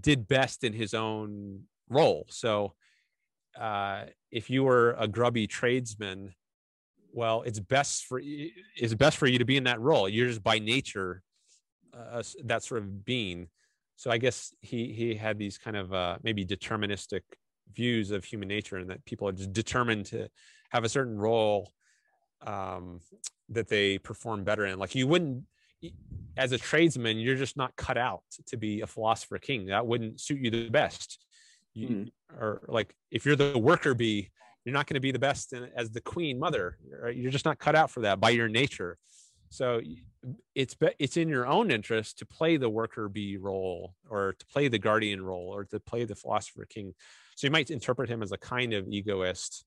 did 0.00 0.26
best 0.26 0.64
in 0.64 0.72
his 0.72 0.94
own 0.94 1.62
role. 1.88 2.26
So 2.28 2.74
uh 3.58 4.04
if 4.30 4.50
you 4.50 4.64
were 4.64 4.96
a 4.98 5.08
grubby 5.08 5.46
tradesman 5.46 6.34
well 7.14 7.42
it's 7.42 7.60
best 7.60 8.04
for 8.04 8.20
it's 8.22 8.94
best 8.94 9.16
for 9.16 9.26
you 9.26 9.38
to 9.38 9.44
be 9.44 9.56
in 9.56 9.64
that 9.64 9.80
role. 9.80 10.08
You're 10.08 10.28
just 10.28 10.42
by 10.42 10.58
nature 10.58 11.22
uh, 11.96 12.22
that 12.44 12.62
sort 12.62 12.82
of 12.82 13.04
being. 13.04 13.48
So 13.96 14.10
i 14.10 14.18
guess 14.18 14.52
he 14.60 14.92
he 14.92 15.14
had 15.14 15.38
these 15.38 15.56
kind 15.56 15.76
of 15.76 15.94
uh, 15.94 16.18
maybe 16.22 16.44
deterministic 16.44 17.20
views 17.74 18.10
of 18.10 18.24
human 18.24 18.48
nature 18.48 18.76
and 18.76 18.90
that 18.90 19.04
people 19.04 19.28
are 19.28 19.32
just 19.32 19.52
determined 19.52 20.06
to 20.06 20.28
have 20.70 20.84
a 20.84 20.88
certain 20.88 21.16
role 21.16 21.72
um, 22.46 23.00
that 23.48 23.68
they 23.68 23.98
perform 23.98 24.44
better 24.44 24.66
in. 24.66 24.78
Like 24.78 24.94
you 24.94 25.06
wouldn't 25.06 25.44
as 26.36 26.52
a 26.52 26.58
tradesman 26.58 27.18
you're 27.18 27.36
just 27.36 27.58
not 27.58 27.76
cut 27.76 27.98
out 27.98 28.22
to 28.46 28.56
be 28.56 28.80
a 28.80 28.86
philosopher 28.86 29.38
king. 29.38 29.66
That 29.66 29.86
wouldn't 29.86 30.20
suit 30.20 30.40
you 30.40 30.50
the 30.50 30.68
best. 30.68 31.24
You, 31.74 31.88
mm-hmm. 31.88 32.42
or 32.42 32.62
like 32.68 32.94
if 33.10 33.26
you're 33.26 33.36
the 33.36 33.58
worker 33.58 33.94
bee 33.94 34.30
you're 34.64 34.72
not 34.72 34.86
going 34.86 34.94
to 34.94 35.00
be 35.00 35.12
the 35.12 35.18
best 35.18 35.52
in, 35.52 35.68
as 35.76 35.90
the 35.90 36.00
queen 36.00 36.38
mother 36.38 36.76
right? 37.02 37.16
you're 37.16 37.30
just 37.30 37.44
not 37.44 37.58
cut 37.58 37.74
out 37.74 37.90
for 37.90 38.00
that 38.00 38.20
by 38.20 38.30
your 38.30 38.48
nature 38.48 38.98
so 39.50 39.80
it's 40.54 40.76
it's 40.98 41.16
in 41.16 41.28
your 41.28 41.46
own 41.46 41.70
interest 41.70 42.18
to 42.18 42.26
play 42.26 42.56
the 42.56 42.68
worker 42.68 43.08
bee 43.08 43.36
role 43.36 43.94
or 44.08 44.34
to 44.38 44.46
play 44.46 44.68
the 44.68 44.78
guardian 44.78 45.22
role 45.22 45.54
or 45.54 45.64
to 45.64 45.78
play 45.78 46.04
the 46.04 46.14
philosopher 46.14 46.66
king 46.68 46.94
so 47.36 47.46
you 47.46 47.50
might 47.50 47.70
interpret 47.70 48.08
him 48.08 48.22
as 48.22 48.32
a 48.32 48.38
kind 48.38 48.72
of 48.72 48.88
egoist 48.88 49.64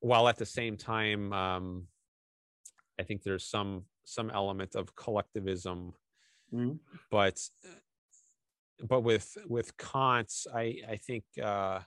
while 0.00 0.28
at 0.28 0.36
the 0.36 0.46
same 0.46 0.76
time 0.76 1.32
um, 1.32 1.86
i 2.98 3.02
think 3.02 3.22
there's 3.22 3.44
some 3.44 3.84
some 4.04 4.30
element 4.30 4.74
of 4.74 4.94
collectivism 4.96 5.92
mm-hmm. 6.52 6.76
but 7.10 7.38
but 8.88 9.00
with 9.00 9.36
with 9.46 9.76
kant 9.76 10.32
i 10.54 10.76
i 10.88 10.96
think 10.96 11.24
uh 11.42 11.80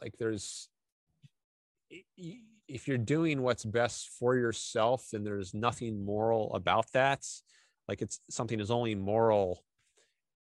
like 0.00 0.16
there's 0.18 0.68
if 2.68 2.88
you're 2.88 2.98
doing 2.98 3.42
what's 3.42 3.64
best 3.64 4.08
for 4.18 4.36
yourself 4.36 5.08
and 5.12 5.26
there's 5.26 5.54
nothing 5.54 6.04
moral 6.04 6.52
about 6.54 6.90
that 6.92 7.24
like 7.88 8.02
it's 8.02 8.20
something 8.30 8.60
is 8.60 8.70
only 8.70 8.94
moral 8.94 9.62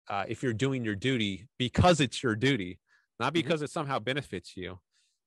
uh, 0.08 0.24
if 0.26 0.42
you're 0.42 0.54
doing 0.54 0.84
your 0.84 0.94
duty 0.94 1.46
because 1.58 2.00
it's 2.00 2.22
your 2.22 2.34
duty 2.34 2.78
not 3.20 3.26
mm-hmm. 3.26 3.34
because 3.34 3.56
mm-hmm. 3.56 3.64
it 3.64 3.70
somehow 3.70 3.98
benefits 3.98 4.56
you 4.56 4.78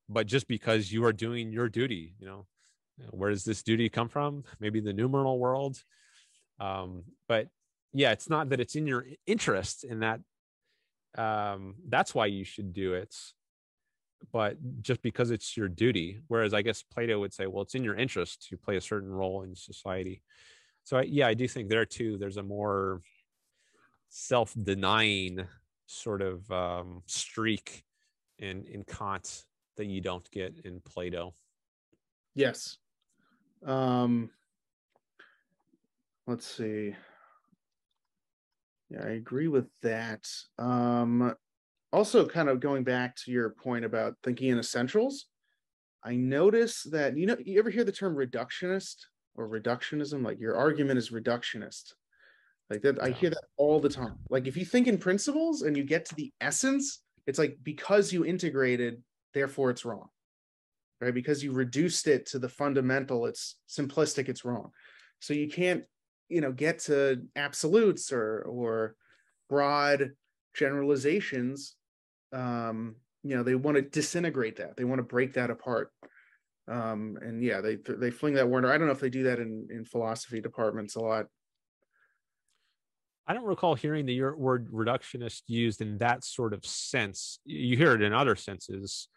but 0.10 0.28
just 0.28 0.48
because 0.48 0.92
you 0.92 1.06
are 1.06 1.14
doing 1.14 1.52
your 1.52 1.70
duty 1.70 2.14
you 2.20 2.28
know 2.28 2.46
where 3.10 3.32
does 3.32 3.46
this 3.46 3.64
duty 3.64 3.90
come 3.90 4.10
from 4.10 4.44
maybe 4.60 4.80
the 4.80 4.94
noumenal 4.94 5.40
world 5.40 5.82
um, 6.60 7.04
but 7.28 7.48
yeah 7.94 8.12
it's 8.12 8.30
not 8.30 8.50
that 8.50 8.60
it's 8.60 8.76
in 8.76 8.86
your 8.86 9.06
interest 9.26 9.84
in 9.84 10.00
that 10.00 10.20
um, 11.18 11.76
that's 11.90 12.14
why 12.14 12.26
you 12.26 12.44
should 12.44 12.74
do 12.74 12.94
it 12.94 13.16
but 14.32 14.58
just 14.82 15.02
because 15.02 15.32
it's 15.32 15.58
your 15.58 15.68
duty 15.68 16.20
whereas 16.28 16.54
i 16.54 16.62
guess 16.62 16.84
plato 16.84 17.20
would 17.20 17.34
say 17.34 17.48
well 17.48 17.62
it's 17.64 17.76
in 17.76 17.84
your 17.84 17.96
interest 17.96 18.48
to 18.48 18.58
play 18.58 18.78
a 18.78 18.82
certain 18.82 19.10
role 19.10 19.44
in 19.44 19.56
society. 19.56 20.22
So 20.84 20.98
I, 20.98 21.04
yeah 21.04 21.28
i 21.28 21.34
do 21.34 21.48
think 21.48 21.70
there 21.70 21.86
too 21.86 22.18
there's 22.18 22.38
a 22.38 22.44
more 22.44 23.02
self-denying 24.10 25.48
sort 25.86 26.22
of 26.22 26.50
um, 26.52 27.02
streak 27.06 27.84
in 28.40 28.66
in 28.66 28.84
kant 28.84 29.46
that 29.78 29.86
you 29.86 30.02
don't 30.02 30.30
get 30.32 30.54
in 30.66 30.82
plato. 30.82 31.34
Yes. 32.36 32.78
Um 33.66 34.30
let's 36.28 36.46
see. 36.46 36.96
Yeah 38.90 39.04
i 39.04 39.12
agree 39.12 39.48
with 39.48 39.68
that. 39.82 40.28
Um 40.58 41.36
also 41.92 42.28
kind 42.28 42.50
of 42.50 42.60
going 42.60 42.84
back 42.84 43.16
to 43.16 43.32
your 43.32 43.50
point 43.50 43.86
about 43.86 44.16
thinking 44.24 44.50
in 44.50 44.60
essentials 44.60 45.26
i 46.04 46.16
notice 46.16 46.84
that 46.84 47.18
you 47.18 47.26
know 47.26 47.36
you 47.44 47.60
ever 47.60 47.70
hear 47.70 47.84
the 47.84 47.92
term 47.92 48.16
reductionist 48.16 48.96
or 49.36 49.48
reductionism? 49.48 50.24
Like 50.24 50.40
your 50.40 50.56
argument 50.56 50.98
is 50.98 51.10
reductionist. 51.10 51.94
Like 52.70 52.82
that 52.84 53.02
i 53.04 53.10
hear 53.10 53.30
that 53.30 53.44
all 53.58 53.80
the 53.80 53.90
time. 53.90 54.18
Like 54.30 54.48
if 54.48 54.56
you 54.56 54.66
think 54.66 54.88
in 54.88 54.98
principles 54.98 55.64
and 55.64 55.76
you 55.76 55.84
get 55.84 56.06
to 56.06 56.16
the 56.16 56.32
essence 56.40 57.02
it's 57.28 57.38
like 57.38 57.58
because 57.64 58.12
you 58.12 58.26
integrated 58.26 59.04
therefore 59.34 59.70
it's 59.70 59.86
wrong 59.86 60.08
right? 61.02 61.14
Because 61.14 61.44
you 61.44 61.52
reduced 61.52 62.08
it 62.08 62.28
to 62.28 62.38
the 62.38 62.48
fundamental 62.48 63.26
it's 63.26 63.58
simplistic 63.68 64.30
it's 64.30 64.46
wrong. 64.46 64.70
So 65.20 65.34
you 65.34 65.50
can't 65.50 65.84
you 66.30 66.40
know 66.40 66.54
get 66.54 66.80
to 66.80 67.24
absolutes 67.36 68.14
or 68.14 68.44
or 68.44 68.96
broad 69.50 70.12
generalizations 70.54 71.76
um, 72.34 72.96
you 73.24 73.36
know 73.36 73.44
they 73.44 73.56
want 73.56 73.76
to 73.76 73.82
disintegrate 73.82 74.58
that. 74.58 74.78
They 74.78 74.84
want 74.84 75.00
to 75.00 75.04
break 75.04 75.34
that 75.34 75.50
apart. 75.50 75.92
Um, 76.68 77.18
and 77.22 77.44
yeah 77.44 77.60
they 77.60 77.76
they 77.76 78.12
fling 78.12 78.36
that 78.36 78.48
word 78.48 78.66
i 78.66 78.78
don't 78.78 78.86
know 78.86 78.94
if 78.94 79.00
they 79.00 79.10
do 79.10 79.24
that 79.24 79.40
in 79.40 79.68
in 79.72 79.84
philosophy 79.84 80.40
departments 80.42 80.96
a 80.96 81.02
lot. 81.02 81.26
I 83.28 83.34
don't 83.34 83.46
recall 83.46 83.76
hearing 83.76 84.06
the 84.06 84.22
word 84.22 84.72
reductionist 84.72 85.44
used 85.48 85.82
in 85.82 86.00
that 86.00 86.24
sort 86.24 86.54
of 86.54 86.66
sense. 86.66 87.40
You 87.46 87.78
hear 87.78 87.94
it 87.94 88.02
in 88.02 88.14
other 88.14 88.36
senses 88.36 89.08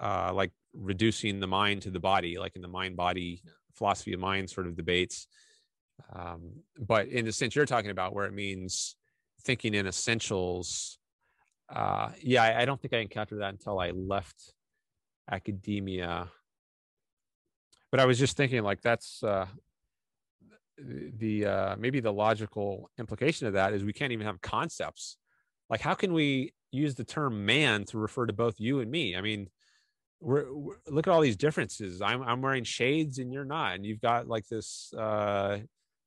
uh, 0.00 0.32
like 0.34 0.52
reducing 0.74 1.40
the 1.40 1.46
mind 1.46 1.82
to 1.82 1.90
the 1.90 2.00
body 2.00 2.38
like 2.38 2.56
in 2.56 2.62
the 2.62 2.68
mind 2.68 2.96
body 2.96 3.42
philosophy 3.74 4.12
of 4.12 4.20
mind 4.20 4.50
sort 4.50 4.66
of 4.66 4.76
debates. 4.76 5.26
Um, 6.14 6.52
but 6.78 7.08
in 7.08 7.24
the 7.24 7.32
sense 7.32 7.54
you're 7.54 7.66
talking 7.66 7.90
about 7.90 8.14
where 8.14 8.26
it 8.26 8.34
means 8.34 8.96
thinking 9.42 9.74
in 9.74 9.86
essentials 9.86 10.98
uh, 11.72 12.10
yeah, 12.20 12.42
I, 12.42 12.62
I, 12.62 12.64
don't 12.64 12.80
think 12.80 12.92
I 12.92 12.98
encountered 12.98 13.40
that 13.40 13.50
until 13.50 13.78
I 13.78 13.90
left 13.90 14.52
academia. 15.30 16.28
But 17.90 18.00
I 18.00 18.04
was 18.04 18.18
just 18.18 18.36
thinking, 18.36 18.62
like, 18.62 18.82
that's 18.82 19.22
uh, 19.22 19.46
the 20.78 21.46
uh, 21.46 21.76
maybe 21.78 22.00
the 22.00 22.12
logical 22.12 22.90
implication 22.98 23.46
of 23.46 23.54
that 23.54 23.72
is 23.72 23.84
we 23.84 23.92
can't 23.92 24.12
even 24.12 24.26
have 24.26 24.40
concepts. 24.40 25.16
Like, 25.70 25.80
how 25.80 25.94
can 25.94 26.12
we 26.12 26.52
use 26.72 26.94
the 26.94 27.04
term 27.04 27.46
man 27.46 27.84
to 27.86 27.98
refer 27.98 28.26
to 28.26 28.32
both 28.32 28.60
you 28.60 28.80
and 28.80 28.90
me? 28.90 29.16
I 29.16 29.22
mean, 29.22 29.48
we're, 30.20 30.52
we're, 30.52 30.74
look 30.88 31.06
at 31.06 31.10
all 31.12 31.20
these 31.20 31.36
differences. 31.36 32.02
I'm 32.02 32.22
I'm 32.22 32.42
wearing 32.42 32.64
shades 32.64 33.18
and 33.18 33.32
you're 33.32 33.44
not, 33.44 33.76
and 33.76 33.86
you've 33.86 34.00
got 34.00 34.28
like 34.28 34.46
this 34.48 34.92
uh, 34.96 35.58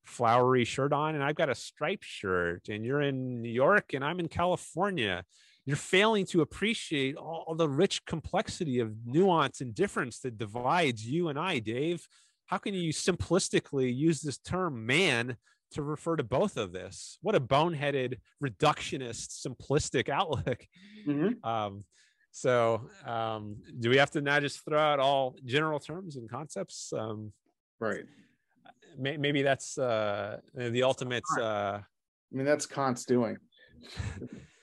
flowery 0.05 0.65
shirt 0.65 0.93
on, 0.93 1.15
and 1.15 1.23
I've 1.23 1.35
got 1.35 1.49
a 1.49 1.55
striped 1.55 2.05
shirt, 2.05 2.69
and 2.69 2.85
you're 2.85 3.01
in 3.01 3.41
New 3.41 3.51
York 3.51 3.93
and 3.93 4.03
I'm 4.03 4.19
in 4.19 4.27
California 4.27 5.23
you're 5.65 5.77
failing 5.77 6.25
to 6.27 6.41
appreciate 6.41 7.15
all 7.15 7.55
the 7.57 7.67
rich 7.67 8.05
complexity 8.05 8.79
of 8.79 8.93
nuance 9.05 9.61
and 9.61 9.73
difference 9.73 10.19
that 10.19 10.37
divides 10.37 11.05
you 11.05 11.29
and 11.29 11.39
I, 11.39 11.59
Dave. 11.59 12.07
How 12.45 12.57
can 12.57 12.75
you 12.75 12.93
simplistically 12.93 13.93
use 13.93 14.21
this 14.21 14.37
term 14.37 14.85
man 14.85 15.37
to 15.71 15.81
refer 15.81 16.17
to 16.17 16.23
both 16.23 16.57
of 16.57 16.71
this? 16.71 17.17
What 17.23 17.33
a 17.33 17.39
boneheaded, 17.39 18.19
reductionist, 18.43 19.43
simplistic 19.45 20.07
outlook. 20.09 20.67
Mm-hmm. 21.07 21.43
Um, 21.47 21.83
so, 22.31 22.87
um, 23.05 23.55
do 23.79 23.89
we 23.89 23.97
have 23.97 24.11
to 24.11 24.21
now 24.21 24.39
just 24.39 24.63
throw 24.65 24.79
out 24.79 24.99
all 24.99 25.35
general 25.45 25.79
terms 25.79 26.15
and 26.17 26.29
concepts? 26.29 26.93
Um, 26.95 27.31
right. 27.79 28.03
May, 28.99 29.17
maybe 29.17 29.41
that's 29.41 29.77
uh, 29.77 30.41
the 30.53 30.83
ultimate. 30.83 31.23
Uh, 31.39 31.79
I 31.79 31.83
mean, 32.31 32.45
that's 32.45 32.65
Kant's 32.67 33.05
doing. 33.05 33.37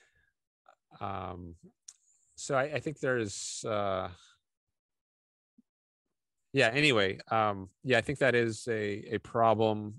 um, 1.02 1.56
so 2.36 2.54
I, 2.54 2.62
I, 2.62 2.80
think 2.80 3.00
there's 3.00 3.64
uh, 3.68 4.08
yeah 6.52 6.68
anyway 6.68 7.18
um, 7.30 7.68
yeah 7.82 7.98
i 7.98 8.00
think 8.00 8.18
that 8.20 8.34
is 8.34 8.66
a, 8.68 9.14
a 9.14 9.18
problem 9.18 9.94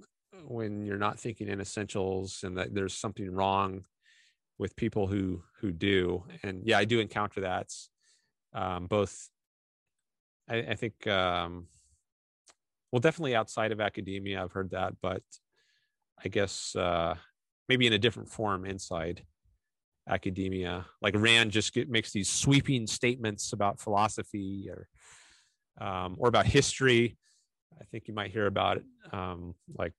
when 0.45 0.85
you're 0.85 0.97
not 0.97 1.19
thinking 1.19 1.47
in 1.47 1.61
essentials 1.61 2.39
and 2.43 2.57
that 2.57 2.73
there's 2.73 2.93
something 2.93 3.31
wrong 3.31 3.83
with 4.57 4.75
people 4.75 5.07
who 5.07 5.41
who 5.59 5.71
do. 5.71 6.23
And 6.43 6.61
yeah 6.65 6.77
i 6.77 6.85
do 6.85 6.99
encounter 6.99 7.41
that 7.41 7.69
um, 8.53 8.87
both 8.87 9.29
I, 10.49 10.57
I 10.57 10.75
think 10.75 11.07
um, 11.07 11.67
well 12.91 12.99
definitely 12.99 13.35
outside 13.35 13.71
of 13.71 13.81
academia 13.81 14.41
i've 14.41 14.51
heard 14.51 14.71
that 14.71 14.93
but 15.01 15.23
i 16.23 16.27
guess 16.27 16.75
uh, 16.75 17.15
maybe 17.67 17.87
in 17.87 17.93
a 17.93 17.97
different 17.97 18.29
form 18.29 18.65
inside 18.65 19.23
academia. 20.07 20.85
Like 21.01 21.15
Rand 21.17 21.51
just 21.51 21.73
get, 21.73 21.89
makes 21.89 22.11
these 22.11 22.29
sweeping 22.29 22.87
statements 22.87 23.53
about 23.53 23.79
philosophy 23.79 24.69
or 24.69 24.87
um, 25.85 26.15
or 26.19 26.27
about 26.27 26.45
history. 26.45 27.17
I 27.79 27.85
think 27.85 28.07
you 28.07 28.13
might 28.13 28.31
hear 28.31 28.45
about 28.45 28.77
it. 28.77 28.83
Um, 29.11 29.55
like 29.75 29.93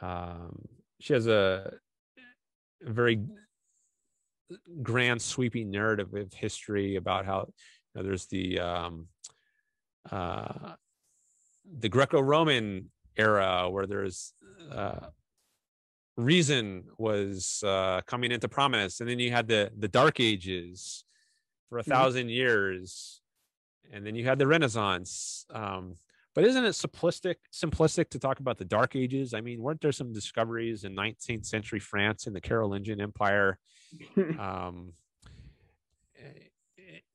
um, 0.00 0.64
she 1.00 1.12
has 1.12 1.26
a, 1.26 1.72
very 2.82 3.20
grand 4.82 5.20
sweeping 5.20 5.70
narrative 5.70 6.14
of 6.14 6.32
history 6.32 6.96
about 6.96 7.26
how 7.26 7.40
you 7.40 7.52
know, 7.94 8.02
there's 8.02 8.26
the 8.26 8.60
um, 8.60 9.08
uh, 10.10 10.74
the 11.78 11.88
Greco-Roman 11.88 12.90
era 13.16 13.68
where 13.68 13.86
there's 13.86 14.32
uh, 14.72 15.08
reason 16.18 16.84
was 16.98 17.62
uh, 17.64 18.02
coming 18.06 18.32
into 18.32 18.48
prominence, 18.48 19.00
and 19.00 19.08
then 19.08 19.18
you 19.18 19.30
had 19.30 19.48
the 19.48 19.70
the 19.78 19.88
Dark 19.88 20.20
Ages 20.20 21.04
for 21.70 21.78
a 21.78 21.82
1000 21.82 22.22
mm-hmm. 22.22 22.28
years, 22.28 23.22
and 23.92 24.04
then 24.04 24.14
you 24.14 24.24
had 24.24 24.38
the 24.38 24.46
Renaissance. 24.46 25.46
Um, 25.54 25.94
but 26.34 26.44
isn't 26.44 26.64
it 26.64 26.70
simplistic 26.70 27.36
simplistic 27.52 28.10
to 28.10 28.18
talk 28.18 28.40
about 28.40 28.58
the 28.58 28.64
Dark 28.64 28.96
Ages? 28.96 29.32
I 29.32 29.40
mean, 29.40 29.62
weren't 29.62 29.80
there 29.80 29.92
some 29.92 30.12
discoveries 30.12 30.84
in 30.84 30.94
19th 30.94 31.46
century 31.46 31.80
France 31.80 32.26
in 32.26 32.32
the 32.32 32.40
Carolingian 32.40 33.00
Empire? 33.00 33.58
um, 34.38 34.92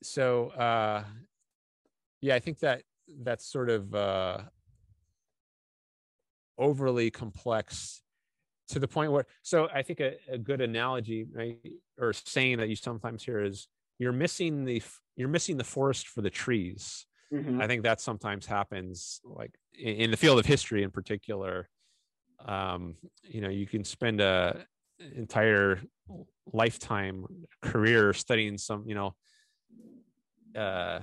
so 0.01 0.47
uh, 0.49 1.03
yeah, 2.21 2.35
I 2.35 2.39
think 2.39 2.59
that 2.59 2.83
that's 3.21 3.45
sort 3.45 3.69
of 3.69 3.93
uh, 3.93 4.37
overly 6.57 7.11
complex 7.11 8.02
to 8.73 8.79
the 8.79 8.87
point 8.87 9.11
where 9.11 9.25
so 9.43 9.69
i 9.73 9.81
think 9.83 9.99
a, 9.99 10.15
a, 10.29 10.37
good 10.37 10.59
analogy 10.59 11.25
right 11.31 11.59
or 11.99 12.11
saying 12.11 12.57
that 12.57 12.69
you 12.69 12.75
sometimes 12.75 13.23
hear 13.23 13.39
is 13.39 13.67
you're 13.99 14.11
missing 14.11 14.65
the 14.65 14.81
you're 15.15 15.27
missing 15.27 15.57
the 15.57 15.63
forest 15.63 16.07
for 16.07 16.21
the 16.21 16.29
trees 16.29 17.05
mm-hmm. 17.31 17.61
i 17.61 17.67
think 17.67 17.83
that 17.83 18.01
sometimes 18.01 18.47
happens 18.47 19.21
like 19.23 19.53
in, 19.79 19.95
in, 19.95 20.11
the 20.11 20.17
field 20.17 20.39
of 20.39 20.45
history 20.45 20.81
in 20.81 20.89
particular 20.89 21.69
um 22.45 22.95
you 23.23 23.41
know 23.41 23.49
you 23.49 23.67
can 23.67 23.83
spend 23.83 24.19
a 24.19 24.65
entire 25.15 25.79
lifetime 26.51 27.25
career 27.61 28.11
studying 28.11 28.57
some 28.57 28.83
you 28.87 28.95
know 28.95 29.15
uh 30.59 30.99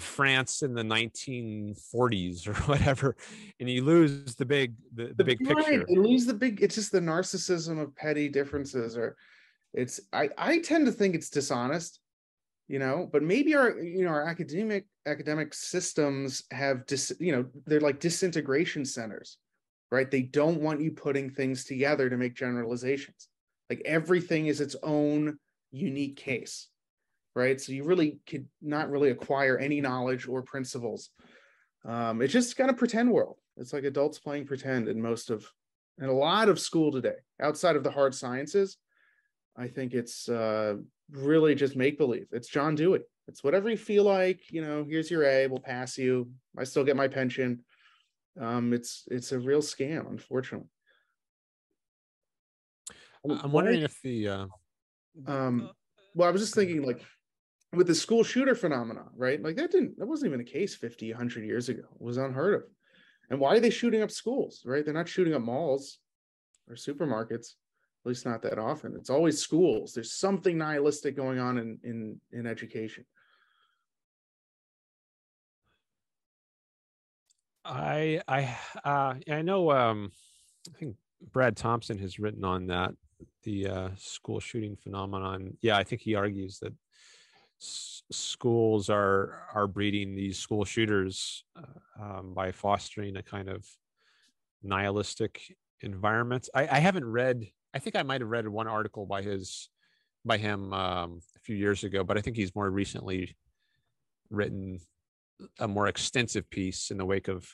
France 0.00 0.62
in 0.62 0.74
the 0.74 0.82
1940s 0.82 2.46
or 2.46 2.54
whatever, 2.70 3.16
and 3.60 3.68
you 3.68 3.84
lose 3.84 4.34
the 4.34 4.44
big 4.44 4.74
the, 4.94 5.12
the 5.16 5.24
big 5.24 5.40
right. 5.46 5.56
picture. 5.56 5.84
You 5.88 6.02
lose 6.02 6.26
the 6.26 6.34
big. 6.34 6.62
It's 6.62 6.74
just 6.74 6.92
the 6.92 7.00
narcissism 7.00 7.80
of 7.80 7.94
petty 7.94 8.28
differences, 8.28 8.96
or 8.96 9.16
it's. 9.74 10.00
I 10.12 10.30
I 10.36 10.58
tend 10.60 10.86
to 10.86 10.92
think 10.92 11.14
it's 11.14 11.30
dishonest, 11.30 12.00
you 12.68 12.78
know. 12.78 13.08
But 13.10 13.22
maybe 13.22 13.54
our 13.54 13.78
you 13.78 14.04
know 14.04 14.10
our 14.10 14.26
academic 14.26 14.86
academic 15.06 15.54
systems 15.54 16.44
have 16.50 16.86
dis 16.86 17.12
you 17.18 17.32
know 17.32 17.46
they're 17.66 17.80
like 17.80 18.00
disintegration 18.00 18.84
centers, 18.84 19.38
right? 19.90 20.10
They 20.10 20.22
don't 20.22 20.60
want 20.60 20.80
you 20.80 20.92
putting 20.92 21.30
things 21.30 21.64
together 21.64 22.08
to 22.08 22.16
make 22.16 22.34
generalizations. 22.34 23.28
Like 23.70 23.82
everything 23.84 24.46
is 24.46 24.60
its 24.60 24.76
own 24.82 25.38
unique 25.70 26.16
case 26.16 26.68
right? 27.38 27.58
So 27.60 27.72
you 27.72 27.84
really 27.84 28.18
could 28.26 28.46
not 28.60 28.90
really 28.90 29.10
acquire 29.10 29.56
any 29.56 29.80
knowledge 29.80 30.28
or 30.28 30.42
principles. 30.42 31.10
Um, 31.86 32.20
it's 32.20 32.32
just 32.32 32.56
kind 32.56 32.68
of 32.68 32.76
pretend 32.76 33.10
world. 33.10 33.36
It's 33.56 33.72
like 33.72 33.84
adults 33.84 34.18
playing 34.18 34.46
pretend 34.46 34.88
in 34.88 35.00
most 35.00 35.30
of, 35.30 35.50
in 35.98 36.08
a 36.08 36.12
lot 36.12 36.48
of 36.48 36.60
school 36.60 36.92
today, 36.92 37.18
outside 37.40 37.76
of 37.76 37.84
the 37.84 37.90
hard 37.90 38.14
sciences. 38.14 38.76
I 39.56 39.68
think 39.68 39.94
it's 39.94 40.28
uh, 40.28 40.76
really 41.10 41.54
just 41.54 41.76
make 41.76 41.96
believe. 41.96 42.26
It's 42.32 42.48
John 42.48 42.74
Dewey. 42.74 43.00
It's 43.28 43.42
whatever 43.42 43.70
you 43.70 43.76
feel 43.76 44.04
like. 44.04 44.40
You 44.50 44.62
know, 44.62 44.84
here's 44.88 45.10
your 45.10 45.24
A. 45.24 45.46
We'll 45.46 45.60
pass 45.60 45.96
you. 45.98 46.30
I 46.56 46.64
still 46.64 46.84
get 46.84 46.96
my 46.96 47.08
pension. 47.08 47.64
Um, 48.40 48.72
it's 48.72 49.04
it's 49.10 49.32
a 49.32 49.38
real 49.38 49.60
scam, 49.60 50.08
unfortunately. 50.10 50.68
I'm 53.28 53.52
wondering 53.52 53.82
if 53.82 54.00
the. 54.02 54.28
Uh, 54.28 54.46
um, 55.26 55.70
well, 56.14 56.28
I 56.28 56.32
was 56.32 56.40
just 56.40 56.54
thinking, 56.54 56.82
like, 56.82 57.02
with 57.72 57.86
the 57.86 57.94
school 57.94 58.24
shooter 58.24 58.54
phenomenon, 58.54 59.10
right? 59.16 59.42
Like 59.42 59.56
that 59.56 59.70
didn't 59.70 59.98
that 59.98 60.06
wasn't 60.06 60.30
even 60.30 60.40
a 60.40 60.44
case 60.44 60.74
50, 60.74 61.12
100 61.12 61.44
years 61.44 61.68
ago. 61.68 61.82
It 61.82 62.02
was 62.02 62.16
unheard 62.16 62.54
of. 62.54 62.62
And 63.30 63.38
why 63.38 63.56
are 63.56 63.60
they 63.60 63.70
shooting 63.70 64.02
up 64.02 64.10
schools, 64.10 64.62
right? 64.64 64.84
They're 64.84 64.94
not 64.94 65.08
shooting 65.08 65.34
up 65.34 65.42
malls 65.42 65.98
or 66.68 66.76
supermarkets, 66.76 67.54
at 68.04 68.06
least 68.06 68.24
not 68.24 68.42
that 68.42 68.58
often. 68.58 68.94
It's 68.96 69.10
always 69.10 69.38
schools. 69.38 69.92
There's 69.92 70.14
something 70.14 70.56
nihilistic 70.56 71.14
going 71.14 71.38
on 71.38 71.58
in 71.58 71.78
in 71.84 72.20
in 72.32 72.46
education. 72.46 73.04
I 77.66 78.22
I 78.26 78.56
uh 78.82 79.14
I 79.30 79.42
know 79.42 79.70
um 79.70 80.10
I 80.74 80.78
think 80.78 80.96
Brad 81.32 81.54
Thompson 81.54 81.98
has 81.98 82.18
written 82.18 82.44
on 82.44 82.68
that 82.68 82.92
the 83.42 83.66
uh 83.66 83.88
school 83.98 84.40
shooting 84.40 84.74
phenomenon. 84.74 85.58
Yeah, 85.60 85.76
I 85.76 85.84
think 85.84 86.00
he 86.00 86.14
argues 86.14 86.60
that 86.60 86.72
schools 87.58 88.88
are 88.88 89.42
are 89.54 89.66
breeding 89.66 90.14
these 90.14 90.38
school 90.38 90.64
shooters 90.64 91.44
uh, 91.56 92.02
um, 92.02 92.34
by 92.34 92.52
fostering 92.52 93.16
a 93.16 93.22
kind 93.22 93.48
of 93.48 93.66
nihilistic 94.62 95.56
environment. 95.80 96.48
I, 96.54 96.68
I, 96.68 96.78
haven't 96.78 97.04
read. 97.04 97.46
I 97.74 97.78
think 97.78 97.96
I 97.96 98.02
might 98.02 98.20
have 98.20 98.30
read 98.30 98.48
one 98.48 98.66
article 98.66 99.06
by 99.06 99.22
his 99.22 99.68
by 100.24 100.38
him 100.38 100.72
um, 100.72 101.20
a 101.36 101.40
few 101.40 101.56
years 101.56 101.84
ago, 101.84 102.04
but 102.04 102.16
I 102.16 102.20
think 102.20 102.36
he's 102.36 102.54
more 102.54 102.70
recently 102.70 103.36
written 104.30 104.80
a 105.58 105.68
more 105.68 105.86
extensive 105.86 106.48
piece 106.50 106.90
in 106.90 106.98
the 106.98 107.04
wake 107.04 107.28
of 107.28 107.48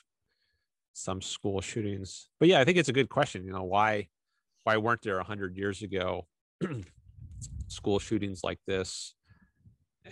some 0.93 1.21
school 1.21 1.61
shootings. 1.61 2.29
But 2.39 2.49
yeah, 2.49 2.59
I 2.59 2.63
think 2.63 2.77
it's 2.77 2.89
a 2.89 2.93
good 2.93 3.09
question. 3.09 3.45
You 3.45 3.53
know, 3.53 3.63
why 3.63 4.07
why 4.63 4.77
weren't 4.77 5.01
there 5.01 5.19
a 5.19 5.23
hundred 5.23 5.57
years 5.57 5.81
ago 5.81 6.27
school 7.67 7.99
shootings 7.99 8.43
like 8.43 8.59
this? 8.67 9.14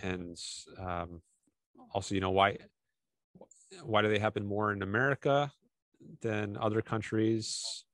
And 0.02 0.38
um, 0.78 1.22
also 1.92 2.14
you 2.14 2.20
know 2.20 2.30
why 2.30 2.56
why 3.82 4.02
do 4.02 4.08
they 4.08 4.18
happen 4.18 4.44
more 4.44 4.72
in 4.72 4.82
america 4.82 5.50
than 6.20 6.56
other 6.60 6.82
countries 6.82 7.84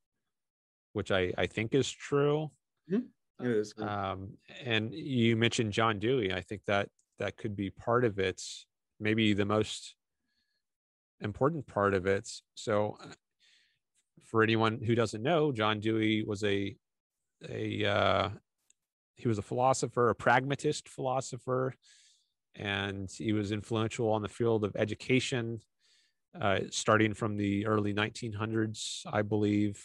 which 0.93 1.11
i 1.11 1.33
i 1.39 1.47
think 1.47 1.75
is 1.75 1.91
true. 1.91 2.51
Mm-hmm. 2.91 3.47
it 3.47 3.51
is 3.51 3.75
um, 3.79 4.31
and 4.65 4.93
you 4.93 5.37
mentioned 5.37 5.73
john 5.73 5.99
dewey. 5.99 6.33
I 6.33 6.41
think 6.41 6.63
that 6.67 6.89
that 7.19 7.37
could 7.37 7.55
be 7.55 7.71
part 7.71 8.05
of 8.05 8.19
it 8.19 8.43
maybe 8.99 9.33
the 9.33 9.45
most 9.45 9.95
important 11.21 11.67
part 11.67 11.95
of 11.95 12.07
it. 12.07 12.29
So 12.55 12.97
uh, 13.03 13.13
for 14.27 14.43
anyone 14.43 14.81
who 14.81 14.95
doesn't 14.95 15.23
know 15.23 15.53
john 15.53 15.81
dewey 15.81 16.25
was 16.25 16.45
a 16.45 16.77
a 17.49 17.85
uh, 17.85 18.29
he 19.21 19.29
was 19.29 19.39
a 19.39 19.43
philosopher, 19.43 20.09
a 20.09 20.15
pragmatist 20.15 20.89
philosopher, 20.89 21.75
and 22.55 23.11
he 23.11 23.33
was 23.33 23.53
influential 23.53 24.11
on 24.11 24.23
the 24.23 24.29
field 24.29 24.65
of 24.65 24.75
education, 24.77 25.61
uh, 26.41 26.61
starting 26.71 27.15
from 27.15 27.37
the 27.37 27.67
early 27.67 27.93
1900s, 27.93 29.03
I 29.11 29.23
believe. 29.23 29.83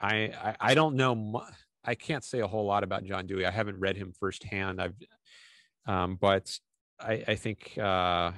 I, 0.00 0.32
I, 0.42 0.56
I 0.60 0.74
don't 0.74 0.96
know. 0.96 1.42
I 1.84 1.94
can't 1.94 2.24
say 2.24 2.40
a 2.40 2.46
whole 2.46 2.66
lot 2.66 2.84
about 2.84 3.04
John 3.04 3.26
Dewey. 3.26 3.46
I 3.46 3.50
haven't 3.50 3.78
read 3.78 3.96
him 3.96 4.12
firsthand. 4.18 4.80
I've, 4.80 4.94
um, 5.86 6.16
but 6.20 6.58
I, 6.98 7.24
I 7.28 7.34
think 7.36 7.74
uh, 7.78 8.32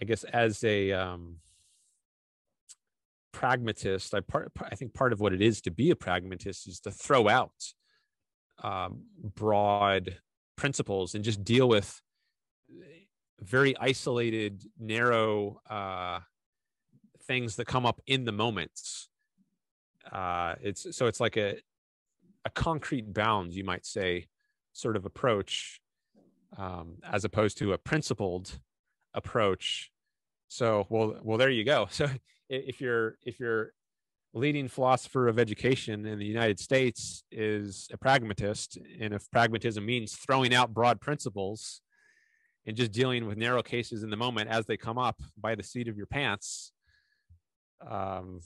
I 0.00 0.04
guess 0.04 0.24
as 0.24 0.62
a 0.64 0.92
um, 0.92 1.36
pragmatist 3.32 4.14
i 4.14 4.20
part 4.20 4.50
i 4.70 4.74
think 4.74 4.92
part 4.92 5.12
of 5.12 5.20
what 5.20 5.32
it 5.32 5.40
is 5.40 5.60
to 5.60 5.70
be 5.70 5.90
a 5.90 5.96
pragmatist 5.96 6.68
is 6.68 6.80
to 6.80 6.90
throw 6.90 7.28
out 7.28 7.52
um, 8.62 9.02
broad 9.22 10.18
principles 10.56 11.14
and 11.14 11.24
just 11.24 11.42
deal 11.44 11.68
with 11.68 12.00
very 13.40 13.76
isolated 13.78 14.62
narrow 14.78 15.60
uh, 15.68 16.20
things 17.22 17.56
that 17.56 17.66
come 17.66 17.86
up 17.86 18.00
in 18.06 18.24
the 18.24 18.32
moments. 18.32 19.08
Uh, 20.10 20.54
it's 20.62 20.96
so 20.96 21.06
it's 21.06 21.20
like 21.20 21.36
a 21.36 21.56
a 22.44 22.50
concrete 22.50 23.12
bound 23.12 23.52
you 23.52 23.62
might 23.62 23.84
say 23.84 24.26
sort 24.72 24.96
of 24.96 25.04
approach 25.04 25.80
um, 26.56 26.96
as 27.10 27.24
opposed 27.24 27.58
to 27.58 27.72
a 27.72 27.78
principled 27.78 28.58
approach. 29.14 29.90
So 30.48 30.86
well 30.88 31.16
well 31.22 31.38
there 31.38 31.50
you 31.50 31.64
go. 31.64 31.88
So 31.90 32.08
if 32.50 32.80
you're 32.80 33.16
if 33.24 33.38
you're 33.40 33.72
leading 34.34 34.68
philosopher 34.68 35.28
of 35.28 35.38
education 35.38 36.06
in 36.06 36.18
the 36.18 36.24
United 36.24 36.60
States 36.60 37.24
is 37.32 37.88
a 37.92 37.96
pragmatist, 37.96 38.78
and 39.00 39.14
if 39.14 39.28
pragmatism 39.30 39.84
means 39.84 40.14
throwing 40.14 40.54
out 40.54 40.74
broad 40.74 41.00
principles 41.00 41.80
and 42.66 42.76
just 42.76 42.92
dealing 42.92 43.26
with 43.26 43.38
narrow 43.38 43.62
cases 43.62 44.02
in 44.02 44.10
the 44.10 44.16
moment 44.16 44.48
as 44.48 44.66
they 44.66 44.76
come 44.76 44.98
up 44.98 45.20
by 45.36 45.54
the 45.54 45.62
seat 45.62 45.88
of 45.88 45.96
your 45.96 46.06
pants, 46.06 46.72
um, 47.88 48.40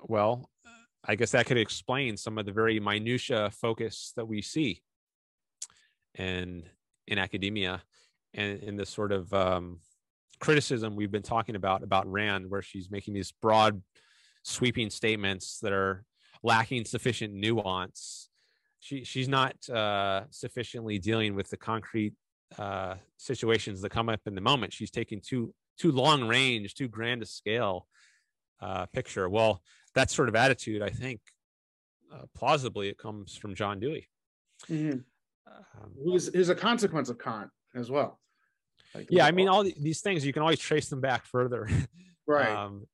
well, 0.00 0.48
I 1.04 1.14
guess 1.14 1.32
that 1.32 1.46
could 1.46 1.58
explain 1.58 2.16
some 2.16 2.38
of 2.38 2.46
the 2.46 2.52
very 2.52 2.80
minutia 2.80 3.50
focus 3.50 4.12
that 4.16 4.26
we 4.26 4.42
see 4.42 4.82
in 6.16 6.64
in 7.06 7.18
academia 7.18 7.82
and 8.34 8.60
in 8.62 8.76
this 8.76 8.90
sort 8.90 9.12
of 9.12 9.32
um, 9.32 9.80
criticism 10.38 10.96
we've 10.96 11.10
been 11.10 11.22
talking 11.22 11.56
about 11.56 11.82
about 11.82 12.10
Rand, 12.10 12.48
where 12.50 12.62
she's 12.62 12.90
making 12.90 13.14
these 13.14 13.32
broad, 13.32 13.82
sweeping 14.42 14.90
statements 14.90 15.58
that 15.60 15.72
are 15.72 16.04
lacking 16.42 16.84
sufficient 16.84 17.34
nuance. 17.34 18.28
She 18.80 19.04
she's 19.04 19.28
not 19.28 19.68
uh, 19.68 20.24
sufficiently 20.30 20.98
dealing 20.98 21.34
with 21.34 21.50
the 21.50 21.56
concrete 21.56 22.14
uh, 22.58 22.94
situations 23.16 23.82
that 23.82 23.90
come 23.90 24.08
up 24.08 24.20
in 24.26 24.34
the 24.34 24.40
moment. 24.40 24.72
She's 24.72 24.90
taking 24.90 25.20
too 25.20 25.54
too 25.78 25.92
long 25.92 26.26
range, 26.26 26.74
too 26.74 26.88
grand 26.88 27.22
a 27.22 27.26
scale 27.26 27.86
uh, 28.60 28.86
picture. 28.86 29.28
Well, 29.28 29.62
that 29.94 30.10
sort 30.10 30.28
of 30.28 30.36
attitude, 30.36 30.82
I 30.82 30.90
think, 30.90 31.20
uh, 32.12 32.24
plausibly, 32.34 32.88
it 32.88 32.98
comes 32.98 33.36
from 33.36 33.54
John 33.54 33.80
Dewey. 33.80 34.08
Mm-hmm. 34.68 34.98
Um, 35.46 35.92
who's, 36.04 36.32
who's 36.34 36.48
a 36.48 36.54
consequence 36.54 37.08
of 37.08 37.18
Kant 37.18 37.50
as 37.74 37.90
well. 37.90 38.20
Like, 38.94 39.08
yeah, 39.10 39.26
I 39.26 39.32
mean, 39.32 39.48
all 39.48 39.64
these 39.64 40.00
things 40.00 40.24
you 40.24 40.32
can 40.32 40.42
always 40.42 40.58
trace 40.58 40.88
them 40.88 41.00
back 41.00 41.26
further, 41.26 41.68
right? 42.26 42.48
Um, 42.48 42.86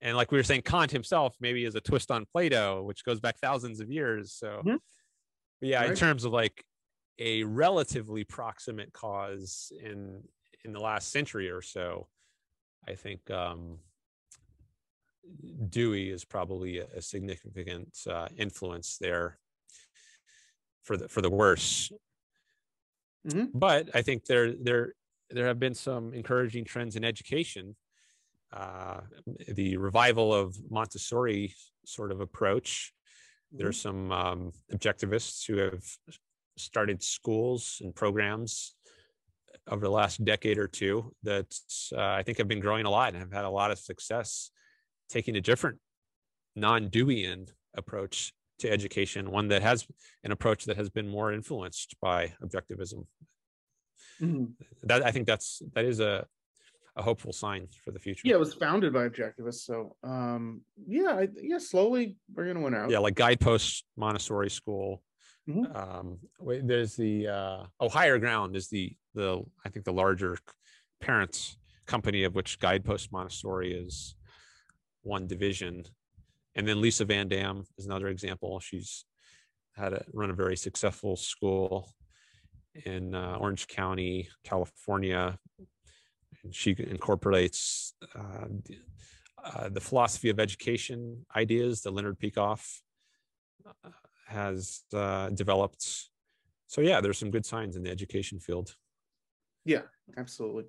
and 0.00 0.16
like 0.16 0.32
we 0.32 0.38
were 0.38 0.42
saying, 0.42 0.62
Kant 0.62 0.90
himself 0.90 1.36
maybe 1.40 1.64
is 1.64 1.74
a 1.74 1.80
twist 1.80 2.10
on 2.10 2.26
Plato, 2.26 2.82
which 2.82 3.04
goes 3.04 3.20
back 3.20 3.38
thousands 3.38 3.80
of 3.80 3.90
years. 3.90 4.32
So, 4.32 4.62
mm-hmm. 4.64 4.76
yeah, 5.60 5.80
right. 5.80 5.90
in 5.90 5.96
terms 5.96 6.24
of 6.24 6.32
like 6.32 6.64
a 7.18 7.44
relatively 7.44 8.24
proximate 8.24 8.92
cause 8.92 9.72
in 9.82 10.22
in 10.64 10.72
the 10.72 10.80
last 10.80 11.10
century 11.12 11.50
or 11.50 11.62
so, 11.62 12.08
I 12.88 12.94
think 12.94 13.30
um, 13.30 13.78
Dewey 15.68 16.10
is 16.10 16.24
probably 16.24 16.78
a, 16.78 16.86
a 16.96 17.02
significant 17.02 17.96
uh, 18.08 18.28
influence 18.36 18.98
there 19.00 19.38
for 20.82 20.96
the 20.96 21.08
for 21.08 21.20
the 21.20 21.30
worse. 21.30 21.92
Mm-hmm. 23.26 23.56
But 23.56 23.90
I 23.94 24.02
think 24.02 24.24
there 24.24 24.52
there 24.52 24.94
there 25.32 25.46
have 25.46 25.58
been 25.58 25.74
some 25.74 26.12
encouraging 26.14 26.64
trends 26.64 26.96
in 26.96 27.04
education. 27.04 27.76
Uh, 28.52 29.00
the 29.48 29.76
revival 29.76 30.32
of 30.34 30.56
Montessori 30.70 31.54
sort 31.86 32.12
of 32.12 32.20
approach. 32.20 32.92
Mm-hmm. 33.52 33.62
There's 33.62 33.80
some 33.80 34.12
um, 34.12 34.52
objectivists 34.72 35.46
who 35.46 35.56
have 35.58 35.82
started 36.56 37.02
schools 37.02 37.80
and 37.82 37.94
programs 37.94 38.74
over 39.68 39.84
the 39.84 39.90
last 39.90 40.24
decade 40.24 40.58
or 40.58 40.68
two 40.68 41.14
that 41.22 41.54
uh, 41.96 42.00
I 42.00 42.22
think 42.22 42.38
have 42.38 42.48
been 42.48 42.60
growing 42.60 42.84
a 42.84 42.90
lot 42.90 43.12
and 43.12 43.18
have 43.18 43.32
had 43.32 43.44
a 43.44 43.50
lot 43.50 43.70
of 43.70 43.78
success 43.78 44.50
taking 45.08 45.36
a 45.36 45.40
different 45.40 45.78
non-Deweyan 46.56 47.48
approach 47.76 48.32
to 48.58 48.70
education, 48.70 49.30
one 49.30 49.48
that 49.48 49.62
has 49.62 49.86
an 50.24 50.32
approach 50.32 50.64
that 50.64 50.76
has 50.76 50.90
been 50.90 51.08
more 51.08 51.32
influenced 51.32 51.96
by 52.00 52.32
objectivism. 52.42 53.06
Mm-hmm. 54.20 54.44
That 54.84 55.04
I 55.04 55.10
think 55.10 55.26
that's 55.26 55.62
that 55.74 55.84
is 55.84 56.00
a 56.00 56.26
a 56.96 57.02
hopeful 57.02 57.32
sign 57.32 57.68
for 57.84 57.90
the 57.90 57.98
future. 57.98 58.22
Yeah, 58.24 58.34
it 58.34 58.40
was 58.40 58.54
founded 58.54 58.92
by 58.92 59.08
objectivists. 59.08 59.64
So 59.64 59.96
um 60.02 60.62
yeah, 60.86 61.20
I, 61.20 61.28
yeah, 61.40 61.58
slowly 61.58 62.16
we're 62.34 62.46
gonna 62.46 62.60
win 62.60 62.74
out. 62.74 62.90
Yeah, 62.90 62.98
like 62.98 63.14
Guidepost 63.14 63.84
Montessori 63.96 64.50
School. 64.50 65.02
Mm-hmm. 65.48 65.76
Um, 65.76 66.18
there's 66.64 66.94
the 66.94 67.26
uh, 67.26 67.64
oh 67.80 67.88
higher 67.88 68.18
ground 68.18 68.54
is 68.54 68.68
the 68.68 68.94
the 69.14 69.42
I 69.64 69.70
think 69.70 69.84
the 69.84 69.92
larger 69.92 70.38
parent 71.00 71.56
company 71.86 72.22
of 72.24 72.34
which 72.34 72.60
Guidepost 72.60 73.12
Montessori 73.12 73.72
is 73.72 74.14
one 75.02 75.26
division. 75.26 75.84
And 76.54 76.68
then 76.68 76.80
Lisa 76.80 77.04
VanDamme 77.04 77.64
is 77.78 77.86
another 77.86 78.08
example. 78.08 78.60
She's 78.60 79.04
had 79.74 79.92
a 79.94 80.04
run 80.12 80.30
a 80.30 80.34
very 80.34 80.56
successful 80.56 81.16
school 81.16 81.92
in 82.84 83.14
uh, 83.14 83.36
Orange 83.40 83.66
County, 83.68 84.28
California. 84.44 85.38
And 86.42 86.54
she 86.54 86.74
incorporates 86.78 87.94
uh, 88.14 88.46
uh, 89.44 89.68
the 89.68 89.80
philosophy 89.80 90.28
of 90.30 90.40
education 90.40 91.24
ideas 91.36 91.82
that 91.82 91.92
Leonard 91.92 92.18
Peikoff 92.18 92.80
uh, 93.66 93.90
has 94.26 94.82
uh, 94.94 95.30
developed. 95.30 96.10
So 96.66 96.80
yeah, 96.80 97.00
there's 97.00 97.18
some 97.18 97.30
good 97.30 97.46
signs 97.46 97.76
in 97.76 97.82
the 97.82 97.90
education 97.90 98.38
field. 98.38 98.74
Yeah, 99.64 99.82
absolutely. 100.16 100.64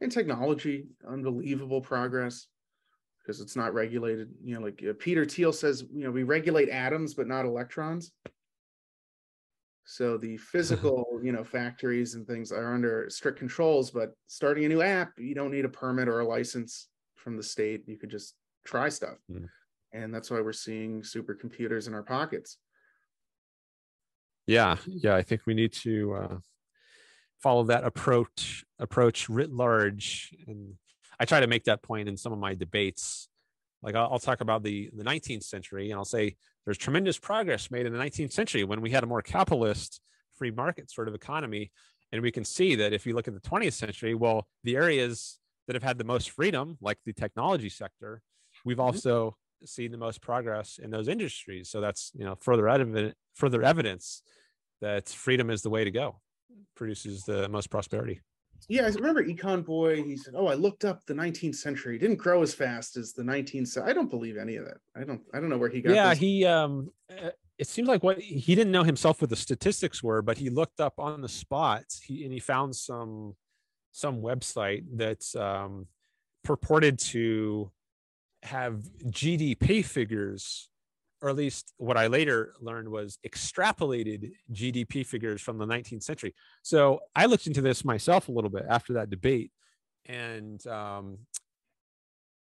And 0.00 0.10
technology, 0.10 0.86
unbelievable 1.08 1.80
progress 1.80 2.48
because 3.18 3.40
it's 3.40 3.54
not 3.54 3.74
regulated. 3.74 4.30
You 4.42 4.56
know, 4.56 4.62
like 4.62 4.82
uh, 4.88 4.94
Peter 4.98 5.24
Thiel 5.24 5.52
says, 5.52 5.84
you 5.92 6.04
know, 6.04 6.10
we 6.10 6.24
regulate 6.24 6.68
atoms 6.68 7.14
but 7.14 7.28
not 7.28 7.44
electrons. 7.44 8.12
So 9.84 10.16
the 10.16 10.36
physical, 10.52 11.20
you 11.22 11.32
know, 11.32 11.44
factories 11.44 12.14
and 12.14 12.26
things 12.26 12.52
are 12.52 12.74
under 12.74 13.06
strict 13.08 13.38
controls, 13.38 13.90
but 13.90 14.12
starting 14.26 14.64
a 14.64 14.68
new 14.68 14.82
app, 14.82 15.12
you 15.18 15.34
don't 15.34 15.50
need 15.50 15.64
a 15.64 15.70
permit 15.70 16.08
or 16.08 16.20
a 16.20 16.26
license 16.26 16.88
from 17.16 17.36
the 17.36 17.42
state. 17.42 17.82
You 17.86 17.96
could 17.96 18.10
just 18.10 18.34
try 18.64 18.88
stuff. 18.88 19.18
Mm. 19.30 19.48
And 19.92 20.14
that's 20.14 20.30
why 20.30 20.40
we're 20.40 20.52
seeing 20.52 21.02
supercomputers 21.02 21.86
in 21.86 21.94
our 21.94 22.02
pockets. 22.02 22.58
Yeah, 24.46 24.76
yeah, 24.86 25.14
I 25.14 25.22
think 25.22 25.42
we 25.46 25.54
need 25.54 25.72
to 25.74 26.14
uh, 26.14 26.36
follow 27.40 27.64
that 27.64 27.84
approach 27.84 28.64
approach 28.78 29.28
writ 29.28 29.52
large 29.52 30.34
and 30.48 30.74
I 31.22 31.24
try 31.24 31.38
to 31.38 31.46
make 31.46 31.64
that 31.64 31.82
point 31.82 32.08
in 32.08 32.16
some 32.16 32.32
of 32.32 32.40
my 32.40 32.54
debates. 32.54 33.28
Like 33.80 33.94
I'll, 33.94 34.08
I'll, 34.12 34.18
talk 34.18 34.40
about 34.40 34.64
the 34.64 34.90
the 34.92 35.04
19th 35.04 35.44
century, 35.44 35.90
and 35.90 35.98
I'll 35.98 36.04
say 36.04 36.36
there's 36.64 36.78
tremendous 36.78 37.18
progress 37.18 37.70
made 37.70 37.86
in 37.86 37.92
the 37.92 37.98
19th 37.98 38.32
century 38.32 38.64
when 38.64 38.80
we 38.80 38.90
had 38.90 39.02
a 39.02 39.06
more 39.06 39.22
capitalist, 39.22 40.00
free 40.34 40.50
market 40.50 40.90
sort 40.90 41.08
of 41.08 41.14
economy, 41.14 41.72
and 42.12 42.22
we 42.22 42.30
can 42.30 42.44
see 42.44 42.76
that 42.76 42.92
if 42.92 43.06
you 43.06 43.14
look 43.14 43.28
at 43.28 43.34
the 43.34 43.40
20th 43.48 43.72
century, 43.72 44.14
well, 44.14 44.46
the 44.64 44.76
areas 44.76 45.38
that 45.66 45.74
have 45.74 45.82
had 45.82 45.98
the 45.98 46.04
most 46.04 46.30
freedom, 46.30 46.76
like 46.80 46.98
the 47.04 47.12
technology 47.12 47.68
sector, 47.68 48.22
we've 48.64 48.76
mm-hmm. 48.76 48.86
also 48.86 49.36
seen 49.64 49.92
the 49.92 49.98
most 49.98 50.20
progress 50.20 50.78
in 50.82 50.90
those 50.90 51.08
industries. 51.08 51.70
So 51.70 51.80
that's 51.80 52.10
you 52.14 52.24
know 52.24 52.34
further 52.40 52.68
evidence 52.68 53.14
further 53.34 53.62
evidence 53.62 54.22
that 54.80 55.08
freedom 55.08 55.50
is 55.50 55.62
the 55.62 55.70
way 55.70 55.84
to 55.84 55.90
go, 55.90 56.20
produces 56.74 57.22
the 57.22 57.48
most 57.48 57.70
prosperity 57.70 58.20
yeah, 58.68 58.82
I 58.82 58.88
remember 58.88 59.24
Econ 59.24 59.64
Boy. 59.64 60.02
He 60.02 60.16
said, 60.16 60.34
"Oh, 60.36 60.46
I 60.46 60.54
looked 60.54 60.84
up 60.84 61.04
the 61.06 61.14
19th 61.14 61.56
century. 61.56 61.96
It 61.96 62.00
didn't 62.00 62.16
grow 62.16 62.42
as 62.42 62.54
fast 62.54 62.96
as 62.96 63.12
the 63.12 63.22
19th." 63.22 63.68
So 63.68 63.82
I 63.82 63.92
don't 63.92 64.10
believe 64.10 64.36
any 64.36 64.56
of 64.56 64.64
that. 64.64 64.78
I 64.96 65.04
don't. 65.04 65.20
I 65.34 65.40
don't 65.40 65.48
know 65.48 65.58
where 65.58 65.68
he 65.68 65.80
got. 65.80 65.94
Yeah, 65.94 66.10
this. 66.10 66.18
he. 66.18 66.44
Um, 66.44 66.90
uh, 67.10 67.30
it 67.58 67.68
seems 67.68 67.88
like 67.88 68.02
what 68.02 68.18
he 68.18 68.54
didn't 68.54 68.72
know 68.72 68.82
himself 68.82 69.20
what 69.20 69.30
the 69.30 69.36
statistics 69.36 70.02
were, 70.02 70.22
but 70.22 70.38
he 70.38 70.50
looked 70.50 70.80
up 70.80 70.94
on 70.98 71.20
the 71.20 71.28
spot. 71.28 71.84
He 72.02 72.24
and 72.24 72.32
he 72.32 72.40
found 72.40 72.74
some 72.74 73.36
some 73.92 74.22
website 74.22 74.84
that 74.96 75.24
um, 75.40 75.86
purported 76.42 76.98
to 76.98 77.70
have 78.42 78.82
GDP 79.06 79.84
figures 79.84 80.68
or 81.22 81.30
at 81.30 81.36
least 81.36 81.72
what 81.76 81.96
I 81.96 82.08
later 82.08 82.54
learned 82.60 82.88
was 82.88 83.18
extrapolated 83.24 84.32
GDP 84.52 85.06
figures 85.06 85.40
from 85.40 85.56
the 85.56 85.66
19th 85.66 86.02
century. 86.02 86.34
So 86.62 87.00
I 87.14 87.26
looked 87.26 87.46
into 87.46 87.62
this 87.62 87.84
myself 87.84 88.28
a 88.28 88.32
little 88.32 88.50
bit 88.50 88.64
after 88.68 88.94
that 88.94 89.08
debate. 89.08 89.52
And 90.04 90.64
um, 90.66 91.18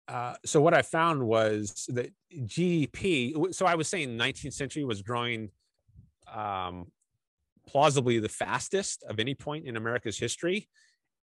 uh, 0.07 0.35
so 0.45 0.61
what 0.61 0.73
I 0.73 0.83
found 0.83 1.21
was 1.21 1.85
that 1.89 2.11
GDP, 2.33 3.53
so 3.53 3.65
I 3.65 3.75
was 3.75 3.89
saying 3.89 4.17
19th 4.17 4.53
century 4.53 4.85
was 4.85 5.01
growing 5.01 5.49
um, 6.33 6.87
plausibly 7.67 8.19
the 8.19 8.29
fastest 8.29 9.03
of 9.03 9.19
any 9.19 9.35
point 9.35 9.65
in 9.65 9.75
America's 9.75 10.17
history. 10.17 10.69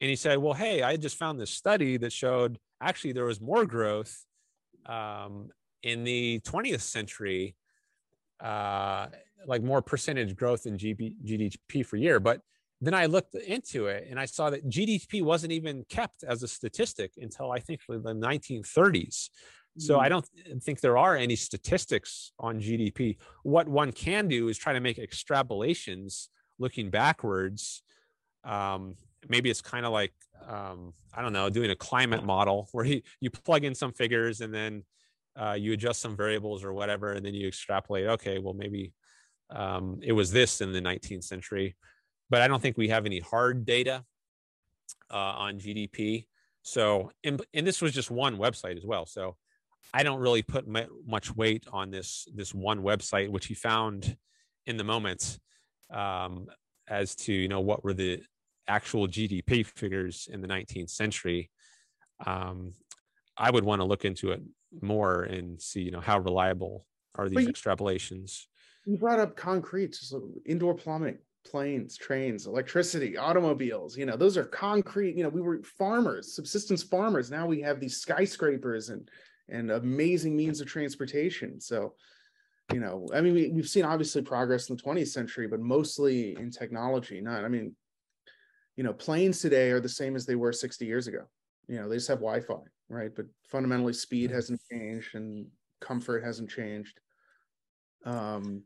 And 0.03 0.11
he 0.11 0.16
said, 0.16 0.37
well, 0.37 0.55
hey, 0.55 0.83
I 0.83 0.99
just 0.99 1.16
found 1.16 1.41
this 1.41 1.51
study 1.51 1.97
that 1.97 2.12
showed 2.12 2.59
actually 2.81 3.12
there 3.12 3.25
was 3.25 3.41
more 3.41 3.65
growth 3.65 4.25
um, 4.85 5.49
in 5.82 6.05
the 6.05 6.40
20th 6.40 6.80
century, 6.80 7.56
uh, 8.40 9.06
like 9.46 9.62
more 9.62 9.82
percentage 9.82 10.36
growth 10.36 10.66
in 10.66 10.76
GDP 10.76 11.84
for 11.84 11.96
year. 11.96 12.20
But 12.20 12.40
then 12.80 12.94
I 12.94 13.06
looked 13.06 13.34
into 13.34 13.86
it 13.86 14.06
and 14.09 14.18
I 14.18 14.24
saw 14.24 14.50
that 14.50 14.68
GDP 14.68 15.22
wasn't 15.22 15.52
even 15.52 15.84
kept 15.88 16.22
as 16.22 16.42
a 16.42 16.48
statistic 16.48 17.12
until 17.16 17.50
I 17.50 17.59
think 17.59 17.80
the 17.88 18.14
1930s. 18.14 19.28
So 19.78 20.00
I 20.00 20.06
hmm. 20.06 20.10
don't 20.10 20.62
think 20.62 20.80
there 20.80 20.98
are 20.98 21.16
any 21.16 21.36
statistics 21.36 22.32
on 22.38 22.60
GDP. 22.60 23.16
What 23.44 23.68
one 23.68 23.92
can 23.92 24.26
do 24.26 24.48
is 24.48 24.59
try 24.59 24.72
to 24.72 24.80
make 24.80 24.98
extrapolations 24.98 26.28
looking 26.59 26.90
backwards. 26.90 27.82
Um, 28.44 28.94
maybe 29.28 29.50
it's 29.50 29.60
kind 29.60 29.86
of 29.86 29.92
like 29.92 30.12
um, 30.46 30.94
I 31.14 31.22
don't 31.22 31.32
know, 31.32 31.50
doing 31.50 31.70
a 31.70 31.76
climate 31.76 32.24
model 32.24 32.68
where 32.72 32.84
you, 32.84 33.02
you 33.20 33.30
plug 33.30 33.64
in 33.64 33.74
some 33.74 33.92
figures 33.92 34.40
and 34.40 34.52
then 34.52 34.84
uh, 35.39 35.52
you 35.52 35.73
adjust 35.73 36.01
some 36.01 36.16
variables 36.16 36.65
or 36.65 36.73
whatever, 36.73 37.12
and 37.12 37.24
then 37.24 37.35
you 37.35 37.47
extrapolate. 37.47 38.06
Okay, 38.06 38.39
well 38.39 38.55
maybe 38.55 38.93
um, 39.51 40.01
it 40.02 40.12
was 40.12 40.31
this 40.31 40.60
in 40.60 40.73
the 40.73 40.81
19th 40.81 41.24
century, 41.24 41.77
but 42.28 42.43
I 42.43 42.48
don't 42.48 42.60
think 42.60 42.77
we 42.77 42.89
have 42.89 43.06
any 43.06 43.20
hard 43.20 43.65
data 43.65 44.05
uh, 45.10 45.16
on 45.16 45.59
GDP. 45.59 46.27
So, 46.62 47.10
and, 47.24 47.40
and 47.55 47.66
this 47.66 47.81
was 47.81 47.93
just 47.93 48.10
one 48.10 48.36
website 48.36 48.77
as 48.77 48.85
well. 48.85 49.06
So, 49.06 49.36
I 49.94 50.02
don't 50.02 50.20
really 50.20 50.43
put 50.43 50.66
much 51.06 51.35
weight 51.35 51.65
on 51.73 51.90
this 51.90 52.28
this 52.35 52.52
one 52.52 52.82
website, 52.82 53.31
which 53.31 53.47
he 53.47 53.55
found 53.55 54.16
in 54.66 54.77
the 54.77 54.85
moment, 54.85 55.39
um, 55.90 56.48
as 56.89 57.15
to 57.15 57.32
you 57.32 57.48
know 57.48 57.60
what 57.60 57.85
were 57.85 57.94
the 57.94 58.20
actual 58.66 59.09
GDP 59.09 59.65
figures 59.65 60.28
in 60.31 60.43
the 60.43 60.48
19th 60.48 60.90
century. 60.90 61.51
Um, 62.27 62.73
I 63.36 63.51
would 63.51 63.65
want 63.65 63.81
to 63.81 63.86
look 63.86 64.05
into 64.05 64.32
it 64.32 64.43
more 64.81 65.23
and 65.23 65.61
see 65.61 65.82
you 65.82 65.90
know 65.90 66.01
how 66.01 66.19
reliable 66.19 66.86
are 67.15 67.28
these 67.28 67.47
you, 67.47 67.53
extrapolations. 67.53 68.47
You 68.86 68.97
brought 68.97 69.20
up 69.20 69.36
concrete, 69.36 69.95
so 69.95 70.16
uh, 70.16 70.40
indoor 70.47 70.74
plumbing, 70.74 71.19
planes, 71.45 71.97
trains, 71.97 72.47
electricity, 72.47 73.16
automobiles. 73.16 73.97
You 73.97 74.07
know, 74.07 74.16
those 74.16 74.36
are 74.36 74.45
concrete. 74.45 75.16
You 75.16 75.24
know, 75.24 75.28
we 75.28 75.40
were 75.40 75.62
farmers, 75.62 76.35
subsistence 76.35 76.82
farmers. 76.82 77.31
Now 77.31 77.47
we 77.47 77.61
have 77.62 77.81
these 77.81 78.01
skyscrapers 78.01 78.90
and 78.90 79.09
and 79.49 79.70
amazing 79.70 80.36
means 80.36 80.61
of 80.61 80.66
transportation. 80.66 81.61
So, 81.61 81.95
you 82.73 82.81
know, 82.81 83.07
I 83.15 83.23
mean, 83.23 83.32
we, 83.32 83.49
we've 83.49 83.69
seen 83.69 83.85
obviously 83.85 84.23
progress 84.23 84.69
in 84.69 84.77
the 84.77 84.82
20th 84.82 85.09
century, 85.09 85.47
but 85.47 85.61
mostly 85.61 86.36
in 86.36 86.51
technology. 86.51 87.20
Not, 87.23 87.45
I 87.45 87.49
mean, 87.49 87.74
you 88.77 88.85
know, 88.85 88.93
planes 88.93 89.40
today 89.40 89.70
are 89.70 89.81
the 89.81 89.89
same 89.89 90.16
as 90.16 90.27
they 90.27 90.35
were 90.35 90.53
60 90.53 90.85
years 90.85 91.07
ago. 91.07 91.23
You 91.66 91.81
know, 91.81 91.89
they 91.89 91.97
just 91.97 92.09
have 92.09 92.19
Wi-Fi, 92.19 92.61
right? 92.89 93.10
But 93.15 93.27
fundamentally, 93.44 93.93
speed 93.93 94.31
hasn't 94.31 94.60
changed 94.70 95.15
and 95.15 95.47
comfort 95.81 96.24
hasn't 96.24 96.51
changed. 96.51 97.01
Um, 98.05 98.62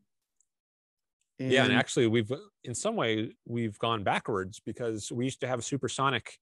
and 1.38 1.50
yeah, 1.50 1.64
and 1.64 1.72
actually, 1.72 2.06
we've 2.06 2.30
in 2.64 2.74
some 2.74 2.94
way 2.96 3.32
we've 3.46 3.78
gone 3.78 4.04
backwards 4.04 4.60
because 4.64 5.10
we 5.10 5.24
used 5.24 5.40
to 5.40 5.48
have 5.48 5.64
supersonic 5.64 6.38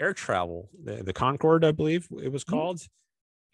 air 0.00 0.12
travel, 0.12 0.70
the, 0.82 1.02
the 1.02 1.12
Concorde, 1.12 1.64
I 1.64 1.72
believe 1.72 2.08
it 2.22 2.30
was 2.30 2.44
mm-hmm. 2.44 2.56
called, 2.56 2.82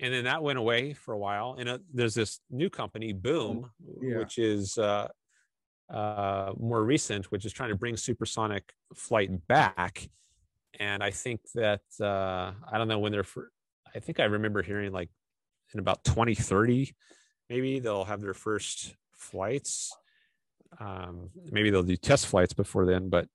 and 0.01 0.13
then 0.13 0.25
that 0.25 0.43
went 0.43 0.59
away 0.59 0.95
for 0.95 1.13
a 1.13 1.19
while. 1.19 1.57
And 1.59 1.69
uh, 1.69 1.79
there's 1.93 2.15
this 2.15 2.41
new 2.51 2.71
company, 2.71 3.13
Boom, 3.13 3.71
yeah. 4.01 4.19
which 4.19 4.39
is 4.39 4.79
uh, 4.79 5.09
uh, 5.93 6.53
more 6.59 6.83
recent, 6.83 7.31
which 7.31 7.45
is 7.45 7.53
trying 7.53 7.71
to 7.71 7.77
bring 7.77 7.97
supersonic 7.97 8.73
flight 8.95 9.47
back. 9.47 10.09
And 10.79 11.03
I 11.03 11.11
think 11.11 11.41
that 11.55 11.83
uh, 12.01 12.53
I 12.71 12.79
don't 12.79 12.89
know 12.89 12.99
when 12.99 13.13
they're. 13.13 13.25
I 13.95 13.99
think 14.01 14.21
I 14.21 14.25
remember 14.25 14.63
hearing 14.63 14.93
like 14.93 15.11
in 15.73 15.81
about 15.81 16.05
2030, 16.05 16.95
maybe 17.49 17.79
they'll 17.79 18.05
have 18.05 18.21
their 18.21 18.35
first 18.35 18.95
flights. 19.13 19.95
Um, 20.79 21.31
maybe 21.51 21.71
they'll 21.71 21.83
do 21.83 21.97
test 21.97 22.27
flights 22.27 22.53
before 22.53 22.87
then, 22.87 23.09
but 23.09 23.27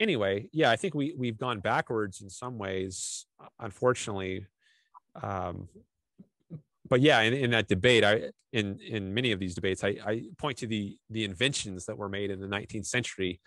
anyway, 0.00 0.48
yeah, 0.52 0.70
I 0.70 0.76
think 0.76 0.94
we 0.94 1.14
we've 1.16 1.38
gone 1.38 1.60
backwards 1.60 2.20
in 2.20 2.30
some 2.30 2.58
ways, 2.58 3.26
unfortunately. 3.60 4.46
Um, 5.22 5.68
but 6.88 7.00
yeah, 7.00 7.20
in, 7.20 7.34
in 7.34 7.50
that 7.50 7.68
debate, 7.68 8.04
I 8.04 8.30
in 8.52 8.78
in 8.80 9.14
many 9.14 9.32
of 9.32 9.40
these 9.40 9.54
debates, 9.54 9.84
I, 9.84 9.96
I 10.04 10.22
point 10.38 10.58
to 10.58 10.66
the 10.66 10.96
the 11.10 11.24
inventions 11.24 11.86
that 11.86 11.98
were 11.98 12.08
made 12.08 12.30
in 12.30 12.40
the 12.40 12.46
19th 12.46 12.86
century, 12.86 13.40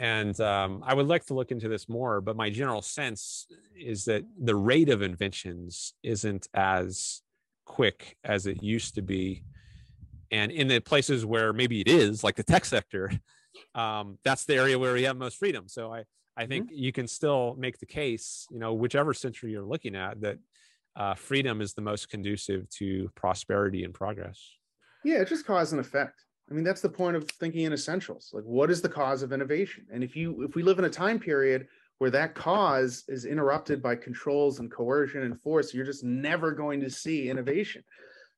and 0.00 0.40
um, 0.40 0.82
I 0.84 0.94
would 0.94 1.06
like 1.06 1.26
to 1.26 1.34
look 1.34 1.50
into 1.52 1.68
this 1.68 1.88
more. 1.88 2.22
But 2.22 2.34
my 2.34 2.48
general 2.48 2.80
sense 2.80 3.46
is 3.78 4.06
that 4.06 4.24
the 4.42 4.56
rate 4.56 4.88
of 4.88 5.02
inventions 5.02 5.92
isn't 6.02 6.48
as 6.54 7.20
quick 7.66 8.16
as 8.24 8.46
it 8.46 8.62
used 8.62 8.94
to 8.94 9.02
be, 9.02 9.44
and 10.30 10.50
in 10.50 10.68
the 10.68 10.80
places 10.80 11.26
where 11.26 11.52
maybe 11.52 11.80
it 11.82 11.88
is, 11.88 12.24
like 12.24 12.36
the 12.36 12.42
tech 12.42 12.64
sector, 12.64 13.12
um, 13.74 14.18
that's 14.24 14.46
the 14.46 14.54
area 14.54 14.78
where 14.78 14.94
we 14.94 15.02
have 15.02 15.16
most 15.16 15.36
freedom. 15.36 15.68
So 15.68 15.92
I 15.92 16.04
I 16.36 16.46
think 16.46 16.66
mm-hmm. 16.66 16.82
you 16.82 16.92
can 16.92 17.06
still 17.06 17.54
make 17.58 17.78
the 17.78 17.86
case, 17.86 18.46
you 18.50 18.58
know, 18.58 18.72
whichever 18.72 19.12
century 19.12 19.50
you're 19.52 19.64
looking 19.64 19.94
at, 19.94 20.22
that 20.22 20.38
uh, 20.96 21.14
freedom 21.14 21.60
is 21.60 21.74
the 21.74 21.82
most 21.82 22.08
conducive 22.08 22.68
to 22.70 23.10
prosperity 23.14 23.84
and 23.84 23.92
progress. 23.92 24.40
Yeah, 25.04 25.24
just 25.24 25.44
cause 25.44 25.72
and 25.72 25.80
effect. 25.80 26.24
I 26.50 26.54
mean, 26.54 26.64
that's 26.64 26.80
the 26.80 26.88
point 26.88 27.16
of 27.16 27.28
thinking 27.30 27.64
in 27.64 27.72
essentials. 27.72 28.30
Like, 28.32 28.44
what 28.44 28.70
is 28.70 28.82
the 28.82 28.88
cause 28.88 29.22
of 29.22 29.32
innovation? 29.32 29.86
And 29.92 30.02
if 30.02 30.16
you 30.16 30.42
if 30.42 30.54
we 30.54 30.62
live 30.62 30.78
in 30.78 30.84
a 30.84 30.90
time 30.90 31.18
period 31.18 31.68
where 31.98 32.10
that 32.10 32.34
cause 32.34 33.04
is 33.08 33.24
interrupted 33.24 33.82
by 33.82 33.94
controls 33.94 34.58
and 34.58 34.70
coercion 34.70 35.22
and 35.22 35.40
force, 35.40 35.72
you're 35.72 35.84
just 35.84 36.02
never 36.02 36.52
going 36.52 36.80
to 36.80 36.90
see 36.90 37.30
innovation. 37.30 37.84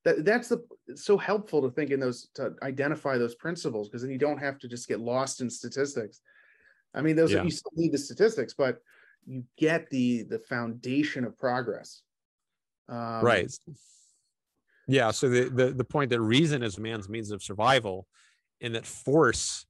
That 0.05 0.25
that's 0.25 0.49
the 0.49 0.63
so 0.95 1.17
helpful 1.17 1.63
to 1.63 1.71
think 1.71 1.91
in 1.91 2.01
those 2.01 2.29
to 2.35 2.55
identify 2.63 3.17
those 3.17 3.35
principles 3.35 3.89
because 3.89 4.03
then 4.03 4.11
you 4.11 4.19
don't 4.19 4.39
have 4.39 4.59
to 4.59 4.69
just 4.69 4.89
get 4.89 5.01
lost 5.01 5.41
in 5.41 5.49
statistics. 5.49 6.21
I 6.95 7.01
mean, 7.01 7.17
those 7.17 7.33
yeah. 7.33 7.43
you 7.43 7.51
still 7.51 7.73
need 7.77 7.93
the 7.93 7.99
statistics, 7.99 8.53
but 8.53 8.83
you 9.25 9.45
get 9.57 9.89
the 9.91 10.25
the 10.25 10.41
foundation 10.41 11.25
of 11.25 11.39
progress 11.39 12.03
um, 12.89 13.25
right. 13.25 13.51
Yeah. 14.87 15.11
So 15.11 15.29
the, 15.29 15.49
the 15.49 15.67
the 15.73 15.85
point 15.85 16.11
that 16.11 16.21
reason 16.21 16.63
is 16.63 16.79
man's 16.79 17.09
means 17.09 17.31
of 17.31 17.43
survival, 17.43 18.07
and 18.61 18.75
that 18.75 18.87
force 18.87 19.67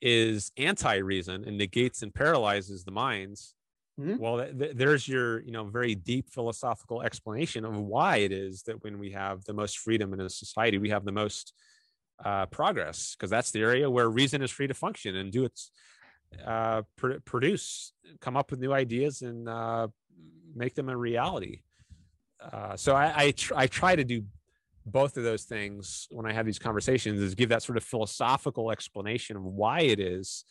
is 0.00 0.50
anti-reason 0.56 1.44
and 1.46 1.56
negates 1.56 2.02
and 2.02 2.12
paralyzes 2.14 2.84
the 2.84 2.90
minds. 2.90 3.54
Mm-hmm. 4.00 4.16
Well, 4.18 4.38
th- 4.38 4.58
th- 4.58 4.76
there's 4.76 5.06
your 5.06 5.40
you 5.42 5.52
know 5.52 5.64
very 5.64 5.94
deep 5.94 6.30
philosophical 6.30 7.02
explanation 7.02 7.64
of 7.64 7.74
why 7.76 8.16
it 8.18 8.32
is 8.32 8.62
that 8.64 8.82
when 8.82 8.98
we 8.98 9.12
have 9.12 9.44
the 9.44 9.52
most 9.52 9.78
freedom 9.78 10.12
in 10.12 10.20
a 10.20 10.30
society, 10.30 10.78
we 10.78 10.90
have 10.90 11.04
the 11.04 11.12
most 11.12 11.52
uh, 12.24 12.46
progress 12.46 13.14
because 13.16 13.30
that's 13.30 13.50
the 13.50 13.60
area 13.60 13.90
where 13.90 14.08
reason 14.08 14.42
is 14.42 14.50
free 14.50 14.66
to 14.66 14.74
function 14.74 15.16
and 15.16 15.32
do 15.32 15.44
its 15.44 15.70
uh, 16.44 16.82
pr- 16.96 17.20
produce, 17.24 17.92
come 18.20 18.36
up 18.36 18.50
with 18.50 18.60
new 18.60 18.72
ideas 18.72 19.22
and 19.22 19.48
uh, 19.48 19.88
make 20.54 20.74
them 20.74 20.88
a 20.88 20.96
reality. 20.96 21.62
Uh, 22.52 22.76
so 22.76 22.94
I 22.94 23.12
I, 23.14 23.30
tr- 23.32 23.54
I 23.56 23.66
try 23.66 23.96
to 23.96 24.04
do 24.04 24.24
both 24.84 25.16
of 25.16 25.22
those 25.22 25.44
things 25.44 26.08
when 26.10 26.26
I 26.26 26.32
have 26.32 26.46
these 26.46 26.58
conversations 26.58 27.20
is 27.20 27.34
give 27.34 27.50
that 27.50 27.62
sort 27.62 27.76
of 27.76 27.84
philosophical 27.84 28.70
explanation 28.70 29.36
of 29.36 29.44
why 29.44 29.80
it 29.80 30.00
is 30.00 30.44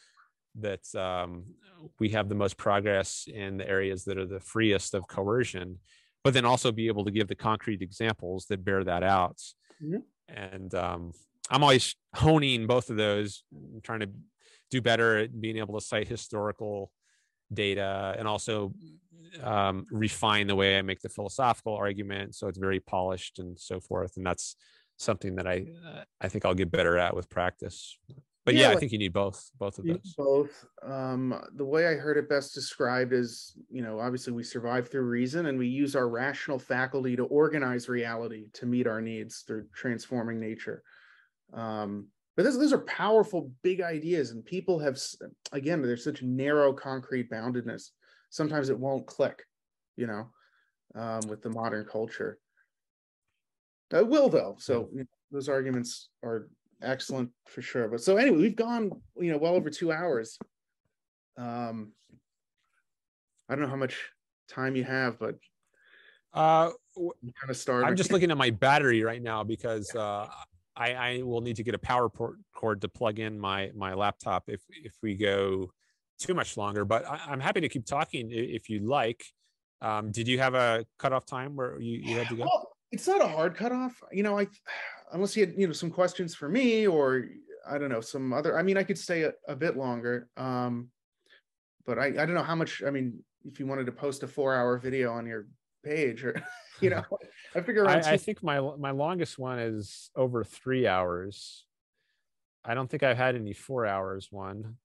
that 0.59 0.83
um, 0.95 1.43
we 1.99 2.09
have 2.09 2.29
the 2.29 2.35
most 2.35 2.57
progress 2.57 3.27
in 3.27 3.57
the 3.57 3.67
areas 3.67 4.05
that 4.05 4.17
are 4.17 4.25
the 4.25 4.39
freest 4.39 4.93
of 4.93 5.07
coercion, 5.07 5.79
but 6.23 6.33
then 6.33 6.45
also 6.45 6.71
be 6.71 6.87
able 6.87 7.05
to 7.05 7.11
give 7.11 7.27
the 7.27 7.35
concrete 7.35 7.81
examples 7.81 8.45
that 8.47 8.63
bear 8.63 8.83
that 8.83 9.03
out. 9.03 9.37
Mm-hmm. 9.83 9.97
And 10.29 10.73
um, 10.75 11.11
I'm 11.49 11.63
always 11.63 11.95
honing 12.15 12.67
both 12.67 12.89
of 12.89 12.97
those, 12.97 13.43
trying 13.83 14.01
to 14.01 14.09
do 14.69 14.81
better 14.81 15.17
at 15.17 15.41
being 15.41 15.57
able 15.57 15.77
to 15.79 15.85
cite 15.85 16.07
historical 16.07 16.91
data 17.53 18.15
and 18.17 18.27
also 18.27 18.73
um, 19.43 19.85
refine 19.91 20.47
the 20.47 20.55
way 20.55 20.77
I 20.77 20.81
make 20.81 21.01
the 21.01 21.09
philosophical 21.09 21.75
argument, 21.75 22.35
so 22.35 22.47
it's 22.47 22.57
very 22.57 22.79
polished 22.79 23.39
and 23.39 23.59
so 23.59 23.79
forth. 23.79 24.17
And 24.17 24.25
that's 24.25 24.55
something 24.97 25.35
that 25.35 25.47
I 25.47 25.65
uh, 25.85 26.03
I 26.19 26.27
think 26.27 26.45
I'll 26.45 26.53
get 26.53 26.71
better 26.71 26.97
at 26.97 27.15
with 27.15 27.29
practice. 27.29 27.97
But 28.43 28.55
yeah, 28.55 28.69
yeah 28.69 28.75
I 28.75 28.75
think 28.75 28.91
you 28.91 28.97
need 28.97 29.13
both 29.13 29.49
both 29.57 29.77
of 29.77 29.85
those. 29.85 30.15
Both. 30.17 30.65
Um, 30.83 31.39
the 31.55 31.65
way 31.65 31.87
I 31.87 31.93
heard 31.93 32.17
it 32.17 32.27
best 32.27 32.53
described 32.53 33.13
is, 33.13 33.55
you 33.69 33.83
know, 33.83 33.99
obviously 33.99 34.33
we 34.33 34.43
survive 34.43 34.89
through 34.89 35.03
reason, 35.03 35.45
and 35.45 35.57
we 35.57 35.67
use 35.67 35.95
our 35.95 36.09
rational 36.09 36.59
faculty 36.59 37.15
to 37.15 37.25
organize 37.25 37.87
reality 37.87 38.47
to 38.53 38.65
meet 38.65 38.87
our 38.87 39.01
needs 39.01 39.43
through 39.45 39.65
transforming 39.73 40.39
nature. 40.39 40.83
Um, 41.53 42.07
but 42.41 42.49
this, 42.49 42.57
those 42.57 42.73
are 42.73 42.79
powerful, 42.79 43.51
big 43.61 43.81
ideas, 43.81 44.31
and 44.31 44.43
people 44.43 44.79
have, 44.79 44.99
again, 45.51 45.81
there's 45.81 46.03
such 46.03 46.23
narrow, 46.23 46.73
concrete 46.73 47.29
boundedness 47.29 47.91
sometimes 48.31 48.69
it 48.69 48.79
won't 48.79 49.05
click, 49.05 49.43
you 49.95 50.07
know, 50.07 50.29
um, 50.95 51.21
with 51.27 51.43
the 51.43 51.49
modern 51.49 51.85
culture. 51.85 52.39
It 53.91 54.07
will 54.07 54.29
though. 54.29 54.55
So 54.57 54.89
you 54.93 54.99
know, 54.99 55.05
those 55.31 55.49
arguments 55.49 56.09
are 56.23 56.47
excellent 56.81 57.29
for 57.45 57.61
sure. 57.61 57.87
But 57.89 58.01
so 58.01 58.17
anyway, 58.17 58.37
we've 58.37 58.55
gone, 58.55 58.89
you 59.17 59.31
know, 59.31 59.37
well 59.37 59.53
over 59.53 59.69
two 59.69 59.91
hours. 59.91 60.39
Um, 61.37 61.91
I 63.49 63.55
don't 63.55 63.63
know 63.63 63.69
how 63.69 63.75
much 63.75 63.99
time 64.47 64.77
you 64.77 64.85
have, 64.85 65.19
but 65.19 65.35
uh, 66.33 66.71
kind 66.95 67.49
of. 67.49 67.69
I'm 67.69 67.97
just 67.97 68.13
looking 68.13 68.31
at 68.31 68.37
my 68.37 68.49
battery 68.49 69.03
right 69.03 69.21
now 69.21 69.43
because 69.43 69.93
uh, 69.95 70.27
I, 70.75 70.93
I 70.93 71.21
will 71.23 71.41
need 71.41 71.57
to 71.57 71.63
get 71.63 71.75
a 71.75 71.79
power 71.79 72.09
cord 72.09 72.81
to 72.81 72.87
plug 72.87 73.19
in 73.19 73.39
my 73.39 73.71
my 73.75 73.93
laptop 73.93 74.45
if 74.47 74.61
if 74.69 74.93
we 75.01 75.15
go 75.15 75.71
too 76.19 76.33
much 76.33 76.55
longer, 76.55 76.85
but 76.85 77.05
I, 77.05 77.33
am 77.33 77.39
happy 77.39 77.61
to 77.61 77.69
keep 77.69 77.85
talking 77.85 78.29
if 78.31 78.69
you 78.69 78.79
like. 78.79 79.23
Um, 79.81 80.11
did 80.11 80.27
you 80.27 80.39
have 80.39 80.53
a 80.53 80.85
cutoff 80.99 81.25
time 81.25 81.55
where 81.55 81.79
you, 81.81 81.99
you 81.99 82.17
had 82.17 82.27
to 82.29 82.35
go? 82.35 82.43
Well, 82.43 82.69
it's 82.91 83.07
not 83.07 83.21
a 83.21 83.27
hard 83.27 83.55
cutoff. 83.55 84.01
You 84.11 84.23
know, 84.23 84.37
I 84.37 84.47
unless 85.11 85.35
you 85.35 85.45
had 85.45 85.55
you 85.57 85.67
know 85.67 85.73
some 85.73 85.89
questions 85.89 86.35
for 86.35 86.47
me 86.47 86.87
or 86.87 87.25
I 87.67 87.77
don't 87.77 87.89
know 87.89 88.01
some 88.01 88.31
other. 88.31 88.57
I 88.57 88.63
mean, 88.63 88.77
I 88.77 88.83
could 88.83 88.97
stay 88.97 89.23
a, 89.23 89.33
a 89.47 89.55
bit 89.55 89.75
longer. 89.75 90.29
Um, 90.37 90.89
but 91.85 91.97
I 91.97 92.07
I 92.07 92.11
don't 92.25 92.33
know 92.33 92.43
how 92.43 92.55
much. 92.55 92.83
I 92.85 92.91
mean, 92.91 93.23
if 93.45 93.59
you 93.59 93.65
wanted 93.65 93.87
to 93.87 93.91
post 93.91 94.23
a 94.23 94.27
four 94.27 94.55
hour 94.55 94.77
video 94.77 95.11
on 95.11 95.25
your 95.25 95.47
page 95.83 96.23
or 96.23 96.41
you 96.81 96.89
know, 96.89 97.03
I 97.55 97.61
figure 97.61 97.87
I, 97.87 97.99
I 97.99 98.17
think 98.17 98.43
my 98.43 98.59
my 98.77 98.91
longest 98.91 99.37
one 99.37 99.59
is 99.59 100.09
over 100.15 100.43
three 100.43 100.87
hours. 100.87 101.65
I 102.63 102.75
don't 102.75 102.89
think 102.89 103.03
I've 103.03 103.17
had 103.17 103.35
any 103.35 103.53
four 103.53 103.85
hours 103.85 104.27
one 104.29 104.77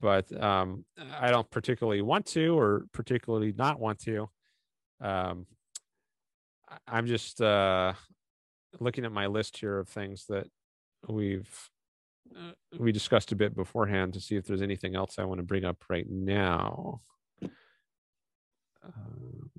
but 0.00 0.30
um, 0.42 0.84
I 1.18 1.30
don't 1.30 1.50
particularly 1.50 2.02
want 2.02 2.26
to 2.26 2.58
or 2.58 2.86
particularly 2.92 3.54
not 3.56 3.78
want 3.78 4.00
to. 4.00 4.28
Um, 5.00 5.46
I'm 6.86 7.06
just 7.06 7.40
uh, 7.40 7.92
looking 8.80 9.04
at 9.04 9.12
my 9.12 9.26
list 9.26 9.58
here 9.58 9.78
of 9.78 9.88
things 9.88 10.26
that 10.28 10.48
we've 11.08 11.70
uh, 12.36 12.52
we 12.78 12.90
discussed 12.90 13.30
a 13.30 13.36
bit 13.36 13.54
beforehand 13.54 14.14
to 14.14 14.20
see 14.20 14.34
if 14.34 14.46
there's 14.46 14.62
anything 14.62 14.96
else 14.96 15.18
I 15.18 15.24
want 15.24 15.38
to 15.38 15.44
bring 15.44 15.64
up 15.64 15.84
right 15.88 16.06
now. 16.10 17.02
Um, 18.82 19.50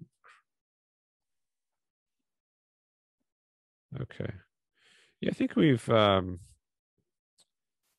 okay. 4.01 4.31
Yeah, 5.21 5.31
I 5.31 5.33
think 5.33 5.55
we've 5.55 5.87
um, 5.89 6.39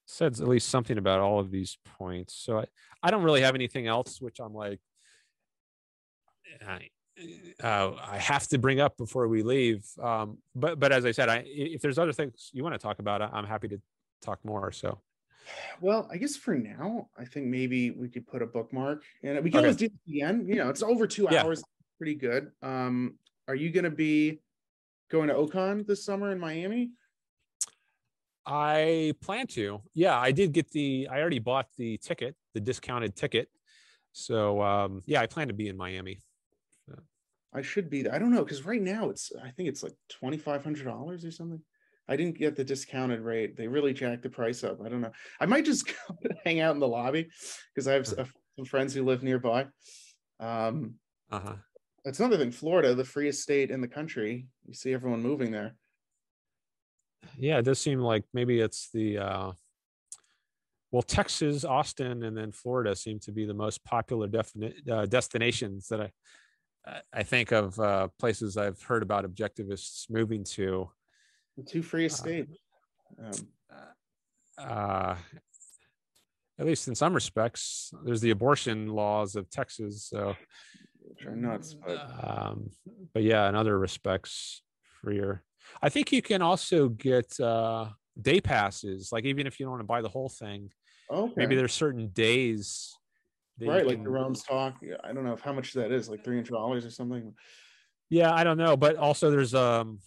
said 0.07 0.41
at 0.41 0.49
least 0.49 0.69
something 0.69 0.99
about 0.99 1.21
all 1.21 1.39
of 1.41 1.51
these 1.51 1.79
points. 1.99 2.35
So 2.35 2.59
I, 2.59 2.65
I 3.03 3.11
don't 3.11 3.25
really 3.25 3.43
have 3.43 3.55
anything 3.55 3.87
else, 3.87 4.21
which 4.21 4.41
I'm 4.41 4.55
like, 4.55 4.81
I, 6.67 6.89
uh, 7.63 7.95
I 8.01 8.19
have 8.19 8.47
to 8.49 8.59
bring 8.59 8.81
up 8.81 8.97
before 8.97 9.29
we 9.29 9.43
leave. 9.43 9.85
Um, 10.03 10.39
but 10.55 10.79
but 10.79 10.93
as 10.93 11.05
I 11.05 11.11
said, 11.11 11.29
I 11.29 11.43
if 11.47 11.83
there's 11.83 11.99
other 11.99 12.13
things 12.13 12.51
you 12.53 12.63
want 12.63 12.75
to 12.75 12.79
talk 12.79 13.01
about, 13.01 13.21
I'm 13.21 13.45
happy 13.47 13.69
to 13.69 13.81
talk 14.23 14.45
more. 14.45 14.73
So 14.73 15.01
Well, 15.81 16.09
I 16.11 16.17
guess 16.17 16.37
for 16.37 16.55
now, 16.55 17.09
I 17.19 17.25
think 17.25 17.47
maybe 17.47 17.91
we 17.91 18.09
could 18.09 18.27
put 18.27 18.43
a 18.43 18.47
bookmark 18.47 19.03
and 19.23 19.43
we 19.43 19.51
can 19.51 19.59
Okay. 19.59 19.67
always 19.67 19.77
do 19.77 19.87
it 19.87 19.93
again. 20.09 20.47
You 20.49 20.57
know, 20.57 20.69
it's 20.69 20.83
over 20.83 21.07
two 21.07 21.29
Yeah. 21.31 21.43
hours, 21.43 21.63
pretty 21.99 22.15
good. 22.15 22.53
Um, 22.63 23.19
are 23.47 23.55
you 23.55 23.71
gonna 23.71 23.91
be 23.91 24.41
going 25.11 25.29
to 25.29 25.35
Ocon 25.35 25.87
this 25.87 26.05
summer 26.05 26.31
in 26.31 26.39
Miami? 26.39 26.91
I 28.47 29.13
plan 29.21 29.47
to. 29.49 29.83
Yeah, 29.95 30.19
I 30.19 30.33
did 30.33 30.53
get 30.53 30.71
the. 30.71 31.09
I 31.11 31.21
already 31.21 31.39
bought 31.39 31.67
the 31.77 31.99
ticket, 31.99 32.35
the 32.55 32.61
discounted 32.61 33.15
ticket. 33.15 33.49
So 34.13 34.63
um, 34.63 35.03
yeah, 35.07 35.21
I 35.21 35.27
plan 35.27 35.49
to 35.49 35.55
be 35.55 35.69
in 35.69 35.77
Miami. 35.77 36.21
I 37.55 37.63
should 37.63 37.89
be. 37.89 38.09
I 38.09 38.19
don't 38.19 38.31
know 38.31 38.45
because 38.45 38.65
right 38.65 38.81
now 38.81 39.11
it's 39.11 39.33
I 39.43 39.51
think 39.51 39.69
it's 39.69 39.83
like 39.83 39.95
twenty 40.09 40.37
five 40.37 40.63
hundred 40.65 40.85
dollars 40.85 41.25
or 41.25 41.31
something. 41.31 41.61
I 42.09 42.17
didn't 42.17 42.39
get 42.39 42.57
the 42.57 42.65
discounted 42.65 43.21
rate. 43.21 43.57
They 43.57 43.69
really 43.69 43.93
jacked 43.93 44.23
the 44.23 44.31
price 44.31 44.65
up. 44.65 44.79
I 44.85 44.89
don't 44.89 45.03
know. 45.03 45.13
I 45.41 45.47
might 45.47 45.65
just 45.65 45.87
go 46.09 46.17
hang 46.45 46.61
out 46.61 46.75
in 46.75 46.81
the 46.81 46.89
lobby 46.89 47.29
because 47.75 47.87
I 47.87 47.93
have 47.93 48.07
some 48.07 48.65
friends 48.67 48.95
who 48.95 49.05
live 49.05 49.23
nearby. 49.23 49.67
Um, 50.41 50.95
Uh 51.31 51.41
huh. 51.41 51.55
That's 52.05 52.21
another 52.21 52.37
thing. 52.39 52.51
Florida, 52.51 52.95
the 52.95 53.05
freest 53.05 53.43
state 53.43 53.71
in 53.71 53.81
the 53.81 53.89
country. 53.89 54.47
You 54.67 54.75
see 54.75 54.93
everyone 54.93 55.23
moving 55.23 55.51
there. 55.51 55.75
Yeah, 57.37 57.59
it 57.59 57.63
does 57.65 57.79
seem 57.79 58.01
like 58.01 58.25
maybe 58.33 58.61
it's 58.61 58.91
the. 58.93 59.19
Uh, 59.19 59.53
well, 60.91 61.03
Texas, 61.03 61.65
Austin, 61.65 62.23
and 62.23 62.37
then 62.37 62.51
Florida 62.51 62.97
seem 62.97 63.19
to 63.21 63.33
be 63.33 63.45
the 63.45 63.53
most 63.55 63.85
popular 63.85 64.27
defini- 64.27 64.89
uh, 64.89 65.07
destinations 65.07 65.89
that 65.89 66.01
I. 66.01 66.05
I- 66.05 66.13
I 67.13 67.23
think 67.23 67.53
of 67.53 67.79
uh, 67.79 68.09
places 68.19 68.57
I've 68.57 68.81
heard 68.81 69.03
about 69.03 69.27
objectivists 69.27 70.09
moving 70.09 70.43
to. 70.45 70.89
The 71.59 71.63
two 71.65 71.83
freest 71.83 72.21
Uh, 72.21 72.23
states. 72.23 72.53
Um, 73.23 73.49
uh, 74.57 75.17
at 76.59 76.67
least 76.67 76.89
in 76.89 76.95
some 76.95 77.13
respects, 77.13 77.93
there's 78.05 78.23
the 78.23 78.31
abortion 78.31 78.89
laws 78.89 79.37
of 79.37 79.51
Texas. 79.51 80.05
So, 80.05 80.35
which 81.09 81.27
are 81.27 81.35
nuts, 81.35 81.75
but 81.75 81.99
um, 82.23 82.71
but 83.15 83.23
yeah, 83.23 83.49
in 83.49 83.55
other 83.55 83.79
respects, 83.79 84.63
freer. 85.01 85.43
I 85.83 85.89
think 85.89 86.13
you 86.13 86.23
can 86.23 86.43
also 86.43 86.89
get 86.89 87.39
uh, 87.41 87.89
day 88.21 88.41
passes. 88.41 89.11
Like 89.13 89.25
even 89.25 89.47
if 89.47 89.59
you 89.59 89.67
don't 89.67 89.73
want 89.73 89.81
to 89.81 89.87
buy 89.87 90.03
the 90.03 90.09
whole 90.09 90.29
thing, 90.29 90.71
okay. 91.11 91.33
maybe 91.37 91.57
there's 91.57 91.73
certain 91.73 92.09
days. 92.09 92.95
right, 93.61 93.87
like 93.87 93.97
can- 93.97 94.05
the 94.05 94.11
Rome's 94.11 94.43
talk. 94.43 94.77
I 95.05 95.13
don't 95.13 95.25
know 95.25 95.33
if 95.33 95.41
how 95.41 95.53
much 95.53 95.73
that 95.75 95.93
is, 95.93 96.09
like 96.09 96.25
three 96.25 96.37
hundred 96.37 96.53
dollars 96.53 96.85
or 96.85 96.91
something. 96.91 97.35
Yeah, 98.11 98.33
I 98.33 98.45
don't 98.45 98.59
know, 98.59 98.77
but 98.77 98.97
also 98.97 99.31
there's 99.31 99.55
um 99.55 99.99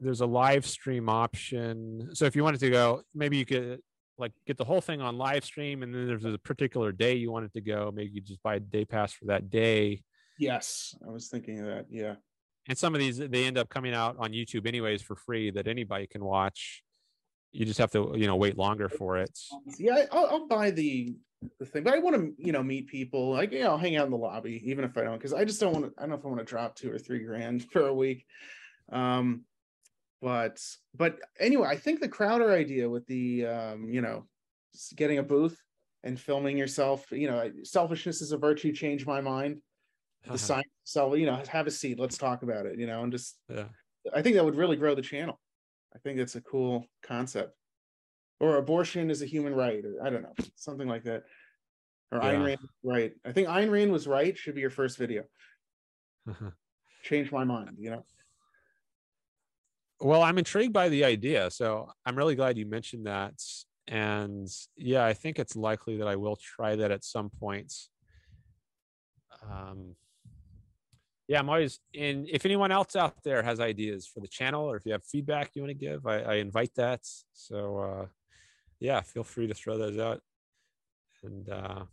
there's 0.00 0.20
a 0.20 0.26
live 0.26 0.66
stream 0.66 1.08
option. 1.08 2.10
So 2.14 2.24
if 2.26 2.36
you 2.36 2.44
wanted 2.44 2.60
to 2.60 2.70
go, 2.70 3.02
maybe 3.14 3.36
you 3.36 3.46
could 3.46 3.80
like 4.18 4.32
get 4.46 4.56
the 4.56 4.64
whole 4.64 4.80
thing 4.80 5.00
on 5.00 5.18
live 5.18 5.44
stream, 5.44 5.82
and 5.82 5.94
then 5.94 6.06
there's 6.06 6.24
a 6.24 6.38
particular 6.38 6.92
day 6.92 7.14
you 7.14 7.30
wanted 7.30 7.52
to 7.54 7.60
go. 7.60 7.92
Maybe 7.94 8.12
you 8.14 8.20
just 8.20 8.42
buy 8.42 8.56
a 8.56 8.60
day 8.60 8.84
pass 8.84 9.12
for 9.12 9.26
that 9.26 9.50
day. 9.50 10.02
Yes, 10.38 10.94
I 11.06 11.10
was 11.10 11.28
thinking 11.28 11.60
of 11.60 11.66
that. 11.66 11.86
Yeah. 11.90 12.14
And 12.68 12.76
some 12.78 12.94
of 12.94 13.00
these 13.00 13.18
they 13.18 13.44
end 13.44 13.58
up 13.58 13.68
coming 13.68 13.94
out 13.94 14.16
on 14.18 14.32
YouTube 14.32 14.66
anyways 14.66 15.02
for 15.02 15.16
free 15.16 15.50
that 15.50 15.68
anybody 15.68 16.06
can 16.06 16.24
watch. 16.24 16.82
You 17.52 17.64
just 17.66 17.78
have 17.78 17.90
to 17.92 18.14
you 18.16 18.26
know 18.26 18.36
wait 18.36 18.56
longer 18.58 18.88
for 18.88 19.18
it. 19.18 19.38
Yeah, 19.78 19.94
I- 19.96 20.08
I'll, 20.16 20.26
I'll 20.26 20.46
buy 20.48 20.70
the 20.70 21.14
the 21.60 21.66
thing, 21.66 21.84
but 21.84 21.92
I 21.92 21.98
want 21.98 22.16
to 22.16 22.32
you 22.38 22.52
know 22.52 22.62
meet 22.62 22.88
people. 22.88 23.30
Like 23.32 23.52
you 23.52 23.60
know, 23.60 23.72
I'll 23.72 23.78
hang 23.78 23.96
out 23.96 24.06
in 24.06 24.10
the 24.10 24.16
lobby, 24.16 24.62
even 24.64 24.84
if 24.84 24.96
I 24.96 25.02
don't, 25.02 25.18
because 25.18 25.34
I 25.34 25.44
just 25.44 25.60
don't 25.60 25.72
want 25.74 25.84
to. 25.86 25.92
I 25.98 26.02
don't 26.02 26.10
know 26.10 26.16
if 26.16 26.24
I 26.24 26.28
want 26.28 26.40
to 26.40 26.44
drop 26.44 26.74
two 26.74 26.90
or 26.90 26.98
three 26.98 27.22
grand 27.22 27.64
for 27.70 27.86
a 27.86 27.94
week. 27.94 28.24
Um, 28.90 29.42
but 30.22 30.58
but 30.96 31.18
anyway, 31.38 31.68
I 31.68 31.76
think 31.76 32.00
the 32.00 32.08
Crowder 32.08 32.50
idea 32.50 32.88
with 32.88 33.06
the 33.06 33.46
um, 33.46 33.90
you 33.90 34.00
know, 34.00 34.26
getting 34.96 35.18
a 35.18 35.22
booth 35.22 35.60
and 36.02 36.18
filming 36.18 36.56
yourself, 36.56 37.06
you 37.12 37.28
know, 37.30 37.50
selfishness 37.62 38.22
is 38.22 38.32
a 38.32 38.38
virtue. 38.38 38.72
Change 38.72 39.06
my 39.06 39.20
mind. 39.20 39.58
The 40.30 40.38
sign, 40.38 40.62
so 40.84 41.14
you 41.14 41.26
know, 41.26 41.42
have 41.48 41.66
a 41.66 41.70
seat. 41.70 41.98
Let's 41.98 42.16
talk 42.16 42.42
about 42.42 42.66
it. 42.66 42.78
You 42.78 42.86
know, 42.86 43.02
and 43.02 43.12
just 43.12 43.36
yeah. 43.48 43.66
I 44.14 44.22
think 44.22 44.36
that 44.36 44.44
would 44.44 44.56
really 44.56 44.76
grow 44.76 44.94
the 44.94 45.02
channel. 45.02 45.38
I 45.94 45.98
think 45.98 46.18
it's 46.18 46.34
a 46.34 46.40
cool 46.40 46.86
concept. 47.02 47.54
Or 48.40 48.56
abortion 48.56 49.10
is 49.10 49.22
a 49.22 49.26
human 49.26 49.54
right, 49.54 49.84
or 49.84 50.04
I 50.04 50.10
don't 50.10 50.22
know, 50.22 50.34
something 50.56 50.88
like 50.88 51.04
that. 51.04 51.24
Or 52.10 52.20
Ayn 52.20 52.32
Yeah. 52.32 52.44
Rand, 52.44 52.68
right? 52.82 53.12
I 53.24 53.32
think 53.32 53.48
Ayn 53.48 53.70
Rand 53.70 53.92
was 53.92 54.06
right. 54.06 54.36
Should 54.36 54.54
be 54.54 54.60
your 54.60 54.70
first 54.70 54.98
video. 54.98 55.24
Change 57.02 57.30
my 57.30 57.44
mind. 57.44 57.76
You 57.78 57.90
know. 57.90 58.04
Well, 60.00 60.22
I'm 60.22 60.38
intrigued 60.38 60.72
by 60.72 60.88
the 60.88 61.04
idea. 61.04 61.50
So 61.50 61.90
I'm 62.04 62.16
really 62.16 62.34
glad 62.34 62.58
you 62.58 62.66
mentioned 62.66 63.06
that. 63.06 63.34
And 63.86 64.48
yeah, 64.76 65.04
I 65.04 65.12
think 65.12 65.38
it's 65.38 65.54
likely 65.54 65.98
that 65.98 66.08
I 66.08 66.16
will 66.16 66.36
try 66.36 66.76
that 66.76 66.90
at 66.90 67.04
some 67.04 67.30
point. 67.30 67.72
Um, 69.42 69.94
yeah, 71.28 71.38
I'm 71.38 71.48
always 71.48 71.80
in. 71.92 72.26
If 72.30 72.44
anyone 72.44 72.70
else 72.72 72.96
out 72.96 73.22
there 73.24 73.42
has 73.42 73.60
ideas 73.60 74.06
for 74.06 74.20
the 74.20 74.28
channel 74.28 74.64
or 74.70 74.76
if 74.76 74.84
you 74.86 74.92
have 74.92 75.04
feedback 75.04 75.50
you 75.54 75.62
want 75.62 75.70
to 75.70 75.74
give, 75.74 76.06
I, 76.06 76.20
I 76.20 76.34
invite 76.34 76.74
that. 76.76 77.00
So 77.32 77.78
uh, 77.78 78.06
yeah, 78.80 79.00
feel 79.00 79.24
free 79.24 79.46
to 79.46 79.54
throw 79.54 79.78
those 79.78 79.98
out. 79.98 80.20
And 81.22 81.48
uh, 81.48 81.84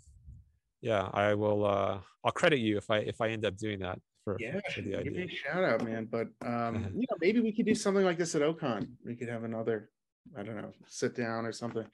yeah, 0.81 1.09
I 1.13 1.33
will. 1.35 1.65
Uh, 1.65 1.99
I'll 2.25 2.31
credit 2.31 2.59
you 2.59 2.77
if 2.77 2.89
I 2.91 2.97
if 2.99 3.21
I 3.21 3.29
end 3.29 3.45
up 3.45 3.55
doing 3.57 3.79
that 3.79 3.99
for, 4.23 4.35
Yeah, 4.39 4.59
for 4.73 4.81
the 4.81 4.91
give 5.03 5.13
me 5.13 5.23
idea. 5.23 5.25
a 5.25 5.29
shout 5.29 5.63
out, 5.63 5.83
man. 5.85 6.07
But 6.11 6.27
um, 6.45 6.91
you 6.95 7.05
know, 7.09 7.17
maybe 7.21 7.39
we 7.39 7.53
could 7.53 7.65
do 7.65 7.75
something 7.75 8.03
like 8.03 8.17
this 8.17 8.35
at 8.35 8.41
Ocon. 8.41 8.87
We 9.05 9.15
could 9.15 9.29
have 9.29 9.43
another, 9.45 9.89
I 10.37 10.43
don't 10.43 10.57
know, 10.57 10.73
sit 10.87 11.15
down 11.15 11.45
or 11.45 11.51
something. 11.53 11.85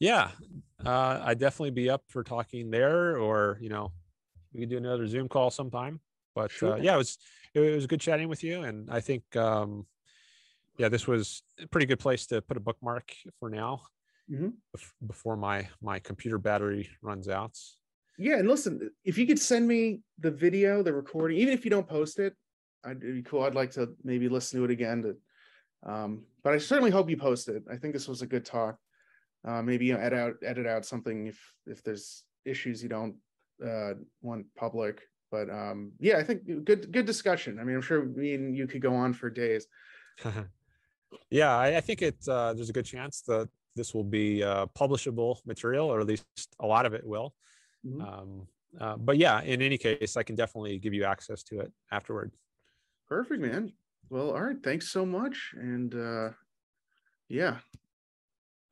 yeah 0.00 0.30
uh 0.84 1.20
i'd 1.26 1.38
definitely 1.38 1.70
be 1.70 1.88
up 1.88 2.02
for 2.08 2.24
talking 2.24 2.72
there 2.72 3.16
or 3.18 3.56
you 3.60 3.68
know 3.68 3.92
we 4.52 4.60
could 4.60 4.70
do 4.70 4.76
another 4.76 5.06
zoom 5.06 5.28
call 5.28 5.50
sometime 5.50 6.00
but 6.34 6.50
uh, 6.62 6.76
yeah 6.76 6.94
it 6.94 6.98
was 6.98 7.18
it 7.54 7.60
was 7.60 7.86
good 7.86 8.00
chatting 8.00 8.28
with 8.28 8.42
you 8.44 8.62
and 8.62 8.90
i 8.90 9.00
think 9.00 9.22
um 9.36 9.86
yeah 10.78 10.88
this 10.88 11.06
was 11.06 11.42
a 11.60 11.66
pretty 11.68 11.86
good 11.86 11.98
place 11.98 12.26
to 12.26 12.40
put 12.42 12.56
a 12.56 12.60
bookmark 12.60 13.12
for 13.38 13.48
now 13.50 13.82
Mhm. 14.30 14.52
before 15.06 15.36
my 15.36 15.68
my 15.82 15.98
computer 15.98 16.38
battery 16.38 16.88
runs 17.02 17.28
out 17.28 17.58
Yeah, 18.18 18.38
and 18.38 18.48
listen, 18.48 18.90
if 19.04 19.18
you 19.18 19.26
could 19.26 19.38
send 19.38 19.66
me 19.66 20.00
the 20.18 20.30
video, 20.30 20.82
the 20.82 20.92
recording, 20.92 21.38
even 21.38 21.52
if 21.54 21.64
you 21.64 21.70
don't 21.70 21.88
post 21.88 22.18
it, 22.20 22.34
I'd 22.84 23.02
it'd 23.02 23.16
be 23.16 23.22
cool. 23.22 23.42
I'd 23.42 23.54
like 23.56 23.72
to 23.72 23.96
maybe 24.04 24.28
listen 24.28 24.58
to 24.60 24.64
it 24.64 24.70
again. 24.70 25.02
To, 25.02 25.16
um, 25.92 26.24
but 26.44 26.52
I 26.54 26.58
certainly 26.58 26.90
hope 26.92 27.10
you 27.10 27.16
post 27.16 27.48
it. 27.48 27.64
I 27.70 27.76
think 27.76 27.94
this 27.94 28.06
was 28.06 28.22
a 28.22 28.26
good 28.26 28.44
talk. 28.44 28.78
Uh, 29.44 29.60
maybe 29.62 29.86
you 29.86 29.94
know, 29.94 30.00
edit 30.00 30.18
out 30.18 30.34
edit 30.44 30.66
out 30.66 30.84
something 30.84 31.26
if 31.26 31.38
if 31.66 31.82
there's 31.82 32.22
issues 32.44 32.82
you 32.82 32.88
don't 32.88 33.16
uh, 33.62 33.94
want 34.20 34.46
public. 34.56 35.02
But 35.30 35.48
um, 35.50 35.92
yeah, 35.98 36.18
I 36.18 36.24
think 36.24 36.44
good 36.64 36.92
good 36.92 37.06
discussion. 37.06 37.58
I 37.58 37.64
mean, 37.64 37.76
I'm 37.76 37.82
sure 37.82 38.04
me 38.04 38.34
and 38.34 38.56
you 38.56 38.66
could 38.66 38.82
go 38.82 38.94
on 38.94 39.12
for 39.14 39.30
days. 39.30 39.66
yeah 41.30 41.56
I, 41.56 41.76
I 41.76 41.80
think 41.80 42.00
it 42.02 42.16
uh 42.28 42.52
there's 42.54 42.70
a 42.70 42.72
good 42.72 42.86
chance 42.86 43.22
that 43.22 43.48
this 43.76 43.94
will 43.94 44.04
be 44.04 44.42
uh 44.42 44.66
publishable 44.78 45.44
material 45.46 45.86
or 45.92 46.00
at 46.00 46.06
least 46.06 46.26
a 46.60 46.66
lot 46.66 46.86
of 46.86 46.94
it 46.94 47.06
will 47.06 47.34
Mhm. 47.86 48.00
um 48.00 48.46
uh, 48.80 48.96
but 48.96 49.18
yeah 49.18 49.42
in 49.42 49.60
any 49.60 49.76
case 49.76 50.16
i 50.16 50.22
can 50.22 50.36
definitely 50.36 50.78
give 50.78 50.94
you 50.94 51.04
access 51.04 51.42
to 51.44 51.60
it 51.60 51.72
afterward 51.90 52.30
Perfect, 53.08 53.42
man. 53.42 53.72
Well, 54.08 54.30
all 54.30 54.42
right. 54.42 54.62
Thanks 54.62 54.88
so 54.88 55.04
much. 55.04 55.52
And 55.54 55.94
uh 55.94 56.30
yeah. 57.28 57.56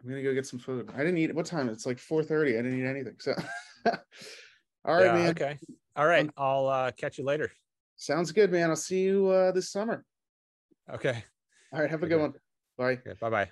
I'm 0.02 0.08
gonna 0.08 0.22
go 0.22 0.32
get 0.32 0.46
some 0.46 0.58
food. 0.58 0.90
I 0.94 0.98
didn't 0.98 1.18
eat 1.18 1.34
what 1.34 1.44
time? 1.44 1.68
It's 1.68 1.84
like 1.84 1.98
4:30. 1.98 2.58
I 2.58 2.62
didn't 2.62 2.80
eat 2.80 2.86
anything. 2.86 3.16
So 3.18 3.34
all 4.84 4.94
right, 4.94 5.06
Yeah, 5.06 5.14
man. 5.14 5.30
Okay. 5.30 5.58
All 5.96 6.06
right. 6.06 6.30
I'll 6.36 6.68
uh, 6.68 6.90
catch 6.92 7.18
you 7.18 7.24
later. 7.24 7.50
Sounds 7.96 8.32
good, 8.32 8.50
man. 8.50 8.70
I'll 8.70 8.76
see 8.76 9.02
you 9.02 9.28
uh 9.28 9.52
this 9.52 9.70
summer. 9.70 10.04
Okay. 10.88 11.24
All 11.72 11.80
right, 11.80 11.90
have 11.90 12.02
a 12.02 12.06
good 12.06 12.20
Okay. 12.20 12.38
one. 12.78 12.96
Bye. 13.04 13.14
Bye 13.20 13.30
bye. 13.30 13.50